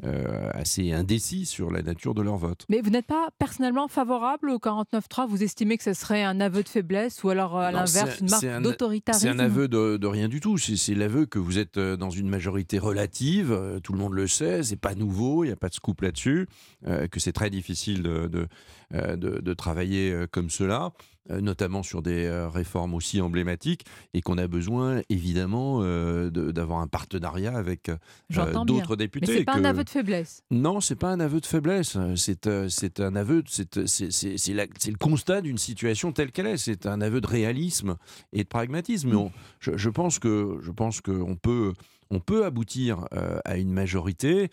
assez 0.02 0.92
indécis 0.92 1.46
sur 1.46 1.70
la 1.70 1.82
nature 1.82 2.14
de 2.14 2.22
leur 2.22 2.36
vote. 2.36 2.64
Mais 2.68 2.80
vous 2.80 2.90
n'êtes 2.90 3.06
pas 3.06 3.30
personnellement 3.38 3.88
favorable 3.88 4.50
au 4.50 4.58
49.3 4.58 5.28
Vous 5.28 5.42
estimez 5.42 5.76
que 5.76 5.84
ce 5.84 5.92
serait 5.92 6.22
un 6.22 6.40
aveu 6.40 6.62
de 6.62 6.68
faiblesse 6.68 7.22
ou 7.24 7.30
alors 7.30 7.58
à 7.58 7.72
l'inverse 7.72 8.20
une 8.20 8.30
marque 8.30 8.62
d'autoritarisme? 8.62 9.26
C'est 9.26 9.32
un 9.32 9.38
aveu 9.38 9.68
de, 9.68 9.96
de 9.96 10.06
rien 10.06 10.28
du 10.28 10.40
tout. 10.40 10.56
C'est 10.58 10.94
l'aveu 10.94 11.26
que 11.26 11.38
vous 11.38 11.58
êtes 11.58 11.78
dans 11.78 12.10
une 12.10 12.28
majorité 12.28 12.78
relative. 12.78 13.80
Tout 13.82 13.92
le 13.92 13.98
monde 13.98 14.12
le 14.12 14.26
sait. 14.26 14.62
C'est 14.62 14.76
pas 14.76 14.94
nouveau. 14.94 15.44
Il 15.44 15.48
n'y 15.48 15.52
a 15.52 15.56
pas 15.56 15.68
de 15.68 15.74
scoop 15.74 16.00
là-dessus. 16.00 16.48
que 16.84 17.20
c'est 17.20 17.32
très 17.32 17.50
difficile 17.50 18.02
de, 18.02 18.28
de, 18.28 18.48
de 18.92 19.54
travailler 19.54 20.26
comme 20.30 20.50
cela. 20.50 20.92
Euh, 21.30 21.42
notamment 21.42 21.82
sur 21.82 22.00
des 22.00 22.24
euh, 22.24 22.48
réformes 22.48 22.94
aussi 22.94 23.20
emblématiques, 23.20 23.84
et 24.14 24.22
qu'on 24.22 24.38
a 24.38 24.46
besoin 24.46 25.02
évidemment 25.10 25.80
euh, 25.82 26.30
d'avoir 26.30 26.80
un 26.80 26.86
partenariat 26.86 27.54
avec 27.54 27.90
d'autres 28.30 28.96
députés. 28.96 29.26
Mais 29.28 29.38
c'est 29.38 29.44
pas 29.44 29.56
un 29.56 29.64
aveu 29.64 29.84
de 29.84 29.90
faiblesse. 29.90 30.42
Non, 30.50 30.80
c'est 30.80 30.96
pas 30.96 31.10
un 31.10 31.20
aveu 31.20 31.40
de 31.40 31.46
faiblesse. 31.46 31.98
C'est 32.16 32.48
c'est 32.70 33.00
un 33.00 33.14
aveu, 33.14 33.42
c'est 33.46 33.76
le 33.76 34.96
constat 34.98 35.42
d'une 35.42 35.58
situation 35.58 36.12
telle 36.12 36.32
qu'elle 36.32 36.46
est. 36.46 36.56
C'est 36.56 36.86
un 36.86 37.02
aveu 37.02 37.20
de 37.20 37.26
réalisme 37.26 37.96
et 38.32 38.44
de 38.44 38.48
pragmatisme. 38.48 39.10
Mais 39.10 39.30
je, 39.60 39.76
je, 39.76 39.90
pense 39.90 40.18
que 40.18 40.58
je 40.62 40.70
pense 40.70 41.02
qu'on 41.02 41.36
peut 41.36 41.74
on 42.10 42.20
peut 42.20 42.44
aboutir 42.44 43.06
à 43.44 43.56
une 43.56 43.70
majorité 43.70 44.50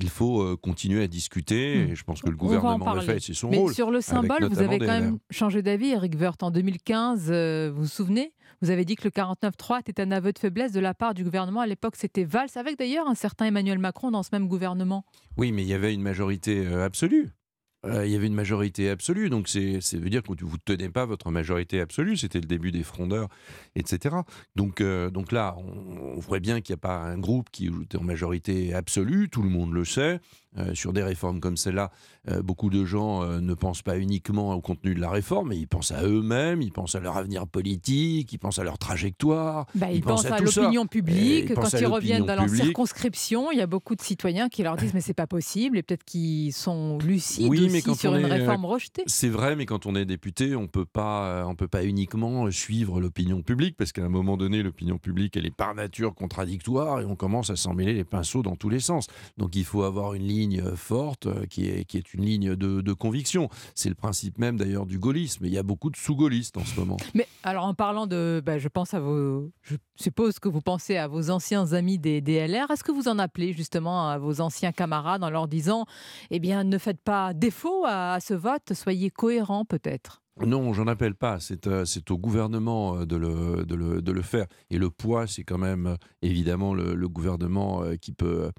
il 0.00 0.10
faut 0.10 0.42
euh, 0.42 0.56
continuer 0.56 1.02
à 1.02 1.08
discuter. 1.08 1.84
Hmm. 1.84 1.90
Et 1.90 1.94
je 1.96 2.04
pense 2.04 2.22
que 2.22 2.30
le 2.30 2.36
gouvernement 2.36 2.94
le 2.94 3.00
fait, 3.00 3.20
c'est 3.20 3.34
son 3.34 3.50
Mais 3.50 3.58
rôle. 3.58 3.74
Sur 3.74 3.90
le 3.90 4.00
symbole, 4.00 4.44
vous 4.44 4.60
avez 4.60 4.78
quand 4.78 4.86
même 4.86 5.18
changé 5.30 5.62
d'avis, 5.62 5.90
Eric 5.90 6.14
Woerth. 6.18 6.42
En 6.42 6.50
2015, 6.50 7.26
euh, 7.30 7.70
vous 7.74 7.82
vous 7.82 7.88
souvenez? 7.88 8.32
Vous 8.62 8.70
avez 8.70 8.84
dit 8.84 8.96
que 8.96 9.04
le 9.04 9.10
49-3 9.10 9.80
était 9.80 10.00
un 10.00 10.10
aveu 10.10 10.32
de 10.32 10.38
faiblesse 10.38 10.72
de 10.72 10.80
la 10.80 10.94
part 10.94 11.14
du 11.14 11.24
gouvernement. 11.24 11.60
À 11.60 11.66
l'époque, 11.66 11.94
c'était 11.96 12.24
Valls, 12.24 12.48
avec 12.56 12.78
d'ailleurs 12.78 13.08
un 13.08 13.14
certain 13.14 13.46
Emmanuel 13.46 13.78
Macron 13.78 14.10
dans 14.10 14.22
ce 14.22 14.30
même 14.32 14.48
gouvernement. 14.48 15.04
Oui, 15.36 15.52
mais 15.52 15.62
il 15.62 15.68
y 15.68 15.74
avait 15.74 15.94
une 15.94 16.02
majorité 16.02 16.66
euh, 16.66 16.84
absolue. 16.84 17.30
Euh, 17.86 18.04
il 18.04 18.12
y 18.12 18.16
avait 18.16 18.26
une 18.26 18.34
majorité 18.34 18.90
absolue, 18.90 19.30
donc 19.30 19.48
c'est 19.48 19.78
veut 19.94 20.10
dire 20.10 20.22
que 20.22 20.28
vous 20.28 20.52
ne 20.52 20.56
tenez 20.64 20.88
pas 20.88 21.06
votre 21.06 21.30
majorité 21.30 21.80
absolue, 21.80 22.16
c'était 22.16 22.40
le 22.40 22.46
début 22.46 22.72
des 22.72 22.82
frondeurs, 22.82 23.28
etc. 23.76 24.16
Donc, 24.56 24.80
euh, 24.80 25.10
donc 25.10 25.30
là, 25.30 25.54
on, 25.58 26.16
on 26.16 26.18
voit 26.18 26.40
bien 26.40 26.60
qu'il 26.60 26.74
n'y 26.74 26.78
a 26.78 26.82
pas 26.82 26.96
un 26.96 27.18
groupe 27.18 27.50
qui 27.50 27.66
est 27.66 27.94
en 27.94 28.02
majorité 28.02 28.74
absolue, 28.74 29.28
tout 29.28 29.42
le 29.42 29.48
monde 29.48 29.72
le 29.72 29.84
sait, 29.84 30.18
euh, 30.56 30.74
sur 30.74 30.94
des 30.94 31.02
réformes 31.02 31.40
comme 31.40 31.58
celle-là, 31.58 31.90
euh, 32.30 32.40
beaucoup 32.40 32.70
de 32.70 32.86
gens 32.86 33.22
euh, 33.22 33.38
ne 33.38 33.52
pensent 33.52 33.82
pas 33.82 33.98
uniquement 33.98 34.54
au 34.54 34.62
contenu 34.62 34.94
de 34.94 35.00
la 35.00 35.10
réforme, 35.10 35.50
mais 35.50 35.58
ils 35.58 35.68
pensent 35.68 35.92
à 35.92 36.02
eux-mêmes, 36.04 36.62
ils 36.62 36.72
pensent 36.72 36.94
à 36.94 37.00
leur 37.00 37.18
avenir 37.18 37.46
politique, 37.46 38.32
ils 38.32 38.38
pensent 38.38 38.58
à 38.58 38.64
leur 38.64 38.78
trajectoire. 38.78 39.66
Bah, 39.74 39.92
ils, 39.92 40.00
pensent, 40.00 40.24
à, 40.24 40.38
l'opinion 40.38 40.86
publique. 40.86 41.52
Quand 41.54 41.70
ils 41.78 41.86
reviennent 41.86 42.24
dans 42.24 42.34
leur 42.34 42.48
circonscription, 42.48 43.52
il 43.52 43.58
y 43.58 43.60
a 43.60 43.66
beaucoup 43.66 43.94
de 43.94 44.00
citoyens 44.00 44.48
qui 44.48 44.62
leur 44.62 44.76
disent 44.76 44.94
mais 44.94 45.02
c'est 45.02 45.12
pas 45.12 45.26
possible, 45.26 45.76
et 45.76 45.82
peut-être 45.82 46.04
qu'ils 46.04 46.54
sont 46.54 46.96
lucides 46.96 47.52
aussi 47.52 47.94
sur 47.94 48.14
une 48.14 48.24
réforme 48.24 48.64
rejetée. 48.64 49.02
C'est 49.06 49.28
vrai, 49.28 49.54
mais 49.54 49.66
quand 49.66 49.84
on 49.84 49.94
est 49.94 50.06
député, 50.06 50.56
on 50.56 50.66
peut 50.66 50.86
pas, 50.86 51.44
on 51.46 51.56
peut 51.56 51.68
pas 51.68 51.84
uniquement 51.84 52.50
suivre 52.50 53.02
l'opinion 53.02 53.42
publique, 53.42 53.76
parce 53.76 53.92
qu'à 53.92 54.04
un 54.04 54.08
moment 54.08 54.38
donné, 54.38 54.62
l'opinion 54.62 54.96
publique, 54.96 55.36
elle 55.36 55.44
est 55.44 55.54
par 55.54 55.74
nature 55.74 56.14
contradictoire, 56.14 57.02
et 57.02 57.04
on 57.04 57.16
commence 57.16 57.50
à 57.50 57.56
s'en 57.56 57.74
mêler 57.74 57.92
les 57.92 58.04
pinceaux 58.04 58.42
dans 58.42 58.56
tous 58.56 58.70
les 58.70 58.80
sens. 58.80 59.08
Donc 59.36 59.54
il 59.54 59.64
faut 59.64 59.82
avoir 59.82 60.14
une 60.14 60.26
ligne 60.26 60.37
ligne 60.38 60.62
forte 60.76 61.26
euh, 61.26 61.46
qui 61.46 61.68
est, 61.68 61.84
qui 61.84 61.98
est 61.98 62.14
une 62.14 62.24
ligne 62.24 62.54
de, 62.54 62.92
conviction. 62.92 63.48
C'est 63.74 63.88
le 63.88 63.94
principe 63.94 64.38
même 64.38 64.56
d'ailleurs 64.56 64.86
du 64.86 64.98
gaullisme. 64.98 65.44
Il 65.44 65.52
y 65.52 65.58
a 65.58 65.62
beaucoup 65.62 65.90
de 65.90 65.96
sous-gaullistes 65.96 66.56
en 66.56 66.64
ce 66.64 66.78
moment. 66.80 66.96
Mais 67.14 67.26
alors 67.42 67.64
en 67.64 67.74
parlant 67.74 68.06
de, 68.06 68.42
bah, 68.44 68.58
je 68.58 68.68
pense 68.68 68.94
à 68.94 69.00
vos, 69.00 69.50
je 69.62 69.76
suppose 69.96 70.38
que 70.38 70.48
vous 70.48 70.62
pensez 70.62 70.96
à 70.96 71.06
vos 71.06 71.30
anciens 71.30 71.72
amis 71.72 71.98
des 71.98 72.20
DLR. 72.20 72.70
Est-ce 72.70 72.82
que 72.82 72.92
vous 72.92 73.08
en 73.08 73.18
appelez 73.18 73.52
justement 73.52 74.08
à 74.08 74.18
vos 74.18 74.40
anciens 74.40 74.72
camarades 74.72 75.22
en 75.22 75.30
leur 75.30 75.48
disant, 75.48 75.86
eh 76.30 76.38
bien, 76.38 76.64
ne 76.64 76.78
faites 76.78 77.00
pas 77.00 77.34
défaut 77.34 77.84
à 77.86 78.18
ce 78.20 78.34
vote, 78.34 78.72
soyez 78.72 79.10
cohérents 79.10 79.64
peut-être 79.64 80.22
non, 80.46 80.72
j'en 80.72 80.86
appelle 80.86 81.14
pas. 81.14 81.40
C'est 81.40 81.66
euh, 81.66 81.84
au 82.10 82.18
gouvernement 82.18 82.98
euh, 82.98 83.06
de 83.06 83.16
le, 83.16 83.64
de, 83.64 83.74
le, 83.74 84.02
de 84.02 84.12
le, 84.12 84.22
faire. 84.22 84.46
Et 84.70 84.78
le 84.78 84.90
poids, 84.90 85.26
c'est 85.26 85.44
quand 85.44 85.58
même 85.58 85.96
évidemment 86.22 86.74
le, 86.74 86.94
le 86.94 87.08
gouvernement 87.08 87.82
qui 88.00 88.12
peut, 88.12 88.50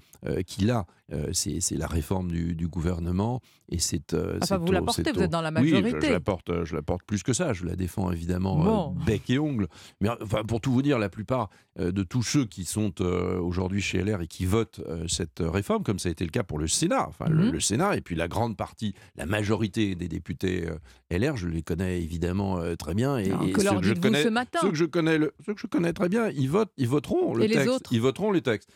qui 0.46 0.64
l'a. 0.64 0.86
Euh, 1.12 1.30
c'est 1.32 1.76
la 1.76 1.86
réforme 1.86 2.30
du, 2.30 2.68
gouvernement 2.68 3.40
et 3.68 3.78
c'est. 3.78 4.14
Euh, 4.14 4.38
vous 4.60 4.70
la 4.70 4.82
portez, 4.82 5.10
vous 5.12 5.22
êtes 5.22 5.30
dans 5.30 5.40
la 5.40 5.50
majorité. 5.50 5.92
Oui, 5.94 6.06
je, 6.06 6.12
la 6.12 6.20
porte, 6.20 6.64
je 6.64 6.74
la 6.74 6.82
porte 6.82 7.02
plus 7.04 7.22
que 7.22 7.32
ça. 7.32 7.52
Je 7.52 7.64
la 7.64 7.74
défends 7.74 8.12
évidemment 8.12 8.92
euh, 8.92 9.04
bec 9.04 9.28
et 9.28 9.38
ongle. 9.38 9.66
Mais 10.00 10.08
enfin, 10.08 10.44
pour 10.44 10.60
tout 10.60 10.70
vous 10.70 10.82
dire, 10.82 10.98
la 10.98 11.08
plupart 11.08 11.50
de 11.78 12.02
tous 12.02 12.22
ceux 12.22 12.44
qui 12.44 12.64
sont 12.64 13.00
aujourd'hui 13.00 13.80
chez 13.80 14.02
LR 14.02 14.20
et 14.20 14.26
qui 14.26 14.44
votent 14.44 14.80
cette 15.08 15.40
réforme, 15.40 15.82
comme 15.82 15.98
ça 15.98 16.08
a 16.08 16.12
été 16.12 16.24
le 16.24 16.30
cas 16.30 16.42
pour 16.42 16.58
le 16.58 16.66
Sénat, 16.66 17.08
enfin 17.08 17.28
le, 17.28 17.52
mhm. 17.52 17.60
Sénat 17.60 17.96
et 17.96 18.00
puis 18.00 18.16
la 18.16 18.28
grande 18.28 18.56
partie, 18.56 18.94
la 19.16 19.24
majorité 19.24 19.94
des 19.94 20.08
députés 20.08 20.68
LR, 21.10 21.36
je 21.36 21.48
les 21.48 21.62
connais 21.70 21.98
évidemment 22.00 22.60
très 22.76 22.94
bien 22.94 23.16
et, 23.16 23.28
que 23.52 23.60
ceux, 23.62 23.78
que 23.78 23.84
je 23.84 23.94
connais, 23.94 24.24
ce 24.24 24.28
matin. 24.28 24.58
ceux 24.60 24.70
que 24.70 24.76
je 24.76 24.84
connais, 24.84 25.18
ceux 25.46 25.54
que 25.54 25.60
je 25.60 25.66
connais 25.68 25.92
très 25.92 26.08
bien, 26.08 26.28
ils 26.30 26.50
votent, 26.50 26.72
ils 26.76 26.88
voteront 26.88 27.34
le 27.34 27.46
texte. 27.46 27.58
Les 27.60 27.68
autres 27.68 27.92
ils 27.92 28.00
voteront 28.00 28.32
les 28.32 28.42
textes. 28.42 28.70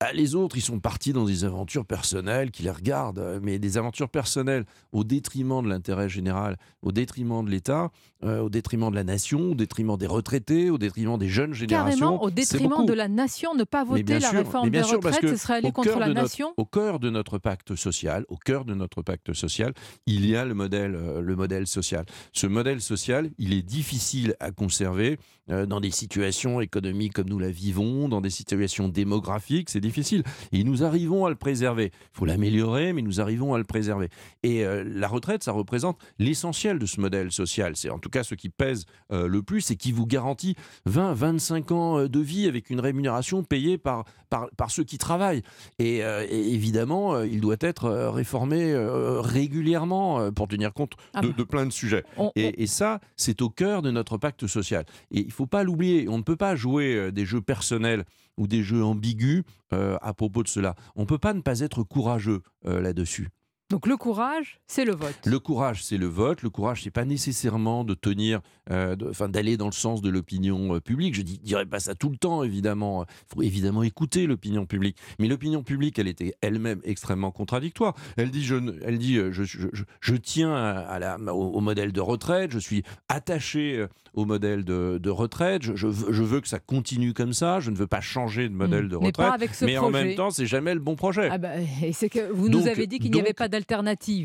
Ah, 0.00 0.12
les 0.12 0.36
autres, 0.36 0.56
ils 0.56 0.62
sont 0.62 0.78
partis 0.78 1.12
dans 1.12 1.24
des 1.24 1.42
aventures 1.42 1.84
personnelles 1.84 2.52
qui 2.52 2.62
les 2.62 2.70
regardent, 2.70 3.18
euh, 3.18 3.40
mais 3.42 3.58
des 3.58 3.78
aventures 3.78 4.08
personnelles 4.08 4.64
au 4.92 5.02
détriment 5.02 5.60
de 5.60 5.68
l'intérêt 5.68 6.08
général, 6.08 6.56
au 6.82 6.92
détriment 6.92 7.44
de 7.44 7.50
l'État, 7.50 7.90
euh, 8.22 8.38
au 8.38 8.48
détriment 8.48 8.90
de 8.90 8.94
la 8.94 9.02
nation, 9.02 9.50
au 9.50 9.54
détriment 9.56 9.96
des 9.96 10.06
retraités, 10.06 10.70
au 10.70 10.78
détriment 10.78 11.18
des 11.18 11.28
jeunes 11.28 11.52
générations. 11.52 11.98
Carrément, 11.98 12.22
au 12.22 12.30
détriment 12.30 12.86
de 12.86 12.92
la 12.92 13.08
nation, 13.08 13.56
ne 13.56 13.64
pas 13.64 13.82
voter 13.82 14.20
la 14.20 14.30
réforme 14.30 14.70
des 14.70 14.82
retraites, 14.82 15.20
ce 15.20 15.34
serait 15.34 15.54
aller 15.54 15.72
contre 15.72 15.98
la 15.98 16.14
nation 16.14 16.54
Au 16.56 16.64
cœur 16.64 17.00
de 17.00 17.10
notre 17.10 17.38
pacte 17.38 17.74
social, 17.74 18.24
au 18.28 18.36
cœur 18.36 18.64
de 18.64 18.74
notre 18.74 19.02
pacte 19.02 19.32
social, 19.32 19.74
il 20.06 20.24
y 20.26 20.36
a 20.36 20.44
le 20.44 20.54
modèle, 20.54 20.94
euh, 20.94 21.20
le 21.20 21.34
modèle 21.34 21.66
social. 21.66 22.04
Ce 22.32 22.46
modèle 22.46 22.80
social, 22.80 23.30
il 23.38 23.52
est 23.52 23.62
difficile 23.62 24.36
à 24.38 24.52
conserver 24.52 25.18
dans 25.48 25.80
des 25.80 25.90
situations 25.90 26.60
économiques 26.60 27.14
comme 27.14 27.28
nous 27.28 27.38
la 27.38 27.50
vivons, 27.50 28.08
dans 28.08 28.20
des 28.20 28.30
situations 28.30 28.88
démographiques, 28.88 29.70
c'est 29.70 29.80
difficile. 29.80 30.22
Et 30.52 30.64
nous 30.64 30.84
arrivons 30.84 31.26
à 31.26 31.30
le 31.30 31.36
préserver. 31.36 31.92
Il 31.94 32.18
faut 32.18 32.24
l'améliorer, 32.24 32.92
mais 32.92 33.02
nous 33.02 33.20
arrivons 33.20 33.54
à 33.54 33.58
le 33.58 33.64
préserver. 33.64 34.08
Et 34.42 34.64
euh, 34.64 34.84
la 34.86 35.08
retraite, 35.08 35.42
ça 35.42 35.52
représente 35.52 35.98
l'essentiel 36.18 36.78
de 36.78 36.86
ce 36.86 37.00
modèle 37.00 37.32
social. 37.32 37.76
C'est 37.76 37.90
en 37.90 37.98
tout 37.98 38.10
cas 38.10 38.24
ce 38.24 38.34
qui 38.34 38.48
pèse 38.48 38.86
euh, 39.12 39.26
le 39.28 39.42
plus 39.42 39.70
et 39.70 39.76
qui 39.76 39.92
vous 39.92 40.06
garantit 40.06 40.54
20, 40.86 41.14
25 41.14 41.72
ans 41.72 41.98
euh, 41.98 42.08
de 42.08 42.20
vie 42.20 42.46
avec 42.46 42.70
une 42.70 42.80
rémunération 42.80 43.42
payée 43.42 43.78
par, 43.78 44.04
par, 44.30 44.48
par 44.56 44.70
ceux 44.70 44.84
qui 44.84 44.98
travaillent. 44.98 45.42
Et, 45.78 45.98
évidemment, 46.30 47.22
il 47.22 47.40
doit 47.40 47.56
être 47.60 47.88
réformé 47.90 48.74
régulièrement 49.20 50.30
pour 50.32 50.48
tenir 50.48 50.72
compte 50.72 50.92
ah 51.14 51.20
de, 51.20 51.28
bah. 51.28 51.44
plein 51.48 51.66
de 51.66 51.72
sujets. 51.72 52.04
et, 52.36 52.62
et, 52.62 52.66
ça, 52.66 53.00
c'est 53.16 53.42
au 53.42 53.48
cœur 53.48 53.82
de 53.82 53.90
notre 53.90 54.16
pacte 54.18 54.46
social. 54.46 54.84
Et 55.10 55.20
il 55.20 55.32
faut 55.38 55.46
pas 55.46 55.62
l'oublier. 55.62 56.08
On 56.08 56.18
ne 56.18 56.22
peut 56.22 56.36
pas 56.36 56.56
jouer 56.56 57.12
des 57.12 57.24
jeux 57.24 57.40
personnels 57.40 58.04
ou 58.38 58.46
des 58.46 58.62
jeux 58.62 58.82
ambigus 58.82 59.42
euh, 59.72 59.96
à 60.00 60.14
propos 60.14 60.42
de 60.42 60.48
cela. 60.48 60.74
On 60.96 61.02
ne 61.02 61.06
peut 61.06 61.18
pas 61.18 61.34
ne 61.34 61.42
pas 61.42 61.60
être 61.60 61.82
courageux 61.82 62.40
euh, 62.66 62.80
là-dessus. 62.80 63.28
Donc 63.70 63.86
le 63.86 63.98
courage, 63.98 64.60
c'est 64.66 64.86
le 64.86 64.94
vote. 64.94 65.14
Le 65.26 65.38
courage, 65.38 65.84
c'est 65.84 65.98
le 65.98 66.06
vote. 66.06 66.40
Le 66.40 66.48
courage, 66.48 66.84
c'est 66.84 66.90
pas 66.90 67.04
nécessairement 67.04 67.84
de 67.84 67.92
tenir, 67.92 68.40
euh, 68.70 68.96
enfin 69.10 69.28
d'aller 69.28 69.58
dans 69.58 69.66
le 69.66 69.72
sens 69.72 70.00
de 70.00 70.08
l'opinion 70.08 70.76
euh, 70.76 70.80
publique. 70.80 71.14
Je 71.14 71.20
ne 71.20 71.26
dirais 71.26 71.66
pas 71.66 71.78
ça 71.78 71.94
tout 71.94 72.08
le 72.08 72.16
temps, 72.16 72.42
évidemment. 72.42 73.04
Il 73.04 73.34
faut 73.34 73.42
évidemment 73.42 73.82
écouter 73.82 74.26
l'opinion 74.26 74.64
publique. 74.64 74.96
Mais 75.18 75.28
l'opinion 75.28 75.62
publique, 75.62 75.98
elle 75.98 76.08
était 76.08 76.34
elle-même 76.40 76.80
extrêmement 76.82 77.30
contradictoire. 77.30 77.94
Elle 78.16 78.30
dit, 78.30 78.42
je, 78.42 78.56
elle 78.86 78.96
dit, 78.96 79.18
euh, 79.18 79.32
je, 79.32 79.44
je, 79.44 80.16
tiens 80.16 80.54
à 80.54 80.98
la, 80.98 81.18
au, 81.34 81.60
modèle 81.60 81.92
de 81.92 82.00
retraite. 82.00 82.50
Je 82.52 82.58
suis 82.58 82.84
attaché 83.10 83.86
au 84.14 84.24
modèle 84.24 84.64
de, 84.64 85.10
retraite. 85.10 85.62
Je, 85.62 85.86
veux 85.86 86.40
que 86.40 86.48
ça 86.48 86.58
continue 86.58 87.12
comme 87.12 87.34
ça. 87.34 87.60
Je 87.60 87.70
ne 87.70 87.76
veux 87.76 87.86
pas 87.86 88.00
changer 88.00 88.48
de 88.48 88.54
modèle 88.54 88.86
mmh. 88.86 88.88
de 88.88 88.96
retraite. 88.96 89.18
Mais, 89.18 89.24
pas 89.24 89.34
avec 89.34 89.54
ce 89.54 89.64
mais 89.66 89.76
en 89.76 89.90
même 89.90 90.14
temps, 90.14 90.30
c'est 90.30 90.46
jamais 90.46 90.72
le 90.72 90.80
bon 90.80 90.96
projet. 90.96 91.28
Ah 91.30 91.36
bah, 91.36 91.50
et 91.82 91.92
c'est 91.98 92.08
que 92.08 92.32
vous 92.32 92.48
nous 92.48 92.66
avez 92.66 92.86
dit 92.86 92.98
qu'il 92.98 93.10
n'y 93.10 93.20
avait 93.20 93.34
pas 93.34 93.48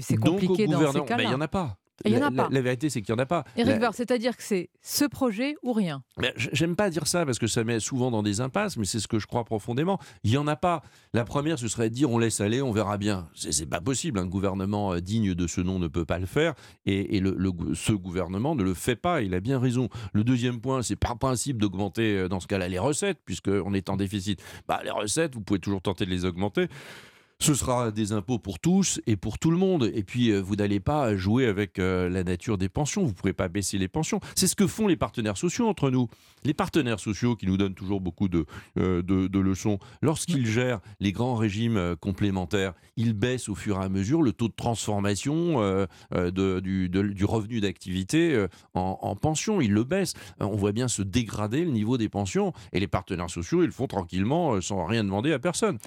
C'est 0.01 0.17
compliqué 0.17 0.67
dans 0.67 0.91
ces 0.91 1.01
cas-là. 1.01 1.17
Mais 1.17 1.23
il 1.23 1.29
n'y 1.29 1.36
en 1.36 1.41
a 1.41 1.47
pas. 1.47 1.77
Il 2.05 2.11
y 2.11 2.15
en 2.15 2.21
a 2.21 2.29
la, 2.29 2.31
pas. 2.31 2.49
La, 2.51 2.61
vérité, 2.61 2.89
c'est 2.89 3.01
qu'il 3.01 3.13
n'y 3.13 3.19
en 3.19 3.23
a 3.23 3.25
pas. 3.25 3.45
Eric 3.55 3.79
la... 3.79 3.91
c'est-à-dire 3.91 4.36
que 4.36 4.43
c'est 4.43 4.69
ce 4.81 5.05
projet 5.05 5.55
ou 5.63 5.73
rien. 5.73 6.03
J'aime 6.36 6.75
pas 6.75 6.89
dire 6.89 7.07
ça 7.07 7.25
parce 7.25 7.39
que 7.39 7.47
ça 7.47 7.63
met 7.63 7.79
souvent 7.79 8.11
dans 8.11 8.23
des 8.23 8.41
impasses, 8.41 8.77
mais 8.77 8.86
c'est 8.86 8.99
ce 8.99 9.07
que 9.07 9.19
je 9.19 9.27
crois 9.27 9.45
profondément. 9.45 9.99
Il 10.23 10.31
n'y 10.31 10.38
en 10.38 10.47
a 10.47 10.55
pas. 10.55 10.81
La 11.13 11.23
première, 11.23 11.59
ce 11.59 11.67
serait 11.67 11.89
de 11.89 11.95
dire 11.95 12.09
on 12.09 12.17
laisse 12.17 12.41
aller, 12.41 12.61
on 12.61 12.71
verra 12.71 12.97
bien. 12.97 13.29
C'est 13.36 13.69
pas 13.69 13.79
possible. 13.79 14.19
Un 14.19 14.25
gouvernement 14.25 14.93
euh, 14.93 15.01
digne 15.01 15.34
de 15.34 15.47
ce 15.47 15.61
nom 15.61 15.79
ne 15.79 15.88
peut 15.88 16.05
pas 16.05 16.19
le 16.19 16.25
faire. 16.25 16.55
Et, 16.86 17.19
le, 17.19 17.38
ce 17.73 17.93
gouvernement 17.93 18.55
ne 18.55 18.63
le 18.63 18.73
fait 18.73 18.95
pas. 18.95 19.21
Il 19.21 19.34
a 19.34 19.39
bien 19.39 19.59
raison. 19.59 19.88
Le 20.13 20.23
deuxième 20.23 20.59
point, 20.59 20.81
c'est 20.81 20.95
par 20.95 21.17
principe 21.17 21.57
d'augmenter, 21.57 22.17
euh, 22.17 22.27
dans 22.27 22.39
ce 22.39 22.47
cas-là, 22.47 22.67
les 22.67 22.79
recettes, 22.79 23.19
puisqu'on 23.23 23.73
est 23.73 23.89
en 23.89 23.97
déficit. 23.97 24.41
Bah, 24.67 24.81
les 24.84 24.91
recettes, 24.91 25.36
vous 25.36 25.41
pouvez 25.41 25.59
toujours 25.59 25.81
tenter 25.81 26.05
de 26.05 26.09
les 26.09 26.25
augmenter 26.25 26.67
ce 27.43 27.55
sera 27.55 27.91
des 27.91 28.13
impôts 28.13 28.39
pour 28.39 28.57
tous 28.57 29.01
et 29.05 29.17
pour 29.17 29.37
tout 29.37 29.51
le 29.51 29.57
monde. 29.57 29.91
Et 29.93 30.03
puis, 30.03 30.31
euh, 30.31 30.39
vous 30.39 30.55
n'allez 30.55 30.79
pas 30.79 31.13
jouer 31.17 31.45
avec 31.45 31.77
euh, 31.77 32.07
la 32.07 32.23
nature 32.23 32.57
des 32.57 32.69
pensions. 32.69 33.01
Vous 33.01 33.09
ne 33.09 33.13
pourrez 33.13 33.33
pas 33.33 33.49
baisser 33.49 33.77
les 33.77 33.89
pensions. 33.89 34.21
C'est 34.33 34.47
ce 34.47 34.55
que 34.55 34.65
font 34.65 34.87
les 34.87 34.95
partenaires 34.95 35.35
sociaux 35.35 35.67
entre 35.67 35.89
nous. 35.89 36.07
Les 36.45 36.53
partenaires 36.53 37.01
sociaux 37.01 37.35
qui 37.35 37.45
nous 37.45 37.57
donnent 37.57 37.73
toujours 37.73 37.99
beaucoup 37.99 38.29
de, 38.29 38.45
euh, 38.77 39.01
leçons, 39.33 39.77
lorsqu'ils 40.01 40.45
gèrent 40.45 40.79
les 41.01 41.11
grands 41.11 41.35
régimes 41.35 41.97
complémentaires, 41.99 42.73
ils 42.95 43.13
baissent 43.13 43.49
au 43.49 43.55
fur 43.55 43.81
et 43.81 43.83
à 43.83 43.89
mesure 43.89 44.21
le 44.21 44.31
taux 44.31 44.47
de 44.47 44.53
transformation 44.53 45.57
du, 46.11 47.25
revenu 47.25 47.59
d'activité 47.59 48.45
en, 48.73 48.99
en 49.01 49.15
pension. 49.17 49.59
Ils 49.59 49.73
le 49.73 49.83
baissent. 49.83 50.13
On 50.39 50.55
voit 50.55 50.71
bien 50.71 50.87
se 50.87 51.01
dégrader 51.01 51.65
le 51.65 51.71
niveau 51.71 51.97
des 51.97 52.07
pensions. 52.07 52.53
Et 52.71 52.79
les 52.79 52.87
partenaires 52.87 53.29
sociaux, 53.29 53.63
ils 53.63 53.67
le 53.67 53.71
font 53.71 53.87
tranquillement, 53.87 54.61
sans 54.61 54.85
rien 54.85 55.03
demander 55.03 55.33
à 55.33 55.39
personne. 55.39 55.77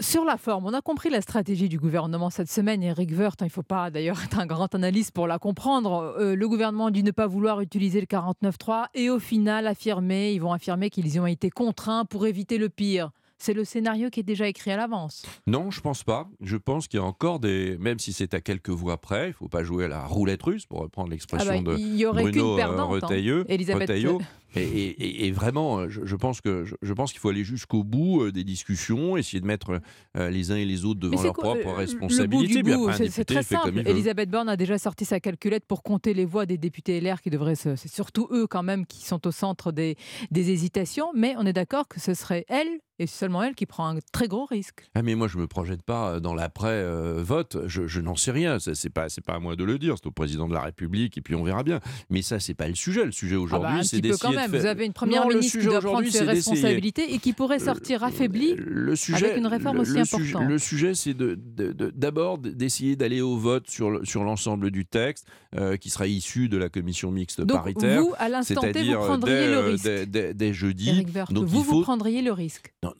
Sur 0.00 0.24
la 0.24 0.36
forme, 0.36 0.66
on 0.66 0.74
a 0.74 0.81
compris 0.82 1.10
la 1.10 1.20
stratégie 1.20 1.68
du 1.68 1.78
gouvernement 1.78 2.30
cette 2.30 2.50
semaine. 2.50 2.82
Eric 2.82 3.10
Woerth, 3.16 3.40
hein, 3.40 3.46
il 3.46 3.48
ne 3.48 3.52
faut 3.52 3.62
pas 3.62 3.90
d'ailleurs 3.90 4.22
être 4.24 4.38
un 4.38 4.46
grand 4.46 4.74
analyste 4.74 5.12
pour 5.12 5.26
la 5.26 5.38
comprendre. 5.38 6.14
Euh, 6.18 6.34
le 6.34 6.48
gouvernement 6.48 6.90
dit 6.90 7.02
ne 7.02 7.10
pas 7.10 7.26
vouloir 7.26 7.60
utiliser 7.60 8.00
le 8.00 8.06
49.3 8.06 8.86
et 8.94 9.08
au 9.08 9.18
final 9.18 9.66
affirmer, 9.66 10.32
ils 10.32 10.40
vont 10.40 10.52
affirmer 10.52 10.90
qu'ils 10.90 11.14
y 11.14 11.20
ont 11.20 11.26
été 11.26 11.50
contraints 11.50 12.04
pour 12.04 12.26
éviter 12.26 12.58
le 12.58 12.68
pire. 12.68 13.10
C'est 13.42 13.54
le 13.54 13.64
scénario 13.64 14.08
qui 14.08 14.20
est 14.20 14.22
déjà 14.22 14.46
écrit 14.46 14.70
à 14.70 14.76
l'avance. 14.76 15.26
Non, 15.48 15.72
je 15.72 15.80
pense 15.80 16.04
pas. 16.04 16.28
Je 16.40 16.56
pense 16.56 16.86
qu'il 16.86 17.00
y 17.00 17.02
a 17.02 17.04
encore 17.04 17.40
des. 17.40 17.76
Même 17.78 17.98
si 17.98 18.12
c'est 18.12 18.34
à 18.34 18.40
quelques 18.40 18.70
voix 18.70 18.98
près, 18.98 19.24
il 19.24 19.28
ne 19.30 19.32
faut 19.32 19.48
pas 19.48 19.64
jouer 19.64 19.86
à 19.86 19.88
la 19.88 20.06
roulette 20.06 20.44
russe, 20.44 20.64
pour 20.64 20.78
reprendre 20.78 21.10
l'expression 21.10 21.50
Ah 21.52 21.60
bah, 21.60 21.72
de 21.72 21.78
il 21.78 21.96
y 21.96 22.06
aurait 22.06 22.22
Bruno 22.22 22.52
euh, 22.52 22.56
perdante, 22.56 22.80
hein. 22.80 23.06
Retailleau. 23.06 23.42
Elisabeth- 23.48 23.80
Retailleau. 23.80 24.20
Et, 24.54 25.26
et- 25.26 25.32
vraiment, 25.32 25.78
euh, 25.78 25.88
je, 25.88 26.02
je 26.04 26.14
pense 26.14 26.42
que 26.42 26.64
je, 26.66 26.74
je 26.82 26.92
pense 26.92 27.10
qu'il 27.12 27.20
faut 27.20 27.30
aller 27.30 27.42
jusqu'au 27.42 27.84
bout 27.84 28.22
euh, 28.24 28.32
des 28.32 28.44
discussions, 28.44 29.16
essayer 29.16 29.40
de 29.40 29.46
mettre 29.46 29.80
les 30.14 30.50
uns 30.52 30.56
et 30.56 30.66
les 30.66 30.84
autres 30.84 31.00
devant 31.00 31.22
leurs 31.22 31.32
propres 31.32 31.68
euh, 31.68 31.72
responsabilités. 31.74 32.62
C'est 33.08 33.24
très 33.24 33.42
simple. 33.42 33.82
Elisabeth 33.86 34.28
Borne 34.30 34.48
a 34.50 34.56
déjà 34.56 34.78
sorti 34.78 35.04
sa 35.04 35.20
calculette 35.20 35.64
pour 35.66 35.82
compter 35.82 36.12
les 36.14 36.26
voix 36.26 36.44
des 36.46 36.58
députés 36.58 37.00
LR 37.00 37.20
qui 37.22 37.30
devraient 37.30 37.54
se. 37.54 37.76
C'est 37.76 37.90
surtout 37.90 38.28
eux 38.30 38.46
quand 38.46 38.62
même 38.62 38.84
qui 38.86 39.04
sont 39.06 39.26
au 39.26 39.30
centre 39.32 39.72
des, 39.72 39.96
des 40.30 40.50
hésitations. 40.50 41.08
Mais 41.14 41.34
on 41.38 41.46
est 41.46 41.52
d'accord 41.54 41.88
que 41.88 41.98
ce 41.98 42.12
serait 42.14 42.44
elle 42.48 42.68
et 42.98 43.06
seulement 43.06 43.42
elle 43.42 43.54
qui 43.54 43.66
prend 43.66 43.88
un 43.88 43.98
très 44.12 44.28
gros 44.28 44.44
risque. 44.44 44.84
Ah 44.94 45.02
mais 45.02 45.14
moi 45.14 45.28
je 45.28 45.38
me 45.38 45.46
projette 45.46 45.82
pas 45.82 46.12
euh, 46.14 46.20
dans 46.20 46.34
l'après-vote, 46.34 47.58
je, 47.66 47.86
je 47.86 48.00
n'en 48.00 48.16
sais 48.16 48.30
rien, 48.30 48.58
Ça, 48.58 48.74
c'est 48.74 48.90
pas 48.90 49.08
c'est 49.08 49.20
pas 49.24 49.34
à 49.34 49.38
moi 49.38 49.56
de 49.56 49.64
le 49.64 49.78
dire, 49.78 49.94
c'est 49.96 50.06
au 50.06 50.10
président 50.10 50.48
de 50.48 50.54
la 50.54 50.60
République 50.60 51.16
et 51.18 51.20
puis 51.20 51.34
on 51.34 51.42
verra 51.42 51.62
bien. 51.62 51.80
Mais 52.10 52.22
ça 52.22 52.40
c'est 52.40 52.54
pas 52.54 52.68
le 52.68 52.74
sujet, 52.74 53.04
le 53.04 53.12
sujet 53.12 53.34
Ah 53.36 53.38
bah, 53.38 53.44
aujourd'hui 53.44 53.84
c'est 53.84 54.00
d'essayer 54.00 54.18
quand 54.20 54.32
même. 54.32 54.46
de 54.50 54.52
faire... 54.52 54.60
Vous 54.60 54.66
avez 54.66 54.86
une 54.86 54.92
première 54.92 55.22
Non, 55.22 55.28
ministre 55.28 55.58
qui 55.58 55.64
doit 55.66 55.80
prendre 55.80 56.04
ses 56.06 56.10
c'est 56.18 56.24
responsabilités 56.24 57.14
et 57.14 57.18
qui 57.18 57.32
pourrait 57.32 57.58
sortir 57.58 58.04
affaiblie 58.04 58.54
le 58.56 58.94
sujet, 58.96 59.26
avec 59.26 59.36
une 59.38 59.46
réforme 59.46 59.76
le- 59.76 59.82
aussi 59.82 59.92
le 59.94 60.00
importante. 60.00 60.48
le 60.48 60.58
sujet, 60.58 60.94
c'est 60.94 61.14
de- 61.14 61.34
de- 61.34 61.72
de- 61.72 61.92
d'abord 61.94 62.38
d'essayer 62.38 62.96
d'aller 62.96 63.20
au 63.20 63.36
vote 63.36 63.68
sur, 63.70 63.90
le- 63.90 64.04
sur 64.04 64.24
l'ensemble 64.24 64.70
du 64.70 64.84
texte 64.86 65.26
euh, 65.54 65.76
qui 65.76 65.90
sera 65.90 66.06
issu 66.06 66.48
de 66.48 66.56
la 66.56 66.68
commission 66.68 67.10
mixte 67.10 67.40
Donc, 67.40 67.58
paritaire. 67.58 68.00
vous, 68.02 68.14
à 68.18 68.28
l'instant 68.28 68.60
T, 68.60 68.72
vous 68.84 68.94
prendriez 68.94 69.34
dès, 69.36 69.46
le 69.48 69.56
euh, 69.56 69.66
risque. 69.66 69.84
dès- 69.84 70.06
dès- 70.06 70.34
dès 70.34 70.52
jeudi. 70.52 71.04
Donc 71.30 71.44
vous, 71.46 71.62
faut 71.62 71.72
vous 71.76 71.82
prendriez 71.82 72.22
le 72.22 72.32
risque 72.32 72.72
Non, 72.82 72.91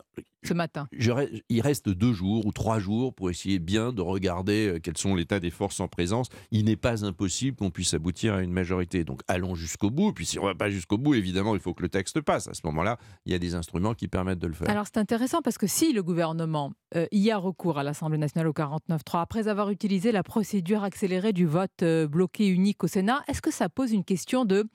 ce 0.45 0.55
matin. 0.55 0.89
je 0.93 1.13
il 1.49 1.61
reste 1.61 1.89
deux 1.89 2.13
jours 2.13 2.47
ou 2.47 2.53
trois 2.53 2.79
jours 2.79 3.15
pour 3.15 3.31
essayer 3.31 3.59
bien 3.59 3.93
de 3.93 4.01
regarder 4.01 4.69
euh, 4.69 4.81
quels 4.81 4.99
sont 4.99 5.15
l'état 5.15 5.39
des 5.39 5.51
forces 5.51 5.79
en 5.81 5.89
présence. 5.89 6.29
Il 6.51 6.65
n'est 6.65 6.77
pas 6.77 7.05
impossible 7.05 7.57
qu'on 7.57 7.71
puisse 7.71 7.95
aboutir 7.95 8.35
à 8.35 8.43
une 8.43 8.53
majorité. 8.53 9.05
Donc 9.05 9.21
allons 9.29 9.55
jusqu'au 9.55 9.91
bout. 9.91 10.13
Puis 10.13 10.27
si 10.27 10.39
on 10.39 10.43
ne 10.43 10.49
va 10.49 10.55
pas 10.55 10.71
jusqu'au 10.71 10.99
bout, 10.99 11.15
évidemment, 11.15 11.55
il 11.55 11.61
faut 11.61 11.75
que 11.75 11.83
le 11.83 11.89
texte 11.89 12.21
passe. 12.21 12.49
À 12.49 12.55
ce 12.55 12.63
moment-là, 12.65 12.99
il 13.25 13.33
y 13.33 13.35
a 13.35 13.39
des 13.39 13.55
instruments 13.55 13.95
qui 13.95 14.09
permettent 14.09 14.41
de 14.41 14.49
le 14.49 14.55
faire. 14.55 14.69
Alors 14.69 14.87
c'est 14.87 14.99
intéressant 14.99 15.43
parce 15.43 15.59
que 15.59 15.67
si 15.67 15.93
le 15.93 16.03
gouvernement 16.03 16.73
euh, 16.97 17.07
y 17.13 17.31
a 17.31 17.39
recours 17.39 17.79
à 17.79 17.85
l'Assemblée 17.85 18.19
nationale 18.19 18.49
au 18.49 18.53
49.3 18.53 19.21
après 19.21 19.49
avoir 19.49 19.71
utilisé 19.71 20.13
la 20.13 20.23
procédure 20.23 20.83
accélérée 20.83 21.33
du 21.33 21.47
vote 21.47 21.71
euh, 21.83 22.09
bloqué 22.09 22.49
unique 22.49 22.83
au 22.83 22.89
Sénat, 22.89 23.23
est-ce 23.29 23.43
que 23.43 23.53
ça 23.53 23.69
pose 23.69 23.93
une 23.93 24.05
question 24.05 24.45
de, 24.45 24.67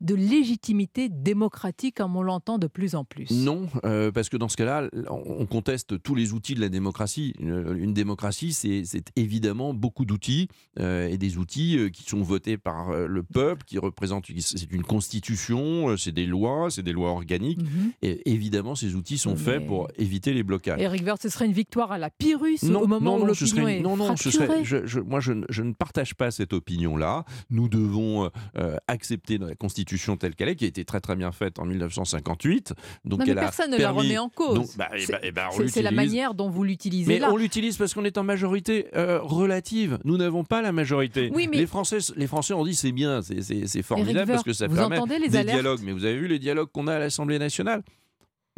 de 0.00 0.14
légitimité 0.14 1.08
démocratique 1.08 1.96
comme 1.96 2.16
on 2.16 2.22
l'entend 2.22 2.58
de 2.58 2.66
plus 2.66 2.94
en 2.94 3.04
plus 3.04 3.30
Non, 3.30 3.68
euh, 3.84 4.10
parce 4.10 4.28
que 4.28 4.36
dans 4.36 4.48
ce 4.48 4.56
cas-là, 4.56 4.88
on 5.10 5.20
on 5.40 5.46
conteste 5.46 6.02
tous 6.02 6.14
les 6.14 6.32
outils 6.32 6.54
de 6.54 6.60
la 6.60 6.68
démocratie. 6.68 7.34
Une, 7.38 7.76
une 7.78 7.92
démocratie, 7.94 8.52
c'est 8.52 8.82
évidemment 9.16 9.74
beaucoup 9.74 10.04
d'outils 10.04 10.48
euh, 10.78 11.08
et 11.08 11.16
des 11.18 11.36
outils 11.38 11.78
euh, 11.78 11.88
qui 11.88 12.02
sont 12.04 12.22
votés 12.22 12.56
par 12.58 12.90
le 12.92 13.22
peuple, 13.22 13.64
qui 13.64 13.78
représentent, 13.78 14.26
c'est 14.38 14.70
une 14.72 14.82
constitution, 14.82 15.96
c'est 15.96 16.12
des 16.12 16.26
lois, 16.26 16.70
c'est 16.70 16.82
des 16.82 16.92
lois 16.92 17.10
organiques. 17.10 17.60
Mhm. 17.62 17.92
Et 18.02 18.30
évidemment, 18.30 18.74
ces 18.74 18.94
outils 18.94 19.18
sont 19.18 19.36
faits 19.36 19.66
pour 19.66 19.88
éviter 19.98 20.32
les 20.32 20.42
blocages. 20.42 20.80
Eric 20.80 21.02
Woerth, 21.04 21.22
ce 21.22 21.28
serait 21.28 21.46
une 21.46 21.52
victoire 21.52 21.92
à 21.92 21.98
la 21.98 22.10
Pyrrhus 22.10 22.58
Non, 22.62 22.82
au 22.82 22.86
moment 22.86 23.18
non, 23.18 23.24
où 23.24 23.26
l'opinion 23.26 23.68
est 23.68 23.80
non, 23.80 23.96
non, 23.96 24.16
ce 24.16 24.30
serait- 24.30 24.64
je- 24.64 24.86
je- 24.86 25.00
moi, 25.00 25.20
je, 25.20 25.32
ne- 25.32 25.46
je 25.48 25.62
ne 25.62 25.72
partage 25.72 26.14
pas 26.14 26.30
cette 26.30 26.52
opinion-là. 26.52 27.24
Nous 27.50 27.68
devons 27.68 28.30
euh, 28.56 28.76
accepter 28.88 29.38
la 29.38 29.54
Constitution 29.54 29.89
telle 30.16 30.34
qu'elle 30.34 30.48
est, 30.48 30.56
qui 30.56 30.64
a 30.64 30.68
été 30.68 30.84
très 30.84 31.00
très 31.00 31.16
bien 31.16 31.32
faite 31.32 31.58
en 31.58 31.64
1958. 31.64 32.72
Donc 33.04 33.18
Non, 33.20 33.24
mais 33.24 33.32
elle 33.32 33.38
a 33.38 33.42
personne 33.42 33.70
ne 33.70 33.78
la 33.78 33.90
remet 33.90 34.18
en 34.18 34.28
cause. 34.28 34.76
Bah, 34.76 34.88
eh 34.94 35.00
C'est- 35.00 35.12
bah, 35.12 35.18
eh 35.22 35.32
bah, 35.32 35.48
c'est 35.68 35.82
la 35.82 35.90
manière 35.90 36.34
dont 36.34 36.48
vous 36.48 36.64
l'utilisez 36.64 37.12
Mais 37.12 37.18
là. 37.18 37.30
on 37.32 37.36
l'utilise 37.36 37.76
parce 37.76 37.94
qu'on 37.94 38.04
est 38.04 38.18
en 38.18 38.24
majorité 38.24 38.86
euh, 38.96 39.20
relative. 39.22 39.98
Nous 40.04 40.16
n'avons 40.16 40.44
pas 40.44 40.62
la 40.62 40.72
majorité. 40.72 41.30
Oui, 41.34 41.48
mais- 41.50 41.56
les, 41.58 41.66
Français, 41.66 41.98
les 42.16 42.26
Français 42.26 42.54
ont 42.54 42.64
dit 42.64 42.74
c'est 42.74 42.92
bien, 42.92 43.20
c'est- 43.22 43.82
formidable 43.82 44.30
parce 44.32 44.42
que 44.44 44.52
ça 44.52 44.66
vous 44.66 44.76
permet 44.76 44.98
entendez 44.98 45.18
les 45.18 45.28
des 45.28 45.36
alertes 45.38 45.54
dialogues. 45.60 45.80
Mais 45.84 45.92
vous 45.92 46.04
avez 46.04 46.16
vu 46.18 46.26
les 46.28 46.38
dialogues 46.38 46.68
qu'on 46.72 46.86
a 46.86 46.94
à 46.94 46.98
l'Assemblée 46.98 47.38
nationale? 47.38 47.82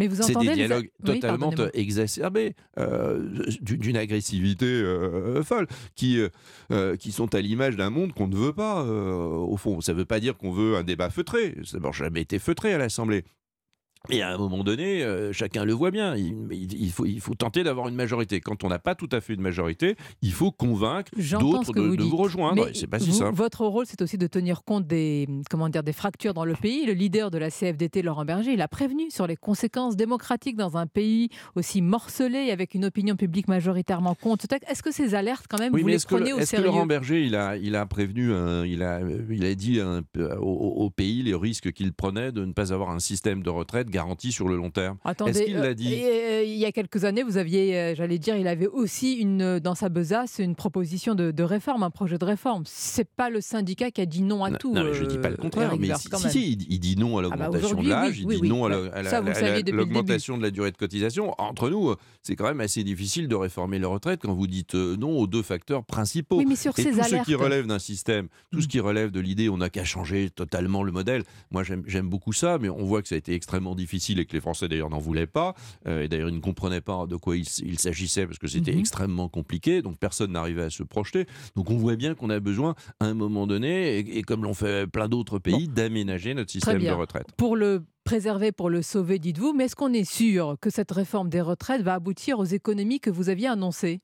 Mais 0.02 0.08
vous 0.08 0.16
c'est 0.22 0.30
entendez 0.36 0.48
des 0.48 0.54
dialogues 0.54 0.90
totalement 1.04 1.48
pardonnez-moi. 1.50 1.70
exacerbés, 1.74 2.54
euh, 2.78 3.28
d'une 3.60 3.96
agressivité 3.96 4.66
euh, 4.66 5.42
folle, 5.42 5.66
qui, 5.94 6.18
euh, 6.18 6.28
euh, 6.72 6.96
qui 6.96 7.12
sont 7.12 7.34
à 7.34 7.40
l'image 7.40 7.76
d'un 7.76 7.90
monde 7.90 8.12
qu'on 8.12 8.26
ne 8.28 8.36
veut 8.36 8.52
pas, 8.52 8.82
euh, 8.82 9.12
au 9.14 9.56
fond. 9.56 9.80
Ça 9.80 9.92
ne 9.92 9.98
veut 9.98 10.04
pas 10.04 10.20
dire 10.20 10.36
qu'on 10.36 10.50
veut 10.52 10.76
un 10.76 10.82
débat 10.82 11.10
feutré. 11.10 11.54
Ça 11.64 11.78
n'a 11.78 11.92
jamais 11.92 12.22
été 12.22 12.38
feutré 12.38 12.72
à 12.74 12.78
l'Assemblée. 12.78 13.24
Et 14.10 14.20
à 14.22 14.30
un 14.34 14.36
moment 14.38 14.64
donné, 14.64 15.02
euh, 15.04 15.32
chacun 15.32 15.64
le 15.64 15.72
voit 15.72 15.90
bien, 15.92 16.16
il, 16.16 16.34
il- 16.50 16.72
il 16.82 16.90
faut, 16.90 17.06
il 17.06 17.20
faut 17.20 17.34
tenter 17.34 17.62
d'avoir 17.62 17.86
une 17.88 17.94
majorité. 17.94 18.40
Quand 18.40 18.64
on 18.64 18.68
n'a 18.68 18.80
pas 18.80 18.94
tout 18.96 19.08
à 19.12 19.20
fait 19.20 19.34
une 19.34 19.40
majorité, 19.40 19.94
il 20.22 20.32
faut 20.32 20.50
convaincre 20.50 21.10
d'autres 21.38 21.72
de, 21.72 21.80
vous 21.80 21.96
de 21.96 22.02
dites. 22.02 22.10
vous 22.10 22.16
rejoindre. 22.16 22.68
C'est 22.74 22.88
pas 22.88 22.98
si 22.98 23.10
vous- 23.10 23.16
simple. 23.16 23.36
Votre 23.36 23.64
rôle, 23.64 23.86
c'est 23.86 24.02
aussi 24.02 24.18
de 24.18 24.26
tenir 24.26 24.64
compte 24.64 24.86
des, 24.86 25.28
comment 25.50 25.68
dire, 25.68 25.84
des 25.84 25.92
fractures 25.92 26.34
dans 26.34 26.44
le 26.44 26.54
pays. 26.54 26.84
Le 26.84 26.94
leader 26.94 27.30
de 27.30 27.38
la 27.38 27.50
CFDT, 27.50 28.02
Laurent 28.02 28.24
Berger, 28.24 28.52
il 28.52 28.60
a 28.60 28.68
prévenu 28.68 29.10
sur 29.10 29.26
les 29.28 29.36
conséquences 29.36 29.96
démocratiques 29.96 30.56
dans 30.56 30.76
un 30.76 30.86
pays 30.88 31.28
aussi 31.54 31.80
morcelé, 31.80 32.50
avec 32.50 32.74
une 32.74 32.84
opinion 32.84 33.14
publique 33.14 33.46
majoritairement 33.46 34.16
contre. 34.16 34.46
Est-ce 34.68 34.82
que 34.82 34.90
ces 34.92 35.14
alertes, 35.14 35.46
quand 35.48 35.60
même, 35.60 35.72
Oui, 35.72 35.82
vous 35.82 35.88
les 35.88 35.98
prenez 36.04 36.32
au 36.32 36.38
est-ce 36.38 36.50
que 36.50 36.56
sérieux? 36.56 36.66
Laurent 36.66 36.86
Berger, 36.86 37.22
il 37.24 37.36
a, 37.36 37.56
il 37.56 37.76
a 37.76 37.86
prévenu, 37.86 38.32
un- 38.32 38.64
il, 38.66 38.82
a, 38.82 39.00
il 39.30 39.44
a 39.44 39.54
dit 39.54 39.80
un 39.80 40.02
peu 40.02 40.32
au, 40.34 40.42
au 40.84 40.90
pays 40.90 41.22
les 41.22 41.34
risques 41.34 41.70
qu'il 41.72 41.92
prenait 41.92 42.32
de 42.32 42.44
ne 42.44 42.52
pas 42.52 42.72
avoir 42.72 42.90
un 42.90 42.98
système 42.98 43.42
de 43.42 43.50
retraite 43.50 43.90
garanti 43.92 44.32
sur 44.32 44.48
le 44.48 44.56
long 44.56 44.70
terme 44.70 44.96
Est-ce 45.26 45.42
qu'il 45.44 45.56
euh, 45.56 45.62
l'a 45.62 45.74
dit 45.74 45.92
et, 45.94 46.04
euh, 46.04 46.42
il 46.42 46.56
y 46.56 46.64
a 46.64 46.72
quelques 46.72 47.04
années, 47.04 47.22
vous 47.22 47.36
aviez, 47.36 47.78
euh, 47.78 47.94
j'allais 47.94 48.18
dire, 48.18 48.34
il 48.36 48.48
avait 48.48 48.66
aussi 48.66 49.14
une, 49.14 49.60
dans 49.60 49.76
sa 49.76 49.88
besace 49.88 50.40
une 50.40 50.56
proposition 50.56 51.14
de, 51.14 51.30
de 51.30 51.42
réforme, 51.44 51.82
un 51.84 51.90
projet 51.90 52.18
de 52.18 52.24
réforme. 52.24 52.64
C'est 52.66 53.08
pas 53.08 53.30
le 53.30 53.40
syndicat 53.40 53.90
qui 53.92 54.00
a 54.00 54.06
dit 54.06 54.22
non 54.22 54.42
à 54.42 54.50
tout. 54.52 54.74
Non, 54.74 54.82
mais 54.84 54.94
je 54.94 55.04
dis 55.04 55.18
pas 55.18 55.28
le 55.28 55.34
euh, 55.34 55.36
contraire. 55.42 55.76
Mais 55.78 55.90
si, 55.94 56.08
si, 56.30 56.66
il, 56.68 56.80
dit 56.80 56.96
non 56.96 57.18
à 57.18 57.22
Ah 57.24 57.28
bah 57.36 57.44
l'augmentation 57.46 57.82
de 57.82 57.88
l'âge, 57.88 58.22
oui, 58.24 58.34
il 58.34 58.36
dit 58.36 58.42
oui. 58.42 58.48
non 58.48 58.64
à 58.64 58.68
la- 58.70 59.20
l'augmentation 59.70 60.36
de 60.38 60.42
la 60.42 60.50
durée 60.50 60.70
de 60.72 60.76
cotisation. 60.76 61.34
Entre 61.38 61.70
nous, 61.70 61.90
euh, 61.90 61.96
c'est 62.22 62.34
quand 62.36 62.44
même 62.46 62.60
assez 62.60 62.82
difficile 62.84 63.28
de 63.28 63.34
réformer 63.34 63.78
les 63.78 63.84
retraites 63.86 64.20
quand 64.22 64.34
vous 64.34 64.46
dites 64.46 64.74
euh, 64.74 64.96
non 64.96 65.18
aux 65.18 65.26
deux 65.26 65.42
facteurs 65.42 65.84
principaux. 65.84 66.38
Oui, 66.38 66.46
mais 66.48 66.56
sur 66.56 66.76
Et 66.78 66.82
ces 66.82 66.90
tout 66.92 67.02
ce 67.02 67.22
qui 67.24 67.32
Mm. 67.34 67.36
relève 67.36 67.66
d'un 67.66 67.78
système, 67.78 68.28
tout 68.50 68.60
ce 68.60 68.68
qui 68.68 68.80
relève 68.80 69.10
de 69.10 69.20
l'idée 69.20 69.48
on 69.48 69.58
n'a 69.58 69.70
qu'à 69.70 69.84
changer 69.84 70.30
totalement 70.30 70.82
le 70.82 70.92
modèle. 70.92 71.24
Moi, 71.50 71.62
j'aime 71.62 71.82
j'aime 71.86 72.08
beaucoup 72.08 72.32
ça, 72.32 72.58
mais 72.60 72.68
on 72.68 72.84
voit 72.84 73.02
que 73.02 73.08
ça 73.08 73.14
a 73.14 73.18
été 73.18 73.34
extrêmement 73.34 73.74
difficile 73.74 73.81
et 73.92 74.24
que 74.24 74.32
les 74.32 74.40
Français 74.40 74.68
d'ailleurs 74.68 74.90
n'en 74.90 74.98
voulaient 74.98 75.26
pas. 75.26 75.54
Euh, 75.86 76.02
et 76.02 76.08
d'ailleurs, 76.08 76.28
ils 76.28 76.34
ne 76.34 76.40
comprenaient 76.40 76.80
pas 76.80 77.06
de 77.06 77.16
quoi 77.16 77.36
il, 77.36 77.78
s'agissait 77.78 78.26
parce 78.26 78.38
que 78.38 78.46
c'était 78.46 78.72
Mhm. 78.72 78.80
extrêmement 78.80 79.28
compliqué. 79.28 79.82
Donc 79.82 79.98
personne 79.98 80.32
n'arrivait 80.32 80.64
à 80.64 80.70
se 80.70 80.82
projeter. 80.82 81.26
Donc 81.56 81.70
on 81.70 81.76
voit 81.76 81.96
bien 81.96 82.14
qu'on 82.14 82.30
a 82.30 82.40
besoin, 82.40 82.74
à 83.00 83.06
un 83.06 83.14
moment 83.14 83.46
donné, 83.46 83.98
et, 83.98 84.18
et 84.18 84.22
comme 84.22 84.42
l'ont 84.44 84.54
fait 84.54 84.86
plein 84.86 85.08
d'autres 85.08 85.38
pays, 85.38 85.68
d'aménager 85.68 86.34
notre 86.34 86.50
système 86.50 86.82
de 86.82 86.90
retraite. 86.90 87.26
Pour 87.36 87.56
le 87.56 87.84
préserver, 88.04 88.52
pour 88.52 88.70
le 88.70 88.82
sauver, 88.82 89.18
dites-vous, 89.18 89.52
mais 89.52 89.64
est-ce 89.64 89.76
qu'on 89.76 89.92
est 89.92 90.04
sûr 90.10 90.56
que 90.60 90.70
cette 90.70 90.90
réforme 90.92 91.28
des 91.28 91.40
retraites 91.40 91.82
va 91.82 91.94
aboutir 91.94 92.38
aux 92.38 92.44
économies 92.44 93.00
que 93.00 93.10
vous 93.10 93.28
aviez 93.28 93.48
annoncées? 93.48 94.00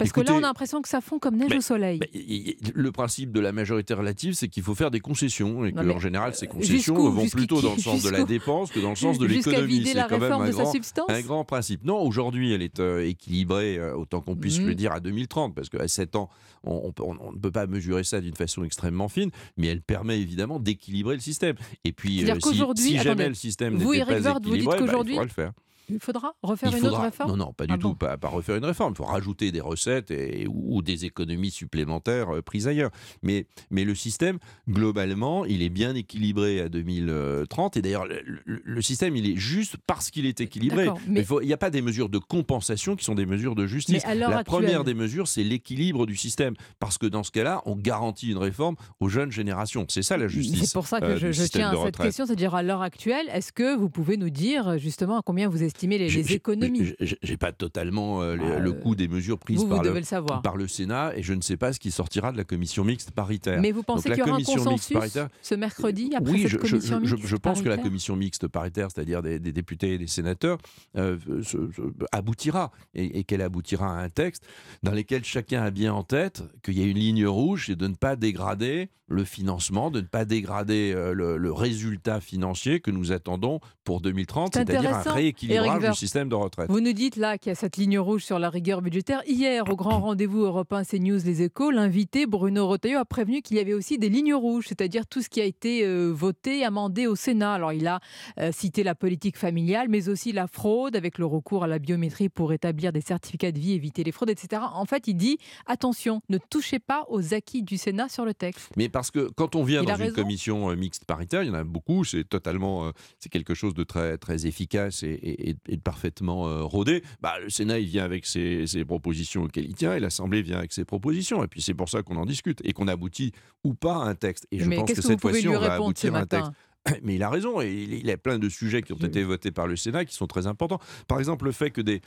Parce 0.00 0.12
que 0.12 0.20
là, 0.20 0.34
on 0.34 0.38
a 0.38 0.40
l'impression 0.40 0.82
que 0.82 0.88
ça 0.88 1.00
fond 1.00 1.18
comme 1.18 1.36
neige 1.36 1.48
mais- 1.50 1.56
au 1.58 1.60
soleil. 1.60 2.00
mais 2.00 2.56
le 2.74 2.92
principe 2.92 3.30
de 3.32 3.40
la 3.40 3.52
majorité 3.52 3.94
relative, 3.94 4.34
c'est 4.34 4.48
qu'il 4.48 4.62
faut 4.62 4.74
faire 4.74 4.90
des 4.90 5.00
concessions 5.00 5.64
et 5.64 5.72
Non, 5.72 5.82
que, 5.82 5.86
mais, 5.86 5.94
en 5.94 5.98
général, 6.00 6.34
ces 6.34 6.46
euh, 6.46 6.48
concessions 6.50 6.76
jusqu'où 6.76 7.10
vont 7.10 7.26
plutôt 7.28 7.60
dans 7.62 7.74
le 7.74 7.80
sens 7.80 8.02
de 8.02 8.08
la 8.10 8.24
dépense 8.24 8.70
que 8.70 8.80
dans 8.80 8.90
le 8.90 8.96
sens 8.96 9.18
de 9.18 9.26
l'économie. 9.26 9.84
C'est 9.86 9.94
quand 10.08 10.18
même 10.18 10.32
un 10.32 10.50
grand, 10.50 10.72
un 11.08 11.20
grand 11.22 11.44
principe. 11.44 11.84
Non, 11.84 12.00
aujourd'hui, 12.02 12.52
elle 12.52 12.62
est 12.62 12.80
euh, 12.80 13.06
équilibrée, 13.06 13.78
euh, 13.78 13.94
autant 13.94 14.20
qu'on 14.20 14.36
puisse 14.36 14.58
Mhm. 14.58 14.66
le 14.66 14.74
dire, 14.74 14.92
à 14.92 15.00
2030, 15.00 15.54
parce 15.54 15.68
qu'à 15.68 15.86
7 15.86 16.16
ans, 16.16 16.28
on, 16.64 16.92
ne 17.32 17.38
peut 17.38 17.50
pas 17.50 17.66
mesurer 17.66 18.04
ça 18.04 18.20
d'une 18.20 18.34
façon 18.36 18.64
extrêmement 18.64 19.08
fine, 19.08 19.30
mais 19.56 19.68
elle 19.68 19.82
permet 19.82 20.18
évidemment 20.20 20.58
d'équilibrer 20.58 21.14
le 21.14 21.20
système. 21.20 21.56
Et 21.84 21.92
puis, 21.92 22.22
euh, 22.28 22.34
si, 22.42 22.54
si 22.76 22.92
jamais 22.96 23.10
attendez, 23.10 23.28
le 23.28 23.34
système 23.34 23.74
Eric 23.74 24.06
pas 24.06 24.20
Woerth, 24.20 24.44
vous 24.44 24.50
dites 24.50 24.62
équilibré, 24.62 24.64
bah, 24.66 24.76
il 24.76 24.86
qu'aujourd'hui- 24.86 25.12
faudra 25.14 25.24
le 25.24 25.30
faire. 25.30 25.52
Il 25.90 26.00
faudra 26.00 26.34
refaire 26.42 26.70
Il 26.72 26.78
une 26.78 26.86
autre 26.86 27.00
réforme? 27.00 27.30
Non, 27.30 27.36
non, 27.36 27.52
pas 27.52 27.66
du 27.66 27.74
Ah 27.74 27.78
tout, 27.78 27.88
bon 27.90 27.94
pas, 27.94 28.16
pas 28.16 28.28
refaire 28.28 28.56
une 28.56 28.64
réforme. 28.64 28.92
Il 28.94 28.96
faut 28.96 29.04
rajouter 29.04 29.52
des 29.52 29.60
recettes 29.60 30.10
et, 30.10 30.46
ou, 30.46 30.76
ou 30.76 30.82
des 30.82 31.04
économies 31.04 31.50
supplémentaires 31.50 32.34
euh, 32.36 32.42
prises 32.42 32.68
ailleurs. 32.68 32.90
Mais, 33.22 33.46
mais 33.70 33.84
le 33.84 33.94
système, 33.94 34.38
globalement, 34.68 35.44
il 35.44 35.62
est 35.62 35.68
bien 35.68 35.94
équilibré 35.94 36.60
à 36.60 36.68
2030. 36.68 37.76
Et 37.76 37.82
d'ailleurs, 37.82 38.06
le, 38.06 38.20
le- 38.44 38.62
le 38.64 38.82
système, 38.82 39.16
il 39.16 39.28
est 39.28 39.36
juste 39.36 39.76
parce 39.86 40.10
qu'il 40.10 40.26
est 40.26 40.40
équilibré. 40.40 40.88
Mais 41.06 41.24
il 41.42 41.46
n'y 41.46 41.52
a 41.52 41.56
pas 41.56 41.70
des 41.70 41.82
mesures 41.82 42.08
de 42.08 42.18
compensation 42.18 42.96
qui 42.96 43.04
sont 43.04 43.14
des 43.14 43.26
mesures 43.26 43.54
de 43.54 43.66
justice. 43.66 44.02
La 44.04 44.10
actuelle- 44.28 44.44
première 44.44 44.84
des 44.84 44.94
mesures, 44.94 45.28
c'est 45.28 45.42
l'équilibre 45.44 46.06
du 46.06 46.16
système. 46.16 46.54
Parce 46.78 46.98
que 46.98 47.06
dans 47.06 47.22
ce 47.22 47.30
cas-là, 47.30 47.62
on 47.66 47.76
garantit 47.76 48.30
une 48.30 48.38
réforme 48.38 48.76
aux 49.00 49.08
jeunes 49.08 49.32
générations. 49.32 49.84
C'est 49.88 50.02
ça 50.02 50.16
la 50.16 50.28
justice. 50.28 50.64
C'est 50.66 50.72
pour 50.72 50.86
ça 50.86 51.00
que 51.00 51.06
euh, 51.06 51.16
je, 51.32 51.42
tiens 51.44 51.70
à 51.70 51.84
cette 51.84 51.96
question, 51.96 52.26
c'est-à-dire 52.26 52.54
à 52.54 52.62
l'heure 52.62 52.82
actuelle, 52.82 53.26
est-ce 53.32 53.52
que 53.52 53.76
vous 53.76 53.90
pouvez 53.90 54.16
nous 54.16 54.30
dire 54.30 54.78
justement 54.78 55.18
à 55.18 55.22
combien 55.22 55.48
vous 55.48 55.62
estimez 55.62 55.79
les, 55.86 56.08
J'ai- 56.08 56.22
les 56.22 56.32
économies 56.34 56.94
j'ai- 57.00 57.36
pas 57.36 57.52
totalement 57.52 58.22
euh, 58.22 58.36
les- 58.36 58.44
Ah, 58.44 58.58
le 58.58 58.70
euh, 58.70 58.72
coût 58.74 58.94
des 58.94 59.08
mesures 59.08 59.38
prises 59.38 59.60
vous, 59.60 59.68
par, 59.68 59.82
le, 59.82 59.92
le 59.92 60.02
savoir. 60.02 60.42
par 60.42 60.56
le 60.56 60.68
Sénat 60.68 61.12
et 61.16 61.22
je 61.22 61.32
ne 61.32 61.40
sais 61.40 61.56
pas 61.56 61.72
ce 61.72 61.78
qui 61.80 61.90
sortira 61.90 62.32
de 62.32 62.36
la 62.36 62.44
commission 62.44 62.84
mixte 62.84 63.10
paritaire. 63.12 63.60
Mais 63.60 63.72
vous 63.72 63.82
pensez 63.82 64.08
qu'il 64.10 64.18
y 64.18 64.22
aura 64.22 64.36
un 64.36 64.42
consensus 64.42 64.96
paritaire- 64.96 65.28
ce 65.42 65.54
mercredi 65.54 66.10
après 66.16 66.30
oui, 66.32 66.42
cette 66.42 66.50
je, 66.50 66.56
je- 66.56 66.60
commission 66.70 67.00
je- 67.04 67.14
mixte 67.14 67.28
je 67.28 67.36
pense 67.36 67.62
que 67.62 67.68
la 67.68 67.78
commission 67.78 68.16
mixte 68.16 68.48
paritaire, 68.48 68.88
c'est-à-dire 68.94 69.22
des, 69.22 69.38
des 69.38 69.52
députés 69.52 69.94
et 69.94 69.98
des 69.98 70.06
sénateurs, 70.06 70.58
euh, 70.96 71.18
se- 71.42 71.70
se- 71.72 71.92
aboutira 72.12 72.70
et, 72.94 73.18
et 73.20 73.24
qu'elle 73.24 73.42
aboutira 73.42 73.86
à 73.98 74.02
un 74.02 74.08
texte 74.10 74.44
dans 74.82 74.92
lequel 74.92 75.24
chacun 75.24 75.62
a 75.62 75.70
bien 75.70 75.92
en 75.94 76.02
tête 76.02 76.42
qu'il 76.62 76.78
y 76.78 76.82
a 76.82 76.86
une 76.86 76.98
ligne 76.98 77.26
rouge, 77.26 77.64
c'est 77.66 77.76
de 77.76 77.86
ne 77.86 77.94
pas 77.94 78.16
dégrader 78.16 78.90
le 79.12 79.24
financement, 79.24 79.90
de 79.90 80.00
ne 80.00 80.06
pas 80.06 80.24
dégrader 80.24 80.92
le, 80.94 81.36
le 81.36 81.52
résultat 81.52 82.20
financier 82.20 82.78
que 82.78 82.92
nous 82.92 83.10
attendons 83.10 83.58
pour 83.82 84.00
2030, 84.00 84.52
C'est 84.54 84.60
c'est-à-dire 84.68 84.94
un 84.94 85.02
rééquilibrage 85.02 85.66
Du 85.78 85.94
système 85.94 86.28
de 86.28 86.34
retraite. 86.34 86.70
Vous 86.70 86.80
nous 86.80 86.92
dites 86.92 87.16
là 87.16 87.38
qu'il 87.38 87.50
y 87.50 87.52
a 87.52 87.54
cette 87.54 87.76
ligne 87.76 87.98
rouge 87.98 88.24
sur 88.24 88.38
la 88.38 88.50
rigueur 88.50 88.82
budgétaire. 88.82 89.22
Hier, 89.26 89.64
au 89.70 89.76
grand 89.76 90.00
rendez-vous 90.00 90.40
européen 90.40 90.82
CNews 90.84 91.18
Les 91.24 91.42
Échos, 91.42 91.70
l'invité 91.70 92.26
Bruno 92.26 92.66
Retailleau 92.68 92.98
a 92.98 93.04
prévenu 93.04 93.42
qu'il 93.42 93.56
y 93.56 93.60
avait 93.60 93.74
aussi 93.74 93.98
des 93.98 94.08
lignes 94.08 94.34
rouges, 94.34 94.66
c'est-à-dire 94.68 95.06
tout 95.06 95.22
ce 95.22 95.28
qui 95.28 95.40
a 95.40 95.44
été 95.44 95.84
euh, 95.84 96.10
voté, 96.12 96.64
amendé 96.64 97.06
au 97.06 97.14
Sénat. 97.16 97.54
Alors 97.54 97.72
il 97.72 97.86
a 97.86 98.00
euh, 98.38 98.50
cité 98.52 98.82
la 98.82 98.94
politique 98.94 99.36
familiale, 99.36 99.88
mais 99.88 100.08
aussi 100.08 100.32
la 100.32 100.46
fraude 100.46 100.96
avec 100.96 101.18
le 101.18 101.26
recours 101.26 101.64
à 101.64 101.66
la 101.66 101.78
biométrie 101.78 102.28
pour 102.28 102.52
établir 102.52 102.92
des 102.92 103.00
certificats 103.00 103.52
de 103.52 103.58
vie, 103.58 103.72
éviter 103.72 104.02
les 104.04 104.12
fraudes, 104.12 104.30
etc. 104.30 104.62
En 104.74 104.84
fait, 104.84 105.06
il 105.08 105.14
dit 105.14 105.38
attention, 105.66 106.20
ne 106.28 106.38
touchez 106.38 106.78
pas 106.78 107.04
aux 107.08 107.34
acquis 107.34 107.62
du 107.62 107.76
Sénat 107.78 108.08
sur 108.08 108.24
le 108.24 108.34
texte. 108.34 108.70
Mais 108.76 108.88
parce 108.88 109.10
que 109.10 109.28
quand 109.36 109.54
on 109.56 109.62
vient 109.64 109.82
Il 109.82 109.86
dans 109.88 109.94
une 109.96 110.02
raison. 110.02 110.14
commission 110.14 110.70
euh, 110.70 110.76
mixte 110.76 111.04
paritaire, 111.04 111.42
il 111.42 111.48
y 111.48 111.50
en 111.50 111.54
a 111.54 111.64
beaucoup, 111.64 112.04
c'est 112.04 112.24
totalement, 112.28 112.90
c'est 113.18 113.28
quelque 113.28 113.54
chose 113.54 113.74
de 113.74 113.84
très 113.84 114.16
très 114.18 114.46
efficace 114.46 115.02
et, 115.02 115.10
et- 115.12 115.49
et 115.68 115.76
de 115.76 115.82
parfaitement 115.82 116.48
euh, 116.48 116.62
rodé. 116.62 117.02
Bah, 117.20 117.34
le 117.42 117.50
Sénat, 117.50 117.78
il 117.78 117.86
vient 117.86 118.04
avec 118.04 118.26
ses, 118.26 118.66
ses 118.66 118.84
propositions 118.84 119.44
auxquelles 119.44 119.66
il 119.66 119.74
tient, 119.74 119.94
et 119.94 120.00
l'Assemblée 120.00 120.42
vient 120.42 120.58
avec 120.58 120.72
ses 120.72 120.84
propositions, 120.84 121.42
et 121.44 121.48
puis 121.48 121.62
c'est 121.62 121.74
pour 121.74 121.88
ça 121.88 122.02
qu'on 122.02 122.16
en 122.16 122.26
discute 122.26 122.60
et 122.64 122.72
qu'on 122.72 122.88
aboutit 122.88 123.32
ou 123.64 123.74
pas 123.74 123.96
à 123.96 124.08
un 124.08 124.14
texte. 124.14 124.46
Et 124.50 124.58
je 124.58 124.64
Mais 124.64 124.76
pense 124.76 124.92
que 124.92 125.02
cette 125.02 125.20
fois-ci, 125.20 125.48
on 125.48 125.58
va 125.58 125.74
aboutir 125.74 126.14
à 126.14 126.20
un 126.20 126.26
texte. 126.26 126.50
Mais 127.02 127.16
il 127.16 127.22
a 127.22 127.28
raison, 127.28 127.60
et 127.60 127.70
il, 127.70 128.06
y 128.06 128.10
a 128.10 128.16
plein 128.16 128.38
de 128.38 128.48
sujets 128.48 128.82
qui 128.82 128.92
ont 128.92 128.96
été 128.96 129.22
votés 129.22 129.50
par 129.50 129.66
le 129.66 129.76
Sénat 129.76 130.04
qui 130.04 130.14
sont 130.14 130.26
très 130.26 130.46
importants. 130.46 130.80
Par 131.08 131.18
exemple, 131.18 131.44
le 131.44 131.52
fait 131.52 131.70
que 131.70 131.82
des, 131.82 132.00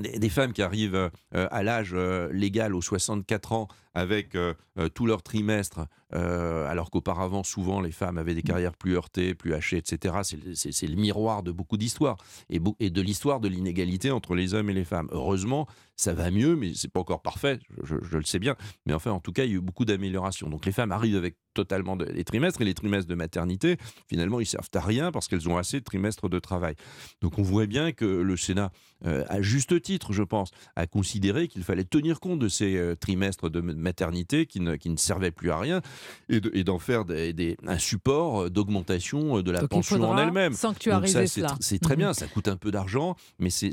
des, 0.00 0.18
des 0.18 0.28
femmes 0.28 0.52
qui 0.52 0.62
arrivent 0.62 0.94
euh, 0.94 1.10
à 1.50 1.62
l'âge 1.62 1.90
euh, 1.92 2.32
légal 2.32 2.74
aux 2.74 2.82
64 2.82 3.52
ans 3.52 3.68
avec 3.94 4.34
euh, 4.34 4.54
euh, 4.78 4.88
tout 4.88 5.06
leur 5.06 5.22
trimestre, 5.22 5.86
euh, 6.14 6.68
alors 6.68 6.90
qu'auparavant, 6.90 7.42
souvent, 7.42 7.80
les 7.80 7.92
femmes 7.92 8.18
avaient 8.18 8.34
des 8.34 8.42
carrières 8.42 8.74
plus 8.76 8.94
heurtées, 8.94 9.34
plus 9.34 9.54
hachées, 9.54 9.78
etc. 9.78 10.14
C'est 10.22 10.86
le- 10.86 10.96
miroir 10.96 11.42
de 11.42 11.50
beaucoup 11.52 11.76
d'histoires 11.76 12.16
et, 12.50 12.60
de 12.60 13.00
l'histoire 13.02 13.40
de 13.40 13.48
l'inégalité 13.48 14.10
entre 14.10 14.34
les 14.34 14.54
hommes 14.54 14.70
et 14.70 14.74
les 14.74 14.84
femmes. 14.84 15.08
Heureusement, 15.10 15.66
ça 15.96 16.12
va 16.14 16.30
mieux, 16.30 16.54
mais 16.56 16.72
c'est 16.74 16.90
pas 16.90 17.00
encore 17.00 17.22
parfait, 17.22 17.58
je, 17.82 17.94
je- 17.96 18.04
je 18.10 18.18
le 18.18 18.24
sais 18.24 18.38
bien. 18.38 18.56
Mais 18.86 18.92
enfin, 18.92 19.10
en 19.10 19.20
tout 19.20 19.32
cas, 19.32 19.44
il 19.44 19.50
y 19.50 19.54
a 19.54 19.56
eu 19.56 19.60
beaucoup 19.60 19.84
d'améliorations. 19.84 20.48
Donc 20.48 20.64
les 20.66 20.72
femmes 20.72 20.92
arrivent 20.92 21.16
avec 21.16 21.36
totalement 21.54 21.96
de- 21.96 22.06
des 22.06 22.24
trimestres 22.24 22.60
et 22.62 22.64
les 22.64 22.74
trimestres 22.74 23.08
de 23.08 23.14
maternité, 23.14 23.76
finalement, 24.08 24.40
ils 24.40 24.46
servent 24.46 24.68
à 24.74 24.80
rien 24.80 25.12
parce 25.12 25.28
qu'elles 25.28 25.48
ont 25.48 25.56
assez 25.58 25.80
de 25.80 25.84
trimestres 25.84 26.28
de 26.28 26.38
travail. 26.38 26.74
Donc 27.20 27.38
on 27.38 27.42
voit 27.42 27.66
bien 27.66 27.92
que 27.92 28.04
le 28.04 28.36
Sénat, 28.36 28.70
euh, 29.04 29.24
à 29.28 29.42
juste 29.42 29.80
titre, 29.82 30.12
je 30.12 30.22
pense, 30.22 30.50
a 30.76 30.86
considéré 30.86 31.48
qu'il 31.48 31.62
fallait 31.64 31.84
tenir 31.84 32.20
compte 32.20 32.38
de 32.38 32.48
ces 32.48 32.76
euh, 32.76 32.94
trimestres 32.96 33.50
de 33.50 33.60
maternité 33.60 34.46
qui 34.46 34.60
ne, 34.60 34.76
qui 34.76 34.88
ne 34.88 34.96
servaient 34.96 35.30
plus 35.32 35.50
à 35.50 35.58
rien 35.58 35.82
et 36.28 36.40
de- 36.40 36.50
et 36.54 36.64
d'en 36.64 36.78
faire 36.78 37.04
des, 37.04 37.32
des- 37.32 37.56
un 37.66 37.78
support 37.78 38.42
euh, 38.44 38.50
d'augmentation 38.50 39.38
euh, 39.38 39.42
de 39.42 39.50
la 39.50 39.60
Donc 39.60 39.70
pension 39.70 40.00
en 40.02 40.16
elle-même. 40.18 40.52
sanctuariser 40.54 41.26
c'est 41.26 41.40
cela. 41.40 41.48
tr- 41.48 41.56
c'est 41.60 41.78
très 41.78 41.94
Mhm. 41.94 41.98
bien, 41.98 42.14
ça 42.14 42.26
coûte 42.26 42.48
un 42.48 42.56
peu 42.56 42.70
d'argent, 42.70 43.16
mais 43.38 43.50
c'est 43.50 43.72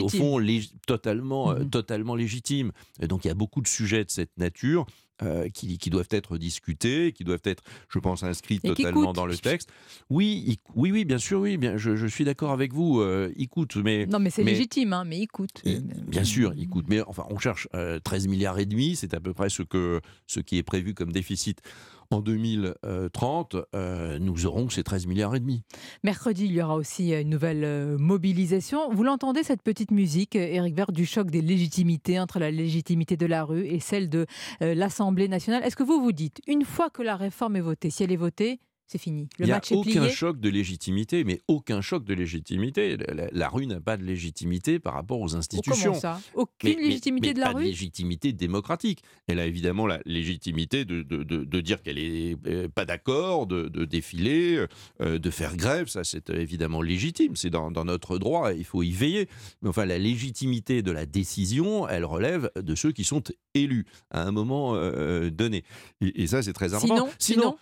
au 0.00 0.08
fond 0.08 0.38
lég- 0.38 0.72
totalement, 0.86 1.50
euh, 1.52 1.60
Mhm. 1.60 1.70
totalement 1.70 2.14
légitime. 2.14 2.72
Et 3.00 3.06
donc 3.08 3.24
il 3.24 3.28
y 3.28 3.30
a 3.30 3.34
beaucoup 3.34 3.60
de 3.60 3.68
sujets 3.68 4.04
de 4.04 4.10
cette 4.10 4.36
nature. 4.38 4.86
Euh, 5.22 5.48
qui, 5.48 5.78
qui 5.78 5.90
doivent 5.90 6.08
être 6.10 6.38
discutés, 6.38 7.12
qui 7.12 7.22
doivent 7.24 7.42
être, 7.44 7.62
je 7.88 7.98
pense, 7.98 8.22
inscrits 8.24 8.60
Et 8.64 8.68
totalement 8.68 9.12
dans 9.12 9.26
le 9.26 9.36
texte. 9.36 9.70
Oui, 10.10 10.42
il- 10.46 10.56
oui, 10.74 10.90
oui, 10.92 11.04
bien 11.04 11.18
sûr, 11.18 11.40
oui, 11.40 11.56
bien, 11.56 11.76
je, 11.76 11.94
je 11.96 12.06
suis 12.06 12.24
d'accord 12.24 12.50
avec 12.50 12.72
vous. 12.72 13.00
euh, 13.00 13.32
il 13.36 13.48
coûte, 13.48 13.76
mais 13.76 14.06
Non, 14.06 14.18
mais 14.18 14.30
c'est 14.30 14.42
légitime, 14.42 14.92
hein, 14.92 15.04
mais 15.04 15.20
écoute. 15.20 15.62
Bien 16.08 16.24
sûr, 16.24 16.52
il 16.56 16.68
coûte. 16.68 16.86
Mais 16.88 17.00
enfin, 17.02 17.26
on 17.30 17.38
cherche 17.38 17.68
euh, 17.74 18.00
13 18.00 18.26
milliards 18.28 18.58
et 18.58 18.66
demi, 18.66 18.96
c'est 18.96 19.14
à 19.14 19.20
peu 19.20 19.32
près 19.32 19.48
ce, 19.50 19.62
que, 19.62 20.00
ce 20.26 20.40
qui 20.40 20.58
est 20.58 20.62
prévu 20.64 20.94
comme 20.94 21.12
déficit. 21.12 21.60
En 22.14 22.20
2030, 22.20 23.56
euh, 23.74 24.20
nous 24.20 24.46
aurons 24.46 24.70
ces 24.70 24.84
13 24.84 25.08
milliards 25.08 25.34
et 25.34 25.40
demi. 25.40 25.64
Mercredi, 26.04 26.44
il 26.44 26.52
y 26.52 26.62
aura 26.62 26.76
aussi 26.76 27.12
une 27.12 27.28
nouvelle 27.28 27.64
euh, 27.64 27.98
mobilisation. 27.98 28.88
Vous 28.92 29.02
l'entendez, 29.02 29.42
cette 29.42 29.62
petite 29.62 29.90
musique, 29.90 30.36
euh, 30.36 30.46
Éric 30.46 30.76
Vert, 30.76 30.92
du 30.92 31.06
choc 31.06 31.28
des 31.28 31.42
légitimités 31.42 32.20
entre 32.20 32.38
la 32.38 32.52
légitimité 32.52 33.16
de 33.16 33.26
la 33.26 33.42
rue 33.42 33.66
et 33.66 33.80
celle 33.80 34.08
de 34.08 34.26
euh, 34.62 34.76
l'Assemblée 34.76 35.26
nationale. 35.26 35.64
Est-ce 35.64 35.74
que 35.74 35.82
vous 35.82 36.00
vous 36.00 36.12
dites, 36.12 36.40
une 36.46 36.64
fois 36.64 36.88
que 36.88 37.02
la 37.02 37.16
réforme 37.16 37.56
est 37.56 37.60
votée, 37.60 37.90
si 37.90 38.04
elle 38.04 38.12
est 38.12 38.16
votée, 38.16 38.60
c'est 38.86 38.98
fini 38.98 39.28
Le 39.38 39.44
Il 39.44 39.46
n'y 39.46 39.52
a 39.52 39.56
match 39.56 39.72
est 39.72 39.74
aucun 39.76 39.90
plié 40.02 40.10
choc 40.10 40.38
de 40.40 40.48
légitimité, 40.48 41.24
mais 41.24 41.40
aucun 41.48 41.80
choc 41.80 42.04
de 42.04 42.14
légitimité. 42.14 42.96
La, 42.96 43.14
la- 43.14 43.28
la 43.32 43.48
rue 43.48 43.66
n'a 43.66 43.80
pas 43.80 43.96
de 43.96 44.04
légitimité 44.04 44.78
par 44.78 44.94
rapport 44.94 45.20
aux 45.20 45.34
institutions. 45.36 45.92
comment 45.92 46.00
ça? 46.00 46.20
Aucune 46.34 46.78
légitimité 46.78 47.32
de 47.34 47.40
la 47.40 47.46
pas 47.46 47.52
rue? 47.58 47.64
de 47.64 47.68
légitimité 47.68 48.32
démocratique. 48.32 49.02
Elle 49.26 49.38
a 49.40 49.46
évidemment 49.46 49.86
la 49.86 50.00
légitimité 50.04 50.84
de, 50.84 51.02
de- 51.02 51.22
de- 51.22 51.44
de 51.44 51.60
dire 51.60 51.82
qu'elle 51.82 51.98
est 51.98 52.36
euh, 52.46 52.68
pas 52.68 52.84
d'accord, 52.84 53.46
de, 53.46 53.68
de 53.68 53.84
défiler, 53.84 54.64
euh, 55.00 55.18
de 55.18 55.30
faire 55.30 55.56
grève. 55.56 55.88
Ça, 55.88 56.04
c'est 56.04 56.30
euh, 56.30 56.38
évidemment 56.40 56.82
légitime. 56.82 57.36
C'est 57.36 57.50
dans, 57.50 57.70
dans 57.70 57.84
notre 57.84 58.18
droit. 58.18 58.52
Il 58.52 58.64
faut 58.64 58.82
y 58.82 58.90
veiller. 58.90 59.28
Mais 59.62 59.68
enfin, 59.70 59.86
la 59.86 59.98
légitimité 59.98 60.82
de 60.82 60.90
la 60.90 61.06
décision, 61.06 61.88
elle 61.88 62.04
relève 62.04 62.50
de 62.56 62.74
ceux 62.74 62.92
qui 62.92 63.04
sont 63.04 63.22
élus 63.54 63.86
à 64.10 64.22
un 64.26 64.30
moment 64.32 64.74
euh, 64.76 65.30
donné. 65.30 65.64
Et, 66.00 66.22
et 66.22 66.26
ça, 66.26 66.42
c'est 66.42 66.52
très 66.52 66.74
important. 66.74 67.08
Sinon, 67.18 67.42
sinon, 67.42 67.56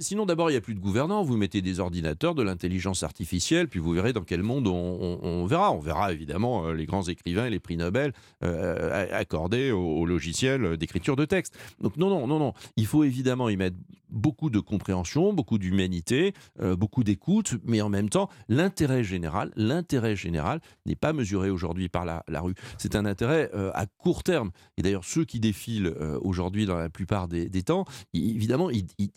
sinon, 0.00 0.26
d'abord, 0.26 0.50
il 0.50 0.54
n'y 0.54 0.58
a 0.58 0.60
plus 0.60 0.74
de 0.74 0.80
gouvernants. 0.80 1.22
Vous 1.22 1.36
mettez 1.36 1.62
des 1.62 1.80
ordinateurs, 1.80 2.34
de 2.34 2.42
l'intelligence 2.42 3.02
artificielle, 3.02 3.68
puis 3.68 3.80
vous 3.80 3.92
verrez 3.92 4.12
dans 4.12 4.24
quel 4.24 4.42
monde 4.42 4.66
on, 4.66 5.46
verra. 5.46 5.72
On 5.72 5.78
verra 5.78 6.12
évidemment 6.12 6.66
euh, 6.66 6.72
les 6.72 6.86
grands 6.86 7.04
écrivains 7.04 7.46
et 7.46 7.50
les 7.50 7.60
prix 7.60 7.76
Nobel 7.76 8.12
euh, 8.42 9.06
accordés 9.12 9.70
au, 9.70 9.80
au 9.80 10.06
logiciel 10.06 10.76
d'écriture 10.76 11.16
de 11.16 11.24
texte. 11.24 11.56
Donc 11.80 11.96
non, 11.96 12.10
non, 12.10 12.26
non, 12.26 12.38
non. 12.38 12.52
Il 12.76 12.86
faut 12.86 13.04
évidemment 13.04 13.48
y 13.48 13.56
mettre 13.56 13.76
beaucoup 14.10 14.50
de 14.50 14.60
compréhension, 14.60 15.32
beaucoup 15.32 15.58
d'humanité, 15.58 16.34
euh, 16.60 16.76
beaucoup 16.76 17.04
d'écoute, 17.04 17.54
mais 17.64 17.80
en 17.80 17.88
même 17.88 18.08
temps, 18.08 18.28
l'intérêt 18.48 19.04
général, 19.04 19.52
l'intérêt 19.56 20.16
général 20.16 20.60
n'est 20.86 20.96
pas 20.96 21.12
mesuré 21.12 21.50
aujourd'hui 21.50 21.88
par 21.88 22.04
la, 22.04 22.40
rue. 22.40 22.54
C'est 22.78 22.96
un 22.96 23.06
intérêt 23.06 23.50
euh, 23.54 23.70
à 23.74 23.86
court 23.86 24.22
terme. 24.22 24.50
Et 24.76 24.82
d'ailleurs, 24.82 25.04
ceux 25.04 25.24
qui 25.24 25.40
défilent 25.40 25.94
euh, 26.00 26.18
aujourd'hui 26.22 26.66
dans 26.66 26.76
la 26.76 26.90
plupart 26.90 27.28
des, 27.28 27.48
temps, 27.62 27.84
évidemment, 28.14 28.70
ils, 28.70 28.86
ils 28.98 29.10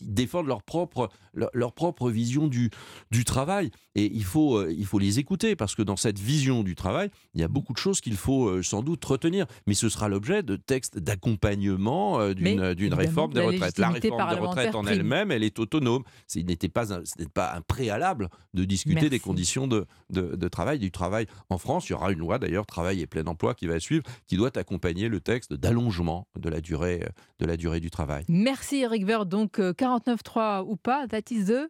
leur 0.47 0.63
propre, 0.63 1.09
leur, 1.33 1.49
leur 1.53 1.73
vision 2.09 2.47
du, 2.47 2.69
du 3.11 3.23
travail. 3.23 3.71
Et 3.95 4.11
il 4.11 4.23
faut, 4.23 4.57
euh, 4.57 4.73
il 4.75 4.85
faut 4.85 4.99
les 4.99 5.19
écouter 5.19 5.55
parce 5.55 5.75
que 5.75 5.83
dans 5.83 5.95
cette 5.95 6.17
vision 6.17 6.63
du 6.63 6.75
travail, 6.75 7.09
il 7.35 7.41
y 7.41 7.43
a 7.43 7.47
beaucoup 7.47 7.73
de 7.73 7.77
choses 7.77 8.01
qu'il 8.01 8.15
faut 8.15 8.47
euh, 8.47 8.63
sans 8.63 8.81
doute 8.81 9.03
retenir. 9.05 9.45
Mais 9.67 9.75
ce 9.75 9.89
sera 9.89 10.09
l'objet 10.09 10.41
de 10.41 10.55
textes 10.55 10.97
d'accompagnement 10.97 12.19
euh, 12.19 12.33
d'une 12.33 12.93
réforme 12.93 13.33
des 13.33 13.41
retraites. 13.41 13.77
La 13.77 13.89
réforme 13.89 14.29
des 14.33 14.39
retraites 14.39 14.75
en 14.75 14.85
elle-même, 14.85 15.31
elle 15.31 15.43
est 15.43 15.59
autonome. 15.59 16.03
Ce 16.27 16.39
n'était 16.39 16.69
pas, 16.69 16.93
un, 16.93 17.03
pas 17.33 17.53
un 17.53 17.61
préalable 17.61 18.29
de 18.53 18.63
discuter 18.63 19.09
des 19.09 19.19
conditions 19.19 19.67
de, 19.67 19.85
de, 20.09 20.47
travail, 20.47 20.79
du 20.79 20.91
travail 20.91 21.27
en 21.49 21.57
France. 21.57 21.89
Il 21.89 21.91
y 21.91 21.95
aura 21.95 22.11
une 22.11 22.19
loi 22.19 22.39
d'ailleurs, 22.39 22.65
travail 22.65 23.01
et 23.01 23.07
plein 23.07 23.25
emploi, 23.25 23.53
qui 23.53 23.67
va 23.67 23.79
suivre, 23.79 24.03
qui 24.27 24.37
doit 24.37 24.55
accompagner 24.57 25.07
le 25.07 25.19
texte 25.19 25.53
d'allongement 25.53 26.27
de 26.39 26.49
la 26.49 26.61
durée 26.61 27.07
de 27.39 27.45
la 27.45 27.57
durée 27.57 27.79
du 27.79 27.91
travail. 27.91 28.23
Merci 28.29 28.77
Eric 28.77 29.05
Veur. 29.05 29.25
Donc 29.25 29.59
49 29.77 30.22
3 30.23 30.63
ou 30.63 30.75
pas 30.75 31.07
That 31.07 31.31
is 31.31 31.45
the. 31.45 31.69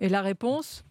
Et 0.00 0.08
la 0.08 0.22
réponse 0.22 0.84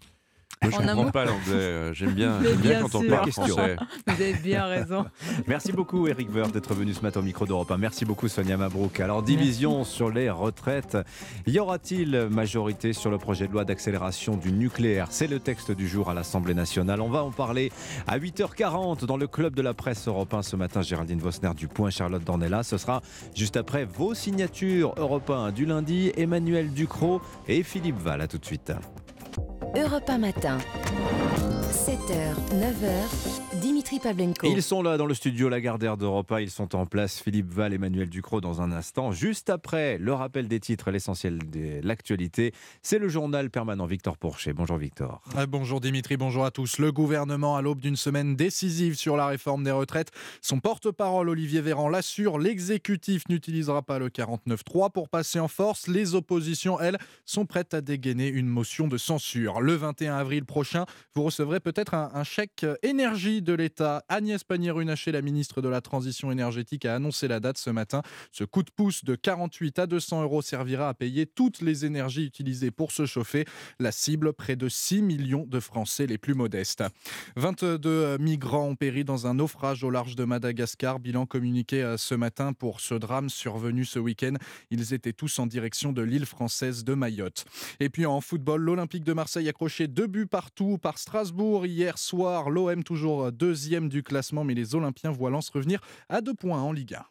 moi, 0.64 0.72
je 0.72 0.88
ne 0.88 0.94
comprends 0.94 1.12
pas 1.12 1.26
l'anglais. 1.26 1.92
J'aime 1.94 2.12
bien, 2.12 2.38
bien, 2.40 2.56
bien, 2.56 2.82
quand 2.82 2.94
on 2.94 3.04
parle 3.04 3.32
français. 3.32 3.78
Vous 4.06 4.14
avez 4.14 4.34
bien 4.34 4.66
raison. 4.66 5.06
Merci 5.48 5.72
beaucoup, 5.72 6.08
Eric 6.08 6.32
Woerth, 6.32 6.52
d'être 6.52 6.76
venu 6.76 6.94
ce 6.94 7.02
matin 7.02 7.20
au 7.20 7.24
micro 7.24 7.48
d'Europe 7.48 7.72
1. 7.72 7.78
Merci 7.78 8.06
beaucoup, 8.06 8.28
Sonia 8.28 8.58
Mabrouk. 8.58 9.00
Alors, 9.00 9.24
division 9.24 9.84
sur 9.84 10.12
les 10.12 10.30
retraites. 10.30 11.00
Y 11.48 11.58
aura-t-il 11.58 12.28
majorité 12.30 12.94
sur 12.94 13.10
le 13.10 13.18
projet 13.18 13.48
de 13.48 13.54
loi 13.54 13.66
d'accélération 13.66 14.38
du 14.38 14.52
nucléaire? 14.52 15.08
C'est 15.10 15.26
le 15.26 15.40
texte 15.40 15.72
du 15.72 15.88
jour 15.88 16.12
à 16.12 16.14
l'Assemblée 16.14 16.54
nationale. 16.54 17.02
On 17.02 17.10
va 17.10 17.24
en 17.24 17.32
parler 17.32 17.72
à 18.06 18.20
8h40 18.20 19.06
dans 19.06 19.18
le 19.18 19.26
club 19.26 19.56
de 19.56 19.64
la 19.64 19.74
presse 19.74 20.08
européen 20.08 20.44
ce 20.44 20.56
matin. 20.56 20.84
Géraldine 20.84 21.20
Vosner 21.20 21.56
du 21.56 21.68
Point, 21.70 21.90
Charlotte 21.90 22.24
Dornella. 22.24 22.62
Ce 22.62 22.78
sera 22.78 23.02
juste 23.36 23.58
après 23.58 23.86
vos 23.86 24.14
signatures 24.14 24.94
européens 24.98 25.52
du 25.52 25.66
lundi. 25.66 26.12
Emmanuel 26.18 26.72
Ducrot 26.72 27.20
et 27.48 27.64
Philippe 27.64 27.98
Val. 27.98 28.22
À 28.22 28.28
tout 28.28 28.38
de 28.38 28.46
suite. 28.46 28.72
Europe 29.74 30.12
1 30.12 30.18
matin. 30.20 30.58
7h, 32.12 32.36
9h, 32.60 33.60
Dimitri 33.62 34.00
Pavlenko. 34.00 34.48
Ils 34.48 34.62
sont 34.62 34.82
là 34.82 34.98
dans 34.98 35.06
le 35.06 35.14
studio 35.14 35.48
Lagardère 35.48 35.96
d'Europa. 35.96 36.42
Ils 36.42 36.50
sont 36.50 36.76
en 36.76 36.86
place. 36.86 37.22
Philippe 37.22 37.50
Val, 37.54 37.74
Emmanuel 37.74 38.10
Ducrot 38.10 38.42
dans 38.42 38.62
un 38.62 38.74
instant. 38.74 39.14
Juste 39.14 39.50
après 39.50 39.98
le 39.98 40.12
rappel 40.14 40.50
des 40.50 40.60
titres, 40.60 40.92
l'essentiel 40.92 41.38
de 41.38 41.80
l'actualité, 41.82 42.54
c'est 42.82 43.00
le 43.00 43.08
journal 43.08 43.50
permanent 43.50 43.86
Victor 43.86 44.18
Pourchet. 44.18 44.52
Bonjour 44.52 44.76
Victor. 44.76 45.22
Ah, 45.38 45.46
bonjour 45.46 45.80
Dimitri, 45.80 46.18
bonjour 46.18 46.44
à 46.44 46.52
tous. 46.52 46.80
Le 46.80 46.92
gouvernement, 46.92 47.56
à 47.56 47.62
l'aube 47.62 47.80
d'une 47.80 47.96
semaine 47.96 48.36
décisive 48.36 48.96
sur 48.96 49.16
la 49.16 49.28
réforme 49.28 49.64
des 49.64 49.72
retraites, 49.72 50.12
son 50.42 50.60
porte-parole 50.60 51.30
Olivier 51.30 51.62
Véran 51.62 51.88
l'assure, 51.88 52.40
l'exécutif 52.40 53.24
n'utilisera 53.30 53.84
pas 53.84 54.00
le 54.00 54.10
49-3 54.10 54.92
pour 54.92 55.08
passer 55.08 55.40
en 55.40 55.48
force. 55.48 55.88
Les 55.88 56.14
oppositions, 56.14 56.78
elles, 56.78 56.98
sont 57.26 57.46
prêtes 57.46 57.74
à 57.74 57.80
dégainer 57.80 58.28
une 58.28 58.48
motion 58.48 58.90
de 58.90 58.98
censure. 58.98 59.62
Le 59.62 59.76
21 59.76 60.16
avril 60.16 60.44
prochain, 60.44 60.86
vous 61.16 61.24
recevrez 61.24 61.62
peut-être 61.62 61.94
un, 61.94 62.01
un, 62.14 62.24
chèque 62.24 62.66
énergie 62.84 63.42
de 63.42 63.54
l'État. 63.54 64.04
Agnès 64.10 64.44
Pannier-Runacher, 64.44 65.12
la 65.12 65.22
ministre 65.22 65.62
de 65.62 65.70
la 65.70 65.82
Transition 65.82 66.32
énergétique, 66.32 66.86
a 66.86 66.96
annoncé 66.96 67.28
la 67.28 67.40
date 67.40 67.58
ce 67.58 67.70
matin. 67.70 68.02
Ce 68.32 68.44
coup 68.44 68.64
de 68.64 68.72
pouce 68.72 69.04
de 69.04 69.16
48 69.16 69.80
à 69.80 69.88
200 69.88 70.24
euros 70.24 70.42
servira 70.42 70.90
à 70.90 70.94
payer 70.94 71.26
toutes 71.26 71.62
les 71.62 71.86
énergies 71.86 72.26
utilisées 72.26 72.72
pour 72.72 72.92
se 72.92 73.06
chauffer. 73.06 73.46
La 73.80 73.92
cible, 73.92 74.34
près 74.34 74.56
de 74.56 74.70
6 74.70 75.02
millions 75.02 75.46
de 75.46 75.60
Français 75.60 76.08
les 76.08 76.18
plus 76.18 76.34
modestes. 76.34 76.84
22 77.36 78.18
migrants 78.18 78.68
ont 78.68 78.76
péri 78.76 79.04
dans 79.04 79.28
un 79.28 79.36
naufrage 79.36 79.84
au 79.84 79.90
large 79.90 80.16
de 80.16 80.24
Madagascar. 80.24 81.00
Bilan 81.00 81.26
communiqué 81.26 81.96
ce 81.98 82.16
matin 82.16 82.54
pour 82.54 82.80
ce 82.80 82.96
drame 82.96 83.30
survenu 83.30 83.86
ce 83.86 84.00
week-end. 84.00 84.34
Ils 84.70 84.94
étaient 84.94 85.14
tous 85.14 85.40
en 85.40 85.48
direction 85.48 85.92
de 85.92 86.02
l'île 86.02 86.26
française 86.26 86.84
de 86.84 86.94
Mayotte. 86.94 87.46
Et 87.80 87.90
puis 87.90 88.06
en 88.06 88.22
football, 88.22 88.62
l'Olympique 88.62 89.04
de 89.04 89.14
Marseille 89.14 89.50
accroché 89.50 89.88
deux 89.88 90.08
buts 90.08 90.28
partout 90.28 90.78
par 90.78 90.98
Strasbourg 90.98 91.66
soir. 91.98 92.50
L'OM 92.50 92.84
toujours 92.84 93.32
deuxième 93.32 93.90
du 93.90 94.04
classement, 94.04 94.44
mais 94.44 94.54
les 94.54 94.76
Olympiens 94.76 95.12
voient 95.12 95.30
Lens 95.30 95.50
revenir 95.50 95.82
à 96.10 96.22
deux 96.22 96.34
points 96.34 96.62
en 96.62 96.72
Ligue 96.72 96.96
1. 96.96 97.04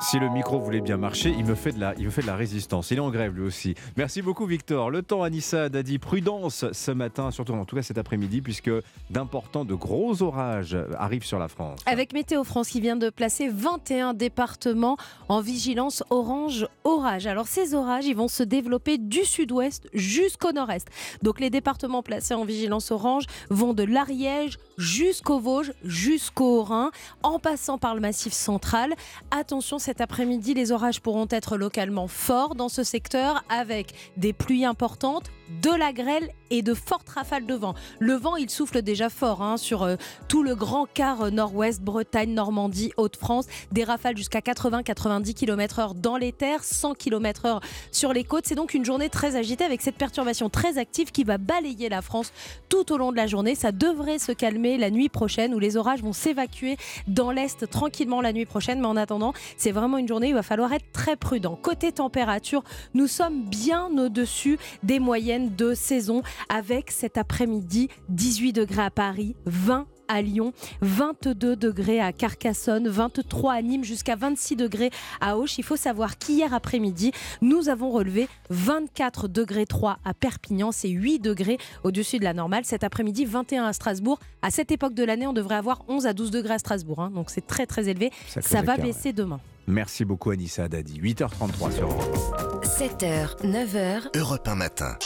Si 0.00 0.18
le 0.18 0.28
micro 0.28 0.58
voulait 0.58 0.80
bien 0.80 0.96
marcher, 0.96 1.34
il 1.36 1.44
me, 1.44 1.54
fait 1.54 1.72
de 1.72 1.80
la, 1.80 1.94
il 1.96 2.04
me 2.04 2.10
fait 2.10 2.22
de 2.22 2.26
la 2.26 2.36
résistance. 2.36 2.90
Il 2.90 2.98
est 2.98 3.00
en 3.00 3.10
grève 3.10 3.34
lui 3.34 3.42
aussi. 3.42 3.74
Merci 3.96 4.20
beaucoup 4.20 4.44
Victor. 4.44 4.90
Le 4.90 5.02
temps, 5.02 5.22
Anissa 5.22 5.64
a 5.64 5.68
dit 5.68 5.98
prudence 5.98 6.64
ce 6.72 6.90
matin, 6.90 7.30
surtout 7.30 7.54
en 7.54 7.64
tout 7.64 7.76
cas 7.76 7.82
cet 7.82 7.98
après-midi, 7.98 8.42
puisque 8.42 8.70
d'importants, 9.10 9.64
de 9.64 9.74
gros 9.74 10.22
orages 10.22 10.76
arrivent 10.98 11.24
sur 11.24 11.38
la 11.38 11.48
France. 11.48 11.80
Avec 11.86 12.12
Météo 12.12 12.44
France 12.44 12.68
qui 12.68 12.80
vient 12.80 12.96
de 12.96 13.08
placer 13.10 13.48
21 13.48 14.14
départements 14.14 14.96
en 15.28 15.40
vigilance 15.40 16.02
orange 16.10 16.66
orage. 16.84 17.26
Alors 17.26 17.46
ces 17.46 17.74
orages, 17.74 18.06
ils 18.06 18.16
vont 18.16 18.28
se 18.28 18.42
développer 18.42 18.98
du 18.98 19.24
sud-ouest 19.24 19.88
jusqu'au 19.94 20.52
nord-est. 20.52 20.88
Donc 21.22 21.40
les 21.40 21.50
départements 21.50 22.02
placés 22.02 22.34
en 22.34 22.44
vigilance 22.44 22.90
orange 22.90 23.24
vont 23.48 23.72
de 23.72 23.84
l'Ariège 23.84 24.58
jusqu'au 24.76 25.38
Vosges, 25.38 25.72
jusqu'au 25.84 26.62
Rhin, 26.62 26.90
en 27.22 27.38
passant 27.38 27.78
par 27.78 27.94
le 27.94 28.00
massif 28.00 28.32
central. 28.32 28.94
Attention 29.30 29.61
cet 29.62 30.00
après-midi, 30.00 30.54
les 30.54 30.72
orages 30.72 31.00
pourront 31.00 31.28
être 31.30 31.56
localement 31.56 32.08
forts 32.08 32.54
dans 32.54 32.68
ce 32.68 32.82
secteur 32.82 33.44
avec 33.48 33.94
des 34.16 34.32
pluies 34.32 34.64
importantes, 34.64 35.30
de 35.60 35.70
la 35.70 35.92
grêle 35.92 36.30
et 36.50 36.62
de 36.62 36.74
fortes 36.74 37.08
rafales 37.08 37.46
de 37.46 37.54
vent. 37.54 37.74
Le 37.98 38.14
vent, 38.14 38.36
il 38.36 38.50
souffle 38.50 38.82
déjà 38.82 39.08
fort 39.08 39.42
hein, 39.42 39.56
sur 39.56 39.82
euh, 39.82 39.96
tout 40.28 40.42
le 40.42 40.54
grand 40.54 40.86
quart 40.86 41.30
nord-ouest, 41.30 41.80
Bretagne, 41.80 42.34
Normandie, 42.34 42.92
Haute-France. 42.96 43.46
Des 43.72 43.84
rafales 43.84 44.16
jusqu'à 44.16 44.40
80-90 44.40 45.34
km/h 45.34 45.94
dans 45.94 46.16
les 46.16 46.32
terres, 46.32 46.64
100 46.64 46.94
km/h 46.94 47.62
sur 47.90 48.12
les 48.12 48.24
côtes. 48.24 48.46
C'est 48.46 48.54
donc 48.54 48.74
une 48.74 48.84
journée 48.84 49.08
très 49.08 49.36
agitée 49.36 49.64
avec 49.64 49.82
cette 49.82 49.96
perturbation 49.96 50.50
très 50.50 50.78
active 50.78 51.10
qui 51.10 51.24
va 51.24 51.38
balayer 51.38 51.88
la 51.88 52.02
France 52.02 52.32
tout 52.68 52.92
au 52.92 52.98
long 52.98 53.12
de 53.12 53.16
la 53.16 53.26
journée. 53.26 53.54
Ça 53.54 53.72
devrait 53.72 54.18
se 54.18 54.32
calmer 54.32 54.76
la 54.78 54.90
nuit 54.90 55.08
prochaine 55.08 55.54
où 55.54 55.58
les 55.58 55.76
orages 55.76 56.02
vont 56.02 56.12
s'évacuer 56.12 56.76
dans 57.06 57.30
l'est 57.30 57.66
tranquillement 57.68 58.20
la 58.20 58.32
nuit 58.32 58.46
prochaine. 58.46 58.80
Mais 58.80 58.86
en 58.86 58.96
attendant, 58.96 59.32
c'est 59.56 59.72
vraiment 59.72 59.98
une 59.98 60.08
journée 60.08 60.28
où 60.28 60.30
il 60.30 60.34
va 60.34 60.42
falloir 60.42 60.72
être 60.72 60.92
très 60.92 61.16
prudent. 61.16 61.58
Côté 61.60 61.92
température, 61.92 62.62
nous 62.94 63.06
sommes 63.06 63.42
bien 63.42 63.88
au-dessus 63.96 64.58
des 64.82 64.98
moyennes 64.98 65.41
de 65.50 65.74
saison 65.74 66.22
avec 66.48 66.90
cet 66.90 67.18
après-midi 67.18 67.88
18 68.08 68.52
degrés 68.52 68.82
à 68.82 68.90
Paris, 68.90 69.36
20 69.46 69.86
à 70.08 70.20
Lyon, 70.20 70.52
22 70.82 71.56
degrés 71.56 72.00
à 72.00 72.12
Carcassonne, 72.12 72.88
23 72.88 73.54
à 73.54 73.62
Nîmes, 73.62 73.84
jusqu'à 73.84 74.14
26 74.14 74.56
degrés 74.56 74.90
à 75.20 75.36
Auch. 75.38 75.58
Il 75.58 75.64
faut 75.64 75.76
savoir 75.76 76.18
qu'hier 76.18 76.52
après-midi, 76.52 77.12
nous 77.40 77.68
avons 77.68 77.90
relevé 77.90 78.28
24 78.50 79.28
degrés 79.28 79.66
3 79.66 79.98
à 80.04 80.12
Perpignan, 80.14 80.70
c'est 80.70 80.88
8 80.88 81.18
degrés 81.18 81.58
au-dessus 81.82 82.18
de 82.18 82.24
la 82.24 82.34
normale. 82.34 82.64
Cet 82.64 82.84
après-midi, 82.84 83.24
21 83.24 83.64
à 83.64 83.72
Strasbourg. 83.72 84.18
À 84.42 84.50
cette 84.50 84.70
époque 84.70 84.94
de 84.94 85.04
l'année, 85.04 85.26
on 85.26 85.32
devrait 85.32 85.54
avoir 85.56 85.82
11 85.88 86.06
à 86.06 86.12
12 86.12 86.30
degrés 86.30 86.54
à 86.54 86.58
Strasbourg, 86.58 87.00
hein. 87.00 87.10
donc 87.10 87.30
c'est 87.30 87.46
très 87.46 87.66
très 87.66 87.88
élevé. 87.88 88.10
Ça, 88.28 88.42
Ça 88.42 88.62
va 88.62 88.76
baisser 88.76 89.08
ouais. 89.08 89.12
demain. 89.14 89.40
Merci 89.66 90.04
beaucoup 90.04 90.30
Anissa 90.30 90.68
Dadi. 90.68 91.00
8h33 91.00 91.72
sur 91.72 91.84
Europe. 91.88 92.64
7h, 92.64 93.38
9h. 93.44 94.18
Europe 94.18 94.48
1 94.48 94.54
matin. 94.56 94.96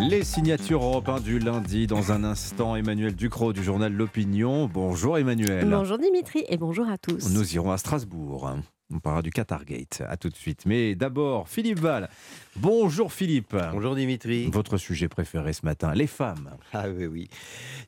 Les 0.00 0.22
signatures 0.22 0.82
européennes 0.82 1.22
du 1.22 1.38
lundi. 1.38 1.86
Dans 1.86 2.12
un 2.12 2.22
instant, 2.22 2.76
Emmanuel 2.76 3.14
Ducrot 3.16 3.52
du 3.52 3.64
journal 3.64 3.92
L'Opinion. 3.92 4.68
Bonjour 4.72 5.18
Emmanuel. 5.18 5.68
Bonjour 5.68 5.98
Dimitri 5.98 6.44
et 6.48 6.56
bonjour 6.56 6.88
à 6.88 6.98
tous. 6.98 7.30
Nous 7.30 7.54
irons 7.54 7.72
à 7.72 7.78
Strasbourg. 7.78 8.54
On 8.92 9.00
parlera 9.00 9.22
du 9.22 9.30
Qatargate. 9.30 10.02
À 10.08 10.16
tout 10.16 10.28
de 10.28 10.36
suite. 10.36 10.66
Mais 10.66 10.94
d'abord, 10.94 11.48
Philippe 11.48 11.80
Val. 11.80 12.08
Bonjour 12.56 13.12
Philippe. 13.12 13.56
Bonjour 13.72 13.96
Dimitri. 13.96 14.46
Votre 14.50 14.76
sujet 14.76 15.08
préféré 15.08 15.52
ce 15.52 15.64
matin, 15.66 15.92
les 15.94 16.06
femmes. 16.06 16.50
Ah 16.72 16.88
oui, 16.88 17.06
oui. 17.06 17.28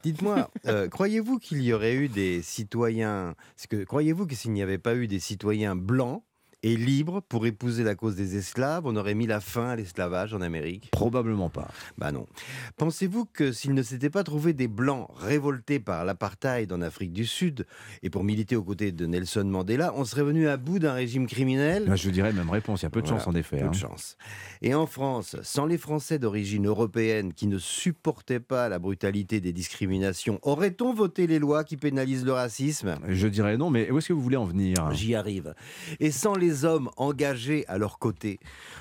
Dites-moi, 0.03 0.51
euh, 0.67 0.89
croyez-vous 0.89 1.39
qu'il 1.39 1.63
y 1.63 1.73
aurait 1.73 1.95
eu 1.95 2.09
des 2.09 2.43
citoyens. 2.43 3.35
Que, 3.69 3.85
croyez-vous 3.85 4.27
que 4.27 4.35
s'il 4.35 4.53
n'y 4.53 4.63
avait 4.63 4.79
pas 4.79 4.95
eu 4.95 5.07
des 5.07 5.21
citoyens 5.21 5.77
blancs, 5.77 6.23
et 6.63 6.77
libre 6.77 7.23
pour 7.29 7.47
épouser 7.47 7.85
la 7.85 7.95
cause 7.95 8.17
des 8.17 8.37
esclaves, 8.37 8.83
on 8.87 8.97
aurait 8.97 9.15
mis 9.15 9.27
la 9.27 9.41
fin 9.41 9.69
à 9.69 9.77
l'esclavage 9.77 10.35
en 10.35 10.41
Amérique 10.41 10.91
Probablement 10.91 11.49
pas. 11.49 11.69
Bah 11.99 12.13
non. 12.13 12.27
Pensez-vous 12.77 13.25
que 13.25 13.53
s'il 13.53 13.75
ne 13.75 13.83
s'était 13.83 14.11
pas 14.11 14.25
trouvé 14.25 14.53
des 14.53 14.69
blancs 14.69 15.09
révoltés 15.17 15.81
par 15.81 16.05
l'apartheid 16.05 16.73
en 16.73 16.83
Afrique 16.83 17.13
du 17.13 17.25
Sud 17.27 17.67
et 18.03 18.11
pour 18.11 18.25
militer 18.25 18.57
aux 18.57 18.63
côtés 18.63 18.93
de 18.93 19.07
Nelson 19.07 19.45
Mandela, 19.45 19.93
on 19.97 20.05
serait 20.05 20.23
venu 20.23 20.49
à 20.49 20.57
bout 20.57 20.79
d'un 20.79 20.93
régime 20.93 21.27
criminel? 21.27 21.87
Là, 21.87 21.97
Je 21.97 22.11
dirais 22.11 22.33
même 22.33 22.51
réponse, 22.51 22.83
il 22.83 22.85
y 22.85 22.87
a 22.87 22.91
peu 22.91 23.01
de 23.01 23.07
Voilà, 23.07 23.23
chance 23.23 23.33
en 23.33 23.37
effet. 23.37 23.59
Peu 23.59 23.67
hein. 23.67 23.71
de 23.71 23.75
chance. 23.77 24.17
Et 24.63 24.75
en 24.75 24.87
France, 24.87 25.37
sans 25.43 25.67
les 25.67 25.79
Français 25.79 26.19
d'origine 26.19 26.67
européenne 26.67 27.33
qui 27.33 27.47
ne 27.47 27.59
supportaient 27.59 28.41
pas 28.41 28.69
la 28.69 28.79
brutalité 28.79 29.41
des 29.41 29.53
discriminations, 29.53 30.39
aurait-on 30.43 30.93
voté 30.93 31.27
les 31.27 31.39
lois 31.39 31.65
qui 31.65 31.77
pénalisent 31.77 32.25
le 32.25 32.33
racisme? 32.33 32.97
Je 33.09 33.27
dirais 33.27 33.57
non, 33.57 33.71
mais 33.71 33.91
où 33.91 33.99
est-ce 33.99 34.09
que 34.09 34.13
vous 34.13 34.21
voulez 34.23 34.37
en 34.37 34.45
venir? 34.45 34.93
J'y 34.93 35.15
arrive. 35.15 35.55
Et 36.01 36.11
sans 36.11 36.35
les 36.35 36.50
hommes 36.65 36.91
engagés 36.97 37.65
à 37.69 37.79
leur 37.79 37.99
côté, 37.99 38.41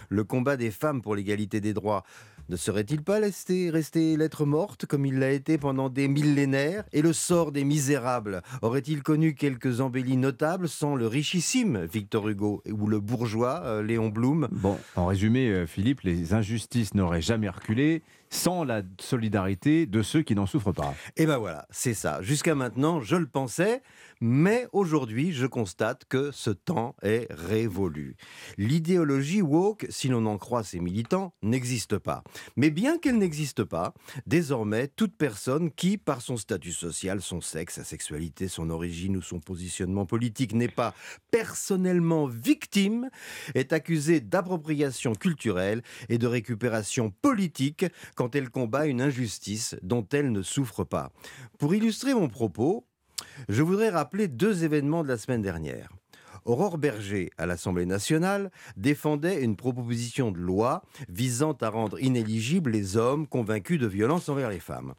le 0.09 0.23
combat 0.23 0.57
des 0.57 0.71
femmes 0.71 1.01
pour 1.01 1.15
l'égalité 1.15 1.61
des 1.61 1.73
droits 1.73 2.03
ne 2.49 2.55
serait-il 2.55 3.03
pas 3.03 3.19
resté, 3.19 3.69
resté 3.69 4.17
lettre 4.17 4.43
morte 4.43 4.87
comme 4.87 5.05
il 5.05 5.19
l'a 5.19 5.29
été 5.29 5.59
pendant 5.59 5.87
des 5.87 6.07
millénaires? 6.07 6.83
Et 6.93 7.03
le 7.03 7.13
sort 7.13 7.51
des 7.51 7.63
misérables 7.63 8.41
aurait-il 8.63 9.03
connu 9.03 9.35
quelques 9.35 9.81
embellis 9.81 10.17
notables 10.17 10.67
sans 10.67 10.95
le 10.95 11.05
richissime 11.05 11.85
Victor 11.85 12.27
Hugo 12.27 12.63
ou 12.67 12.87
le 12.87 12.99
bourgeois 12.99 13.61
euh, 13.65 13.83
Léon 13.83 14.09
Blum? 14.09 14.47
Bon, 14.51 14.79
en 14.95 15.05
résumé, 15.05 15.47
euh, 15.49 15.67
Philippe, 15.67 16.01
les 16.01 16.33
injustices 16.33 16.95
n'auraient 16.95 17.21
jamais 17.21 17.49
reculé 17.49 18.01
sans 18.29 18.63
la 18.63 18.81
solidarité 18.99 19.85
de 19.85 20.01
ceux 20.01 20.21
qui 20.21 20.35
n'en 20.35 20.45
souffrent 20.45 20.73
pas. 20.73 20.93
Et 21.17 21.25
ben 21.25 21.37
voilà, 21.37 21.67
c'est 21.71 21.93
ça. 21.93 22.21
Jusqu'à 22.21 22.55
maintenant, 22.55 23.01
je 23.01 23.15
le 23.15 23.27
pensais, 23.27 23.81
mais 24.21 24.67
aujourd'hui, 24.73 25.31
je 25.31 25.45
constate 25.45 26.05
que 26.05 26.31
ce 26.31 26.49
temps 26.49 26.95
est 27.01 27.27
révolu. 27.29 28.15
L'idéologie 28.57 29.41
woke, 29.41 29.87
si 29.89 30.09
l'on 30.09 30.25
en 30.25 30.37
croit 30.37 30.63
ses 30.63 30.79
militants, 30.79 31.33
n'existe 31.41 31.97
pas. 31.97 32.23
Mais 32.55 32.69
bien 32.69 32.97
qu'elle 32.97 33.17
n'existe 33.17 33.63
pas, 33.63 33.93
désormais, 34.25 34.87
toute 34.87 35.15
personne 35.15 35.71
qui, 35.71 35.97
par 35.97 36.21
son 36.21 36.37
statut 36.37 36.73
social, 36.73 37.21
son 37.21 37.41
sexe, 37.41 37.75
sa 37.75 37.83
sexualité, 37.83 38.47
son 38.47 38.69
origine 38.69 39.17
ou 39.17 39.21
son 39.21 39.39
positionnement 39.39 40.05
politique, 40.05 40.53
n'est 40.53 40.67
pas 40.67 40.93
personnellement 41.31 42.27
victime, 42.27 43.09
est 43.55 43.73
accusée 43.73 44.19
d'appropriation 44.19 45.13
culturelle 45.13 45.81
et 46.09 46.17
de 46.17 46.27
récupération 46.27 47.11
politique 47.21 47.85
quand 48.19 48.35
elle 48.35 48.49
combat 48.49 48.85
une 48.85 49.01
injustice 49.01 49.77
dont 49.81 50.05
elle 50.11 50.33
ne 50.33 50.41
souffre 50.41 50.83
pas. 50.83 51.13
Pour 51.57 51.73
illustrer 51.73 52.13
mon 52.13 52.27
propos, 52.27 52.85
je 53.47 53.63
voudrais 53.63 53.87
rappeler 53.87 54.27
deux 54.27 54.65
événements 54.65 55.03
de 55.03 55.07
la 55.07 55.17
semaine 55.17 55.41
dernière. 55.41 55.87
Aurore 56.43 56.77
Berger, 56.77 57.29
à 57.37 57.45
l'Assemblée 57.45 57.85
nationale, 57.85 58.51
défendait 58.75 59.41
une 59.41 59.55
proposition 59.55 60.31
de 60.31 60.37
loi 60.37 60.83
visant 61.07 61.53
à 61.61 61.69
rendre 61.69 61.97
inéligibles 62.01 62.71
les 62.71 62.97
hommes 62.97 63.25
convaincus 63.25 63.79
de 63.79 63.87
violence 63.87 64.27
envers 64.27 64.49
les 64.49 64.59
femmes. 64.59 64.95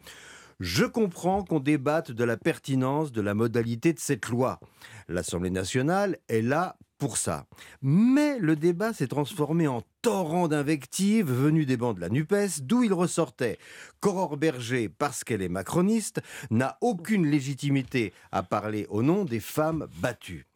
Je 0.58 0.86
comprends 0.86 1.44
qu'on 1.44 1.60
débatte 1.60 2.12
de 2.12 2.24
la 2.24 2.38
pertinence 2.38 3.12
de 3.12 3.20
la 3.20 3.34
modalité 3.34 3.92
de 3.92 4.00
cette 4.00 4.28
loi. 4.28 4.60
L'Assemblée 5.08 5.50
nationale 5.50 6.16
est 6.30 6.40
là 6.40 6.78
pour 7.00 7.16
ça. 7.16 7.46
Mais 7.82 8.38
le 8.38 8.54
débat 8.54 8.92
s'est 8.92 9.08
transformé 9.08 9.66
en 9.66 9.82
torrent 10.02 10.46
d'invectives 10.46 11.32
venues 11.32 11.66
des 11.66 11.78
bancs 11.78 11.96
de 11.96 12.00
la 12.00 12.10
NUPES, 12.10 12.60
d'où 12.60 12.84
il 12.84 12.92
ressortait 12.92 13.58
qu'Aurore 14.00 14.36
Berger, 14.36 14.88
parce 14.88 15.24
qu'elle 15.24 15.42
est 15.42 15.48
macroniste, 15.48 16.20
n'a 16.50 16.76
aucune 16.82 17.26
légitimité 17.26 18.12
à 18.30 18.42
parler 18.42 18.86
au 18.90 19.02
nom 19.02 19.24
des 19.24 19.40
femmes 19.40 19.88
battues. 20.00 20.46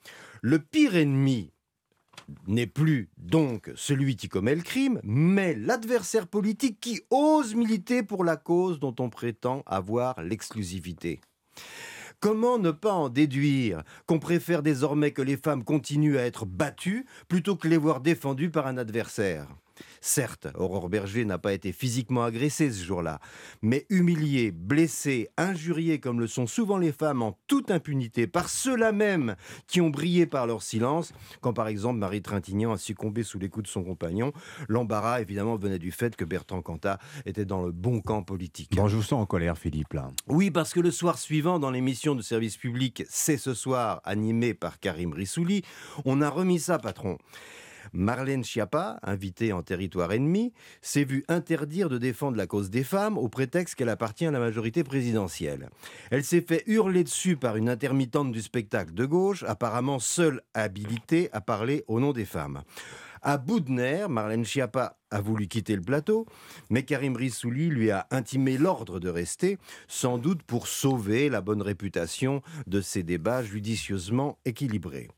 Le 0.42 0.58
pire 0.58 0.94
ennemi 0.94 1.50
n'est 2.46 2.66
plus 2.66 3.08
donc 3.16 3.70
celui 3.74 4.16
qui 4.16 4.28
commet 4.28 4.54
le 4.54 4.62
crime, 4.62 5.00
mais 5.02 5.54
l'adversaire 5.54 6.26
politique 6.26 6.78
qui 6.78 7.00
ose 7.10 7.54
militer 7.54 8.02
pour 8.02 8.22
la 8.22 8.36
cause 8.36 8.78
dont 8.78 8.94
on 8.98 9.08
prétend 9.08 9.62
avoir 9.66 10.22
l'exclusivité. 10.22 11.20
Comment 12.24 12.56
ne 12.56 12.70
pas 12.70 12.94
en 12.94 13.10
déduire 13.10 13.82
qu'on 14.06 14.18
préfère 14.18 14.62
désormais 14.62 15.10
que 15.10 15.20
les 15.20 15.36
femmes 15.36 15.62
continuent 15.62 16.16
à 16.16 16.22
être 16.24 16.46
battues 16.46 17.04
plutôt 17.28 17.54
que 17.54 17.68
les 17.68 17.76
voir 17.76 18.00
défendues 18.00 18.50
par 18.50 18.66
un 18.66 18.78
adversaire? 18.78 19.46
Certes, 20.00 20.48
Aurore 20.54 20.88
Berger 20.88 21.24
n'a 21.24 21.38
pas 21.38 21.52
été 21.52 21.72
physiquement 21.72 22.24
agressée 22.24 22.70
ce 22.70 22.84
jour-là, 22.84 23.20
mais 23.62 23.86
humiliée, 23.90 24.50
blessée, 24.50 25.28
injuriée 25.36 26.00
comme 26.00 26.20
le 26.20 26.26
sont 26.26 26.46
souvent 26.46 26.78
les 26.78 26.92
femmes 26.92 27.22
en 27.22 27.38
toute 27.46 27.70
impunité 27.70 28.26
par 28.26 28.48
ceux-là 28.48 28.92
même 28.92 29.36
qui 29.66 29.80
ont 29.80 29.90
brillé 29.90 30.26
par 30.26 30.46
leur 30.46 30.62
silence, 30.62 31.12
quand 31.40 31.52
par 31.52 31.68
exemple 31.68 31.98
Marie 31.98 32.22
Trintignant 32.22 32.72
a 32.72 32.78
succombé 32.78 33.22
sous 33.22 33.38
les 33.38 33.48
coups 33.48 33.64
de 33.64 33.70
son 33.70 33.84
compagnon, 33.84 34.32
l'embarras 34.68 35.20
évidemment 35.20 35.56
venait 35.56 35.78
du 35.78 35.92
fait 35.92 36.16
que 36.16 36.24
Bertrand 36.24 36.62
Cantat 36.62 36.98
était 37.26 37.44
dans 37.44 37.62
le 37.62 37.72
bon 37.72 38.00
camp 38.00 38.22
politique. 38.22 38.74
Bon, 38.74 38.88
je 38.88 38.96
vous 38.96 39.02
sens 39.02 39.22
en 39.22 39.26
colère, 39.26 39.58
Philippe. 39.58 39.92
Là. 39.92 40.10
Oui, 40.26 40.50
parce 40.50 40.72
que 40.72 40.80
le 40.80 40.90
soir 40.90 41.18
suivant, 41.18 41.58
dans 41.58 41.70
l'émission 41.70 42.14
de 42.14 42.22
service 42.22 42.56
public 42.56 43.04
C'est 43.08 43.36
ce 43.36 43.54
soir, 43.54 44.00
animée 44.04 44.54
par 44.54 44.80
Karim 44.80 45.12
Rissouli, 45.12 45.62
on 46.04 46.20
a 46.20 46.28
remis 46.28 46.58
ça, 46.58 46.78
patron. 46.78 47.18
Marlène 47.94 48.44
Schiappa, 48.44 48.98
invitée 49.02 49.52
en 49.52 49.62
territoire 49.62 50.12
ennemi, 50.12 50.52
s'est 50.82 51.04
vue 51.04 51.24
interdire 51.28 51.88
de 51.88 51.96
défendre 51.96 52.36
la 52.36 52.46
cause 52.46 52.68
des 52.68 52.84
femmes 52.84 53.16
au 53.16 53.28
prétexte 53.28 53.76
qu'elle 53.76 53.88
appartient 53.88 54.26
à 54.26 54.32
la 54.32 54.40
majorité 54.40 54.82
présidentielle. 54.82 55.70
Elle 56.10 56.24
s'est 56.24 56.40
fait 56.40 56.64
hurler 56.66 57.04
dessus 57.04 57.36
par 57.36 57.56
une 57.56 57.68
intermittente 57.68 58.32
du 58.32 58.42
spectacle 58.42 58.92
de 58.92 59.04
gauche, 59.06 59.44
apparemment 59.44 60.00
seule 60.00 60.42
habilitée 60.54 61.28
à 61.32 61.40
parler 61.40 61.84
au 61.86 62.00
nom 62.00 62.12
des 62.12 62.24
femmes. 62.24 62.62
À 63.26 63.38
bout 63.38 63.60
de 63.60 63.70
nerfs, 63.70 64.10
Marlène 64.10 64.44
Schiappa 64.44 64.98
a 65.10 65.20
voulu 65.22 65.48
quitter 65.48 65.76
le 65.76 65.80
plateau, 65.80 66.26
mais 66.68 66.82
Karim 66.82 67.16
Rissouli 67.16 67.68
lui 67.68 67.90
a 67.90 68.06
intimé 68.10 68.58
l'ordre 68.58 69.00
de 69.00 69.08
rester, 69.08 69.56
sans 69.88 70.18
doute 70.18 70.42
pour 70.42 70.66
sauver 70.66 71.30
la 71.30 71.40
bonne 71.40 71.62
réputation 71.62 72.42
de 72.66 72.82
ces 72.82 73.02
débats 73.02 73.42
judicieusement 73.42 74.38
équilibrés. 74.44 75.08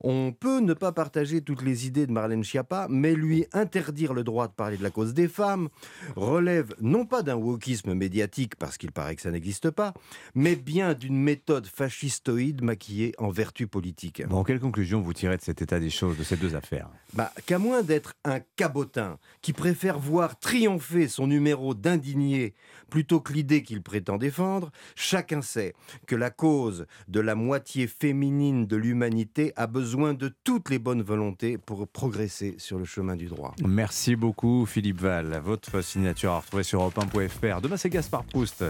On 0.00 0.32
peut 0.32 0.60
ne 0.60 0.74
pas 0.74 0.92
partager 0.92 1.40
toutes 1.40 1.62
les 1.62 1.86
idées 1.86 2.06
de 2.06 2.12
Marlène 2.12 2.44
Schiappa, 2.44 2.86
mais 2.90 3.14
lui 3.14 3.46
interdire 3.54 4.12
le 4.12 4.24
droit 4.24 4.46
de 4.46 4.52
parler 4.52 4.76
de 4.76 4.82
la 4.82 4.90
cause 4.90 5.14
des 5.14 5.26
femmes 5.26 5.68
relève 6.16 6.74
non 6.82 7.06
pas 7.06 7.22
d'un 7.22 7.36
wokisme 7.36 7.94
médiatique, 7.94 8.56
parce 8.56 8.76
qu'il 8.76 8.92
paraît 8.92 9.16
que 9.16 9.22
ça 9.22 9.30
n'existe 9.30 9.70
pas, 9.70 9.94
mais 10.34 10.54
bien 10.54 10.92
d'une 10.92 11.18
méthode 11.18 11.66
fascistoïde 11.66 12.62
maquillée 12.62 13.14
en 13.16 13.30
vertu 13.30 13.66
politique. 13.66 14.22
Bon, 14.28 14.44
quelle 14.44 14.60
conclusion 14.60 15.00
vous 15.00 15.14
tirez 15.14 15.38
de 15.38 15.42
cet 15.42 15.62
état 15.62 15.80
des 15.80 15.90
choses, 15.90 16.18
de 16.18 16.24
ces 16.24 16.36
deux 16.36 16.54
affaires? 16.54 16.90
Bah, 17.14 17.32
Qu'à 17.46 17.58
moins 17.58 17.82
d'être 17.82 18.14
un 18.24 18.40
cabotin 18.56 19.18
qui 19.40 19.54
préfère 19.54 19.98
voir 19.98 20.38
triompher 20.38 21.08
son 21.08 21.26
numéro 21.26 21.72
d'indigné 21.74 22.54
plutôt 22.90 23.20
que 23.20 23.32
l'idée 23.32 23.62
qu'il 23.62 23.82
prétend 23.82 24.18
défendre, 24.18 24.70
chacun 24.94 25.40
sait 25.40 25.74
que 26.06 26.16
la 26.16 26.30
cause 26.30 26.86
de 27.08 27.20
la 27.20 27.34
moitié 27.34 27.86
féminine 27.86 28.66
de 28.66 28.76
l'humanité 28.76 29.52
a 29.56 29.66
besoin 29.66 29.85
besoin 29.86 30.14
de 30.14 30.32
toutes 30.42 30.68
les 30.68 30.80
bonnes 30.80 31.02
volontés 31.02 31.58
pour 31.58 31.86
progresser 31.86 32.56
sur 32.58 32.76
le 32.76 32.84
chemin 32.84 33.14
du 33.14 33.26
droit. 33.26 33.54
Merci 33.64 34.16
beaucoup 34.16 34.66
Philippe 34.66 35.00
Val. 35.00 35.40
Votre 35.44 35.80
signature 35.80 36.32
à 36.32 36.40
retrouver 36.40 36.64
sur 36.64 36.80
europe1.fr. 36.80 37.60
Demain 37.60 37.76
c'est 37.76 37.88
Gaspard 37.88 38.24
Proust 38.24 38.64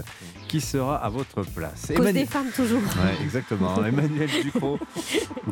qui 0.47 0.61
sera 0.61 0.97
à 0.97 1.09
votre 1.09 1.41
place. 1.41 1.91
Cause 1.95 2.13
des 2.13 2.27
femmes 2.27 2.51
toujours. 2.55 2.83
Ouais, 2.83 3.23
exactement. 3.23 3.83
Emmanuel 3.83 4.29
Ducrot 4.43 4.77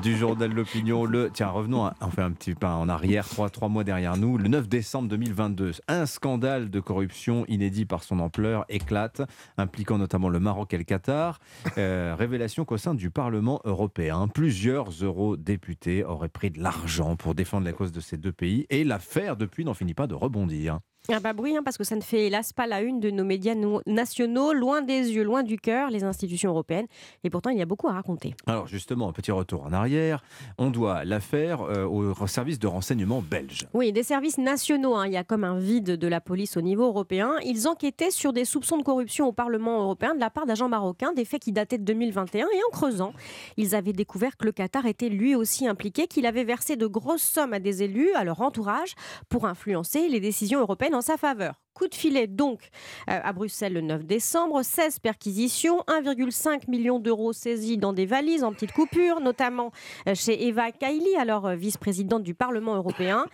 du 0.03 0.15
journal 0.15 0.51
L'Opinion. 0.51 1.03
Le... 1.03 1.31
Tiens, 1.33 1.49
revenons, 1.49 1.89
on 1.99 2.09
fait 2.11 2.21
un 2.21 2.31
petit 2.31 2.53
pas 2.53 2.75
en 2.75 2.87
arrière, 2.87 3.27
trois, 3.27 3.49
trois 3.49 3.67
mois 3.67 3.83
derrière 3.83 4.17
nous. 4.17 4.37
Le 4.37 4.47
9 4.47 4.67
décembre 4.67 5.09
2022, 5.09 5.71
un 5.87 6.05
scandale 6.05 6.69
de 6.69 6.79
corruption 6.79 7.43
inédit 7.47 7.85
par 7.85 8.03
son 8.03 8.19
ampleur 8.19 8.65
éclate, 8.69 9.23
impliquant 9.57 9.97
notamment 9.97 10.29
le 10.29 10.39
Maroc 10.39 10.75
et 10.75 10.77
le 10.77 10.83
Qatar. 10.83 11.39
Euh, 11.79 12.15
révélation 12.15 12.65
qu'au 12.65 12.77
sein 12.77 12.93
du 12.93 13.09
Parlement 13.09 13.61
européen, 13.63 14.27
plusieurs 14.27 14.91
euros 15.01 15.37
des 15.37 15.54
député 15.55 16.03
aurait 16.03 16.27
pris 16.27 16.51
de 16.51 16.61
l'argent 16.61 17.15
pour 17.15 17.33
défendre 17.33 17.65
la 17.65 17.71
cause 17.71 17.93
de 17.93 18.01
ces 18.01 18.17
deux 18.17 18.33
pays 18.33 18.65
et 18.69 18.83
l'affaire 18.83 19.37
depuis 19.37 19.63
n'en 19.63 19.73
finit 19.73 19.93
pas 19.93 20.05
de 20.05 20.13
rebondir. 20.13 20.79
Ah 21.13 21.19
bah 21.19 21.33
bruit, 21.33 21.55
hein, 21.55 21.61
parce 21.63 21.77
que 21.77 21.83
ça 21.83 21.95
ne 21.95 22.01
fait 22.01 22.27
hélas 22.27 22.51
pas 22.51 22.65
la 22.65 22.81
une 22.81 22.99
de 22.99 23.11
nos 23.11 23.23
médias 23.23 23.53
nationaux, 23.85 24.53
loin 24.53 24.81
des 24.81 25.13
yeux, 25.13 25.23
loin 25.23 25.43
du 25.43 25.57
cœur, 25.57 25.91
les 25.91 26.03
institutions 26.03 26.49
européennes. 26.49 26.87
Et 27.23 27.29
pourtant, 27.29 27.51
il 27.51 27.59
y 27.59 27.61
a 27.61 27.65
beaucoup 27.65 27.87
à 27.87 27.93
raconter. 27.93 28.33
Alors 28.47 28.65
justement, 28.65 29.09
un 29.09 29.11
petit 29.11 29.31
retour 29.31 29.63
en 29.65 29.73
arrière. 29.73 30.23
On 30.57 30.71
doit 30.71 31.05
l'affaire 31.05 31.61
euh, 31.61 31.85
au 31.85 32.27
service 32.27 32.57
de 32.57 32.67
renseignement 32.67 33.21
belge. 33.21 33.67
Oui, 33.73 33.91
des 33.91 34.01
services 34.01 34.39
nationaux. 34.39 34.95
Hein. 34.95 35.05
Il 35.05 35.13
y 35.13 35.17
a 35.17 35.23
comme 35.23 35.43
un 35.43 35.59
vide 35.59 35.91
de 35.91 36.07
la 36.07 36.21
police 36.21 36.57
au 36.57 36.61
niveau 36.61 36.85
européen. 36.85 37.33
Ils 37.45 37.67
enquêtaient 37.67 38.11
sur 38.11 38.33
des 38.33 38.45
soupçons 38.45 38.77
de 38.77 38.83
corruption 38.83 39.27
au 39.27 39.31
Parlement 39.31 39.81
européen 39.83 40.15
de 40.15 40.19
la 40.19 40.31
part 40.31 40.47
d'agents 40.47 40.69
marocains, 40.69 41.13
des 41.13 41.25
faits 41.25 41.41
qui 41.43 41.51
dataient 41.51 41.77
de 41.77 41.83
2021. 41.83 42.47
Et 42.47 42.59
en 42.67 42.71
creusant, 42.71 43.13
ils 43.57 43.75
avaient 43.75 43.93
découvert 43.93 44.37
que 44.37 44.45
le 44.45 44.51
Qatar 44.51 44.87
était 44.87 45.09
lui 45.09 45.35
aussi 45.35 45.67
impliqué, 45.67 46.07
qu'il 46.07 46.25
avait 46.25 46.43
versé 46.43 46.75
de 46.75 46.87
grosses 46.87 47.21
sommes 47.21 47.53
à 47.53 47.59
des 47.59 47.83
élus, 47.83 48.11
à 48.13 48.23
leur 48.23 48.41
entourage, 48.41 48.95
pour 49.29 49.45
influencer 49.45 50.09
les 50.09 50.19
décisions 50.19 50.59
européennes 50.59 50.94
en 50.95 51.01
sa 51.01 51.17
faveur. 51.17 51.64
Coup 51.75 51.89
de 51.89 51.95
filet 51.95 52.25
donc 52.25 52.69
euh, 53.09 53.19
à 53.21 53.33
Bruxelles 53.33 53.73
le 53.73 53.81
9 53.81 54.05
décembre, 54.05 54.63
16 54.63 54.99
perquisitions, 54.99 55.83
1,5 55.89 56.69
million 56.69 56.99
d'euros 56.99 57.33
saisis 57.33 57.77
dans 57.77 57.91
des 57.91 58.05
valises 58.05 58.45
en 58.45 58.53
petites 58.53 58.71
coupures, 58.71 59.19
notamment 59.19 59.73
euh, 60.07 60.15
chez 60.15 60.47
Eva 60.47 60.71
Kaili, 60.71 61.17
alors 61.17 61.47
euh, 61.47 61.55
vice-présidente 61.55 62.23
du 62.23 62.33
Parlement 62.33 62.75
européen. 62.75 63.25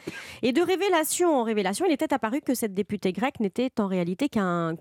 Et 0.41 0.53
de 0.53 0.61
révélation 0.63 1.39
en 1.39 1.43
révélation, 1.43 1.85
il 1.87 1.93
était 1.93 2.15
apparu 2.15 2.41
que 2.41 2.55
cette 2.55 2.73
députée 2.73 3.13
grecque 3.13 3.39
n'était 3.39 3.69
en 3.79 3.85
réalité 3.85 4.27
qu'un 4.27 4.75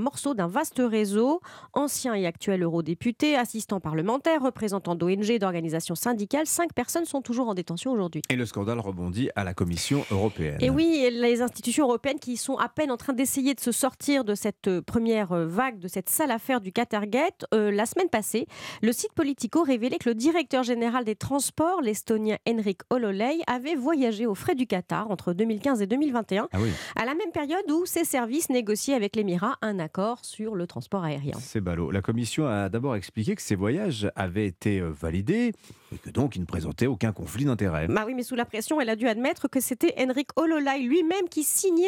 morceau 0.00 0.32
d'un 0.32 0.48
vaste 0.48 0.80
réseau, 0.82 1.42
ancien 1.74 2.14
et 2.14 2.24
actuel 2.24 2.62
eurodéputé, 2.62 3.36
assistant 3.36 3.78
parlementaire, 3.78 4.40
représentant 4.40 4.94
d'ONG, 4.94 5.36
d'organisations 5.38 5.96
syndicales. 5.96 6.46
Cinq 6.46 6.72
personnes 6.72 7.04
sont 7.04 7.20
toujours 7.20 7.50
en 7.50 7.54
détention 7.54 7.92
aujourd'hui. 7.92 8.22
Et 8.30 8.36
le 8.36 8.46
scandale 8.46 8.80
rebondit 8.80 9.28
à 9.36 9.44
la 9.44 9.52
Commission 9.52 10.02
européenne. 10.10 10.56
Et 10.60 10.70
oui, 10.70 11.10
les 11.12 11.42
institutions 11.42 11.84
européennes 11.84 12.18
qui 12.18 12.38
sont 12.38 12.56
à 12.56 12.70
peine 12.70 12.85
en 12.90 12.96
train 12.96 13.12
d'essayer 13.12 13.54
de 13.54 13.60
se 13.60 13.72
sortir 13.72 14.24
de 14.24 14.34
cette 14.34 14.68
euh, 14.68 14.82
première 14.82 15.32
euh, 15.32 15.46
vague, 15.46 15.78
de 15.78 15.88
cette 15.88 16.08
sale 16.08 16.30
affaire 16.30 16.60
du 16.60 16.72
Qatargate. 16.72 17.44
Euh, 17.54 17.70
la 17.70 17.86
semaine 17.86 18.08
passée, 18.08 18.46
le 18.82 18.92
site 18.92 19.12
Politico 19.14 19.62
révélait 19.62 19.98
que 19.98 20.08
le 20.08 20.14
directeur 20.14 20.62
général 20.62 21.04
des 21.04 21.16
transports, 21.16 21.80
l'estonien 21.80 22.36
Henrik 22.48 22.80
Hololei, 22.90 23.40
avait 23.46 23.74
voyagé 23.74 24.26
aux 24.26 24.34
frais 24.34 24.54
du 24.54 24.66
Qatar 24.66 25.10
entre 25.10 25.32
2015 25.32 25.82
et 25.82 25.86
2021, 25.86 26.48
ah 26.52 26.58
à 26.96 27.04
la 27.04 27.14
même 27.14 27.32
période 27.32 27.70
où 27.70 27.86
ses 27.86 28.04
services 28.04 28.50
négociaient 28.50 28.94
avec 28.94 29.16
l'Émirat 29.16 29.56
un 29.62 29.78
accord 29.78 30.24
sur 30.24 30.54
le 30.54 30.66
transport 30.66 31.04
aérien. 31.04 31.36
C'est 31.40 31.60
ballot. 31.60 31.90
La 31.90 32.02
commission 32.02 32.46
a 32.46 32.68
d'abord 32.68 32.96
expliqué 32.96 33.34
que 33.34 33.42
ces 33.42 33.56
voyages 33.56 34.10
avaient 34.16 34.46
été 34.46 34.80
validés 34.80 35.52
et 35.94 35.98
que 35.98 36.10
donc 36.10 36.36
il 36.36 36.40
ne 36.40 36.46
présentait 36.46 36.86
aucun 36.86 37.12
conflit 37.12 37.44
d'intérêts. 37.44 37.86
Bah 37.88 38.04
oui, 38.06 38.14
mais 38.14 38.22
sous 38.22 38.34
la 38.34 38.44
pression, 38.44 38.80
elle 38.80 38.90
a 38.90 38.96
dû 38.96 39.08
admettre 39.08 39.48
que 39.48 39.60
c'était 39.60 39.94
Henrik 39.98 40.28
Hololei 40.36 40.82
lui-même 40.82 41.28
qui 41.30 41.44
signait 41.44 41.86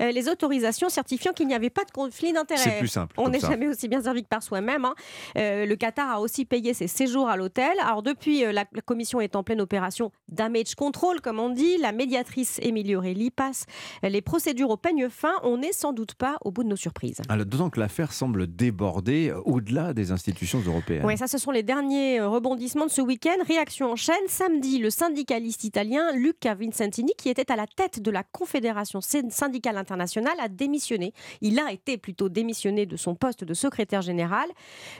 les 0.00 0.28
autres 0.28 0.39
autorisation 0.40 0.88
certifiant 0.88 1.32
qu'il 1.32 1.46
n'y 1.46 1.54
avait 1.54 1.68
pas 1.70 1.84
de 1.84 1.90
conflit 1.90 2.32
d'intérêts. 2.32 2.60
C'est 2.62 2.78
plus 2.78 2.88
simple, 2.88 3.14
On 3.18 3.28
n'est 3.28 3.40
jamais 3.40 3.68
aussi 3.68 3.88
bien 3.88 4.02
servi 4.02 4.22
que 4.22 4.28
par 4.28 4.42
soi-même. 4.42 4.84
hein. 4.86 4.94
Euh, 5.36 5.66
le 5.66 5.76
Qatar 5.76 6.10
a 6.10 6.20
aussi 6.20 6.44
payé 6.46 6.72
ses 6.72 6.86
séjours 6.88 7.28
à 7.28 7.36
l'hôtel. 7.36 7.72
Alors 7.84 8.02
depuis, 8.02 8.44
euh, 8.44 8.52
la, 8.52 8.64
la 8.72 8.80
commission 8.82 9.20
est 9.20 9.36
en 9.36 9.42
pleine 9.42 9.60
opération 9.60 10.10
damage 10.28 10.74
control, 10.76 11.20
comme 11.20 11.38
on 11.40 11.50
dit. 11.50 11.76
La 11.78 11.92
médiatrice 11.92 12.58
Émilie 12.62 12.96
Aurélie 12.96 13.30
passe 13.30 13.66
les 14.02 14.22
procédures 14.22 14.70
au 14.70 14.76
peigne 14.78 15.08
fin. 15.10 15.34
On 15.42 15.58
n'est 15.58 15.72
sans 15.72 15.92
doute 15.92 16.14
pas 16.14 16.38
au 16.42 16.50
bout 16.50 16.64
de 16.64 16.68
nos 16.68 16.76
surprises. 16.76 17.20
Alors, 17.28 17.44
D'autant 17.46 17.68
que 17.70 17.80
l'affaire 17.80 18.12
semble 18.12 18.46
déborder 18.46 19.28
euh, 19.30 19.40
au-delà 19.44 19.92
des 19.92 20.10
institutions 20.12 20.60
européennes. 20.66 21.04
Oui, 21.04 21.18
ça, 21.18 21.26
ce 21.26 21.36
sont 21.38 21.50
les 21.50 21.62
derniers 21.62 22.20
euh, 22.20 22.28
rebondissements 22.28 22.86
de 22.86 22.90
ce 22.90 23.02
week-end. 23.02 23.36
Réaction 23.46 23.90
en 23.92 23.96
chaîne. 23.96 24.14
Samedi, 24.28 24.78
le 24.78 24.88
syndicaliste 24.90 25.64
italien 25.64 26.12
Luca 26.12 26.54
Vincentini, 26.54 27.12
qui 27.18 27.28
était 27.28 27.50
à 27.52 27.56
la 27.56 27.66
tête 27.66 28.00
de 28.00 28.10
la 28.10 28.22
Confédération 28.22 29.00
syn- 29.00 29.30
syndicale 29.30 29.76
internationale, 29.76 30.29
a 30.38 30.48
démissionné. 30.48 31.12
Il 31.40 31.58
a 31.58 31.72
été 31.72 31.96
plutôt 31.96 32.28
démissionné 32.28 32.86
de 32.86 32.96
son 32.96 33.14
poste 33.14 33.42
de 33.42 33.54
secrétaire 33.54 34.02
général. 34.02 34.48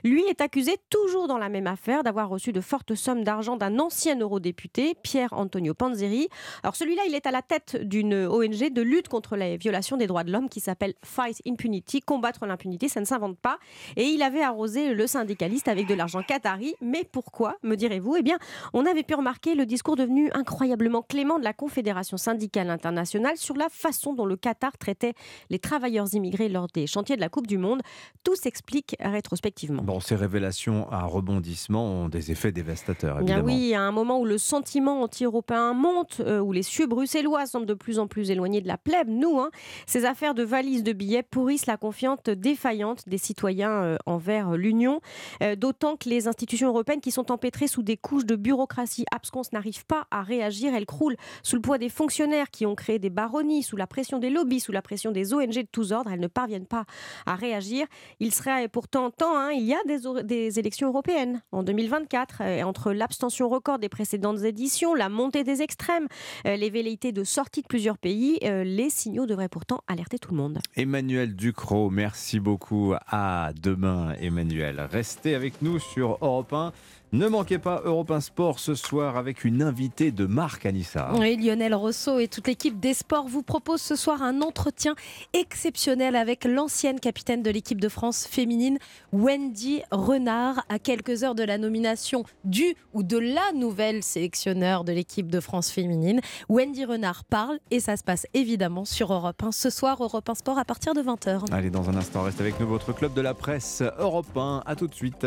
Lui 0.03 0.23
est 0.25 0.41
accusé, 0.41 0.77
toujours 0.89 1.29
dans 1.29 1.39
la 1.39 1.49
même 1.49 1.67
affaire, 1.67 2.03
d'avoir 2.03 2.29
reçu 2.29 2.53
de 2.53 2.61
fortes 2.61 2.95
sommes 2.95 3.23
d'argent 3.23 3.57
d'un 3.57 3.79
ancien 3.79 4.19
eurodéputé, 4.19 4.95
Pierre 5.03 5.33
Antonio 5.33 5.75
Panzeri. 5.75 6.29
Alors 6.63 6.77
celui-là, 6.77 7.03
il 7.07 7.15
est 7.15 7.27
à 7.27 7.31
la 7.31 7.43
tête 7.43 7.77
d'une 7.77 8.15
ONG 8.15 8.73
de 8.73 8.83
lutte 8.83 9.09
contre 9.09 9.37
les 9.37 9.57
violations 9.57 9.97
des 9.97 10.07
droits 10.07 10.25
de 10.25 10.33
l'homme 10.33 10.49
qui 10.49 10.61
s'appelle 10.61 10.95
Fight 11.05 11.41
Impunity, 11.47 12.01
combattre 12.01 12.47
l'impunité, 12.47 12.89
ça 12.89 13.01
ne 13.01 13.05
s'invente 13.05 13.39
pas. 13.39 13.59
Et 13.97 14.05
il 14.05 14.23
avait 14.23 14.43
arrosé 14.43 14.95
le 14.95 15.07
syndicaliste 15.07 15.69
avec 15.69 15.87
de 15.87 15.95
l'argent 15.95 16.23
qatari. 16.23 16.75
Mais 16.81 17.05
pourquoi, 17.05 17.57
me 17.63 17.77
direz-vous? 17.77 18.17
Eh 18.17 18.23
bien, 18.23 18.39
on 18.73 18.87
avait 18.87 19.03
pu 19.03 19.15
remarquer 19.15 19.55
le 19.55 19.67
discours 19.67 19.97
devenu 19.97 20.31
incroyablement 20.33 21.03
clément 21.03 21.39
de 21.39 21.45
la 21.45 21.53
Confédération 21.53 22.17
syndicale 22.17 22.71
internationale 22.71 23.37
sur 23.37 23.57
la 23.57 23.69
façon 23.69 24.15
dont 24.15 24.27
le 24.27 24.37
Qatar 24.37 24.77
traitait 24.79 25.15
les 25.51 25.59
travailleurs 25.59 26.07
immigrés 26.15 26.49
lors 26.49 26.67
des 26.73 26.87
chantiers 26.87 27.17
de 27.17 27.21
la 27.21 27.29
Coupe 27.29 27.47
du 27.47 27.59
Monde. 27.59 27.81
Tout 28.25 28.35
s'explique 28.37 28.97
rétrospectivement. 29.01 29.83
Bon, 29.83 30.01
ces 30.01 30.17
révélations 30.17 30.91
à 30.91 31.03
rebondissement 31.05 31.85
ont 31.85 32.09
des 32.09 32.31
effets 32.33 32.53
dévastateurs, 32.53 33.19
Eh 33.21 33.25
Bien 33.25 33.39
évidemment. 33.39 33.59
oui, 33.59 33.75
à 33.75 33.83
un 33.83 33.93
moment 33.93 34.21
où 34.21 34.25
le 34.25 34.39
sentiment 34.39 35.03
anti-européen 35.03 35.73
monte, 35.75 36.21
euh, 36.21 36.41
où 36.41 36.53
les 36.53 36.63
cieux 36.63 36.87
bruxellois 36.87 37.47
semblent 37.47 37.67
de 37.67 37.75
plus 37.75 37.99
en 37.99 38.07
plus 38.07 38.31
éloignés 38.31 38.61
de 38.61 38.69
la 38.69 38.79
plèbe, 38.79 39.09
nous, 39.09 39.39
hein, 39.41 39.51
ces 39.87 40.05
affaires 40.05 40.35
de 40.35 40.43
valises 40.43 40.83
de 40.83 40.93
billets 40.93 41.23
pourrissent 41.23 41.67
la 41.67 41.77
confiance 41.77 42.19
défaillante 42.25 43.09
des 43.09 43.19
citoyens 43.19 43.71
euh, 43.71 43.97
envers 44.07 44.53
l'Union, 44.57 45.01
Euh, 45.43 45.55
d'autant 45.57 45.97
que 45.97 46.09
les 46.09 46.29
institutions 46.29 46.69
européennes 46.69 47.01
qui 47.01 47.11
sont 47.11 47.31
empêtrées 47.31 47.69
sous 47.69 47.83
des 47.83 47.97
couches 47.97 48.25
de 48.27 48.37
bureaucratie 48.37 49.05
absconce 49.13 49.53
n'arrivent 49.53 49.87
pas 49.87 50.07
à 50.11 50.23
réagir, 50.23 50.75
elles 50.75 50.87
croulent 50.87 51.17
sous 51.43 51.57
le 51.57 51.63
poids 51.63 51.79
des 51.79 51.89
fonctionnaires 51.89 52.51
qui 52.51 52.67
ont 52.67 52.75
créé 52.75 52.99
des 52.99 53.11
baronnies, 53.11 53.63
sous 53.63 53.77
la 53.77 53.87
pression 53.87 54.19
des 54.19 54.31
lobbies, 54.31 54.61
sous 54.61 54.73
la 54.73 54.83
pression 54.83 55.10
des 55.11 55.35
ONG 55.35 55.55
de 55.55 55.69
tous 55.71 55.93
ordres, 55.93 56.11
elles 56.13 56.21
ne 56.21 56.27
parviennent 56.27 56.67
pas 56.67 56.85
à 57.27 57.35
réagir. 57.35 57.87
Il 58.19 58.33
serait 58.33 58.69
pourtant 58.69 59.11
temps, 59.11 59.37
hein, 59.37 59.51
il 59.53 59.65
y 59.65 59.75
a 59.75 59.79
des, 60.23 60.59
élections 60.59 60.89
européennes 60.89 61.43
en 61.53 61.63
2024, 61.63 62.39
euh, 62.41 62.63
entre 62.63 62.93
l'abstention 62.93 63.49
record 63.49 63.79
des 63.79 63.89
précédentes 63.89 64.43
éditions, 64.43 64.95
la 64.95 65.09
montée 65.09 65.45
des 65.45 65.63
extrêmes, 65.63 66.07
euh, 66.47 66.57
les 66.57 66.71
velléités 66.71 67.13
de 67.13 67.25
sortie 67.25 67.63
de 67.63 67.67
plusieurs 67.67 67.99
pays, 67.99 68.39
euh, 68.45 68.65
les 68.65 68.91
signaux 68.91 69.27
devraient 69.27 69.49
pourtant 69.49 69.81
alerter 69.87 70.19
tout 70.19 70.33
le 70.33 70.37
monde. 70.37 70.59
Emmanuel 70.77 71.35
Ducrot, 71.37 71.91
merci 71.91 72.41
beaucoup. 72.41 72.95
À 73.07 73.53
demain, 73.61 74.15
Emmanuel. 74.21 74.81
Restez 74.91 75.35
avec 75.35 75.63
nous 75.63 75.79
sur 75.79 76.19
Europe 76.21 76.53
1. 76.53 76.73
Ne 77.13 77.27
manquez 77.27 77.59
pas 77.59 77.83
Europe 77.85 78.13
1 78.13 78.21
Sport 78.21 78.61
ce 78.61 78.77
soir 78.77 79.17
avec 79.17 79.45
une 79.45 79.63
invitée 79.63 80.13
de 80.13 80.27
Marc 80.27 80.65
Anissa. 80.65 81.11
Oui, 81.19 81.37
Lionel 81.37 81.75
Rousseau 81.75 82.21
et 82.21 82.29
toute 82.29 82.47
l'équipe 82.47 82.79
des 82.79 82.95
sports 82.95 83.27
vous 83.27 83.43
proposent 83.43 83.83
ce 83.83 83.97
soir 83.97 84.23
un 84.23 84.43
entretien 84.43 84.95
exceptionnel 85.33 86.15
avec 86.15 86.45
l'ancienne 86.45 87.01
capitaine 87.01 87.43
de 87.43 87.51
l'équipe 87.51 87.81
de 87.81 87.89
France 87.89 88.29
féminine, 88.31 88.79
Wendy 89.13 89.83
Renard, 89.91 90.65
à 90.69 90.79
quelques 90.79 91.25
heures 91.25 91.35
de 91.35 91.43
la 91.43 91.59
nomination 91.59 92.23
du 92.45 92.77
ou 92.95 93.03
de 93.03 93.19
la 93.19 93.53
nouvelle 93.57 94.05
sélectionneur 94.05 94.85
de 94.85 94.93
l'équipe 94.93 95.33
de 95.33 95.41
France 95.41 95.73
féminine. 95.73 96.21
Wendy 96.49 96.85
Renard 96.85 97.25
parle 97.25 97.59
et 97.73 97.81
ça 97.81 97.97
se 97.97 98.05
passe 98.05 98.29
évidemment 98.35 98.85
sur 98.85 99.13
Europe 99.13 99.43
1 99.43 99.51
ce 99.51 99.69
soir, 99.69 100.01
Europe 100.01 100.29
1 100.29 100.37
Sport 100.37 100.59
à 100.61 100.65
partir 100.65 100.95
de 100.95 101.03
20h. 101.03 101.51
Allez, 101.51 101.71
dans 101.71 101.91
un 101.91 101.97
instant, 101.97 102.23
reste 102.23 102.41
avec 102.41 102.61
nous 102.61 102.69
votre 102.69 102.93
club 102.93 103.15
de 103.15 103.21
la 103.21 103.35
presse 103.35 103.83
Europe 103.99 104.37
1. 104.37 104.63
À 104.65 104.77
tout 104.77 104.87
de 104.87 104.95
suite. 104.95 105.27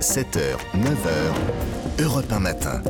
7h, 0.00 0.56
9h, 0.74 2.00
Europe 2.02 2.30
1 2.32 2.38
matin. 2.40 2.82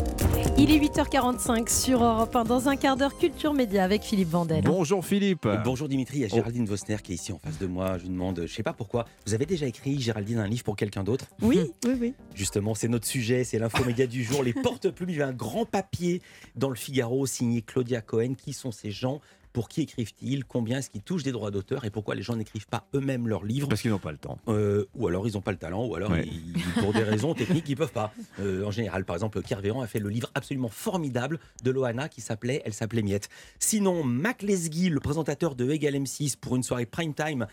Il 0.59 0.71
est 0.71 0.79
8h45 0.79 1.69
sur 1.69 2.05
Europe 2.05 2.37
1 2.37 2.45
dans 2.45 2.69
un 2.69 2.77
quart 2.77 2.97
d'heure 2.97 3.17
culture 3.17 3.55
média 3.55 3.83
avec 3.83 4.03
Philippe 4.03 4.29
Vandel. 4.29 4.63
Bonjour 4.65 5.05
Philippe. 5.05 5.49
Bonjour 5.65 5.89
Dimitri, 5.89 6.19
il 6.19 6.21
y 6.21 6.25
a 6.25 6.29
Oh. 6.31 6.35
Géraldine 6.35 6.67
Vosner 6.67 6.97
qui 7.03 7.13
est 7.13 7.15
ici 7.15 7.33
en 7.33 7.39
face 7.39 7.59
de 7.59 7.67
moi. 7.67 7.97
Je 7.99 8.03
lui 8.03 8.11
demande, 8.11 8.43
je 8.47 8.53
sais 8.53 8.63
pas 8.63 8.73
pourquoi, 8.75 9.07
vous 9.27 9.33
avez 9.35 9.47
déjà 9.47 9.67
écrit 9.67 9.99
Géraldine 10.01 10.39
un 10.39 10.47
livre 10.47 10.63
pour 10.65 10.77
quelqu'un 10.77 11.03
d'autre? 11.05 11.25
Oui, 11.43 11.73
oui, 11.87 11.93
oui. 12.01 12.15
Justement, 12.35 12.75
c'est 12.75 12.89
notre 12.89 13.07
sujet, 13.07 13.45
c'est 13.45 13.59
l'infomédia 13.59 14.07
du 14.07 14.23
jour, 14.25 14.43
les 14.43 14.53
porte-plumes. 14.53 15.11
Il 15.11 15.17
y 15.17 15.23
a 15.23 15.29
un 15.29 15.33
grand 15.33 15.65
papier 15.65 16.21
dans 16.57 16.69
le 16.69 16.77
Figaro 16.77 17.25
signé 17.27 17.63
Claudia 17.63 18.01
Cohen. 18.03 18.35
Qui 18.35 18.53
sont 18.53 18.73
ces 18.73 18.91
gens? 18.91 19.21
Pour 19.53 19.69
qui 19.69 19.83
écrivent-ils? 19.83 20.45
Combien 20.45 20.79
est-ce 20.79 20.91
qu'ils 20.91 21.03
touchent 21.03 21.23
des 21.23 21.33
droits 21.33 21.51
d'auteur? 21.51 21.85
Et 21.85 21.91
pourquoi 21.91 22.15
les 22.15 22.23
gens 22.23 22.37
n'écrivent 22.37 22.67
pas 22.69 22.87
eux-mêmes 22.95 23.27
leurs 23.29 23.45
livres? 23.45 23.69
Parce 23.69 23.81
qu'ils 23.83 23.91
n'ont 23.91 23.99
pas 23.99 24.13
le 24.13 24.19
temps. 24.19 24.39
Euh, 24.49 24.87
ou 24.95 25.07
alors 25.09 25.27
ils 25.27 25.35
n'ont 25.35 25.41
pas 25.41 25.51
le 25.53 25.59
talent, 25.59 25.85
ou 25.87 25.95
alors 25.97 26.11
Ouais. 26.11 26.27
ils- 26.27 26.53
pour 26.83 26.93
des 26.93 27.03
raisons 27.03 27.35
techniques, 27.35 27.69
ils 27.69 27.77
peuvent 27.77 27.93
pas. 27.93 28.13
Euh, 28.39 28.65
en 28.65 28.71
général, 28.71 29.05
par 29.05 29.17
exemple, 29.17 29.41
Pierre 29.43 29.61
Véran 29.61 29.81
a 29.83 29.87
fait 29.87 29.99
le 30.01 30.09
livre 30.09 30.31
absolument 30.35 30.69
formidable 30.69 31.39
de 31.65 31.71
Loana 31.71 32.09
qui 32.09 32.21
s'appelait 32.21 32.63
Elle 32.65 32.75
s'appelait 32.75 33.03
Miette. 33.03 33.29
Sinon, 33.59 34.05
Mac 34.05 34.43
Lesguy, 34.43 34.89
le 34.89 35.01
présentateur 35.01 35.55
de 35.55 35.69
Egal 35.71 35.95
M6 35.95 36.37
pour 36.37 36.57
une 36.57 36.63
soirée 36.63 36.87
prime 36.87 37.15
time, 37.15 37.47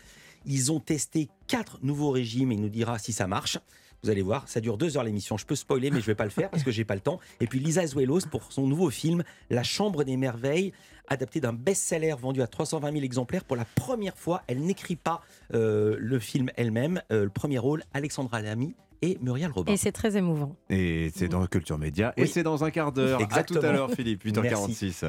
ils 0.46 0.70
ont 0.72 0.80
testé 0.80 1.28
quatre 1.46 1.78
nouveaux 1.82 2.10
régimes 2.10 2.52
et 2.52 2.54
il 2.54 2.60
nous 2.60 2.68
dira 2.68 2.98
si 2.98 3.12
ça 3.12 3.26
marche. 3.26 3.58
Vous 4.04 4.10
allez 4.10 4.22
voir, 4.22 4.46
ça 4.48 4.60
dure 4.60 4.78
deux 4.78 4.96
heures 4.96 5.02
l'émission. 5.04 5.36
Je 5.36 5.44
peux 5.44 5.56
spoiler, 5.56 5.90
mais 5.90 6.00
je 6.00 6.06
vais 6.06 6.14
pas 6.14 6.24
le 6.24 6.30
faire 6.30 6.50
parce 6.50 6.62
que 6.62 6.70
j'ai 6.70 6.84
pas 6.84 6.94
le 6.94 7.00
temps. 7.00 7.18
Et 7.40 7.46
puis 7.48 7.58
Lisa 7.58 7.80
Azuelos 7.80 8.20
pour 8.30 8.52
son 8.52 8.66
nouveau 8.66 8.90
film 8.90 9.24
La 9.50 9.64
Chambre 9.64 10.04
des 10.04 10.16
Merveilles, 10.16 10.72
adapté 11.08 11.40
d'un 11.40 11.52
best-seller 11.52 12.14
vendu 12.20 12.40
à 12.42 12.46
320 12.46 12.92
000 12.92 13.04
exemplaires. 13.04 13.44
Pour 13.44 13.56
la 13.56 13.64
première 13.64 14.16
fois, 14.16 14.42
elle 14.46 14.60
n'écrit 14.60 14.94
pas 14.96 15.20
euh, 15.52 15.96
le 15.98 16.18
film 16.20 16.48
elle-même. 16.56 17.02
Euh, 17.10 17.24
le 17.24 17.30
premier 17.30 17.58
rôle, 17.58 17.82
Alexandra 17.92 18.40
Lamy 18.40 18.76
et 19.02 19.18
Muriel 19.20 19.50
Robin. 19.50 19.72
Et 19.72 19.76
c'est 19.76 19.92
très 19.92 20.16
émouvant. 20.16 20.54
Et 20.70 21.10
c'est 21.16 21.28
dans 21.28 21.44
Culture 21.46 21.78
Média. 21.78 22.12
Et 22.16 22.22
Oui. 22.22 22.28
c'est 22.28 22.42
dans 22.44 22.62
un 22.64 22.70
quart 22.70 22.92
d'heure. 22.92 23.20
À 23.20 23.24
tout 23.24 23.34
à 23.34 23.40
Exactement. 23.40 23.72
l'heure, 23.72 23.90
Philippe. 23.90 24.24
8h46. 24.24 25.04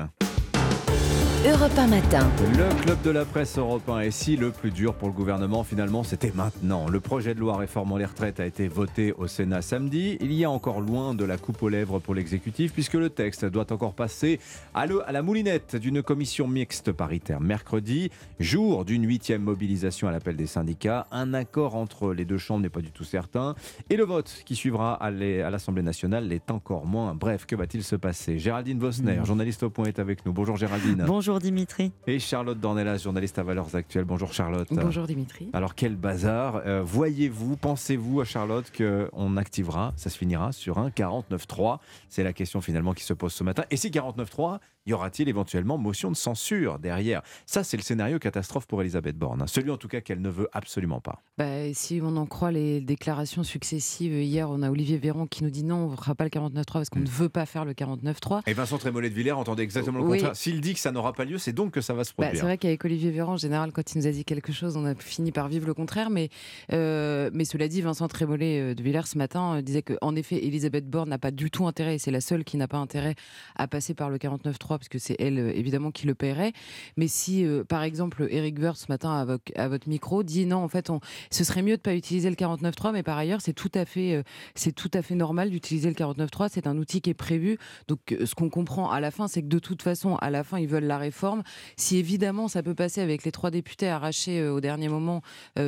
Europe 1.47 1.71
1 1.77 1.87
matin. 1.87 2.27
Le 2.57 2.81
club 2.83 3.01
de 3.01 3.11
la 3.11 3.23
presse 3.23 3.57
européen 3.57 4.01
et 4.01 4.11
si 4.11 4.35
le 4.35 4.51
plus 4.51 4.71
dur 4.71 4.93
pour 4.93 5.07
le 5.07 5.13
gouvernement 5.13 5.63
finalement 5.63 6.03
c'était 6.03 6.33
maintenant. 6.35 6.89
Le 6.89 6.99
projet 6.99 7.33
de 7.33 7.39
loi 7.39 7.55
réformant 7.55 7.95
les 7.95 8.03
retraites 8.05 8.41
a 8.41 8.45
été 8.45 8.67
voté 8.67 9.13
au 9.13 9.25
Sénat 9.25 9.61
samedi. 9.61 10.17
Il 10.19 10.33
y 10.33 10.43
a 10.43 10.51
encore 10.51 10.81
loin 10.81 11.13
de 11.15 11.23
la 11.23 11.37
coupe 11.37 11.63
aux 11.63 11.69
lèvres 11.69 11.99
pour 11.99 12.13
l'exécutif 12.13 12.73
puisque 12.73 12.95
le 12.95 13.09
texte 13.09 13.45
doit 13.45 13.71
encore 13.71 13.93
passer 13.93 14.37
à, 14.73 14.85
le- 14.85 15.07
à 15.07 15.13
la 15.13 15.21
moulinette 15.21 15.77
d'une 15.77 16.03
commission 16.03 16.45
mixte 16.45 16.91
paritaire 16.91 17.39
mercredi, 17.39 18.11
jour 18.41 18.83
d'une 18.83 19.07
huitième 19.07 19.41
mobilisation 19.43 20.09
à 20.09 20.11
l'appel 20.11 20.35
des 20.35 20.45
syndicats. 20.47 21.07
Un 21.09 21.33
accord 21.33 21.75
entre 21.75 22.13
les 22.13 22.25
deux 22.25 22.37
chambres 22.37 22.63
n'est 22.63 22.69
pas 22.69 22.81
du 22.81 22.91
tout 22.91 23.05
certain 23.05 23.55
et 23.89 23.95
le 23.95 24.03
vote 24.03 24.43
qui 24.45 24.55
suivra 24.55 24.93
à 24.95 25.09
l'A- 25.09 25.47
à 25.47 25.49
l'Assemblée 25.49 25.83
nationale 25.83 26.27
l'est 26.27 26.51
encore 26.51 26.85
moins. 26.85 27.15
Bref, 27.15 27.45
que 27.45 27.55
va-t-il 27.55 27.83
se 27.85 27.95
passer? 27.95 28.39
Géraldine 28.39 28.79
Vosner, 28.79 29.19
Mm. 29.21 29.25
journaliste 29.25 29.63
au 29.63 29.69
point, 29.69 29.85
est 29.85 29.99
avec 29.99 30.25
nous. 30.25 30.33
Bonjour 30.33 30.57
Géraldine. 30.57 31.05
Bonjour 31.07 31.28
Dimitri. 31.38 31.91
Et 32.07 32.18
Charlotte 32.18 32.60
Dornelas, 32.60 32.97
journaliste 32.97 33.38
à 33.38 33.43
Valeurs 33.43 33.76
Actuelles. 33.76 34.06
Bonjour 34.06 34.34
Charlotte. 34.34 34.68
Bonjour 34.72 35.06
Dimitri. 35.06 35.49
Alors 35.53 35.76
quel 35.76 35.95
bazar. 35.95 36.64
Euh, 36.65 36.81
Voyez-vous, 36.84 37.57
pensez-vous 37.57 38.22
à 38.22 38.26
Charlotte 38.26 38.72
qu'on 38.76 39.38
activera, 39.38 39.93
ça 39.95 40.10
se 40.10 40.18
finira 40.18 40.51
sur 40.51 40.80
un 40.80 40.89
49.3 40.89 41.77
C'est 42.10 42.23
la 42.23 42.34
question 42.34 42.61
finalement 42.61 42.93
qui 42.93 43.03
se 43.03 43.14
pose 43.14 43.34
ce 43.34 43.43
matin. 43.43 43.64
Et 43.69 43.77
si 43.77 43.89
49.3, 43.89 44.57
y 44.85 44.93
aura-t-il 44.93 45.30
éventuellement 45.30 45.77
motion 45.77 46.11
de 46.11 46.15
censure 46.15 46.80
derrière? 46.80 47.22
Ça 47.45 47.64
c'est 47.64 47.77
le 47.77 47.84
scénario 47.84 48.19
catastrophe 48.19 48.65
pour 48.68 48.81
Elisabeth 48.81 49.18
Borne. 49.18 49.41
hein. 49.41 49.47
Celui 49.47 49.72
en 49.72 49.77
tout 49.77 49.88
cas 49.88 50.01
qu'elle 50.01 50.22
ne 50.22 50.30
veut 50.30 50.47
absolument 50.53 50.99
pas. 51.01 51.22
Bah, 51.38 51.73
si 51.73 51.99
on 52.03 52.15
en 52.18 52.26
croit 52.26 52.51
les 52.51 52.81
déclarations 52.81 53.43
successives, 53.43 54.14
hier 54.14 54.49
on 54.49 54.61
a 54.61 54.69
Olivier 54.69 54.97
Véran 54.97 55.27
qui 55.27 55.43
nous 55.43 55.49
dit 55.49 55.64
non, 55.64 55.88
on 55.88 55.91
ne 55.91 55.95
fera 55.95 56.15
pas 56.15 56.23
le 56.23 56.30
49.3 56.30 56.64
parce 56.73 56.89
qu'on 56.89 56.99
ne 56.99 57.07
veut 57.07 57.30
pas 57.30 57.45
faire 57.45 57.65
le 57.65 57.73
49.3. 57.73 58.41
Et 58.47 58.53
Vincent 58.53 58.77
Trémollet 58.77 59.10
de 59.10 59.15
Villers 59.15 59.31
entendait 59.34 59.64
exactement 59.64 59.99
le 59.99 60.06
Oui. 60.06 60.18
contraire. 60.19 60.35
S'il 60.35 60.61
dit 60.61 60.73
que 60.73 60.80
ça 60.80 60.91
n'aura 60.91 61.14
pas 61.14 61.26
lieu, 61.26 61.38
c'est 61.38 61.53
donc 61.53 61.72
que 61.72 61.81
ça 61.81 61.93
va 61.93 62.03
se 62.03 62.11
Bah, 62.11 62.23
produire. 62.26 62.39
c'est 62.41 62.45
vrai 62.45 62.57
qu'avec 62.57 62.84
Olivier 62.85 63.11
Véran, 63.11 63.34
en 63.34 63.38
général, 63.38 63.72
quand 63.72 63.93
il 63.93 63.99
nous 63.99 64.07
a 64.07 64.11
dit 64.11 64.26
quelque 64.26 64.51
chose, 64.51 64.76
on 64.77 64.85
a 64.85 64.95
fini 64.95 65.31
par 65.31 65.47
vivre 65.47 65.65
le 65.68 65.73
contraire. 65.73 66.10
Mais, 66.10 66.30
euh, 66.73 67.30
mais 67.34 67.45
cela 67.45 67.68
dit, 67.68 67.81
Vincent 67.81 68.07
Trémollet 68.07 68.60
euh, 68.72 68.76
de 68.76 68.84
Villers 68.84 69.07
ce 69.07 69.18
matin 69.18 69.56
euh, 69.56 69.61
disait 69.61 69.81
qu'en 69.81 70.15
effet, 70.15 70.45
Elisabeth 70.45 70.89
Borne 70.89 71.10
n'a 71.10 71.18
pas 71.18 71.31
du 71.31 71.49
tout 71.51 71.68
intérêt, 71.68 71.95
et 71.95 71.99
c'est 71.99 72.11
la 72.11 72.22
seule 72.22 72.43
qui 72.43 72.57
n'a 72.57 72.68
pas 72.68 72.77
intérêt 72.77 73.15
à 73.56 73.68
passer 73.68 73.93
par 73.93 74.10
le 74.10 74.18
49.3 74.18 74.68
49.3 74.69 74.77
parce 74.77 74.89
que 74.89 74.99
c'est 74.99 75.15
elle 75.19 75.39
euh, 75.39 75.51
évidemment 75.55 75.91
qui 75.91 76.05
le 76.07 76.15
paierait. 76.15 76.53
Mais 76.97 77.07
si, 77.07 77.45
euh, 77.45 77.63
par 77.63 77.83
exemple, 77.83 78.27
Eric 78.29 78.57
Woerth 78.59 78.77
ce 78.77 78.85
matin 78.89 79.11
à, 79.11 79.25
vo- 79.25 79.37
à 79.55 79.67
votre 79.67 79.89
micro 79.89 80.23
dit 80.23 80.45
non, 80.45 80.57
en 80.57 80.67
fait, 80.67 80.91
ce 81.31 81.43
serait 81.43 81.61
mieux 81.61 81.77
de 81.77 81.81
pas 81.81 81.95
utiliser 81.95 82.29
le 82.29 82.35
49.3, 82.35 82.91
mais 82.93 83.03
par 83.03 83.17
ailleurs, 83.17 83.41
c'est 83.41 83.53
tout 83.53 83.71
à 83.73 83.85
fait, 83.85 84.15
euh, 84.15 84.23
c'est 84.55 84.71
tout 84.73 84.91
à 84.93 85.01
fait 85.01 85.15
normal 85.15 85.49
d'utiliser 85.49 85.89
le 85.89 85.95
49.3. 85.95 86.49
C'est 86.51 86.67
un 86.67 86.77
outil 86.77 87.01
qui 87.01 87.09
est 87.09 87.13
prévu. 87.13 87.57
Donc, 87.87 87.99
ce 88.23 88.35
qu'on 88.35 88.49
comprend 88.49 88.89
à 88.91 88.99
la 88.99 89.11
fin, 89.11 89.27
c'est 89.27 89.41
que 89.41 89.47
de 89.47 89.59
toute 89.59 89.81
façon, 89.81 90.15
à 90.17 90.29
la 90.29 90.43
fin, 90.43 90.59
ils 90.59 90.67
veulent 90.67 90.83
la 90.85 90.97
réforme. 90.97 91.43
Si 91.77 91.97
évidemment 91.97 92.47
ça 92.47 92.63
peut 92.63 92.75
passer 92.75 93.01
avec 93.01 93.23
les 93.23 93.31
trois 93.31 93.51
députés 93.51 93.89
arrachés 93.89 94.47
au 94.47 94.59
dernier 94.61 94.89
moment, 94.89 95.21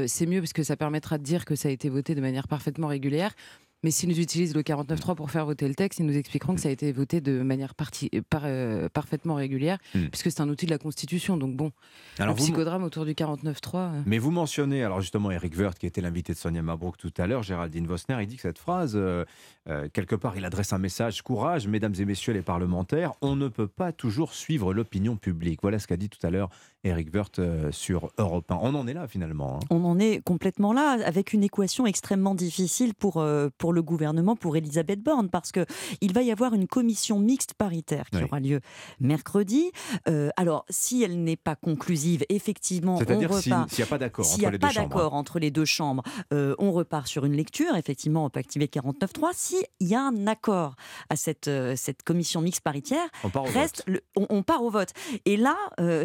c'est 0.07 0.25
mieux 0.25 0.39
parce 0.41 0.53
que 0.53 0.63
ça 0.63 0.75
permettra 0.75 1.17
de 1.17 1.23
dire 1.23 1.45
que 1.45 1.55
ça 1.55 1.69
a 1.69 1.71
été 1.71 1.89
voté 1.89 2.15
de 2.15 2.21
manière 2.21 2.47
parfaitement 2.47 2.87
régulière. 2.87 3.33
Mais 3.83 3.89
s'ils 3.89 4.09
nous 4.09 4.19
utilisent 4.19 4.53
le 4.53 4.61
49.3 4.61 5.15
pour 5.15 5.31
faire 5.31 5.45
voter 5.45 5.67
le 5.67 5.73
texte, 5.73 5.99
ils 5.99 6.05
nous 6.05 6.15
expliqueront 6.15 6.53
que 6.53 6.61
ça 6.61 6.69
a 6.69 6.71
été 6.71 6.91
voté 6.91 7.19
de 7.19 7.41
manière 7.41 7.73
parti- 7.73 8.09
euh, 8.13 8.21
par- 8.29 8.43
euh, 8.45 8.89
parfaitement 8.89 9.33
régulière, 9.35 9.79
Hmm. 9.95 10.05
puisque 10.09 10.29
c'est 10.31 10.41
un 10.41 10.49
outil 10.49 10.67
de 10.67 10.71
la 10.71 10.77
Constitution. 10.77 11.35
Donc 11.35 11.55
bon, 11.55 11.71
Alors 12.19 12.35
le 12.35 12.39
vous- 12.39 12.45
psychodrame 12.45 12.83
autour 12.83 13.05
du 13.05 13.15
49.3. 13.15 13.91
euh, 13.95 14.01
Mais 14.05 14.19
vous 14.19 14.29
mentionnez, 14.29 14.83
alors 14.83 15.01
justement, 15.01 15.31
Eric 15.31 15.57
Woerth, 15.57 15.79
qui 15.79 15.87
était 15.87 16.01
l'invité 16.01 16.33
de 16.33 16.37
Sonia 16.37 16.61
Mabrouk 16.61 16.97
tout 16.97 17.11
à 17.17 17.25
l'heure, 17.25 17.41
Géraldine 17.41 17.87
Vosner, 17.87 18.17
il 18.21 18.27
dit 18.27 18.35
que 18.35 18.43
cette 18.43 18.59
phrase, 18.59 18.93
euh, 18.95 19.25
quelque 19.93 20.15
part, 20.15 20.37
il 20.37 20.45
adresse 20.45 20.73
un 20.73 20.77
message 20.77 21.23
courage, 21.23 21.67
mesdames 21.67 21.95
et 21.97 22.05
messieurs 22.05 22.33
les 22.33 22.41
parlementaires, 22.43 23.13
on 23.21 23.35
ne 23.35 23.47
peut 23.47 23.67
pas 23.67 23.91
toujours 23.91 24.33
suivre 24.33 24.73
l'opinion 24.75 25.15
publique. 25.15 25.59
Voilà 25.63 25.79
ce 25.79 25.87
qu'a 25.87 25.97
dit 25.97 26.09
tout 26.09 26.25
à 26.25 26.29
l'heure 26.29 26.49
Eric 26.83 27.13
Woerth 27.13 27.37
euh, 27.39 27.71
sur 27.71 28.11
Europe 28.17 28.51
1. 28.51 28.57
On 28.61 28.73
en 28.75 28.87
est 28.87 28.93
là 28.93 29.07
finalement. 29.07 29.57
hein. 29.57 29.65
On 29.69 29.83
en 29.85 29.99
est 29.99 30.21
complètement 30.23 30.73
là, 30.73 30.97
avec 31.05 31.33
une 31.33 31.43
équation 31.43 31.85
extrêmement 31.85 32.33
difficile 32.33 32.95
pour, 32.95 33.17
euh, 33.17 33.49
pour 33.57 33.71
le 33.71 33.83
gouvernement, 33.83 34.35
pour 34.35 34.57
Elisabeth 34.57 35.01
Borne, 35.01 35.29
parce 35.29 35.51
que 35.51 35.65
il 36.01 36.11
va 36.13 36.23
y 36.23 36.31
avoir 36.31 36.53
une 36.55 36.67
commission 36.67 37.19
mixte 37.19 37.53
paritaire 37.53 38.09
qui 38.09 38.17
Oui. 38.17 38.23
aura 38.23 38.39
lieu 38.39 38.61
mercredi. 38.99 39.71
Euh, 40.07 40.29
alors, 40.37 40.65
si 40.69 41.03
elle 41.03 41.23
n'est 41.23 41.35
pas 41.35 41.55
conclusive, 41.55 42.23
effectivement, 42.29 42.95
on 42.95 42.97
C'est-à-dire 42.97 43.33
s'il 43.35 43.53
repart. 43.53 43.69
s'il 43.69 43.79
n'y 43.79 43.83
a 43.83 43.87
pas 43.89 43.97
d'accord 43.97 44.25
S'il 44.25 44.47
entre 44.47 44.97
hein. 45.01 45.09
entre 45.11 45.39
les 45.39 45.51
deux 45.51 45.65
chambres, 45.65 46.03
euh, 46.33 46.55
on 46.57 46.71
repart 46.71 47.07
sur 47.07 47.25
une 47.25 47.33
lecture. 47.33 47.75
Effectivement, 47.75 48.25
on 48.25 48.29
peut 48.29 48.39
activer 48.39 48.65
49.3. 48.67 49.29
S'il 49.33 49.63
y 49.81 49.93
a 49.95 50.01
un 50.01 50.25
accord 50.27 50.75
à 51.09 51.15
cette, 51.15 51.47
euh, 51.47 51.75
cette 51.75 52.03
commission 52.03 52.41
mixte 52.41 52.61
paritaire, 52.61 53.07
On 53.23 53.29
part 53.29 53.43
au 53.43 53.47
reste 53.47 53.83
le- 53.87 54.01
on, 54.15 54.25
on 54.29 54.43
part 54.43 54.63
au 54.63 54.69
vote. 54.69 54.89
Et 55.25 55.37
là, 55.37 55.55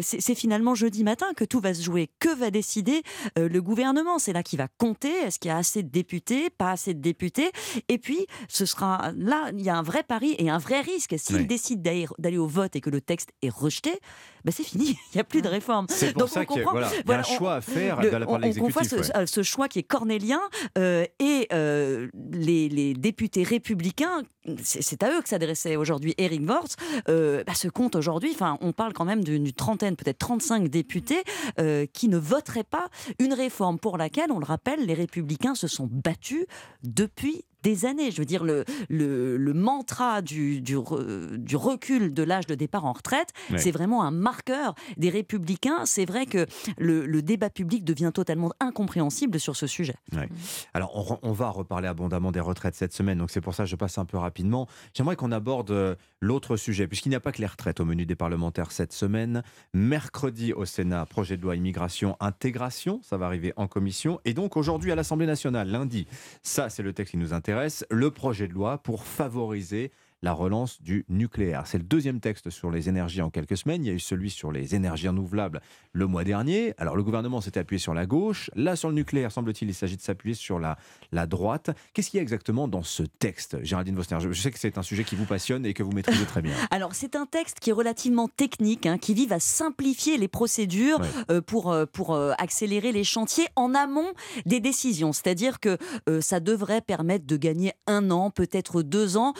c'est 0.01 0.21
c'est 0.21 0.35
finalement 0.67 0.75
jeudi 0.75 1.03
matin 1.03 1.27
que 1.35 1.45
tout 1.45 1.59
va 1.59 1.73
se 1.73 1.81
jouer. 1.81 2.09
Que 2.19 2.33
va 2.35 2.51
décider 2.51 3.03
euh, 3.37 3.47
le 3.47 3.61
gouvernement? 3.61 4.19
C'est 4.19 4.33
là 4.33 4.43
qui 4.43 4.57
va 4.57 4.67
compter. 4.77 5.11
Est-ce 5.11 5.39
qu'il 5.39 5.49
y 5.49 5.51
a 5.51 5.57
assez 5.57 5.83
de 5.83 5.89
députés? 5.89 6.49
Pas 6.49 6.71
assez 6.71 6.93
de 6.93 6.99
députés 7.01 7.51
Et 7.89 7.97
puis, 7.97 8.25
ce 8.49 8.65
sera 8.65 9.11
là, 9.15 9.49
il 9.53 9.61
y 9.61 9.69
a 9.69 9.77
un 9.77 9.83
vrai 9.83 10.03
pari 10.03 10.35
et 10.39 10.49
un 10.49 10.57
vrai 10.57 10.81
risque. 10.81 11.15
S'il 11.17 11.37
Oui. 11.37 11.45
décide 11.45 11.81
d'aller 11.81 12.05
d'aller 12.19 12.37
au 12.37 12.47
vote 12.47 12.75
et 12.75 12.81
que 12.81 12.89
le 12.89 12.99
texte 13.01 13.29
est 13.41 13.49
rejeté, 13.49 13.99
ben 14.47 14.53
c'est 14.55 14.63
fini. 14.63 14.97
Il 15.13 15.15
n'y 15.15 15.21
a 15.21 15.23
plus 15.23 15.41
de 15.41 15.47
réforme. 15.47 15.85
C'est 15.89 16.13
pour 16.13 16.23
Donc, 16.23 16.29
ça 16.29 16.41
on 16.41 16.53
qu'il 16.53 16.63
voilà, 16.63 16.89
il 16.93 17.09
y 17.09 17.13
a 17.13 17.19
un 17.19 17.23
choix 17.23 17.55
à 17.55 17.61
faire 17.61 17.99
de 17.99 18.07
la 18.07 18.25
part 18.25 18.39
de 18.39 18.43
l'exécutif, 18.43 19.11
ce, 19.25 19.43
choix 19.43 19.67
qui 19.67 19.79
est 19.79 19.83
cornélien 19.83 20.41
euh, 20.77 21.05
et 21.19 21.47
euh, 21.53 22.09
les, 22.31 22.67
les 22.67 22.93
députés 22.93 23.43
républicains, 23.43 24.23
c'est 24.63 25.03
à 25.03 25.11
eux 25.11 25.21
que 25.21 25.29
s'adressait 25.29 25.75
aujourd'hui 25.75 26.13
Eric 26.17 26.47
Worth, 26.47 26.75
euh, 27.09 27.43
bah, 27.45 27.53
se 27.53 27.67
compte 27.67 27.95
aujourd'hui, 27.95 28.31
enfin, 28.33 28.57
on 28.61 28.73
parle 28.73 28.93
quand 28.93 29.05
même 29.05 29.23
d'une 29.23 29.37
d'une 29.37 29.53
trentaine, 29.53 29.95
peut-être 29.95 30.19
35 30.19 30.67
députés 30.67 31.23
euh, 31.59 31.85
qui 31.93 32.09
ne 32.09 32.17
voteraient 32.17 32.63
pas 32.63 32.89
une 33.19 33.33
réforme 33.33 33.79
pour 33.79 33.97
laquelle, 33.97 34.31
on 34.31 34.39
le 34.39 34.45
rappelle, 34.45 34.85
les 34.85 34.93
républicains 34.93 35.55
se 35.55 35.67
sont 35.67 35.87
battus 35.91 36.45
depuis 36.83 37.45
des 37.69 37.85
années. 37.85 38.11
Je 38.11 38.19
veux 38.21 38.25
dire, 38.25 38.43
le, 38.43 38.63
le, 38.89 39.35
le 39.37 39.53
mantra 39.53 40.21
du, 40.21 40.61
du, 40.61 40.77
re- 40.77 41.35
du 41.37 41.55
recul 41.57 42.13
de 42.13 42.23
l'âge 42.23 42.47
de 42.47 42.55
départ 42.55 42.85
en 42.85 42.93
retraite, 42.93 43.29
Ouais. 43.51 43.57
c'est 43.57 43.71
vraiment 43.71 44.03
un 44.03 44.11
marqueur 44.11 44.73
des 44.97 45.09
républicains. 45.09 45.85
C'est 45.85 46.05
vrai 46.05 46.25
que 46.25 46.45
le, 46.77 47.05
le 47.05 47.21
débat 47.21 47.49
public 47.49 47.83
devient 47.83 48.11
totalement 48.13 48.51
incompréhensible 48.59 49.39
sur 49.39 49.55
ce 49.55 49.67
sujet. 49.67 49.95
Ouais. 50.15 50.29
Alors, 50.73 50.91
on, 51.23 51.29
on 51.29 51.33
va 51.33 51.49
reparler 51.49 51.87
abondamment 51.87 52.31
des 52.31 52.39
retraites 52.39 52.75
cette 52.75 52.93
semaine, 52.93 53.17
donc 53.17 53.31
c'est 53.31 53.41
pour 53.41 53.53
ça 53.55 53.63
que 53.63 53.69
je 53.69 53.75
passe 53.75 53.97
un 53.97 54.05
peu 54.05 54.17
rapidement. 54.17 54.67
J'aimerais 54.93 55.15
qu'on 55.15 55.31
aborde 55.31 55.71
euh, 55.71 55.95
l'autre 56.21 56.55
sujet, 56.57 56.87
puisqu'il 56.87 57.09
n'y 57.09 57.15
a 57.15 57.19
pas 57.19 57.31
que 57.31 57.41
les 57.41 57.47
retraites 57.47 57.79
au 57.79 57.85
menu 57.85 58.05
des 58.05 58.15
parlementaires 58.15 58.71
cette 58.71 58.93
semaine. 58.93 59.43
Mercredi 59.73 60.53
au 60.53 60.65
Sénat, 60.65 61.05
projet 61.05 61.37
de 61.37 61.41
loi 61.43 61.55
immigration, 61.55 62.15
intégration, 62.19 62.99
ça 63.03 63.17
va 63.17 63.25
arriver 63.25 63.53
en 63.55 63.67
commission. 63.67 64.19
Et 64.25 64.33
donc 64.33 64.57
aujourd'hui 64.57 64.91
à 64.91 64.95
l'Assemblée 64.95 65.25
nationale, 65.25 65.69
lundi, 65.69 66.07
ça 66.43 66.69
c'est 66.69 66.83
le 66.83 66.93
texte 66.93 67.11
qui 67.11 67.17
nous 67.17 67.33
intéresse, 67.33 67.56
le 67.89 68.11
projet 68.11 68.47
de 68.47 68.53
loi 68.53 68.77
pour 68.77 69.05
favoriser 69.05 69.91
la 70.21 70.33
relance 70.33 70.81
du 70.81 71.05
nucléaire. 71.09 71.63
C'est 71.67 71.77
le 71.77 71.83
deuxième 71.83 72.19
texte 72.19 72.49
sur 72.49 72.71
les 72.71 72.89
énergies 72.89 73.21
en 73.21 73.29
quelques 73.29 73.57
semaines. 73.57 73.83
Il 73.83 73.87
y 73.87 73.91
a 73.91 73.93
eu 73.93 73.99
celui 73.99 74.29
sur 74.29 74.51
les 74.51 74.73
énergies 74.75 75.07
renouvelables 75.07 75.61
le 75.93 76.07
mois 76.07 76.23
dernier. 76.23 76.73
Alors 76.77 76.95
le 76.95 77.03
gouvernement 77.03 77.41
s'était 77.41 77.59
appuyé 77.59 77.79
sur 77.79 77.93
la 77.93 78.05
gauche. 78.05 78.49
Là, 78.55 78.75
sur 78.75 78.89
le 78.89 78.95
nucléaire, 78.95 79.31
semble-t-il, 79.31 79.69
il 79.69 79.73
s'agit 79.73 79.95
de 79.97 80.01
s'appuyer 80.01 80.35
sur 80.35 80.59
la, 80.59 80.77
la 81.11 81.27
droite. 81.27 81.69
Qu'est-ce 81.93 82.09
qu'il 82.09 82.17
y 82.17 82.19
a 82.19 82.23
exactement 82.23 82.67
dans 82.67 82.83
ce 82.83 83.03
texte, 83.03 83.57
Géraldine 83.63 83.95
Vosner? 83.95 84.17
Je, 84.19 84.31
je 84.31 84.41
sais 84.41 84.51
que 84.51 84.59
c'est 84.59 84.77
un 84.77 84.83
sujet 84.83 85.03
qui 85.03 85.15
vous 85.15 85.25
passionne 85.25 85.65
et 85.65 85.73
que 85.73 85.83
vous 85.83 85.91
maîtrisez 85.91 86.25
très 86.25 86.41
bien. 86.41 86.53
Alors, 86.71 86.95
c'est 86.95 87.15
un 87.15 87.25
texte 87.25 87.59
qui 87.59 87.69
est 87.69 87.73
relativement 87.73 88.27
technique, 88.27 88.85
hein, 88.85 88.97
qui 88.97 89.13
vise 89.13 89.31
à 89.31 89.39
simplifier 89.39 90.17
les 90.17 90.27
procédures 90.27 90.99
Ouais. 90.99 91.07
euh, 91.31 91.41
pour, 91.41 91.71
euh, 91.71 91.85
pour 91.85 92.13
euh, 92.15 92.33
accélérer 92.37 92.91
les 92.91 93.03
chantiers 93.03 93.45
en 93.55 93.73
amont 93.75 94.07
des 94.45 94.59
décisions. 94.59 95.13
C'est-à-dire 95.13 95.59
que 95.59 95.77
ça 96.21 96.39
devrait 96.39 96.81
permettre 96.81 97.25
de 97.25 97.37
gagner 97.37 97.73
un 97.85 98.09
an, 98.11 98.31
peut-être 98.31 98.81
deux 98.81 99.17
ans, 99.17 99.33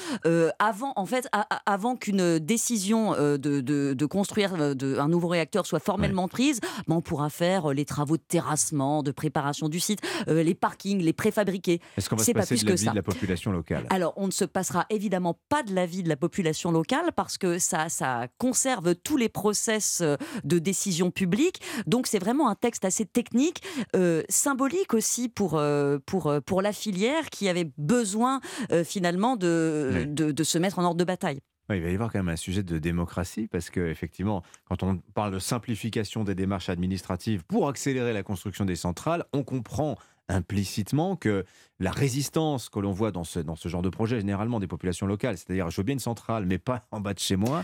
avant, 0.68 0.92
en 0.96 1.06
fait, 1.06 1.28
a- 1.32 1.48
a- 1.56 1.62
avant 1.74 1.96
qu'une 1.96 2.40
décision 2.40 3.14
euh, 3.14 3.38
de, 3.38 3.62
de- 3.62 3.94
de 3.94 4.06
construire 4.06 4.54
euh, 4.60 4.74
de- 4.74 4.98
un 4.98 5.08
nouveau 5.08 5.28
réacteur 5.30 5.66
soit 5.66 5.80
formellement 5.80 6.28
prise. 6.28 6.60
Ben, 6.88 6.96
on 6.96 7.02
pourra 7.02 7.30
faire 7.30 7.70
euh, 7.70 7.74
les 7.74 7.86
travaux 7.86 8.18
de 8.18 8.24
terrassement, 8.28 9.04
de 9.04 9.12
préparation 9.12 9.70
du 9.70 9.80
site, 9.80 10.00
euh, 10.28 10.44
les 10.44 10.56
parkings, 10.56 11.02
les 11.02 11.14
préfabriqués. 11.14 11.80
Est-ce 11.98 12.10
qu'on 12.10 12.16
va 12.18 12.24
se 12.24 12.32
pas 12.32 12.40
passer 12.42 12.56
plus 12.56 12.64
de 12.64 12.70
la 12.70 12.74
que 12.74 12.80
vie 12.80 12.86
ça. 12.86 12.92
de 12.92 12.96
la 12.96 13.04
population 13.04 13.52
locale? 13.52 13.86
Alors, 13.90 14.14
on 14.18 14.26
ne 14.28 14.32
se 14.32 14.46
passera 14.46 14.86
évidemment 14.90 15.40
pas 15.50 15.64
de 15.64 15.74
l'avis 15.74 16.04
de 16.04 16.10
la 16.10 16.18
population 16.18 16.72
locale 16.72 17.12
parce 17.16 17.38
que 17.38 17.60
ça, 17.60 17.88
ça 17.90 18.28
conserve 18.38 18.96
tous 18.96 19.18
les 19.18 19.30
process 19.30 20.04
de 20.44 20.60
décision 20.60 21.12
publique. 21.12 21.62
Donc, 21.86 22.08
c'est 22.08 22.20
vraiment 22.20 22.50
un 22.50 22.56
texte 22.56 22.84
assez 22.86 23.06
technique, 23.06 23.62
euh, 23.96 24.24
symbolique 24.30 24.94
aussi 24.94 25.30
pour, 25.30 25.56
euh, 25.58 25.98
pour, 26.06 26.34
pour 26.46 26.62
la 26.62 26.74
filière 26.74 27.30
qui 27.30 27.48
avait 27.48 27.70
besoin 27.78 28.42
finalement 28.84 29.36
de, 29.38 29.92
Oui. 29.94 30.08
de, 30.08 30.32
de 30.32 30.44
mettre 30.60 30.80
en 30.80 30.84
ordre 30.84 30.98
de 30.98 31.04
bataille. 31.04 31.40
Il 31.70 31.82
va 31.82 31.90
y 31.90 31.94
avoir 31.94 32.12
quand 32.12 32.20
même 32.20 32.30
un 32.30 32.38
sujet 32.38 32.64
de 32.64 32.80
démocratie 32.80 33.48
parce 33.48 33.70
que 33.70 33.82
effectivement, 33.82 34.42
quand 34.66 34.84
on 34.84 34.98
parle 35.14 35.34
de 35.34 35.40
simplification 35.40 36.24
des 36.24 36.34
démarches 36.34 36.70
administratives 36.70 37.44
pour 37.44 37.68
accélérer 37.68 38.14
la 38.14 38.24
construction 38.24 38.64
des 38.64 38.78
centrales, 38.78 39.26
on 39.34 39.44
comprend 39.44 39.98
implicitement 40.30 41.16
que 41.16 41.46
la 41.80 41.92
résistance 41.92 42.70
que 42.70 42.80
l'on 42.80 42.92
voit 42.92 43.12
dans 43.12 43.24
ce, 43.24 43.40
dans 43.40 43.56
ce 43.56 43.70
genre 43.70 43.82
de 43.84 43.90
projet, 43.90 44.20
généralement 44.20 44.60
des 44.60 44.68
populations 44.68 45.06
locales, 45.06 45.38
c'est-à-dire 45.38 45.70
je 45.70 45.78
veux 45.78 45.84
bien 45.84 45.94
une 45.94 46.00
centrale, 46.00 46.46
mais 46.46 46.58
pas 46.58 46.86
en 46.92 47.00
bas 47.00 47.14
de 47.14 47.20
chez 47.20 47.36
moi, 47.36 47.64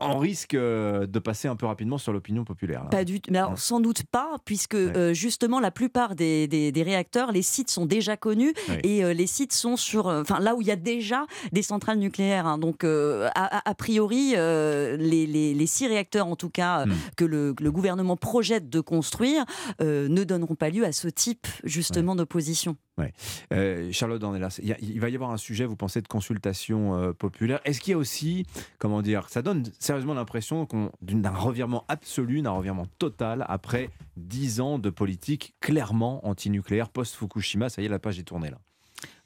on 0.00 0.18
risque 0.18 0.54
euh, 0.54 1.06
de 1.06 1.18
passer 1.18 1.48
un 1.48 1.56
peu 1.56 1.66
rapidement 1.66 1.98
sur 1.98 2.12
l'opinion 2.12 2.44
populaire. 2.44 2.84
là. 2.84 2.90
Pas 2.90 3.04
du 3.04 3.20
tout. 3.20 3.30
Mais 3.32 3.38
alors, 3.38 3.58
sans 3.58 3.80
doute 3.80 4.04
pas, 4.04 4.36
puisque 4.44 4.74
euh, 4.76 5.12
justement, 5.12 5.58
la 5.58 5.72
plupart 5.72 6.14
des, 6.14 6.46
des- 6.46 6.70
des 6.70 6.82
réacteurs, 6.84 7.32
les 7.32 7.42
sites 7.42 7.70
sont 7.70 7.84
déjà 7.84 8.16
connus 8.16 8.52
Oui. 8.68 8.76
et 8.84 9.04
euh, 9.04 9.12
les 9.12 9.26
sites 9.26 9.52
sont 9.52 9.76
sur. 9.76 10.06
Enfin, 10.06 10.38
là 10.38 10.54
où 10.54 10.60
il 10.60 10.68
y 10.68 10.70
a 10.70 10.76
déjà 10.76 11.26
des 11.50 11.62
centrales 11.62 11.98
nucléaires. 11.98 12.46
hein. 12.46 12.58
Donc, 12.58 12.84
euh, 12.84 13.28
a, 13.34 13.74
priori, 13.74 14.34
les, 14.36 15.26
les- 15.26 15.54
les 15.54 15.66
six 15.66 15.86
réacteurs, 15.88 16.26
en 16.28 16.36
tout 16.36 16.50
cas, 16.50 16.86
Hmm. 16.86 16.92
que 17.16 17.24
le, 17.24 17.54
le 17.60 17.72
gouvernement 17.72 18.16
projette 18.16 18.68
de 18.70 18.80
construire, 18.80 19.44
ne 19.80 20.22
donneront 20.24 20.54
pas 20.54 20.70
lieu 20.70 20.84
à 20.84 20.92
ce 20.92 21.08
type, 21.08 21.46
justement, 21.64 22.14
d'opposition. 22.14 22.76
Ouais. 22.98 23.12
Euh, 23.52 23.92
Charlotte 23.92 24.22
il, 24.60 24.76
il 24.80 25.00
va 25.00 25.08
y 25.08 25.14
avoir 25.14 25.30
un 25.30 25.36
sujet, 25.36 25.64
vous 25.64 25.76
pensez, 25.76 26.02
de 26.02 26.08
consultation 26.08 26.96
euh, 26.96 27.12
populaire. 27.12 27.60
Est-ce 27.64 27.80
qu'il 27.80 27.92
y 27.92 27.94
a 27.94 27.98
aussi, 27.98 28.44
comment 28.78 29.02
dire, 29.02 29.28
ça 29.28 29.40
donne 29.40 29.64
sérieusement 29.78 30.14
l'impression 30.14 30.66
d'un 31.00 31.30
revirement 31.30 31.84
absolu, 31.88 32.42
d'un 32.42 32.50
revirement 32.50 32.86
total 32.98 33.44
après 33.48 33.90
dix 34.16 34.60
ans 34.60 34.78
de 34.78 34.90
politique 34.90 35.54
clairement 35.60 36.26
antinucléaire 36.26 36.88
post-Fukushima? 36.88 37.68
Ça 37.68 37.82
y 37.82 37.84
est, 37.84 37.88
la 37.88 38.00
page 38.00 38.18
est 38.18 38.24
tournée 38.24 38.50
là. 38.50 38.58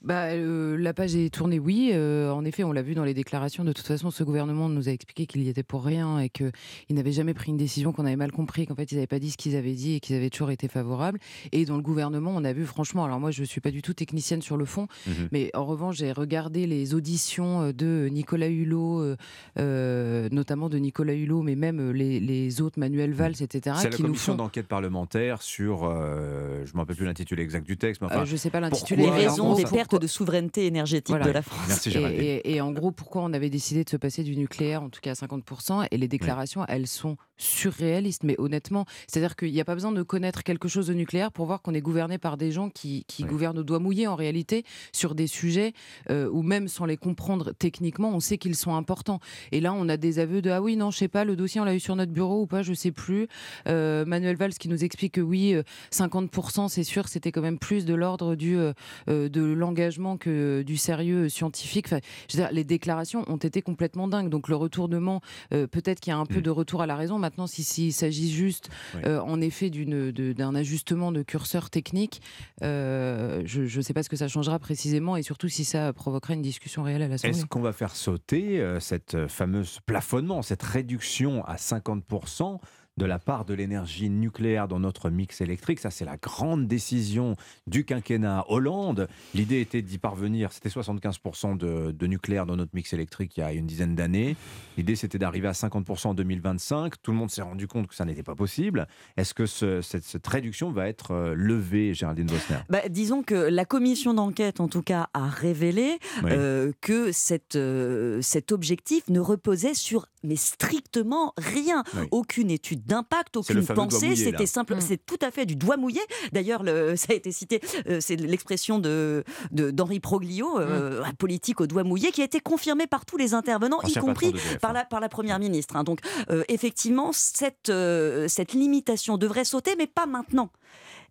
Bah, 0.05 0.25
euh, 0.31 0.77
la 0.79 0.93
page 0.93 1.15
est 1.15 1.33
tournée, 1.33 1.59
oui. 1.61 1.91
Euh, 1.93 2.31
en 2.33 2.45
effet, 2.45 2.65
on 2.65 2.73
l'a 2.73 2.83
vu 2.83 2.95
dans 2.95 3.05
les 3.05 3.15
déclarations. 3.15 3.63
De 3.65 3.73
toute 3.73 3.87
façon, 3.87 4.11
ce 4.11 4.25
gouvernement 4.25 4.69
nous 4.69 4.89
a 4.89 4.93
expliqué 4.93 5.27
qu'il 5.27 5.43
y 5.43 5.49
était 5.49 5.63
pour 5.63 5.85
rien 5.85 6.19
et 6.19 6.29
qu'ils 6.29 6.51
n'avaient 6.91 7.13
jamais 7.13 7.35
pris 7.35 7.51
une 7.51 7.57
décision, 7.57 7.93
qu'on 7.93 8.05
avait 8.05 8.17
mal 8.17 8.33
compris, 8.33 8.67
qu'en 8.67 8.75
fait, 8.75 8.91
ils 8.91 8.97
n'avaient 8.97 9.07
pas 9.07 9.21
dit 9.21 9.31
ce 9.31 9.37
qu'ils 9.37 9.55
avaient 9.55 9.75
dit 9.75 9.95
et 9.95 10.01
qu'ils 10.01 10.17
avaient 10.17 10.31
toujours 10.31 10.51
été 10.51 10.67
favorables. 10.67 11.19
Et 11.53 11.65
dans 11.65 11.77
le 11.77 11.83
gouvernement, 11.83 12.33
on 12.35 12.43
a 12.45 12.53
vu, 12.53 12.65
franchement, 12.67 13.05
alors 13.05 13.21
moi, 13.21 13.31
je 13.31 13.43
ne 13.43 13.47
suis 13.47 13.61
pas 13.61 13.71
du 13.71 13.81
tout 13.81 13.95
technicienne 13.95 14.43
sur 14.43 14.57
le 14.57 14.65
fond, 14.65 14.89
Mhm. 15.07 15.29
mais 15.31 15.51
en 15.55 15.65
revanche, 15.65 15.97
j'ai 15.99 16.11
regardé 16.11 16.67
les 16.67 16.95
auditions 16.95 17.63
euh, 17.63 17.73
de 17.73 18.09
Nicolas 18.11 18.49
Hulot, 18.49 19.15
euh, 19.59 20.29
notamment 20.33 20.69
de 20.69 20.79
Nicolas 20.79 21.15
Hulot, 21.15 21.43
mais 21.43 21.55
même 21.55 21.91
les, 21.93 22.19
les 22.19 22.61
autres, 22.61 22.79
Manuel 22.81 23.13
Valls, 23.13 23.41
etc., 23.41 23.77
C'est 23.81 23.91
la 23.91 23.97
commission 23.97 24.33
font 24.33 24.37
d'enquête 24.39 24.67
parlementaire 24.67 25.43
sur, 25.43 25.83
je 25.85 25.87
ne 25.89 26.75
me 26.75 26.79
rappelle 26.79 26.97
plus 26.97 27.07
l'intitulé 27.07 27.43
exact 27.43 27.65
du 27.67 27.77
texte, 27.77 28.01
mais 28.03 28.09
enfin, 28.09 28.25
je 28.25 28.35
sais 28.37 28.51
pas 28.51 28.61
l'intitulé, 28.61 29.07
en 29.07 29.37
gros, 29.37 29.55
des 29.57 29.65
pertes 29.65 29.92
perte 29.93 30.03
de 30.03 30.07
souveraineté 30.07 30.67
énergétique 30.67 31.09
Voilà. 31.11 31.27
de 31.27 31.31
la 31.31 31.43
France. 31.43 31.67
Merci, 31.69 31.91
Et, 31.91 32.37
et- 32.37 32.55
et 32.57 32.61
en 32.61 32.73
gros, 32.73 32.91
pourquoi 32.91 33.23
on 33.23 33.33
avait 33.33 33.51
décidé 33.51 33.85
de 33.85 33.91
se 33.91 33.97
passer 33.97 34.23
du 34.25 34.37
nucléaire, 34.37 34.83
en 34.83 34.89
tout 34.91 35.01
cas 35.01 35.13
à 35.13 35.15
50%, 35.15 35.87
et 35.91 35.97
les 35.97 36.09
déclarations, 36.09 36.65
elles 36.69 36.87
sont 36.87 37.17
surréalistes, 37.37 38.25
mais 38.25 38.37
honnêtement, 38.39 38.85
c'est-à-dire 39.07 39.37
qu'il 39.37 39.53
n'y 39.53 39.61
a 39.61 39.65
pas 39.65 39.75
besoin 39.75 39.93
de 39.93 40.03
connaître 40.03 40.43
quelque 40.43 40.69
chose 40.69 40.87
de 40.87 40.95
nucléaire 40.95 41.33
pour 41.33 41.47
voir 41.47 41.63
qu'on 41.63 41.75
est 41.75 41.81
gouverné 41.81 42.19
par 42.19 42.37
des 42.37 42.53
gens 42.53 42.71
qui, 42.71 43.05
qui 43.07 43.25
gouvernent 43.25 43.59
au 43.59 43.63
doigt 43.63 43.79
mouillé 43.79 44.07
en 44.07 44.15
réalité 44.15 44.65
sur 44.93 45.15
des 45.15 45.27
sujets 45.27 45.73
euh, 46.11 46.29
où 46.31 46.43
même 46.43 46.69
sans 46.69 46.85
les 46.85 46.97
comprendre 46.97 47.53
techniquement, 47.53 48.11
on 48.11 48.21
sait 48.21 48.39
qu'ils 48.39 48.57
sont 48.57 48.75
importants. 48.75 49.21
Et 49.51 49.61
là, 49.61 49.73
on 49.75 49.89
a 49.89 49.97
des 49.97 50.19
aveux 50.19 50.43
de 50.43 50.51
ah 50.51 50.63
oui, 50.63 50.77
non, 50.77 50.91
je 50.91 50.99
sais 50.99 51.09
pas, 51.09 51.25
le 51.25 51.37
dossier 51.37 51.61
on 51.61 51.65
l'a 51.65 51.75
eu 51.75 51.81
sur 51.81 51.97
notre 51.97 52.13
bureau 52.13 52.43
ou 52.43 52.47
pas, 52.47 52.63
je 52.63 52.75
sais 52.75 52.93
plus. 52.93 53.29
Euh, 53.67 54.05
Manuel 54.05 54.37
Valls 54.37 54.55
qui 54.55 54.69
nous 54.69 54.85
explique 54.85 55.15
que 55.15 55.21
oui, 55.21 55.55
euh, 55.55 55.63
50%, 55.93 56.69
c'est 56.69 56.85
sûr, 56.85 57.09
c'était 57.09 57.33
quand 57.33 57.43
même 57.43 57.59
plus 57.59 57.85
de 57.85 57.95
l'ordre 57.95 58.35
du 58.35 58.57
euh, 58.57 58.73
euh, 59.09 59.29
de 59.29 59.43
l'engagement 59.43 60.17
que 60.17 60.63
du 60.63 60.77
sérieux 60.77 61.29
scientifique. 61.29 61.87
Enfin, 61.87 62.01
je 62.29 62.37
veux 62.37 62.43
dire, 62.43 62.53
les 62.53 62.65
déclarations 62.65 63.25
ont 63.29 63.37
été 63.37 63.63
complètement 63.63 64.09
dingues. 64.09 64.29
Donc 64.29 64.49
le 64.49 64.57
retournement, 64.57 65.21
euh, 65.53 65.67
peut-être 65.67 66.01
qu'il 66.01 66.13
y 66.13 66.15
a 66.15 66.19
un 66.19 66.27
peu 66.27 66.41
de 66.41 66.51
retour 66.51 66.83
à 66.83 66.87
la 66.87 66.97
raison. 66.97 67.19
Maintenant, 67.19 67.32
si- 67.47 67.65
s'il 67.65 67.93
s'agit 67.93 68.31
juste, 68.33 68.69
euh, 69.07 69.21
en 69.21 69.41
effet, 69.41 69.71
d'un 69.71 70.55
ajustement 70.55 71.13
de 71.13 71.23
curseur 71.23 71.71
technique, 71.71 72.21
euh, 72.63 73.43
je 73.45 73.63
ne 73.63 73.83
sais 73.83 73.93
pas 73.95 74.03
ce 74.03 74.09
que 74.09 74.17
ça 74.17 74.29
changera 74.29 74.59
précisément 74.59 75.17
et 75.17 75.23
surtout 75.23 75.49
si 75.49 75.65
ça 75.65 75.93
provoquera 75.93 76.35
une 76.35 76.43
discussion 76.43 76.83
réelle 76.83 77.03
à 77.03 77.09
l'Assemblée. 77.09 77.37
Est-ce 77.39 77.47
qu'on 77.47 77.61
va 77.61 77.73
faire 77.73 77.95
sauter 77.97 78.61
euh, 78.61 78.81
cette 78.81 79.15
euh, 79.15 79.29
fameuse 79.29 79.79
plafonnement, 79.87 80.43
cette 80.43 80.63
réduction 80.63 81.45
à 81.47 81.57
50% 81.57 82.59
de 83.03 83.07
la 83.07 83.19
part 83.19 83.45
de 83.45 83.53
l'énergie 83.53 84.09
nucléaire 84.09 84.69
dans 84.69 84.79
notre 84.79 85.11
mix 85.11 85.41
électrique 85.41 85.81
Ça, 85.81 85.91
c'est 85.91 86.05
la 86.05 86.17
grande 86.17 86.69
décision 86.69 87.35
du 87.67 87.85
quinquennat 87.85 88.45
Hollande. 88.49 89.09
L'idée 89.35 89.61
était 89.61 89.83
d'y 89.83 89.99
parvenir. 89.99 90.53
C'était 90.53 90.69
75% 90.69 91.57
de, 91.57 91.91
de 91.91 92.07
nucléaire 92.07 92.47
dans 92.47 92.55
notre 92.55 92.71
mix 92.75 92.93
électrique 92.93 93.37
il 93.37 93.41
y 93.41 93.43
a 93.43 93.53
une 93.53 93.67
dizaine 93.67 93.97
d'années. 93.97 94.37
L'idée, 94.77 94.95
c'était 94.95 95.19
d'arriver 95.19 95.49
à 95.49 95.53
50% 95.53 96.09
en 96.09 96.15
2025. 96.15 97.03
Tout 97.03 97.11
le 97.11 97.17
monde 97.17 97.31
s'est 97.31 97.43
rendu 97.43 97.67
compte 97.67 97.89
que 97.89 97.95
ça 97.97 98.05
n'était 98.05 98.23
pas 98.23 98.37
possible. 98.37 98.87
Est-ce 99.17 99.35
que 99.35 99.47
ce- 99.47 99.83
cette, 99.83 100.05
cette 100.05 100.27
réduction 100.29 100.71
va 100.71 100.87
être 100.89 101.11
euh, 101.11 101.35
levée, 101.37 101.95
Géraldine 101.95 102.27
Bosner 102.27 102.59
Bah, 102.71 102.89
disons 102.89 103.25
que 103.25 103.35
la 103.35 103.65
commission 103.65 104.15
d'enquête, 104.15 104.61
en 104.61 104.69
tout 104.69 104.83
cas, 104.83 105.09
a 105.13 105.27
révélé 105.29 105.99
Oui. 106.23 106.31
euh, 106.33 106.71
que 106.81 107.11
cette, 107.11 107.57
euh, 107.57 108.23
cet 108.23 108.53
objectif 108.53 109.09
ne 109.09 109.19
reposait 109.19 109.75
sur 109.75 110.07
mais 110.25 110.37
strictement 110.37 111.33
rien, 111.37 111.83
Oui. 111.97 112.07
aucune 112.13 112.49
étude 112.51 112.85
d'impact, 112.93 113.37
aucune 113.37 113.57
pensée. 113.67 114.17
C'était 114.17 114.47
simple, 114.47 114.75
Mm. 114.77 114.81
c'est 114.81 115.05
tout 115.05 115.19
à 115.23 115.31
fait 115.31 115.47
du 115.47 115.57
doigt 115.57 115.77
mouillé. 115.77 116.01
D'ailleurs, 116.33 116.63
le- 116.63 116.95
ça 117.03 117.09
a 117.11 117.15
été 117.15 117.33
cité, 117.33 117.61
euh, 117.89 117.99
c'est 118.01 118.17
l'expression 118.17 118.79
de 118.79 119.25
de- 119.51 119.71
d'Henri 119.71 120.01
Proglio, 120.01 120.59
euh, 120.61 121.03
un 121.05 121.15
politique 121.15 121.61
au 121.61 121.67
doigt 121.67 121.85
mouillé, 121.85 122.11
qui 122.13 122.21
a 122.23 122.25
été 122.25 122.41
confirmé 122.41 122.87
par 122.87 123.05
tous 123.07 123.17
les 123.17 123.35
intervenants, 123.35 123.81
y 123.83 123.95
compris 123.95 124.33
d'EDF, 124.33 124.59
par 124.61 124.73
la 124.73 124.85
par 124.85 125.01
la 125.01 125.09
première 125.09 125.39
ministre. 125.39 125.77
hein. 125.77 125.85
Donc, 125.85 126.01
euh, 126.31 126.45
effectivement, 126.49 127.11
cette 127.13 127.69
euh, 127.71 128.29
cette 128.29 128.53
limitation 128.53 129.17
devrait 129.19 129.45
sauter, 129.45 129.75
mais 129.77 129.87
pas 129.87 130.07
maintenant 130.07 130.51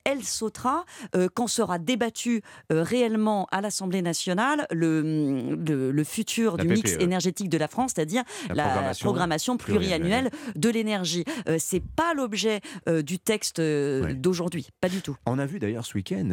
elle 0.04 0.24
sautera 0.24 0.86
euh, 1.16 1.28
quand 1.34 1.48
sera 1.48 1.78
débattu 1.80 2.42
euh, 2.72 2.82
réellement 2.84 3.48
à 3.52 3.62
l'Assemblée 3.62 4.02
nationale 4.02 4.66
le, 4.72 5.56
le, 5.56 5.92
le 5.92 6.04
futur 6.04 6.58
La 6.58 6.64
du 6.64 6.70
mix 6.70 6.94
PPE. 6.94 7.02
énergétique 7.04 7.50
de 7.50 7.58
la 7.58 7.68
France, 7.68 7.92
c'est-à-dire 7.96 8.24
La 8.50 8.56
la, 8.56 8.64
programmation 8.64 9.04
programmation, 9.06 9.58
pluriannuelle 9.58 10.32
de 10.56 10.70
l'énergie. 10.70 11.24
Euh, 11.48 11.58
C'est 11.60 11.84
pas 11.84 12.14
l'objet 12.14 12.62
euh, 12.90 13.02
du 13.02 13.20
texte 13.20 13.62
d'aujourd'hui, 13.62 14.70
pas 14.82 14.90
du 14.90 15.02
tout. 15.02 15.16
On 15.26 15.38
a 15.40 15.46
vu 15.46 15.60
d'ailleurs 15.60 15.86
ce 15.86 15.96
week-end 15.96 16.30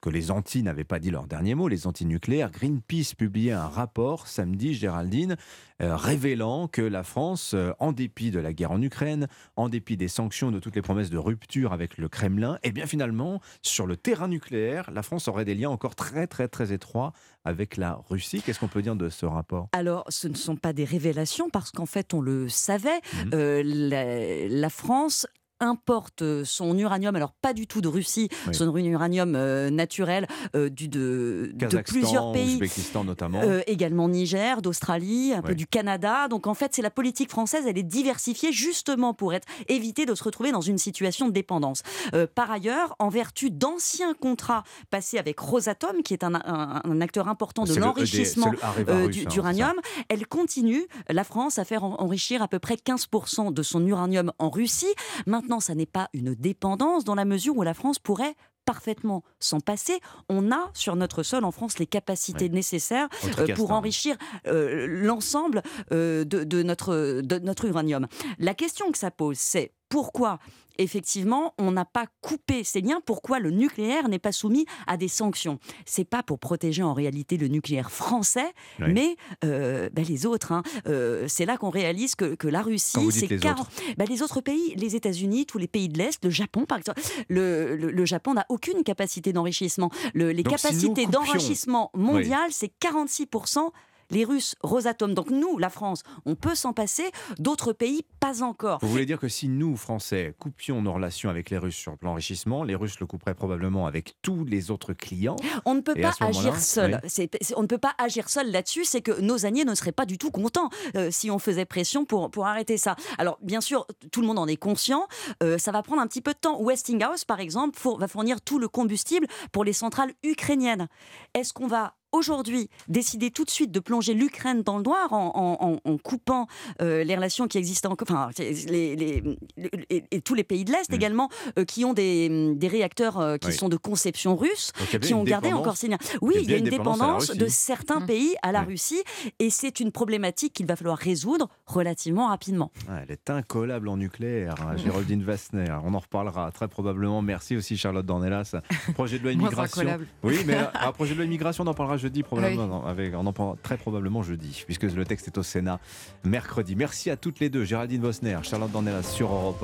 que 0.00 0.10
les 0.10 0.30
Antilles 0.30 0.62
n'avaient 0.62 0.84
pas 0.84 0.98
dit 0.98 1.10
leur 1.10 1.26
dernier 1.26 1.54
mot, 1.54 1.68
les 1.68 1.86
anti-nucléaires. 1.86 2.50
Greenpeace 2.50 3.14
publiait 3.16 3.52
un 3.52 3.66
rapport 3.66 4.26
samedi, 4.26 4.74
Géraldine, 4.74 5.36
révélant 5.80 6.68
que 6.68 6.82
la 6.82 7.02
France, 7.02 7.54
en 7.78 7.92
dépit 7.92 8.30
de 8.30 8.38
la 8.40 8.52
guerre 8.52 8.72
en 8.72 8.82
Ukraine, 8.82 9.28
en 9.56 9.68
dépit 9.68 9.96
des 9.96 10.08
sanctions, 10.08 10.50
de 10.50 10.58
toutes 10.58 10.76
les 10.76 10.82
promesses 10.82 11.10
de 11.10 11.18
rupture 11.18 11.72
avec 11.72 11.98
le 11.98 12.08
Kremlin, 12.08 12.58
bien 12.77 12.77
finalement, 12.86 13.40
sur 13.62 13.86
le 13.86 13.96
terrain 13.96 14.28
nucléaire, 14.28 14.90
la 14.92 15.02
France 15.02 15.28
aurait 15.28 15.44
des 15.44 15.54
liens 15.54 15.70
encore 15.70 15.94
très 15.94 16.26
très 16.26 16.48
très 16.48 16.72
étroits 16.72 17.12
avec 17.44 17.76
la 17.76 18.00
Russie. 18.08 18.42
Qu'est-ce 18.42 18.60
qu'on 18.60 18.68
peut 18.68 18.82
dire 18.82 18.96
de 18.96 19.08
ce 19.08 19.26
rapport? 19.26 19.68
Alors, 19.72 20.04
ce 20.08 20.28
ne 20.28 20.34
sont 20.34 20.56
pas 20.56 20.72
des 20.72 20.84
révélations 20.84 21.48
parce 21.50 21.70
qu'en 21.70 21.86
fait, 21.86 22.14
on 22.14 22.20
le 22.20 22.48
savait. 22.48 23.00
Mhm. 23.14 23.30
Euh, 23.34 23.62
la, 23.64 24.48
la 24.48 24.70
France 24.70 25.26
importe 25.60 26.44
son 26.44 26.76
uranium, 26.78 27.14
alors 27.16 27.32
pas 27.32 27.52
du 27.52 27.66
tout 27.66 27.80
de 27.80 27.88
Russie, 27.88 28.28
Oui. 28.46 28.54
son 28.54 28.74
uranium 28.76 29.34
euh, 29.34 29.70
naturel 29.70 30.26
euh, 30.54 30.68
du, 30.68 30.88
de, 30.88 31.50
de 31.54 31.78
plusieurs 31.82 32.32
pays. 32.32 32.60
Notamment. 33.04 33.40
Euh, 33.42 33.60
également 33.66 34.08
Niger, 34.08 34.60
d'Australie, 34.62 35.32
un 35.34 35.42
peu 35.42 35.54
du 35.54 35.66
Canada. 35.66 36.28
Donc 36.28 36.46
en 36.46 36.54
fait, 36.54 36.74
c'est 36.74 36.82
la 36.82 36.90
politique 36.90 37.30
française, 37.30 37.64
elle 37.66 37.78
est 37.78 37.82
diversifiée 37.82 38.52
justement 38.52 39.14
pour 39.14 39.32
être 39.34 39.46
éviter 39.68 40.04
de 40.06 40.14
se 40.14 40.24
retrouver 40.24 40.52
dans 40.52 40.60
une 40.60 40.78
situation 40.78 41.26
de 41.28 41.32
dépendance. 41.32 41.82
Euh, 42.14 42.26
par 42.32 42.50
ailleurs, 42.50 42.94
en 42.98 43.08
vertu 43.08 43.50
d'anciens 43.50 44.14
contrats 44.14 44.64
passés 44.90 45.18
avec 45.18 45.38
Rosatom, 45.40 46.02
qui 46.02 46.12
est 46.12 46.24
un, 46.24 46.34
un- 46.34 46.80
un 46.84 47.00
acteur 47.00 47.28
important 47.28 47.64
de 47.64 47.70
le 47.70 47.76
ED, 47.76 47.80
l'enrichissement 47.84 48.50
le 48.52 48.88
euh, 48.90 49.04
russe, 49.06 49.16
du- 49.16 49.22
hein, 49.22 49.28
d'uranium, 49.30 49.74
elle 50.08 50.26
continue, 50.26 50.86
la 51.08 51.24
France, 51.24 51.58
à 51.58 51.64
faire 51.64 51.84
en- 51.84 51.96
enrichir 52.00 52.42
à 52.42 52.48
peu 52.48 52.58
près 52.58 52.74
15% 52.76 53.52
de 53.52 53.62
son 53.62 53.86
uranium 53.86 54.32
en 54.38 54.50
Russie. 54.50 54.92
Maintenant, 55.26 55.47
ça 55.60 55.74
n'est 55.74 55.86
pas 55.86 56.08
une 56.12 56.34
dépendance 56.34 57.04
dans 57.04 57.14
la 57.14 57.24
mesure 57.24 57.56
où 57.56 57.62
la 57.62 57.74
France 57.74 57.98
pourrait 57.98 58.34
parfaitement 58.68 59.24
s'en 59.40 59.60
passer. 59.60 59.98
On 60.28 60.52
a 60.52 60.70
sur 60.74 60.94
notre 60.94 61.22
sol 61.22 61.44
en 61.44 61.52
France 61.52 61.78
les 61.78 61.86
capacités 61.86 62.50
nécessaires 62.50 63.08
euh, 63.38 63.54
pour 63.54 63.70
enrichir 63.70 64.16
euh, 64.46 64.86
l'ensemble 64.86 65.62
euh, 65.90 66.24
de, 66.24 66.44
de 66.44 66.62
notre, 66.62 67.22
de 67.22 67.38
notre 67.38 67.64
uranium. 67.64 68.06
La 68.38 68.52
question 68.52 68.92
que 68.92 68.98
ça 68.98 69.10
pose, 69.10 69.38
c'est 69.38 69.72
pourquoi 69.88 70.38
effectivement 70.78 71.54
on 71.58 71.70
n'a 71.72 71.84
pas 71.84 72.06
coupé 72.20 72.64
ces 72.64 72.80
liens 72.80 73.00
Pourquoi 73.04 73.38
le 73.38 73.50
nucléaire 73.50 74.08
n'est 74.08 74.18
pas 74.18 74.32
soumis 74.32 74.66
à 74.86 74.96
des 74.96 75.08
sanctions? 75.08 75.58
C'est 75.86 76.04
pas 76.08 76.22
pour 76.22 76.38
protéger 76.38 76.82
en 76.82 76.94
réalité 76.94 77.36
le 77.36 77.48
nucléaire 77.48 77.90
français, 77.90 78.52
Oui. 78.80 78.92
mais 78.92 79.16
euh, 79.44 79.90
ben, 79.92 80.04
les 80.04 80.26
autres. 80.26 80.52
hein. 80.52 80.62
Euh, 80.86 81.24
c'est 81.28 81.44
là 81.46 81.56
qu'on 81.56 81.70
réalise 81.70 82.14
que, 82.14 82.34
que 82.34 82.48
la 82.48 82.62
Russie, 82.62 83.10
c'est 83.10 83.26
les 83.26 83.38
40 83.38 83.60
autres. 83.60 83.70
ben, 83.96 84.06
les 84.08 84.22
autres 84.22 84.40
pays, 84.40 84.74
les 84.76 84.96
États-Unis, 84.96 85.46
tous 85.46 85.58
les 85.58 85.68
pays 85.68 85.88
de 85.88 85.98
l'Est, 85.98 86.24
le 86.24 86.30
Japon 86.30 86.64
par 86.64 86.78
exemple. 86.78 87.00
Le, 87.28 87.76
le- 87.76 87.90
le 87.90 88.04
Japon 88.04 88.34
n'a 88.34 88.46
aucune 88.48 88.82
capacité 88.84 89.32
d'enrichissement. 89.32 89.90
Le- 90.14 90.30
les 90.32 90.42
Donc, 90.42 90.56
capacités 90.56 91.06
d'enrichissement 91.06 91.90
mondial, 91.94 92.50
c'est 92.50 92.70
46%. 92.80 93.70
Les 94.10 94.24
Russes, 94.24 94.54
Rosatom. 94.62 95.14
Donc 95.14 95.30
nous, 95.30 95.58
la 95.58 95.70
France, 95.70 96.02
on 96.24 96.34
peut 96.34 96.54
s'en 96.54 96.72
passer. 96.72 97.10
D'autres 97.38 97.72
pays, 97.72 98.04
pas 98.20 98.42
encore. 98.42 98.78
Vous 98.82 98.88
voulez 98.88 99.06
dire 99.06 99.18
que 99.18 99.28
si 99.28 99.48
nous, 99.48 99.76
Français, 99.76 100.34
coupions 100.38 100.80
nos 100.82 100.92
relations 100.92 101.30
avec 101.30 101.50
les 101.50 101.58
Russes 101.58 101.76
sur 101.76 101.90
le 101.92 101.96
plan 101.98 102.12
enrichissement, 102.12 102.64
les 102.64 102.74
Russes 102.74 102.98
le 103.00 103.06
couperaient 103.06 103.34
probablement 103.34 103.86
avec 103.86 104.14
tous 104.22 104.44
les 104.44 104.70
autres 104.70 104.92
clients? 104.92 105.36
On 105.64 105.74
ne 105.74 105.80
peut 105.80 105.94
pas 105.94 106.12
agir 106.20 106.58
seul. 106.58 107.00
oui. 107.02 107.28
On 107.56 107.62
ne 107.62 107.66
peut 107.66 107.78
pas 107.78 107.94
agir 107.98 108.28
seul 108.28 108.50
là-dessus. 108.50 108.84
C'est 108.84 109.02
que 109.02 109.20
nos 109.20 109.44
alliés 109.46 109.64
ne 109.64 109.74
seraient 109.74 109.92
pas 109.92 110.06
du 110.06 110.18
tout 110.18 110.30
contents 110.30 110.70
euh, 110.96 111.10
si 111.10 111.30
on 111.30 111.38
faisait 111.38 111.64
pression 111.66 112.04
pour, 112.04 112.30
pour 112.30 112.46
arrêter 112.46 112.78
ça. 112.78 112.96
Alors, 113.18 113.38
bien 113.42 113.60
sûr, 113.60 113.86
tout 114.12 114.20
le 114.20 114.26
monde 114.26 114.38
en 114.38 114.46
est 114.46 114.56
conscient. 114.56 115.06
euh, 115.42 115.58
ça 115.58 115.70
va 115.72 115.82
prendre 115.82 116.00
un 116.00 116.06
petit 116.06 116.22
peu 116.22 116.32
de 116.32 116.38
temps. 116.38 116.60
Westinghouse, 116.60 117.24
par 117.24 117.40
exemple, 117.40 117.78
four- 117.78 117.98
va 117.98 118.08
fournir 118.08 118.40
tout 118.40 118.58
le 118.58 118.68
combustible 118.68 119.26
pour 119.52 119.64
les 119.64 119.72
centrales 119.72 120.12
ukrainiennes. 120.22 120.88
Est-ce 121.34 121.52
qu'on 121.52 121.66
va 121.66 121.94
aujourd'hui 122.12 122.68
décider 122.88 123.30
tout 123.30 123.44
de 123.44 123.50
suite 123.50 123.70
de 123.72 123.80
plonger 123.80 124.14
l'Ukraine 124.14 124.62
dans 124.62 124.76
le 124.78 124.82
noir 124.84 125.12
en, 125.12 125.32
en- 125.34 125.72
en- 125.84 125.90
en 125.92 125.98
coupant 125.98 126.46
euh, 126.80 127.04
les 127.04 127.14
relations 127.16 127.48
qui 127.48 127.58
existent 127.58 127.90
encore, 127.90 128.08
enfin, 128.10 128.30
les, 128.38 128.52
les- 128.96 128.96
les- 128.96 129.70
et, 129.90 130.04
et 130.10 130.20
tous 130.20 130.34
les 130.34 130.44
pays 130.44 130.64
de 130.64 130.72
l'Est 130.72 130.92
également, 130.92 131.28
euh, 131.58 131.64
qui 131.64 131.84
ont 131.84 131.92
des, 131.94 132.54
des 132.54 132.68
réacteurs 132.68 133.18
euh, 133.18 133.36
qui 133.36 133.48
Oui. 133.48 133.54
sont 133.54 133.68
de 133.68 133.76
conception 133.76 134.36
russe, 134.36 134.72
Donc, 134.92 135.00
qui 135.02 135.14
ont 135.14 135.24
gardé 135.24 135.52
encore 135.52 135.76
ces 135.76 135.88
Oui, 136.20 136.36
a 136.36 136.40
il 136.40 136.50
y 136.50 136.54
a 136.54 136.58
une 136.58 136.64
dépendance 136.68 137.30
de 137.30 137.46
certains 137.48 138.00
pays 138.02 138.34
à 138.42 138.52
la. 138.52 138.62
Russie, 138.68 139.02
et 139.38 139.50
c'est 139.50 139.80
une 139.80 139.92
problématique 139.92 140.52
qu'il 140.52 140.66
va 140.66 140.76
falloir 140.76 140.98
résoudre 140.98 141.48
relativement 141.66 142.26
rapidement. 142.28 142.70
Ah, 142.88 143.00
Elle 143.02 143.12
est 143.12 143.30
incollable 143.30 143.88
en 143.88 143.96
nucléaire, 143.96 144.54
hein, 144.60 144.76
Géraldine 144.76 145.22
Vassner. 145.22 145.66
On 145.84 145.94
en 145.94 145.98
reparlera 146.00 146.50
très 146.52 146.68
probablement. 146.68 147.22
Merci 147.22 147.56
aussi 147.56 147.76
Charlotte 147.76 148.04
Dornelas. 148.04 148.54
Projet 148.94 149.18
de 149.18 149.22
loi 149.24 149.32
immigration. 149.38 149.98
Oui, 150.22 150.38
mais 150.46 150.56
un 150.56 150.92
projet 150.92 151.12
de 151.12 151.18
loi 151.18 151.24
immigration, 151.26 151.64
on 151.64 151.66
en 151.68 151.74
parlera 151.74 151.97
jeudi 151.98 152.22
probablement. 152.22 152.66
non, 152.66 152.84
avec, 152.84 153.14
on 153.14 153.26
en 153.26 153.32
parlera 153.32 153.56
très 153.62 153.76
probablement 153.76 154.22
jeudi, 154.22 154.62
puisque 154.64 154.84
le 154.84 155.04
texte 155.04 155.28
est 155.28 155.38
au 155.38 155.42
Sénat 155.42 155.80
mercredi. 156.24 156.76
Merci 156.76 157.10
à 157.10 157.16
toutes 157.16 157.40
les 157.40 157.50
deux, 157.50 157.64
Géraldine 157.64 158.00
Vosner, 158.00 158.38
Charlotte 158.42 158.70
Dornelas 158.70 159.02
sur 159.02 159.32
Europe 159.32 159.62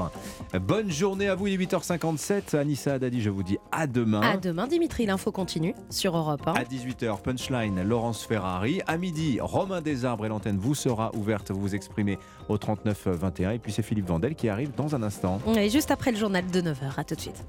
1. 0.53 0.59
Bonne 0.61 0.91
journée 0.91 1.29
à 1.29 1.35
vous, 1.35 1.47
il 1.47 1.61
est 1.61 1.65
8h57. 1.65 2.57
Anissa 2.57 2.95
Haddadi, 2.95 3.23
je 3.23 3.31
vous 3.31 3.43
dis 3.43 3.59
à 3.73 3.87
demain. 3.87 4.21
À 4.21 4.37
demain, 4.37 4.67
Dimitri, 4.67 5.07
l'info 5.07 5.33
continue 5.33 5.75
sur 5.91 6.17
Europe 6.17 6.47
1. 6.47 6.53
À 6.53 6.65
18h, 6.65 7.23
Punchline, 7.23 7.83
Laurence 7.83 8.25
Ferrari. 8.25 8.81
À 8.87 8.97
midi, 8.97 9.39
Romain 9.41 9.81
Desarbres 9.81 10.27
et 10.27 10.29
l'antenne 10.29 10.59
vous 10.59 10.75
sera 10.75 11.15
ouverte. 11.15 11.51
Vous 11.51 11.61
vous 11.61 11.75
exprimez 11.75 12.19
au 12.49 12.59
39 12.59 13.09
21. 13.09 13.51
Et 13.53 13.59
puis 13.59 13.73
c'est 13.73 13.83
Philippe 13.83 14.07
Vandel 14.07 14.35
qui 14.35 14.49
arrive 14.49 14.75
dans 14.75 14.95
un 14.95 15.03
instant. 15.03 15.41
Et 15.57 15.71
juste 15.71 15.91
après 15.91 16.13
le 16.13 16.19
journal 16.19 16.47
de 16.47 16.61
9h. 16.61 16.99
À 16.99 17.05
tout 17.05 17.15
de 17.15 17.21
suite. 17.21 17.45